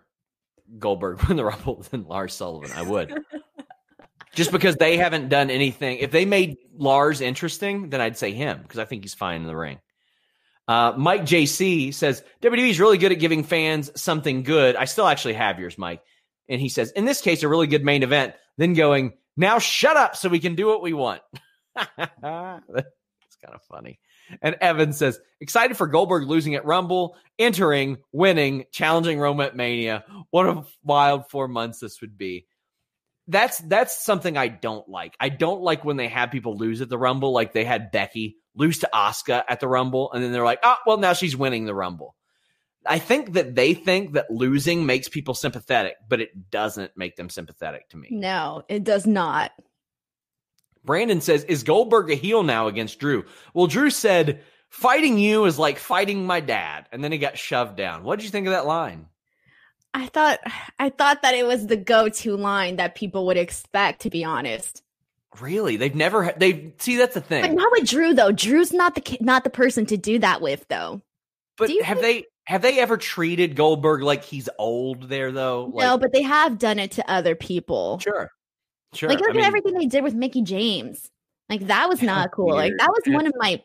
Goldberg 0.78 1.24
win 1.24 1.38
the 1.38 1.46
Rumble 1.46 1.84
than 1.92 2.04
Lars 2.06 2.34
Sullivan. 2.34 2.72
I 2.76 2.82
would. 2.84 3.14
Just 4.34 4.52
because 4.52 4.76
they 4.76 4.98
haven't 4.98 5.30
done 5.30 5.50
anything. 5.50 5.98
If 5.98 6.12
they 6.12 6.26
made 6.26 6.58
Lars 6.78 7.22
interesting, 7.22 7.90
then 7.90 8.02
I'd 8.02 8.18
say 8.18 8.34
him 8.34 8.60
because 8.62 8.78
I 8.78 8.86
think 8.86 9.04
he's 9.04 9.16
fine 9.16 9.42
in 9.42 9.48
the 9.48 9.56
ring. 9.56 9.80
Uh, 10.68 10.94
Mike 10.98 11.22
JC 11.22 11.94
says 11.94 12.24
WWE 12.42 12.70
is 12.70 12.80
really 12.80 12.98
good 12.98 13.12
at 13.12 13.20
giving 13.20 13.44
fans 13.44 13.90
something 14.00 14.44
good. 14.44 14.76
I 14.76 14.86
still 14.86 15.08
actually 15.08 15.36
have 15.36 15.60
yours, 15.60 15.78
Mike. 15.78 16.02
And 16.50 16.62
he 16.62 16.70
says, 16.70 16.92
in 16.92 17.06
this 17.06 17.22
case, 17.22 17.42
a 17.44 17.48
really 17.48 17.68
good 17.68 17.84
main 17.84 18.04
event. 18.04 18.36
Then 18.58 18.74
going, 18.74 19.14
now 19.36 19.60
shut 19.60 19.98
up 19.98 20.16
so 20.16 20.30
we 20.30 20.40
can 20.40 20.56
do 20.56 20.68
what 20.68 20.82
we 20.82 20.94
want. 20.94 21.22
That's 21.76 22.08
kind 22.22 23.54
of 23.54 23.62
funny. 23.70 24.00
And 24.42 24.56
Evan 24.62 24.94
says, 24.94 25.20
excited 25.40 25.78
for 25.78 25.88
Goldberg 25.88 26.28
losing 26.28 26.56
at 26.56 26.66
Rumble, 26.66 27.16
entering, 27.40 27.98
winning, 28.12 28.66
challenging 28.72 29.20
Roman 29.20 29.48
at 29.48 29.56
Mania. 29.56 30.04
What 30.32 30.48
a 30.48 30.64
wild 30.84 31.30
four 31.30 31.48
months 31.48 31.80
this 31.80 32.02
would 32.02 32.18
be. 32.18 32.46
That's 33.30 33.58
that's 33.58 34.06
something 34.06 34.38
I 34.38 34.48
don't 34.48 34.88
like. 34.88 35.16
I 35.20 35.30
don't 35.30 35.62
like 35.62 35.84
when 35.84 35.98
they 35.98 36.08
have 36.08 36.32
people 36.32 36.56
lose 36.56 36.80
at 36.80 36.88
the 36.88 36.98
Rumble, 36.98 37.34
like 37.34 37.52
they 37.52 37.66
had 37.66 37.92
Becky 37.92 38.38
lose 38.56 38.80
to 38.80 38.90
Asuka 38.94 39.44
at 39.48 39.60
the 39.60 39.68
Rumble, 39.68 40.12
and 40.12 40.24
then 40.24 40.32
they're 40.32 40.46
like, 40.46 40.60
oh, 40.64 40.78
well, 40.86 40.98
now 40.98 41.14
she's 41.14 41.36
winning 41.38 41.66
the 41.66 41.76
Rumble. 41.76 42.16
I 42.86 43.00
think 43.00 43.34
that 43.34 43.54
they 43.54 43.74
think 43.74 44.14
that 44.14 44.32
losing 44.32 44.86
makes 44.86 45.10
people 45.10 45.34
sympathetic, 45.34 45.96
but 46.08 46.22
it 46.22 46.50
doesn't 46.50 46.92
make 46.96 47.18
them 47.18 47.30
sympathetic 47.30 47.90
to 47.90 47.98
me. 47.98 48.08
No, 48.12 48.64
it 48.70 48.84
does 48.84 49.06
not. 49.06 49.52
Brandon 50.88 51.22
says, 51.22 51.44
Is 51.44 51.62
Goldberg 51.62 52.10
a 52.10 52.16
heel 52.16 52.42
now 52.42 52.68
against 52.68 52.98
Drew? 52.98 53.26
Well, 53.54 53.68
Drew 53.68 53.92
said, 53.92 54.42
Fighting 54.70 55.20
you 55.20 55.46
is 55.46 55.60
like 55.60 55.78
fighting 55.78 56.26
my 56.26 56.40
dad. 56.40 56.88
And 56.92 57.04
then 57.04 57.12
he 57.12 57.20
got 57.20 57.38
shoved 57.38 57.76
down. 57.78 58.04
What 58.04 58.18
did 58.18 58.26
you 58.26 58.32
think 58.32 58.48
of 58.48 58.54
that 58.54 58.66
line? 58.66 59.08
I 59.94 60.08
thought 60.08 60.40
I 60.80 60.90
thought 60.90 61.22
that 61.22 61.36
it 61.36 61.46
was 61.46 61.68
the 61.68 61.78
go-to 61.78 62.36
line 62.36 62.76
that 62.76 62.96
people 62.96 63.28
would 63.28 63.38
expect 63.38 64.02
to 64.02 64.10
be 64.10 64.24
honest. 64.24 64.84
Really? 65.40 65.78
They've 65.78 65.96
never 65.96 66.34
they 66.38 66.74
see 66.80 66.98
that's 66.98 67.14
the 67.14 67.22
thing. 67.22 67.44
But 67.44 67.54
not 67.54 67.72
with 67.72 67.88
Drew 67.88 68.14
though. 68.14 68.32
Drew's 68.32 68.74
not 68.74 68.96
the 68.96 69.18
not 69.22 69.44
the 69.44 69.50
person 69.50 69.86
to 69.88 69.98
do 69.98 70.20
that 70.20 70.42
with 70.42 70.66
though. 70.68 71.02
But 71.58 71.70
have 71.84 72.00
think- 72.00 72.02
they 72.02 72.26
have 72.46 72.62
they 72.62 72.80
ever 72.80 72.98
treated 72.98 73.56
Goldberg 73.56 74.04
like 74.04 74.24
he's 74.24 74.50
old 74.60 75.10
there 75.10 75.32
though? 75.32 75.72
Like, 75.74 75.86
no, 75.86 75.98
but 75.98 76.14
they 76.14 76.22
have 76.24 76.60
done 76.60 76.80
it 76.80 76.92
to 76.92 77.10
other 77.10 77.36
people. 77.36 78.00
Sure. 78.00 78.32
Sure. 78.94 79.10
Like 79.10 79.20
look 79.20 79.30
I 79.30 79.34
mean, 79.34 79.42
at 79.42 79.48
everything 79.48 79.74
they 79.74 79.86
did 79.86 80.04
with 80.04 80.14
Mickie 80.14 80.44
James. 80.44 81.10
Like 81.50 81.68
that 81.68 81.88
was 81.90 82.02
not 82.02 82.32
cool. 82.32 82.48
Weird. 82.48 82.58
Like 82.58 82.74
that 82.80 82.90
was 82.90 83.02
one 83.14 83.28
of 83.28 83.34
my 83.38 83.62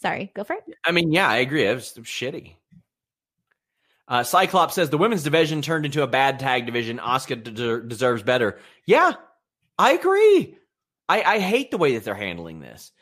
Sorry, 0.00 0.30
go 0.34 0.44
for 0.44 0.54
it. 0.54 0.64
I 0.84 0.92
mean, 0.92 1.12
yeah, 1.12 1.28
I 1.28 1.36
agree. 1.36 1.64
It 1.64 1.74
was, 1.74 1.92
shitty. 1.92 2.54
Uh, 4.08 4.22
Cyclops 4.22 4.74
says 4.74 4.88
the 4.88 4.98
women's 4.98 5.22
division 5.22 5.60
turned 5.60 5.84
into 5.84 6.02
a 6.02 6.06
bad 6.06 6.40
tag 6.40 6.66
division. 6.66 6.98
Asuka 6.98 7.42
de- 7.42 7.82
deserves 7.82 8.22
better. 8.22 8.58
Yeah, 8.86 9.12
I 9.78 9.92
agree. 9.92 10.56
I, 11.08 11.22
I 11.22 11.38
hate 11.38 11.70
the 11.70 11.78
way 11.78 11.94
that 11.94 12.04
they're 12.04 12.14
handling 12.14 12.60
this. 12.60 12.92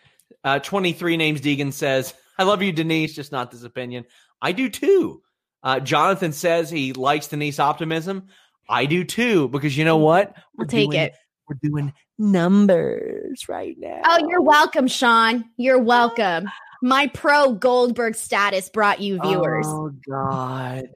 Uh, 0.42 0.58
23 0.58 1.16
names 1.16 1.40
Deegan 1.40 1.72
says, 1.72 2.14
I 2.36 2.42
love 2.42 2.62
you, 2.62 2.72
Denise, 2.72 3.14
just 3.14 3.32
not 3.32 3.50
this 3.50 3.62
opinion. 3.62 4.04
I 4.42 4.52
do 4.52 4.68
too. 4.68 5.22
Uh, 5.62 5.80
Jonathan 5.80 6.32
says 6.32 6.68
he 6.68 6.92
likes 6.92 7.28
Denise 7.28 7.60
optimism. 7.60 8.28
I 8.68 8.86
do 8.86 9.04
too, 9.04 9.48
because 9.48 9.76
you 9.76 9.84
know 9.84 9.96
what? 9.96 10.34
We're 10.56 10.64
we'll 10.64 10.68
take 10.68 10.90
doing, 10.90 11.02
it. 11.02 11.14
We're 11.48 11.58
doing 11.62 11.92
numbers 12.18 13.48
right 13.48 13.76
now. 13.78 14.02
Oh, 14.04 14.26
you're 14.28 14.42
welcome, 14.42 14.88
Sean. 14.88 15.44
You're 15.56 15.80
ah. 15.80 15.84
welcome. 15.84 16.48
My 16.82 17.08
pro 17.08 17.54
Goldberg 17.54 18.14
status 18.14 18.68
brought 18.68 19.00
you 19.00 19.20
viewers. 19.20 19.66
Oh 19.66 19.92
God. 20.08 20.88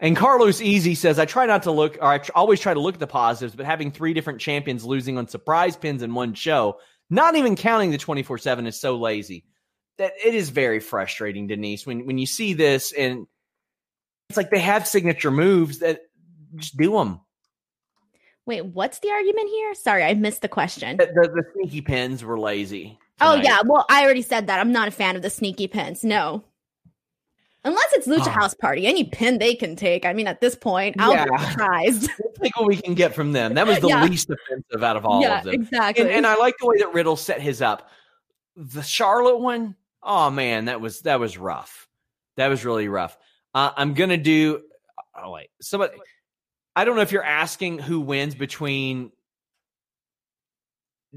And 0.00 0.16
Carlos 0.16 0.60
Easy 0.60 0.94
says, 0.94 1.18
I 1.18 1.24
try 1.24 1.46
not 1.46 1.62
to 1.64 1.70
look, 1.70 1.98
or 2.00 2.06
I 2.06 2.18
tr- 2.18 2.32
always 2.34 2.60
try 2.60 2.74
to 2.74 2.80
look 2.80 2.94
at 2.94 3.00
the 3.00 3.06
positives, 3.06 3.54
but 3.54 3.64
having 3.64 3.90
three 3.90 4.12
different 4.12 4.40
champions 4.40 4.84
losing 4.84 5.16
on 5.16 5.28
surprise 5.28 5.76
pins 5.76 6.02
in 6.02 6.14
one 6.14 6.34
show, 6.34 6.78
not 7.10 7.36
even 7.36 7.54
counting 7.54 7.90
the 7.90 7.98
24 7.98 8.38
7 8.38 8.66
is 8.66 8.80
so 8.80 8.96
lazy 8.96 9.44
that 9.98 10.12
it 10.22 10.34
is 10.34 10.50
very 10.50 10.80
frustrating, 10.80 11.46
Denise, 11.46 11.86
when, 11.86 12.06
when 12.06 12.18
you 12.18 12.26
see 12.26 12.54
this 12.54 12.92
and 12.92 13.26
it's 14.28 14.36
like 14.36 14.50
they 14.50 14.58
have 14.58 14.88
signature 14.88 15.30
moves 15.30 15.78
that 15.78 16.00
just 16.56 16.76
do 16.76 16.92
them. 16.92 17.20
Wait, 18.46 18.64
what's 18.64 18.98
the 18.98 19.10
argument 19.10 19.48
here? 19.48 19.74
Sorry, 19.74 20.04
I 20.04 20.14
missed 20.14 20.42
the 20.42 20.48
question. 20.48 20.98
The, 20.98 21.06
the, 21.06 21.28
the 21.28 21.44
sneaky 21.54 21.80
pins 21.80 22.22
were 22.22 22.38
lazy. 22.38 22.98
Tonight. 23.18 23.32
Oh, 23.32 23.34
yeah. 23.36 23.58
Well, 23.64 23.86
I 23.88 24.04
already 24.04 24.22
said 24.22 24.48
that. 24.48 24.60
I'm 24.60 24.72
not 24.72 24.88
a 24.88 24.90
fan 24.90 25.16
of 25.16 25.22
the 25.22 25.30
sneaky 25.30 25.66
pins. 25.66 26.04
No. 26.04 26.44
Unless 27.66 27.92
it's 27.94 28.06
Lucha 28.06 28.26
oh. 28.26 28.30
House 28.30 28.52
Party, 28.52 28.86
any 28.86 29.04
pin 29.04 29.38
they 29.38 29.54
can 29.54 29.74
take. 29.74 30.04
I 30.04 30.12
mean, 30.12 30.26
at 30.26 30.42
this 30.42 30.54
point, 30.54 30.96
I'll 30.98 31.12
yeah. 31.12 31.24
be 31.24 31.44
surprised. 31.44 32.10
Let's 32.22 32.38
take 32.38 32.56
what 32.56 32.66
we 32.66 32.76
can 32.76 32.92
get 32.92 33.14
from 33.14 33.32
them. 33.32 33.54
That 33.54 33.66
was 33.66 33.80
the 33.80 33.88
yeah. 33.88 34.04
least 34.04 34.28
offensive 34.28 34.82
out 34.82 34.96
of 34.96 35.06
all 35.06 35.22
yeah, 35.22 35.38
of 35.38 35.44
them. 35.44 35.54
Exactly. 35.54 36.04
And, 36.04 36.12
and, 36.12 36.26
I 36.26 36.36
like 36.36 36.54
the 36.60 36.66
way 36.66 36.76
that 36.78 36.92
Riddle 36.92 37.16
set 37.16 37.40
his 37.40 37.62
up. 37.62 37.88
The 38.56 38.82
Charlotte 38.82 39.38
one, 39.38 39.76
oh 40.02 40.30
man, 40.30 40.66
that 40.66 40.82
was 40.82 41.00
that 41.00 41.18
was 41.18 41.38
rough. 41.38 41.88
That 42.36 42.48
was 42.48 42.66
really 42.66 42.88
rough. 42.88 43.16
Uh, 43.54 43.70
I'm 43.74 43.94
gonna 43.94 44.18
do. 44.18 44.62
Oh 45.16 45.30
wait, 45.30 45.48
somebody. 45.60 45.94
I 46.76 46.84
don't 46.84 46.96
know 46.96 47.02
if 47.02 47.12
you're 47.12 47.24
asking 47.24 47.78
who 47.78 48.00
wins 48.00 48.34
between 48.34 49.12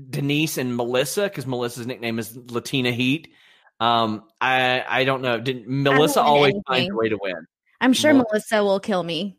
Denise 0.09 0.57
and 0.57 0.75
Melissa 0.75 1.23
because 1.23 1.47
Melissa's 1.47 1.87
nickname 1.87 2.19
is 2.19 2.37
Latina 2.51 2.91
Heat. 2.91 3.33
Um, 3.79 4.23
I 4.39 4.83
I 4.87 5.03
don't 5.03 5.21
know. 5.21 5.39
Did 5.39 5.67
Melissa 5.67 6.21
always 6.21 6.51
anything. 6.51 6.63
finds 6.67 6.91
a 6.91 6.95
way 6.95 7.09
to 7.09 7.17
win? 7.21 7.47
I'm 7.81 7.93
sure 7.93 8.13
Melissa, 8.13 8.29
Melissa 8.31 8.63
will 8.63 8.79
kill 8.79 9.03
me. 9.03 9.37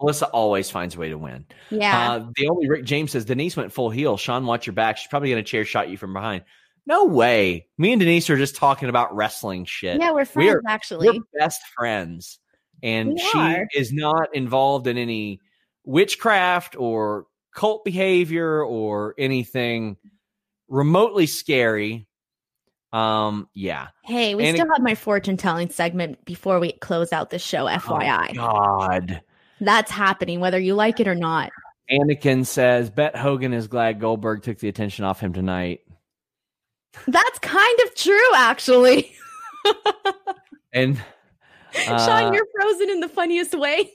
Melissa 0.00 0.26
always 0.26 0.70
finds 0.70 0.94
a 0.94 0.98
way 0.98 1.10
to 1.10 1.18
win. 1.18 1.44
Yeah. 1.70 2.12
Uh, 2.12 2.26
the 2.34 2.48
only 2.48 2.68
Rick 2.68 2.84
James 2.84 3.12
says 3.12 3.24
Denise 3.24 3.56
went 3.56 3.72
full 3.72 3.90
heel. 3.90 4.16
Sean, 4.16 4.46
watch 4.46 4.66
your 4.66 4.72
back. 4.72 4.96
She's 4.96 5.08
probably 5.08 5.30
going 5.30 5.44
to 5.44 5.48
chair 5.48 5.64
shot 5.64 5.88
you 5.88 5.96
from 5.96 6.12
behind. 6.12 6.44
No 6.86 7.04
way. 7.04 7.66
Me 7.78 7.92
and 7.92 8.00
Denise 8.00 8.30
are 8.30 8.38
just 8.38 8.56
talking 8.56 8.88
about 8.88 9.14
wrestling 9.14 9.64
shit. 9.64 10.00
Yeah, 10.00 10.12
we're 10.12 10.24
friends 10.24 10.54
we're, 10.54 10.62
actually. 10.66 11.08
We're 11.08 11.38
best 11.38 11.60
friends, 11.76 12.38
and 12.82 13.10
we 13.10 13.18
she 13.18 13.38
are. 13.38 13.66
is 13.74 13.92
not 13.92 14.34
involved 14.34 14.86
in 14.86 14.96
any 14.96 15.40
witchcraft 15.84 16.76
or 16.76 17.26
cult 17.54 17.84
behavior 17.84 18.64
or 18.64 19.14
anything 19.18 19.96
remotely 20.68 21.26
scary 21.26 22.06
Um, 22.92 23.48
yeah. 23.54 23.88
Hey, 24.04 24.34
we 24.34 24.44
And 24.46 24.56
still 24.56 24.66
it- 24.66 24.72
have 24.76 24.82
my 24.82 24.94
fortune 24.96 25.36
telling 25.36 25.68
segment 25.70 26.24
before 26.24 26.58
we 26.58 26.72
close 26.72 27.12
out 27.12 27.30
the 27.30 27.38
show, 27.38 27.66
FYI. 27.66 28.30
Oh, 28.32 28.34
God. 28.78 29.22
That's 29.60 29.90
happening, 29.92 30.40
whether 30.40 30.58
you 30.58 30.74
like 30.74 30.98
it 30.98 31.06
or 31.06 31.14
not. 31.14 31.50
Anakin 31.88 32.44
says, 32.44 32.90
Bet 32.90 33.14
Hogan 33.14 33.52
is 33.52 33.68
glad 33.68 34.00
Goldberg 34.00 34.42
took 34.42 34.58
the 34.58 34.68
attention 34.68 35.04
off 35.04 35.20
him 35.20 35.32
tonight. 35.32 35.80
That's 37.06 37.38
kind 37.40 37.78
of 37.86 37.94
true, 37.94 38.34
actually. 38.34 39.12
And 40.72 41.02
uh, 41.88 42.06
Sean, 42.06 42.32
you're 42.32 42.46
frozen 42.56 42.90
in 42.90 43.00
the 43.00 43.08
funniest 43.08 43.54
way. 43.58 43.92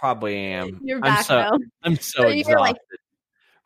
I 0.00 0.06
probably 0.06 0.36
am. 0.36 0.80
You're 0.82 0.96
I'm 0.98 1.02
back 1.02 1.24
so, 1.26 1.36
though. 1.36 1.58
I'm 1.82 1.96
so 1.96 2.22
So 2.22 2.28
exhausted. 2.28 2.58
like- 2.60 2.76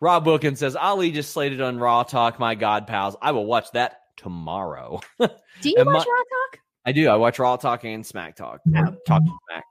Rob 0.00 0.26
Wilkins 0.26 0.58
says, 0.58 0.76
Ali 0.76 1.10
just 1.12 1.32
slated 1.32 1.60
on 1.60 1.78
Raw 1.78 2.02
Talk. 2.02 2.38
My 2.38 2.54
God, 2.54 2.86
pals. 2.86 3.16
I 3.22 3.30
will 3.32 3.46
watch 3.46 3.70
that 3.72 4.00
tomorrow. 4.16 5.00
Do 5.20 5.28
you 5.62 5.74
watch 5.78 5.86
my- 5.86 5.92
Raw 5.92 6.02
Talk? 6.02 6.60
I 6.86 6.92
do. 6.92 7.08
I 7.08 7.14
watch 7.16 7.38
Raw 7.38 7.56
Talk 7.56 7.84
and 7.84 8.04
Smack 8.04 8.36
Talk. 8.36 8.60
Oh. 8.74 8.78
Or 8.80 8.86
Talk 9.06 9.22
and 9.22 9.30
Smack. 9.50 9.64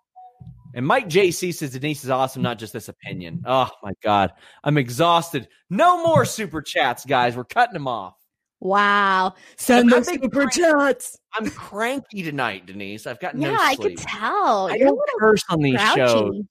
And 0.75 0.87
Mike 0.87 1.07
JC 1.07 1.53
says 1.53 1.71
Denise 1.71 2.03
is 2.03 2.09
awesome, 2.09 2.41
not 2.41 2.57
just 2.57 2.73
this 2.73 2.87
opinion. 2.89 3.43
Oh 3.45 3.69
my 3.83 3.91
God. 4.01 4.31
I'm 4.63 4.79
exhausted. 4.79 5.47
No 5.69 6.03
more 6.03 6.25
super 6.25 6.63
chats, 6.63 7.05
guys. 7.05 7.35
We're 7.37 7.43
cutting 7.43 7.73
them 7.73 7.87
off. 7.87 8.15
Wow. 8.59 9.35
Send 9.57 9.93
I 9.93 9.99
the 9.99 10.05
super 10.05 10.47
chats. 10.47 11.19
I'm 11.35 11.47
cranky 11.51 12.23
tonight, 12.23 12.65
Denise. 12.65 13.05
I've 13.05 13.19
got 13.19 13.37
Yeah, 13.37 13.51
no 13.51 13.57
I 13.59 13.75
sleep. 13.75 13.97
could 13.99 14.07
tell. 14.07 14.67
I 14.71 14.75
You're 14.77 14.87
a 14.87 14.89
don't 14.89 14.97
little 14.97 15.19
curse 15.19 15.43
on 15.49 15.59
these 15.59 15.75
grouchy. 15.79 15.95
shows. 15.95 16.41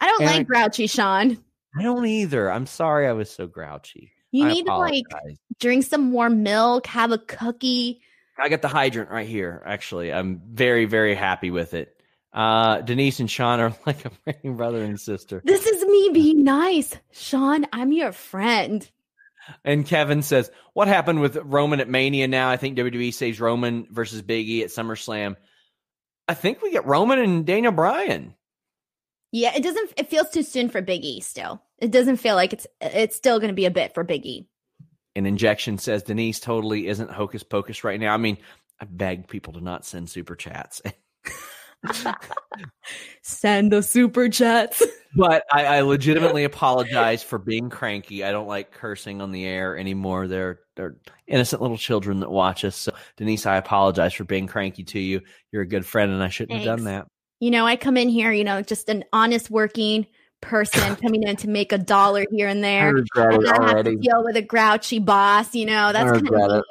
I 0.00 0.06
don't 0.06 0.22
And 0.22 0.30
like 0.30 0.46
grouchy, 0.46 0.86
Sean. 0.86 1.38
I 1.76 1.82
don't 1.82 2.06
either. 2.06 2.50
I'm 2.50 2.66
sorry 2.66 3.06
I 3.06 3.12
was 3.12 3.30
so 3.30 3.46
grouchy. 3.46 4.12
You 4.30 4.46
I 4.46 4.52
need 4.52 4.66
to 4.66 4.76
like 4.76 5.04
drink 5.58 5.84
some 5.84 6.12
warm 6.12 6.42
milk, 6.42 6.86
have 6.86 7.12
a 7.12 7.18
cookie. 7.18 8.00
I 8.38 8.48
got 8.48 8.62
the 8.62 8.68
hydrant 8.68 9.10
right 9.10 9.26
here. 9.26 9.62
Actually, 9.64 10.12
I'm 10.12 10.40
very, 10.52 10.84
very 10.84 11.14
happy 11.14 11.50
with 11.50 11.74
it. 11.74 11.94
Uh, 12.32 12.82
Denise 12.82 13.20
and 13.20 13.30
Sean 13.30 13.58
are 13.60 13.74
like 13.86 14.04
a 14.04 14.10
freaking 14.10 14.56
brother 14.56 14.82
and 14.82 15.00
sister. 15.00 15.42
This 15.44 15.66
is 15.66 15.84
me 15.84 16.10
being 16.12 16.44
nice. 16.44 16.94
Sean, 17.12 17.66
I'm 17.72 17.92
your 17.92 18.12
friend. 18.12 18.88
And 19.64 19.86
Kevin 19.86 20.20
says, 20.22 20.50
"What 20.74 20.88
happened 20.88 21.20
with 21.20 21.36
Roman 21.36 21.80
at 21.80 21.88
Mania? 21.88 22.28
Now 22.28 22.50
I 22.50 22.58
think 22.58 22.76
WWE 22.76 23.14
saves 23.14 23.40
Roman 23.40 23.86
versus 23.90 24.20
Big 24.20 24.46
E 24.46 24.62
at 24.62 24.68
SummerSlam. 24.68 25.36
I 26.28 26.34
think 26.34 26.60
we 26.60 26.70
get 26.70 26.84
Roman 26.84 27.18
and 27.18 27.46
Daniel 27.46 27.72
Bryan. 27.72 28.34
Yeah, 29.32 29.54
it 29.54 29.62
doesn't 29.62 29.92
it 29.96 30.08
feels 30.08 30.30
too 30.30 30.42
soon 30.42 30.68
for 30.68 30.80
Big 30.80 31.04
E 31.04 31.20
still. 31.20 31.62
It 31.78 31.90
doesn't 31.90 32.16
feel 32.16 32.34
like 32.34 32.52
it's 32.52 32.66
it's 32.80 33.16
still 33.16 33.40
gonna 33.40 33.52
be 33.52 33.66
a 33.66 33.70
bit 33.70 33.94
for 33.94 34.04
Big 34.04 34.24
E. 34.26 34.48
An 35.16 35.26
injection 35.26 35.78
says 35.78 36.02
Denise 36.02 36.40
totally 36.40 36.86
isn't 36.86 37.10
hocus 37.10 37.42
pocus 37.42 37.84
right 37.84 38.00
now. 38.00 38.14
I 38.14 38.18
mean, 38.18 38.38
I 38.80 38.84
beg 38.84 39.28
people 39.28 39.52
to 39.54 39.60
not 39.60 39.84
send 39.84 40.08
super 40.08 40.36
chats, 40.36 40.80
Send 43.22 43.72
the 43.72 43.82
super 43.82 44.28
chats. 44.28 44.82
but 45.16 45.44
I, 45.52 45.64
I 45.64 45.80
legitimately 45.82 46.44
apologize 46.44 47.22
for 47.22 47.38
being 47.38 47.70
cranky. 47.70 48.24
I 48.24 48.32
don't 48.32 48.48
like 48.48 48.72
cursing 48.72 49.20
on 49.20 49.32
the 49.32 49.44
air 49.46 49.76
anymore. 49.76 50.26
They're 50.26 50.60
they're 50.76 50.96
innocent 51.26 51.62
little 51.62 51.78
children 51.78 52.20
that 52.20 52.30
watch 52.30 52.64
us. 52.64 52.76
So 52.76 52.92
Denise, 53.16 53.46
I 53.46 53.56
apologize 53.56 54.14
for 54.14 54.24
being 54.24 54.46
cranky 54.46 54.84
to 54.84 54.98
you. 54.98 55.20
You're 55.52 55.62
a 55.62 55.68
good 55.68 55.86
friend, 55.86 56.12
and 56.12 56.22
I 56.22 56.28
shouldn't 56.28 56.58
have 56.58 56.66
done 56.66 56.84
that. 56.84 57.06
You 57.40 57.50
know, 57.50 57.66
I 57.66 57.76
come 57.76 57.96
in 57.96 58.08
here, 58.08 58.32
you 58.32 58.44
know, 58.44 58.62
just 58.62 58.88
an 58.88 59.04
honest 59.12 59.50
working 59.50 60.06
person 60.40 60.96
coming 61.02 61.22
in 61.22 61.36
to 61.36 61.48
make 61.48 61.72
a 61.72 61.78
dollar 61.78 62.24
here 62.32 62.48
and 62.48 62.62
there. 62.62 62.96
And 62.96 63.06
not 63.14 63.76
have 63.76 63.84
to 63.84 63.96
deal 63.96 64.24
with 64.24 64.36
a 64.36 64.42
grouchy 64.42 64.98
boss, 64.98 65.54
you 65.54 65.66
know. 65.66 65.92
That's 65.92 66.20
kind 66.22 66.52
of. 66.52 66.64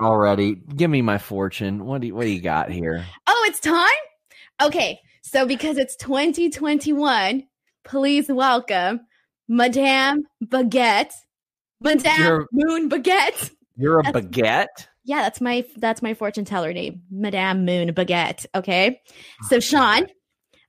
Already, 0.00 0.54
give 0.54 0.90
me 0.90 1.02
my 1.02 1.18
fortune. 1.18 1.84
What 1.84 2.00
do 2.00 2.06
you, 2.08 2.14
what 2.14 2.24
do 2.24 2.30
you 2.30 2.40
got 2.40 2.70
here? 2.70 3.04
Oh, 3.26 3.44
it's 3.48 3.60
time? 3.60 3.86
Okay. 4.60 4.98
So 5.22 5.46
because 5.46 5.76
it's 5.78 5.96
2021, 5.96 7.44
please 7.84 8.28
welcome 8.28 9.00
Madame 9.48 10.24
Baguette. 10.44 11.12
Madame 11.80 12.20
You're- 12.20 12.44
Moon 12.52 12.88
Baguette. 12.88 13.50
You're 13.76 14.00
a 14.00 14.02
That's- 14.02 14.24
baguette. 14.24 14.86
Yeah, 15.04 15.22
that's 15.22 15.40
my 15.40 15.64
that's 15.76 16.02
my 16.02 16.14
fortune 16.14 16.44
teller 16.44 16.72
name, 16.72 17.02
Madame 17.10 17.64
Moon 17.64 17.92
Baguette. 17.92 18.46
Okay. 18.54 19.00
Ah, 19.42 19.46
so 19.48 19.60
Sean, 19.60 20.06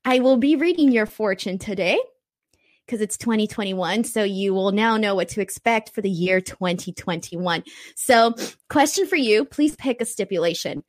I 0.06 0.20
will 0.20 0.38
be 0.38 0.56
reading 0.56 0.92
your 0.92 1.06
fortune 1.06 1.60
today 1.60 2.00
because 2.86 3.02
it's 3.02 3.18
2021. 3.18 4.04
So 4.04 4.24
you 4.24 4.54
will 4.54 4.72
now 4.72 4.98
know 4.98 5.16
what 5.16 5.30
to 5.30 5.42
expect 5.42 5.92
for 5.92 6.02
the 6.02 6.10
year 6.10 6.42
2021. 6.42 7.64
So, 7.96 8.34
question 8.70 9.08
for 9.08 9.16
you 9.16 9.46
please 9.46 9.76
pick 9.76 10.02
a 10.02 10.06
stipulation. 10.06 10.84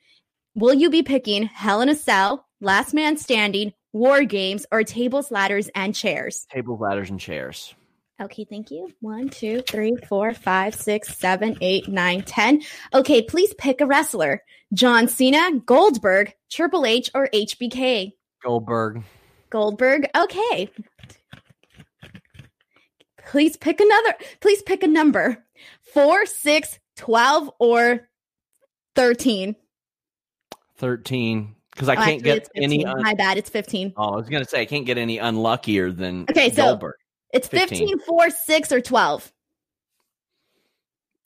Will 0.54 0.74
you 0.74 0.88
be 0.90 1.02
picking 1.02 1.44
Hell 1.44 1.80
in 1.80 1.88
a 1.88 1.94
Cell, 1.94 2.46
Last 2.60 2.94
Man 2.94 3.16
Standing, 3.16 3.72
War 3.92 4.24
Games, 4.24 4.66
or 4.70 4.84
Tables, 4.84 5.30
Ladders, 5.30 5.68
and 5.74 5.94
Chairs? 5.94 6.46
Tables, 6.50 6.80
ladders, 6.80 7.10
and 7.10 7.18
chairs. 7.18 7.74
Okay, 8.22 8.44
thank 8.48 8.70
you. 8.70 8.92
One, 9.00 9.28
two, 9.28 9.62
three, 9.62 9.96
four, 10.08 10.32
five, 10.34 10.74
six, 10.74 11.16
seven, 11.18 11.56
eight, 11.60 11.88
nine, 11.88 12.22
ten. 12.22 12.62
Okay, 12.94 13.22
please 13.22 13.52
pick 13.54 13.80
a 13.80 13.86
wrestler 13.86 14.42
John 14.72 15.08
Cena, 15.08 15.58
Goldberg, 15.66 16.32
Triple 16.50 16.86
H, 16.86 17.10
or 17.14 17.28
HBK. 17.34 18.12
Goldberg. 18.42 19.02
Goldberg. 19.50 20.06
Okay. 20.16 20.70
Please 23.26 23.56
pick 23.56 23.80
another. 23.80 24.14
Please 24.40 24.62
pick 24.62 24.82
a 24.82 24.86
number. 24.88 25.44
Four, 25.92 26.26
six, 26.26 26.78
12, 26.96 27.50
or 27.58 28.08
13. 28.94 29.56
13. 30.76 31.54
Because 31.72 31.88
I 31.88 31.94
Oh, 31.94 32.04
can't 32.04 32.22
get 32.22 32.48
any. 32.54 32.84
Un- 32.84 33.02
My 33.02 33.14
bad. 33.14 33.38
It's 33.38 33.50
15. 33.50 33.94
oh, 33.96 34.12
I 34.12 34.16
was 34.16 34.28
going 34.28 34.44
to 34.44 34.48
say, 34.48 34.60
I 34.60 34.66
can't 34.66 34.86
get 34.86 34.98
any 34.98 35.18
unluckier 35.18 35.90
than 35.90 36.26
Okay, 36.30 36.50
so- 36.50 36.62
Goldberg. 36.62 36.94
It's 37.34 37.48
15. 37.48 37.88
15, 37.88 37.98
4, 38.00 38.30
6, 38.30 38.72
or 38.72 38.80
12. 38.80 39.32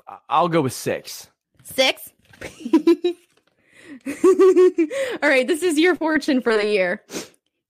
I- 0.08 0.18
I'll 0.28 0.48
go 0.48 0.62
with 0.62 0.72
six. 0.72 1.28
Six. 1.64 2.10
All 5.22 5.28
right, 5.28 5.46
this 5.46 5.62
is 5.62 5.78
your 5.78 5.94
fortune 5.96 6.40
for 6.40 6.56
the 6.56 6.66
year. 6.66 7.04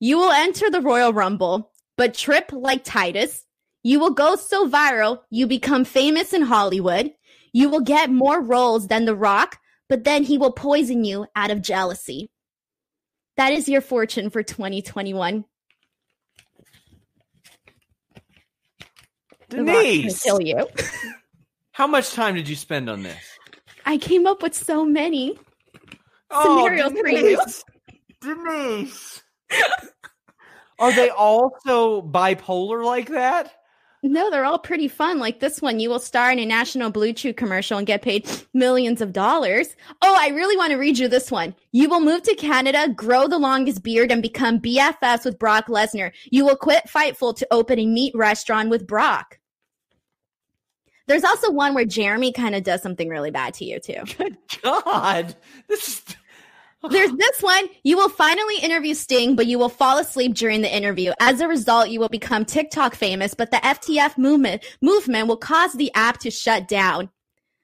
You 0.00 0.18
will 0.18 0.30
enter 0.30 0.70
the 0.70 0.80
Royal 0.80 1.12
Rumble, 1.12 1.72
but 1.96 2.14
trip 2.14 2.52
like 2.52 2.84
Titus. 2.84 3.44
You 3.82 3.98
will 3.98 4.12
go 4.12 4.36
so 4.36 4.68
viral, 4.68 5.20
you 5.30 5.46
become 5.46 5.84
famous 5.84 6.32
in 6.32 6.42
Hollywood. 6.42 7.12
You 7.52 7.68
will 7.70 7.80
get 7.80 8.10
more 8.10 8.40
roles 8.40 8.86
than 8.88 9.04
The 9.04 9.16
Rock, 9.16 9.58
but 9.88 10.04
then 10.04 10.22
he 10.22 10.38
will 10.38 10.52
poison 10.52 11.04
you 11.04 11.26
out 11.34 11.50
of 11.50 11.62
jealousy. 11.62 12.30
That 13.36 13.52
is 13.52 13.68
your 13.68 13.80
fortune 13.80 14.30
for 14.30 14.42
2021. 14.42 15.44
The 15.44 15.44
Rock's 18.90 19.30
gonna 19.30 19.37
Denise! 19.48 20.22
kill 20.22 20.40
you. 20.40 20.66
How 21.72 21.86
much 21.86 22.12
time 22.12 22.34
did 22.34 22.48
you 22.48 22.56
spend 22.56 22.90
on 22.90 23.02
this? 23.02 23.24
I 23.86 23.98
came 23.98 24.26
up 24.26 24.42
with 24.42 24.54
so 24.54 24.84
many. 24.84 25.38
Oh, 26.30 26.58
Scenarios 26.58 26.92
for 26.92 27.08
you. 27.08 27.36
Denise! 27.36 27.64
Denise! 28.20 29.22
Are 30.78 30.92
they 30.92 31.10
all 31.10 31.56
so 31.64 32.02
bipolar 32.02 32.84
like 32.84 33.08
that? 33.08 33.52
No, 34.02 34.30
they're 34.30 34.44
all 34.44 34.60
pretty 34.60 34.86
fun. 34.86 35.18
Like 35.18 35.40
this 35.40 35.60
one, 35.60 35.80
you 35.80 35.90
will 35.90 35.98
star 35.98 36.30
in 36.30 36.38
a 36.38 36.46
National 36.46 36.92
BlueChew 36.92 37.36
commercial 37.36 37.78
and 37.78 37.86
get 37.86 38.02
paid 38.02 38.30
millions 38.54 39.00
of 39.00 39.12
dollars. 39.12 39.74
Oh, 40.02 40.16
I 40.16 40.28
really 40.28 40.56
want 40.56 40.70
to 40.70 40.78
read 40.78 40.98
you 40.98 41.08
this 41.08 41.32
one. 41.32 41.54
You 41.72 41.88
will 41.88 42.00
move 42.00 42.22
to 42.22 42.34
Canada, 42.36 42.88
grow 42.94 43.26
the 43.26 43.38
longest 43.38 43.82
beard, 43.82 44.12
and 44.12 44.22
become 44.22 44.60
BFFs 44.60 45.24
with 45.24 45.38
Brock 45.38 45.66
Lesnar. 45.66 46.12
You 46.30 46.44
will 46.44 46.56
quit 46.56 46.84
Fightful 46.86 47.36
to 47.36 47.48
open 47.50 47.80
a 47.80 47.86
meat 47.86 48.12
restaurant 48.14 48.70
with 48.70 48.86
Brock. 48.86 49.37
There's 51.08 51.24
also 51.24 51.50
one 51.50 51.74
where 51.74 51.84
Jeremy 51.84 52.32
kind 52.32 52.54
of 52.54 52.62
does 52.62 52.82
something 52.82 53.08
really 53.08 53.30
bad 53.30 53.54
to 53.54 53.64
you, 53.64 53.80
too. 53.80 54.00
Good 54.18 54.36
God. 54.62 55.34
This 55.68 55.88
is. 55.88 56.02
There's 56.88 57.12
this 57.12 57.40
one. 57.40 57.64
You 57.82 57.96
will 57.96 58.08
finally 58.08 58.58
interview 58.62 58.94
Sting, 58.94 59.34
but 59.34 59.48
you 59.48 59.58
will 59.58 59.68
fall 59.68 59.98
asleep 59.98 60.34
during 60.34 60.60
the 60.60 60.72
interview. 60.72 61.12
As 61.18 61.40
a 61.40 61.48
result, 61.48 61.88
you 61.88 61.98
will 61.98 62.08
become 62.08 62.44
TikTok 62.44 62.94
famous, 62.94 63.34
but 63.34 63.50
the 63.50 63.56
FTF 63.56 64.16
movement 64.16 64.64
movement 64.80 65.26
will 65.26 65.36
cause 65.36 65.72
the 65.72 65.92
app 65.94 66.18
to 66.18 66.30
shut 66.30 66.68
down. 66.68 67.10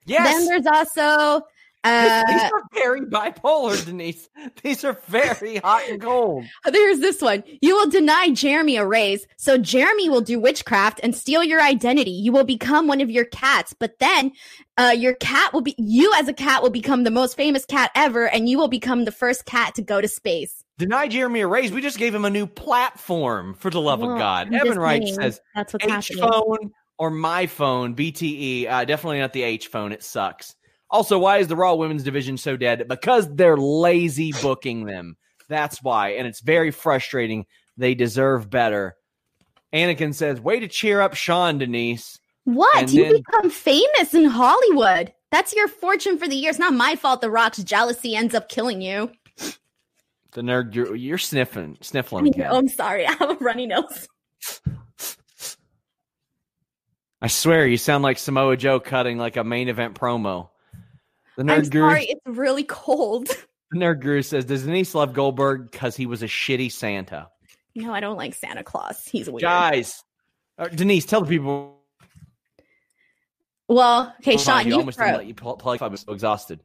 Yes. 0.05 0.27
Then 0.27 0.47
there's 0.47 0.67
also 0.67 1.47
These- 1.85 2.25
These 2.29 2.43
uh, 2.43 2.51
are 2.55 2.63
very 2.73 3.01
bipolar, 3.03 3.85
Denise. 3.85 4.29
These 4.63 4.85
are 4.85 4.99
very 5.07 5.57
hot 5.57 5.83
and 5.91 6.01
cold. 6.01 6.47
there's 6.73 7.01
this 7.01 7.21
one. 7.21 7.43
You 7.61 7.77
will 7.77 7.91
deny 7.91 8.31
Jeremy 8.31 8.77
a 8.77 8.87
raise, 8.87 9.27
so 9.37 9.59
Jeremy 9.59 10.09
will 10.09 10.23
do 10.23 10.41
witchcraft 10.41 11.01
and 11.03 11.15
steal 11.15 11.43
your 11.43 11.61
identity. 11.61 12.11
You 12.11 12.33
will 12.33 12.45
become 12.45 12.87
one 12.87 13.03
of 13.03 13.11
your 13.11 13.27
cats, 13.27 13.75
but 13.79 13.99
then 13.99 14.33
uh, 14.79 14.95
your 14.97 15.15
cat 15.15 15.53
will 15.53 15.61
be 15.61 15.75
you 15.77 16.13
as 16.17 16.27
a 16.27 16.33
cat 16.33 16.63
will 16.63 16.71
become 16.71 17.05
the 17.05 17.11
most 17.11 17.37
famous 17.37 17.67
cat 17.67 17.91
ever, 17.95 18.27
and 18.29 18.49
you 18.49 18.57
will 18.59 18.69
become 18.69 19.05
the 19.05 19.13
first 19.13 19.45
cat 19.45 19.75
to 19.75 19.83
go 19.83 20.01
to 20.01 20.09
space. 20.09 20.65
Deny 20.79 21.07
Jeremy 21.07 21.41
a 21.41 21.47
raise. 21.47 21.71
We 21.71 21.83
just 21.83 21.99
gave 21.99 22.15
him 22.15 22.25
a 22.25 22.31
new 22.31 22.47
platform 22.47 23.55
for 23.55 23.71
the 23.71 23.81
love 23.81 24.01
Well, 24.01 24.13
of 24.13 24.19
God. 24.19 24.49
I'm 24.49 24.55
Evan 24.55 24.79
Wright 24.79 25.03
saying 25.03 25.15
says 25.15 25.41
that's 25.55 25.73
what's 25.75 25.85
H 25.85 25.91
happening. 25.91 26.19
phone 26.19 26.73
or 26.99 27.11
my 27.11 27.47
phone, 27.47 27.95
BTE. 27.95 28.69
Uh, 28.69 28.85
definitely 28.87 29.19
not 29.19 29.33
the 29.33 29.43
H 29.43 29.69
phone. 29.69 29.93
It 29.93 30.03
sucks. 30.03 30.57
Also, 30.91 31.19
why 31.19 31.39
is 31.39 31.49
the 31.49 31.57
Raw 31.57 31.75
Women's 31.75 32.03
Division 32.03 32.37
so 32.37 32.57
dead? 32.57 32.87
Because 32.89 33.33
they're 33.35 33.57
lazy 33.57 34.33
booking 34.43 34.85
them. 34.85 35.17
That's 35.49 35.83
why. 35.83 36.11
And 36.11 36.27
it's 36.27 36.41
very 36.41 36.71
frustrating. 36.71 37.47
They 37.77 37.95
deserve 37.95 38.49
better. 38.49 38.97
Anakin 39.73 40.15
says, 40.15 40.41
Way 40.41 40.61
to 40.61 40.69
cheer 40.69 41.01
up 41.01 41.15
Sean, 41.15 41.59
Denise. 41.59 42.19
What? 42.45 42.77
And 42.77 42.91
you 42.91 43.05
then- 43.05 43.13
become 43.15 43.51
famous 43.51 44.15
in 44.15 44.27
Hollywood. 44.27 45.13
That's 45.31 45.55
your 45.55 45.67
fortune 45.67 46.17
for 46.17 46.29
the 46.29 46.37
year. 46.37 46.51
It's 46.51 46.61
not 46.61 46.75
my 46.75 46.95
fault 46.95 47.21
the 47.21 47.31
Rock's 47.31 47.63
jealousy 47.65 48.15
ends 48.15 48.35
up 48.37 48.49
killing 48.49 48.81
you. 48.81 49.11
The 50.31 50.43
nerd, 50.43 50.75
you're, 50.75 50.95
you're 50.95 51.19
sniffing, 51.19 51.77
sniffling 51.81 52.29
again. 52.29 52.49
Oh, 52.51 52.59
I'm 52.59 52.69
sorry. 52.69 53.07
I 53.07 53.13
have 53.13 53.31
a 53.31 53.35
runny 53.45 53.67
nose. 53.67 54.09
I 57.21 57.29
swear, 57.29 57.67
you 57.67 57.79
sound 57.79 58.03
like 58.03 58.19
Samoa 58.19 58.57
Joe 58.57 58.79
cutting 58.79 59.17
like 59.17 59.37
a 59.37 59.45
main 59.45 59.69
event 59.69 59.95
promo. 59.99 60.51
The 61.37 61.43
nerd 61.43 61.65
I'm 61.65 61.69
guru, 61.71 61.91
sorry, 61.91 62.05
it's 62.05 62.21
really 62.27 62.65
cold. 62.65 63.29
The 63.71 63.81
nerd 63.81 64.03
guru 64.03 64.23
says, 64.23 64.45
"Does 64.45 64.65
Denise 64.65 64.95
love 64.95 65.15
Goldberg 65.15 65.71
because 65.73 65.97
he 65.97 66.07
was 66.07 66.23
a 66.23 66.27
shitty 66.27 66.71
Santa?" 66.71 67.29
No, 67.75 67.93
I 67.93 67.99
don't 67.99 68.17
like 68.17 68.35
Santa 68.35 68.63
Claus. 68.63 69.05
He's 69.05 69.27
a 69.27 69.33
weird. 69.33 69.41
Guys, 69.41 70.05
uh, 70.59 70.69
Denise, 70.69 71.07
tell 71.07 71.23
the 71.23 71.27
people. 71.27 71.81
Well, 73.67 74.15
okay, 74.21 74.37
Sean, 74.37 74.69
you, 74.69 74.77
almost 74.77 74.99
didn't 74.99 75.17
let 75.17 75.27
you 75.27 75.35
plug. 75.35 75.83
I 75.83 75.89
was 75.89 76.03
so 76.03 76.13
exhausted. 76.13 76.61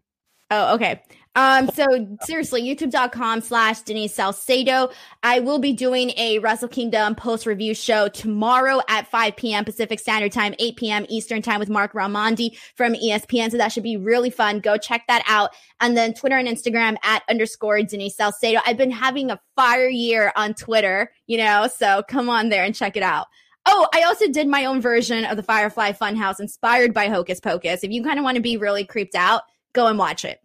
Oh, 0.51 0.75
okay. 0.75 1.01
Um, 1.35 1.69
so 1.69 1.85
seriously, 2.23 2.63
youtube.com 2.63 3.41
slash 3.41 3.81
Denise 3.81 4.13
Salcedo. 4.13 4.89
I 5.21 5.39
will 5.39 5.59
be 5.59 5.73
doing 5.73 6.11
a 6.17 6.39
Wrestle 6.39 6.67
Kingdom 6.67 7.15
post 7.15 7.45
review 7.45 7.73
show 7.75 8.07
tomorrow 8.09 8.81
at 8.89 9.07
5 9.07 9.35
p.m. 9.35 9.63
Pacific 9.63 9.99
Standard 9.99 10.31
Time, 10.31 10.55
8 10.57 10.75
p.m. 10.75 11.05
Eastern 11.07 11.41
Time 11.41 11.59
with 11.59 11.69
Marc 11.69 11.93
Raimondi 11.93 12.57
from 12.75 12.93
ESPN. 12.93 13.51
So 13.51 13.57
that 13.57 13.71
should 13.71 13.83
be 13.83 13.95
really 13.95 14.31
fun. 14.31 14.59
Go 14.59 14.77
check 14.77 15.03
that 15.07 15.23
out. 15.27 15.51
And 15.79 15.95
then 15.95 16.13
Twitter 16.13 16.37
and 16.37 16.47
Instagram 16.47 16.97
at 17.03 17.23
underscore 17.29 17.83
Denise 17.83 18.17
Salcedo. 18.17 18.59
I've 18.65 18.77
been 18.77 18.91
having 18.91 19.29
a 19.29 19.39
fire 19.55 19.87
year 19.87 20.33
on 20.35 20.55
Twitter, 20.55 21.11
you 21.27 21.37
know, 21.37 21.69
so 21.73 22.03
come 22.09 22.27
on 22.29 22.49
there 22.49 22.63
and 22.63 22.73
check 22.73 22.97
it 22.97 23.03
out. 23.03 23.27
Oh, 23.65 23.87
I 23.93 24.01
also 24.01 24.27
did 24.27 24.47
my 24.47 24.65
own 24.65 24.81
version 24.81 25.25
of 25.25 25.37
the 25.37 25.43
Firefly 25.43 25.91
Funhouse 25.91 26.39
inspired 26.39 26.93
by 26.93 27.07
Hocus 27.07 27.39
Pocus. 27.39 27.83
If 27.83 27.91
you 27.91 28.03
kind 28.03 28.17
of 28.17 28.23
want 28.23 28.35
to 28.35 28.41
be 28.41 28.57
really 28.57 28.83
creeped 28.83 29.15
out, 29.15 29.43
Go 29.73 29.87
and 29.87 29.97
watch 29.97 30.25
it. 30.25 30.39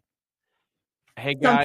Hey 1.17 1.35
guys, 1.35 1.65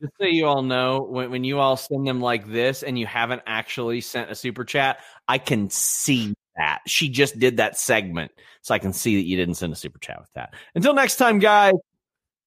just 0.00 0.12
so 0.20 0.26
you 0.26 0.46
all 0.46 0.62
know, 0.62 1.02
when, 1.02 1.30
when 1.30 1.44
you 1.44 1.58
all 1.58 1.76
send 1.76 2.06
them 2.06 2.20
like 2.20 2.46
this 2.46 2.82
and 2.82 2.98
you 2.98 3.06
haven't 3.06 3.42
actually 3.46 4.00
sent 4.00 4.30
a 4.30 4.34
super 4.34 4.64
chat, 4.64 5.00
I 5.28 5.38
can 5.38 5.70
see 5.70 6.34
that. 6.56 6.80
She 6.86 7.08
just 7.08 7.38
did 7.38 7.56
that 7.58 7.78
segment. 7.78 8.32
So 8.62 8.74
I 8.74 8.78
can 8.78 8.92
see 8.92 9.16
that 9.16 9.26
you 9.26 9.36
didn't 9.36 9.54
send 9.54 9.72
a 9.72 9.76
super 9.76 9.98
chat 9.98 10.20
with 10.20 10.32
that. 10.34 10.54
Until 10.74 10.94
next 10.94 11.16
time, 11.16 11.38
guys, 11.38 11.74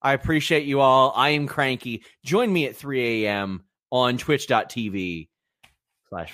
I 0.02 0.14
appreciate 0.14 0.66
you 0.66 0.82
all. 0.82 1.14
I 1.16 1.30
am 1.30 1.48
cranky. 1.48 2.04
Join 2.24 2.52
me 2.52 2.68
at 2.68 2.76
3 2.76 3.26
a.m. 3.26 3.66
on 3.92 4.18
twitch.tv 4.18 5.28
slash 6.10 6.34